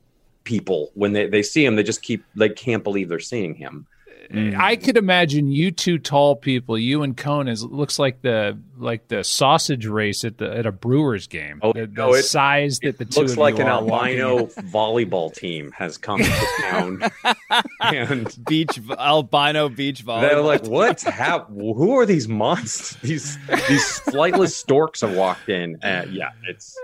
people 0.43 0.89
when 0.95 1.13
they 1.13 1.27
they 1.27 1.43
see 1.43 1.63
him. 1.63 1.75
They 1.75 1.83
just 1.83 2.01
keep 2.01 2.25
they 2.33 2.49
can't 2.49 2.83
believe 2.83 3.09
they're 3.09 3.19
seeing 3.19 3.53
him. 3.53 3.85
Mm. 4.33 4.59
I 4.59 4.77
could 4.77 4.97
imagine 4.97 5.47
you 5.51 5.69
two 5.69 5.99
tall 5.99 6.35
people, 6.35 6.75
you 6.75 7.03
and 7.03 7.15
Conan, 7.15 7.55
looks 7.69 7.99
like 7.99 8.23
the 8.23 8.57
like 8.79 9.07
the 9.07 9.23
sausage 9.23 9.85
race 9.85 10.25
at 10.25 10.39
the 10.39 10.51
at 10.51 10.65
a 10.65 10.71
Brewers 10.71 11.27
game. 11.27 11.59
Oh, 11.61 11.71
the, 11.71 11.85
no, 11.85 12.15
the 12.15 12.23
size 12.23 12.79
that 12.79 12.97
the 12.97 13.05
two 13.05 13.21
looks 13.21 13.37
like 13.37 13.59
an 13.59 13.67
albino 13.67 14.45
volleyball 14.47 15.31
team 15.31 15.71
has 15.73 15.99
come 15.99 16.19
to 16.19 16.47
town 16.61 17.03
and 17.81 18.35
beach 18.47 18.79
albino 18.97 19.69
beach 19.69 20.03
volleyball. 20.03 20.21
They're 20.21 20.41
like, 20.41 20.65
what's 20.65 21.03
happened? 21.03 21.59
Who 21.59 21.99
are 21.99 22.07
these 22.07 22.27
monsters? 22.27 22.97
These 23.01 23.37
these 23.47 23.99
flightless 23.99 24.51
storks 24.55 25.01
have 25.01 25.15
walked 25.15 25.49
in. 25.49 25.75
Uh, 25.83 26.07
yeah, 26.09 26.31
it's 26.47 26.75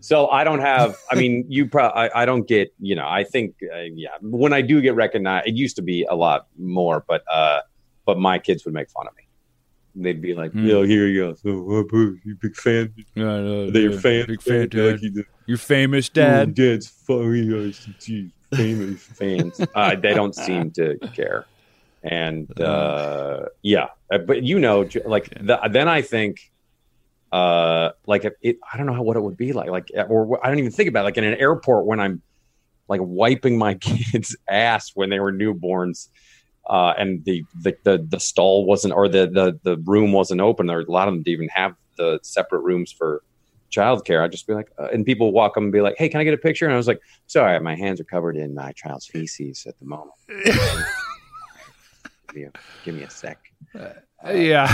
so 0.00 0.28
I 0.28 0.44
don't 0.44 0.60
have. 0.60 0.96
I 1.10 1.14
mean, 1.14 1.44
you 1.48 1.66
probably. 1.66 2.10
I, 2.10 2.22
I, 2.22 2.24
don't 2.24 2.46
get. 2.46 2.72
You 2.80 2.94
know, 2.94 3.06
I 3.06 3.24
think. 3.24 3.56
Uh, 3.62 3.80
yeah, 3.94 4.10
when 4.20 4.52
I 4.52 4.60
do 4.60 4.80
get 4.80 4.94
recognized, 4.94 5.48
it 5.48 5.54
used 5.54 5.76
to 5.76 5.82
be 5.82 6.04
a 6.08 6.14
lot 6.14 6.46
more, 6.58 7.04
but 7.06 7.22
uh, 7.32 7.60
but 8.04 8.18
my 8.18 8.38
kids 8.38 8.64
would 8.64 8.74
make 8.74 8.90
fun 8.90 9.06
of 9.06 9.16
me. 9.16 9.24
They'd 9.94 10.22
be 10.22 10.34
like, 10.34 10.52
mm. 10.52 10.66
"Yo, 10.66 10.82
here 10.84 11.06
you 11.06 11.22
go. 11.22 11.34
So, 11.34 11.48
you 12.24 12.36
big 12.40 12.54
fan? 12.56 12.94
Yeah, 13.14 13.24
no, 13.24 13.70
They 13.70 13.80
your 13.80 13.98
fan? 13.98 14.26
Big 14.26 14.42
fan, 14.42 14.68
Dad. 14.68 15.00
Like, 15.02 15.26
You're 15.46 15.58
famous, 15.58 16.08
Dad. 16.08 16.48
Oh, 16.48 16.52
Dad's 16.52 16.86
funny. 17.06 17.74
Geez, 17.98 18.30
famous 18.54 19.02
fans. 19.02 19.60
Uh, 19.74 19.96
they 19.96 20.14
don't 20.14 20.34
seem 20.34 20.70
to 20.72 20.98
care, 21.14 21.46
and 22.02 22.60
uh, 22.60 23.46
yeah, 23.62 23.88
uh, 24.12 24.18
but 24.18 24.42
you 24.42 24.58
know, 24.60 24.88
like 25.04 25.30
the, 25.40 25.58
then 25.70 25.88
I 25.88 26.02
think 26.02 26.52
uh 27.32 27.90
like 28.06 28.24
it 28.24 28.56
i 28.72 28.76
don't 28.76 28.86
know 28.86 28.94
how 28.94 29.02
what 29.02 29.16
it 29.16 29.20
would 29.20 29.36
be 29.36 29.52
like 29.52 29.68
like 29.68 29.90
or 30.08 30.44
i 30.44 30.48
don't 30.48 30.58
even 30.58 30.72
think 30.72 30.88
about 30.88 31.00
it. 31.00 31.04
like 31.04 31.18
in 31.18 31.24
an 31.24 31.34
airport 31.34 31.84
when 31.84 32.00
i'm 32.00 32.22
like 32.88 33.00
wiping 33.04 33.58
my 33.58 33.74
kids 33.80 34.36
ass 34.48 34.92
when 34.94 35.10
they 35.10 35.20
were 35.20 35.32
newborns 35.32 36.08
uh 36.70 36.94
and 36.96 37.24
the 37.24 37.44
the 37.62 37.76
the, 37.84 38.06
the 38.08 38.20
stall 38.20 38.64
wasn't 38.64 38.92
or 38.94 39.08
the, 39.08 39.26
the 39.26 39.58
the 39.62 39.76
room 39.84 40.12
wasn't 40.12 40.40
open 40.40 40.66
there 40.66 40.80
a 40.80 40.90
lot 40.90 41.06
of 41.06 41.12
them 41.14 41.22
didn't 41.22 41.34
even 41.34 41.48
have 41.48 41.74
the 41.96 42.18
separate 42.22 42.60
rooms 42.60 42.90
for 42.90 43.22
childcare 43.70 44.24
i'd 44.24 44.32
just 44.32 44.46
be 44.46 44.54
like 44.54 44.70
uh, 44.78 44.88
and 44.90 45.04
people 45.04 45.30
walk 45.30 45.52
up 45.52 45.62
and 45.62 45.70
be 45.70 45.82
like 45.82 45.96
hey 45.98 46.08
can 46.08 46.20
i 46.20 46.24
get 46.24 46.32
a 46.32 46.38
picture? 46.38 46.64
And 46.64 46.72
i 46.72 46.78
was 46.78 46.88
like 46.88 47.00
sorry 47.26 47.60
my 47.60 47.76
hands 47.76 48.00
are 48.00 48.04
covered 48.04 48.36
in 48.38 48.54
my 48.54 48.72
child's 48.72 49.06
feces 49.06 49.66
at 49.66 49.78
the 49.78 49.84
moment. 49.84 50.14
Give, 52.28 52.36
me 52.36 52.44
a, 52.44 52.52
give 52.84 52.94
me 52.94 53.02
a 53.04 53.10
sec. 53.10 53.38
Uh, 53.74 54.32
yeah 54.32 54.70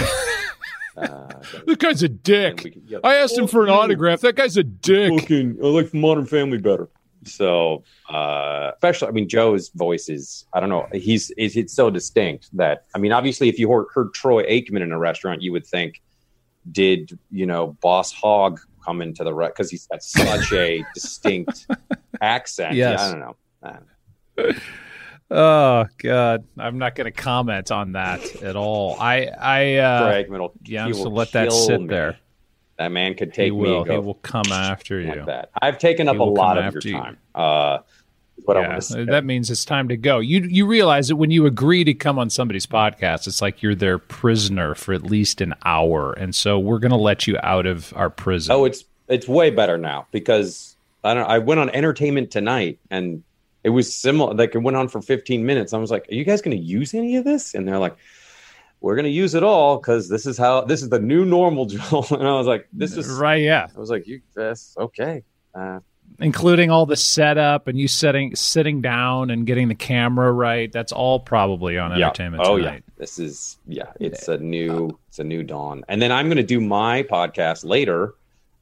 Uh, 0.96 1.28
That 1.66 1.78
guy's 1.78 2.02
a 2.02 2.08
dick. 2.08 2.58
can- 2.58 2.82
yep. 2.86 3.00
I 3.04 3.16
asked 3.16 3.36
him 3.36 3.46
for 3.46 3.64
an 3.64 3.70
autograph. 3.70 4.20
That 4.20 4.36
guy's 4.36 4.56
a 4.56 4.62
dick. 4.64 5.18
fucking, 5.20 5.58
I 5.62 5.66
like 5.66 5.92
Modern 5.94 6.26
Family 6.26 6.58
better. 6.58 6.88
So, 7.24 7.84
uh, 8.10 8.72
especially, 8.74 9.08
I 9.08 9.10
mean, 9.12 9.28
Joe's 9.28 9.70
voice 9.70 10.08
is, 10.10 10.44
I 10.52 10.60
don't 10.60 10.68
know, 10.68 10.86
he's, 10.92 11.30
is 11.32 11.56
it's 11.56 11.72
so 11.72 11.88
distinct 11.90 12.54
that, 12.56 12.84
I 12.94 12.98
mean, 12.98 13.12
obviously, 13.12 13.48
if 13.48 13.58
you 13.58 13.70
heard, 13.70 13.86
heard 13.94 14.12
Troy 14.12 14.42
Aikman 14.44 14.82
in 14.82 14.92
a 14.92 14.98
restaurant, 14.98 15.40
you 15.42 15.50
would 15.52 15.66
think, 15.66 16.02
did, 16.70 17.18
you 17.30 17.46
know, 17.46 17.76
Boss 17.80 18.12
Hogg 18.12 18.60
come 18.84 19.00
into 19.00 19.24
the, 19.24 19.32
because 19.34 19.70
he's 19.70 19.86
got 19.86 20.02
such 20.02 20.52
a 20.52 20.84
distinct 20.94 21.66
accent. 22.20 22.74
Yes. 22.74 23.00
Yeah, 23.00 23.06
I 23.06 23.10
don't 23.10 23.20
know. 23.20 23.36
I 23.62 23.72
don't 23.72 23.86
know. 24.54 24.60
Oh 25.30 25.86
God, 25.98 26.44
I'm 26.58 26.78
not 26.78 26.94
going 26.94 27.06
to 27.06 27.10
comment 27.10 27.70
on 27.70 27.92
that 27.92 28.42
at 28.42 28.56
all. 28.56 28.96
I, 29.00 29.26
I, 29.26 29.76
uh, 29.76 30.12
Aikman 30.12 30.38
will, 30.38 30.52
yeah, 30.64 30.90
so 30.92 31.08
let 31.08 31.32
that 31.32 31.50
sit 31.52 31.80
me. 31.80 31.86
there. 31.88 32.18
That 32.78 32.88
man 32.92 33.14
could 33.14 33.28
He 33.30 33.34
take 33.34 33.52
me 33.52 33.58
will. 33.58 33.82
and 33.82 33.92
He 33.92 33.98
will 33.98 34.14
come 34.14 34.44
after 34.52 35.00
you. 35.00 35.08
like 35.08 35.26
that. 35.26 35.50
I've 35.62 35.78
taken 35.78 36.08
up 36.08 36.18
a 36.18 36.24
lot 36.24 36.58
of 36.58 36.74
your 36.74 36.82
you. 36.84 36.92
time. 36.92 37.16
Uh, 37.34 37.78
is 38.36 38.44
what 38.46 38.56
I 38.56 38.60
yeah, 38.62 38.68
want 38.68 38.82
to 38.82 38.86
say. 38.88 39.04
that 39.04 39.24
means 39.24 39.50
it's 39.50 39.64
time 39.64 39.88
to 39.88 39.96
go. 39.96 40.18
You 40.18 40.40
you 40.42 40.66
realize 40.66 41.08
that 41.08 41.16
when 41.16 41.30
you 41.30 41.46
agree 41.46 41.84
to 41.84 41.94
come 41.94 42.18
on 42.18 42.28
somebody's 42.30 42.66
podcast, 42.66 43.26
it's 43.26 43.40
like 43.40 43.62
you're 43.62 43.76
their 43.76 43.98
prisoner 43.98 44.74
for 44.74 44.92
at 44.92 45.04
least 45.04 45.40
an 45.40 45.54
hour, 45.64 46.12
and 46.14 46.34
so 46.34 46.58
we're 46.58 46.80
going 46.80 46.90
to 46.90 46.96
let 46.96 47.26
you 47.28 47.38
out 47.42 47.64
of 47.66 47.92
our 47.96 48.10
prison. 48.10 48.52
Oh, 48.52 48.64
it's 48.64 48.84
it's 49.08 49.28
way 49.28 49.50
better 49.50 49.78
now 49.78 50.06
because 50.10 50.76
I 51.04 51.14
don't. 51.14 51.28
I 51.30 51.38
went 51.38 51.60
on 51.60 51.70
Entertainment 51.70 52.30
Tonight 52.32 52.78
and 52.90 53.22
it 53.64 53.70
was 53.70 53.92
similar. 53.92 54.34
Like 54.34 54.54
it 54.54 54.58
went 54.58 54.76
on 54.76 54.88
for 54.88 55.00
15 55.02 55.44
minutes. 55.44 55.72
I 55.72 55.78
was 55.78 55.90
like, 55.90 56.06
"Are 56.10 56.14
you 56.14 56.24
guys 56.24 56.42
going 56.42 56.56
to 56.56 56.62
use 56.62 56.94
any 56.94 57.16
of 57.16 57.24
this?" 57.24 57.54
And 57.54 57.66
they're 57.66 57.78
like, 57.78 57.96
"We're 58.80 58.94
going 58.94 59.06
to 59.06 59.10
use 59.10 59.34
it 59.34 59.42
all 59.42 59.78
because 59.78 60.08
this 60.10 60.26
is 60.26 60.36
how 60.38 60.60
this 60.60 60.82
is 60.82 60.90
the 60.90 61.00
new 61.00 61.24
normal, 61.24 61.66
Joel." 61.74 62.06
And 62.10 62.28
I 62.28 62.34
was 62.34 62.46
like, 62.46 62.68
"This 62.72 62.96
is." 62.96 63.08
right, 63.08 63.42
yeah, 63.42 63.66
I 63.74 63.80
was 63.80 63.90
like, 63.90 64.06
"You 64.06 64.20
that's 64.34 64.76
okay." 64.78 65.24
Uh, 65.54 65.80
including 66.20 66.70
all 66.70 66.86
the 66.86 66.96
setup 66.96 67.66
and 67.66 67.78
you 67.78 67.88
setting 67.88 68.36
sitting 68.36 68.80
down 68.80 69.30
and 69.30 69.46
getting 69.46 69.68
the 69.68 69.74
camera 69.74 70.30
right. 70.30 70.70
That's 70.70 70.92
all 70.92 71.18
probably 71.20 71.78
on 71.78 71.90
yeah. 71.98 72.06
Entertainment 72.06 72.42
Oh 72.46 72.58
Tonight. 72.58 72.84
yeah. 72.86 72.94
This 72.98 73.18
is 73.18 73.58
yeah. 73.66 73.92
It's 73.98 74.28
a 74.28 74.36
new. 74.38 74.98
It's 75.08 75.18
a 75.18 75.24
new 75.24 75.42
dawn. 75.42 75.84
And 75.88 76.02
then 76.02 76.12
I'm 76.12 76.26
going 76.26 76.36
to 76.36 76.42
do 76.42 76.60
my 76.60 77.02
podcast 77.02 77.64
later 77.64 78.14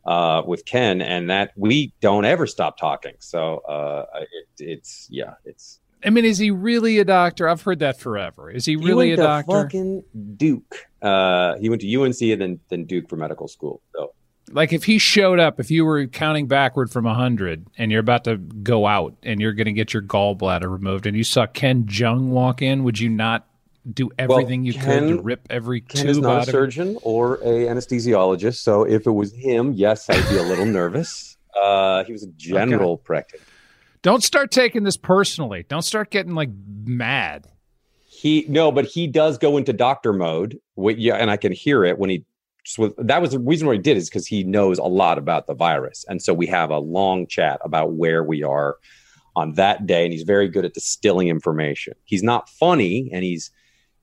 uh, 0.05 0.43
with 0.47 0.65
Ken, 0.65 1.01
and 1.01 1.31
that 1.31 1.53
we 1.57 1.93
don't 2.01 2.25
ever 2.25 2.47
stop 2.47 2.79
talking. 2.79 3.15
So 3.21 3.59
uh, 3.59 4.07
it, 4.21 4.49
it's 4.59 5.07
yeah. 5.11 5.35
It's 5.45 5.81
I 6.05 6.11
mean, 6.11 6.25
is 6.25 6.39
he 6.39 6.51
really 6.51 6.99
a 6.99 7.05
doctor? 7.05 7.49
I've 7.49 7.63
heard 7.63 7.79
that 7.79 7.99
forever. 7.99 8.51
Is 8.51 8.65
he 8.65 8.77
really 8.77 9.09
he 9.09 9.13
a 9.13 9.17
doctor? 9.17 9.63
Fucking 9.63 10.03
Duke. 10.37 10.87
Uh, 11.01 11.57
he 11.59 11.69
went 11.69 11.83
to 11.83 11.97
UNC 11.97 12.21
and 12.21 12.41
then 12.41 12.61
then 12.69 12.85
Duke 12.85 13.09
for 13.09 13.17
medical 13.17 13.47
school. 13.49 13.81
So 13.95 14.13
Like 14.51 14.73
if 14.73 14.85
he 14.85 14.99
showed 14.99 15.39
up, 15.39 15.61
if 15.61 15.71
you 15.71 15.85
were 15.85 16.07
counting 16.07 16.49
backward 16.49 16.91
from 16.91 17.05
100 17.05 17.67
and 17.79 17.91
you're 17.93 18.01
about 18.01 18.25
to 18.25 18.37
go 18.37 18.87
out 18.87 19.15
and 19.23 19.41
you're 19.41 19.53
going 19.53 19.67
to 19.67 19.73
get 19.73 19.93
your 19.93 20.03
gallbladder 20.03 20.71
removed 20.71 21.07
and 21.07 21.17
you 21.17 21.25
saw 21.25 21.47
Ken 21.47 21.85
Jeong 21.85 22.29
walk 22.29 22.63
in, 22.63 22.83
would 22.85 22.99
you 22.99 23.09
not 23.09 23.47
do 23.91 24.11
everything 24.19 24.65
you 24.65 24.75
could 24.75 25.09
to 25.09 25.23
rip 25.23 25.47
every 25.51 25.81
Ken 25.81 26.07
is 26.09 26.17
tube 26.17 26.23
not 26.25 26.43
out 26.43 26.49
a 26.49 26.51
surgeon 26.51 26.99
or 27.03 27.37
a 27.37 27.67
anesthesiologist. 27.67 28.57
So 28.57 28.85
if 28.85 29.07
it 29.07 29.11
was 29.11 29.33
him, 29.33 29.73
yes, 29.73 30.09
I'd 30.09 30.29
be 30.29 30.37
a 30.37 30.43
little 30.43 30.67
nervous. 30.81 31.37
Uh, 31.61 32.05
he 32.05 32.13
was 32.13 32.23
a 32.23 32.29
general 32.29 32.97
practitioner. 32.97 33.47
Don't 34.03 34.23
start 34.23 34.51
taking 34.51 34.83
this 34.85 34.97
personally. 34.97 35.65
Don't 35.69 35.83
start 35.83 36.11
getting 36.11 36.35
like 36.35 36.51
mad. 36.85 37.47
He 38.09 38.45
no, 38.49 38.71
but 38.73 38.85
he 38.85 39.07
does 39.07 39.39
go 39.39 39.57
into 39.57 39.73
doctor 39.73 40.13
mode. 40.13 40.59
Wh- 40.77 40.97
Yeah, 40.97 41.15
and 41.17 41.31
I 41.31 41.37
can 41.37 41.53
hear 41.53 41.85
it 41.85 41.99
when 41.99 42.11
he. 42.11 42.25
So 42.65 42.95
that 42.99 43.21
was 43.21 43.33
the 43.33 43.41
reason 43.41 43.67
why 43.67 43.75
he 43.75 43.81
did 43.81 43.97
is 43.97 44.09
because 44.09 44.27
he 44.27 44.45
knows 44.45 44.79
a 44.79 44.85
lot 44.85 45.19
about 45.19 45.49
the 45.49 45.55
virus, 45.55 46.05
and 46.09 46.23
so 46.23 46.33
we 46.33 46.47
have 46.47 46.71
a 46.71 46.79
long 46.79 47.27
chat 47.27 47.59
about 47.65 47.95
where 47.95 48.23
we 48.23 48.45
are 48.45 48.77
on 49.35 49.55
that 49.55 49.87
day, 49.87 50.05
and 50.05 50.13
he's 50.13 50.23
very 50.23 50.49
good 50.49 50.65
at 50.65 50.73
distilling 50.75 51.27
information. 51.29 51.95
He's 52.05 52.23
not 52.23 52.49
funny, 52.49 53.11
and 53.13 53.25
he's 53.25 53.51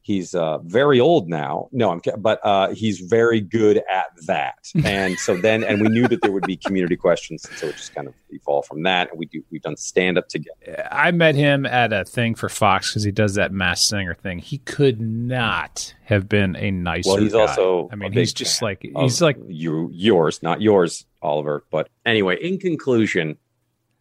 he's 0.10 0.34
uh, 0.34 0.58
very 0.64 1.00
old 1.00 1.30
now. 1.30 1.70
No, 1.72 1.92
I'm, 1.92 2.02
but 2.18 2.40
uh, 2.44 2.70
he's 2.74 3.00
very 3.00 3.40
good 3.40 3.78
at 3.78 4.08
that. 4.26 4.56
And 4.90 5.20
so 5.20 5.36
then, 5.38 5.64
and 5.64 5.82
we 5.82 5.90
knew 5.90 6.08
that 6.08 6.22
there 6.22 6.32
would 6.32 6.48
be 6.48 6.56
community 6.56 6.96
questions, 6.96 7.46
and 7.46 7.56
so 7.58 7.68
it 7.68 7.76
just 7.76 7.94
kind 7.94 8.08
of 8.08 8.14
evolved 8.30 8.68
from 8.68 8.84
that. 8.84 9.10
And 9.12 9.20
we 9.20 9.26
do 9.28 9.44
we've 9.52 9.62
done 9.62 9.78
stand 9.78 10.18
up 10.18 10.30
together. 10.30 10.88
I 10.90 11.12
met 11.12 11.36
him 11.36 11.66
at 11.66 11.94
a 11.94 12.06
thing 12.06 12.34
for 12.34 12.50
Fox 12.50 12.90
because 12.90 13.04
he 13.04 13.12
does 13.12 13.36
that 13.36 13.52
mass 13.52 13.84
singer 13.84 14.16
thing. 14.16 14.40
He 14.40 14.60
could 14.60 15.00
not 15.00 15.94
have 16.06 16.28
been 16.28 16.56
a 16.56 16.72
nicer. 16.72 17.10
Well, 17.10 17.18
he's 17.18 17.34
guy. 17.34 17.42
also 17.42 17.90
I 17.92 17.96
mean, 17.96 18.14
he's 18.14 18.34
just 18.34 18.62
like 18.62 18.82
he's 18.82 19.22
like 19.22 19.38
you 19.48 19.90
yours, 19.94 20.42
not 20.42 20.62
yours, 20.62 21.06
Oliver. 21.22 21.66
But 21.70 21.90
anyway, 22.06 22.38
in 22.42 22.58
conclusion, 22.58 23.38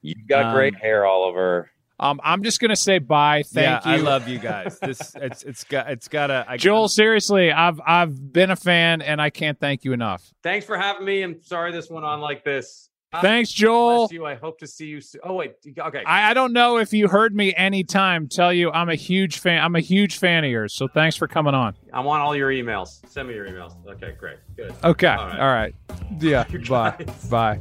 you've 0.01 0.27
got 0.27 0.47
Um, 0.47 0.55
great 0.55 0.77
hair, 0.77 1.05
Oliver. 1.05 1.71
Um, 2.01 2.21
I'm 2.23 2.43
just 2.43 2.61
gonna 2.61 2.77
say 2.77 2.99
bye. 2.99 3.43
Thank 3.43 3.85
yeah, 3.85 3.97
you. 3.97 4.01
I 4.01 4.05
love 4.05 4.29
you 4.29 4.39
guys. 4.39 4.79
This 4.79 5.15
it's 5.17 5.43
it's 5.43 5.65
got 5.65 5.91
it's 5.91 6.09
got 6.09 6.31
a 6.31 6.45
I, 6.49 6.57
Joel, 6.57 6.89
seriously, 6.89 7.51
I've 7.53 7.81
I've 7.85 8.33
been 8.33 8.51
a 8.51 8.57
fan 8.57 9.03
and 9.03 9.21
I 9.21 9.31
can't 9.31 9.59
thank 9.59 9.85
you 9.85 9.93
enough. 9.93 10.33
Thanks 10.43 10.67
for 10.67 10.77
having 10.79 11.05
me. 11.05 11.23
I'm 11.23 11.43
sorry 11.43 11.73
this 11.73 11.91
went 11.91 12.05
on 12.05 12.21
like 12.21 12.45
this. 12.45 12.89
Thanks, 13.23 13.51
Joel. 13.51 14.09
You. 14.13 14.27
I 14.27 14.35
hope 14.35 14.59
to 14.59 14.67
see 14.67 14.87
you 14.87 15.01
soon. 15.01 15.23
Oh 15.25 15.35
wait, 15.35 15.55
okay. 15.79 16.03
I, 16.05 16.31
I 16.31 16.35
don't 16.35 16.53
know 16.53 16.77
if 16.77 16.93
you 16.93 17.09
heard 17.09 17.35
me 17.35 17.55
anytime 17.55 18.29
tell 18.29 18.53
you 18.53 18.71
I'm 18.71 18.91
a 18.91 18.95
huge 18.95 19.39
fan. 19.39 19.65
I'm 19.65 19.75
a 19.77 19.81
huge 19.81 20.19
fan 20.19 20.45
of 20.45 20.51
yours. 20.51 20.75
So 20.75 20.89
thanks 20.89 21.17
for 21.17 21.27
coming 21.27 21.55
on. 21.55 21.75
I 21.93 22.01
want 22.01 22.23
all 22.23 22.37
your 22.37 22.51
emails. 22.51 23.01
Send 23.09 23.29
me 23.29 23.35
your 23.35 23.49
emails. 23.49 23.75
Okay, 23.87 24.15
great, 24.19 24.39
good. 24.57 24.75
Okay. 24.85 25.07
All 25.07 25.31
All 25.31 25.49
right. 25.49 25.75
right. 25.91 26.21
Yeah. 26.21 26.45
Bye. 26.69 27.59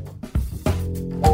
Bye. 1.22 1.34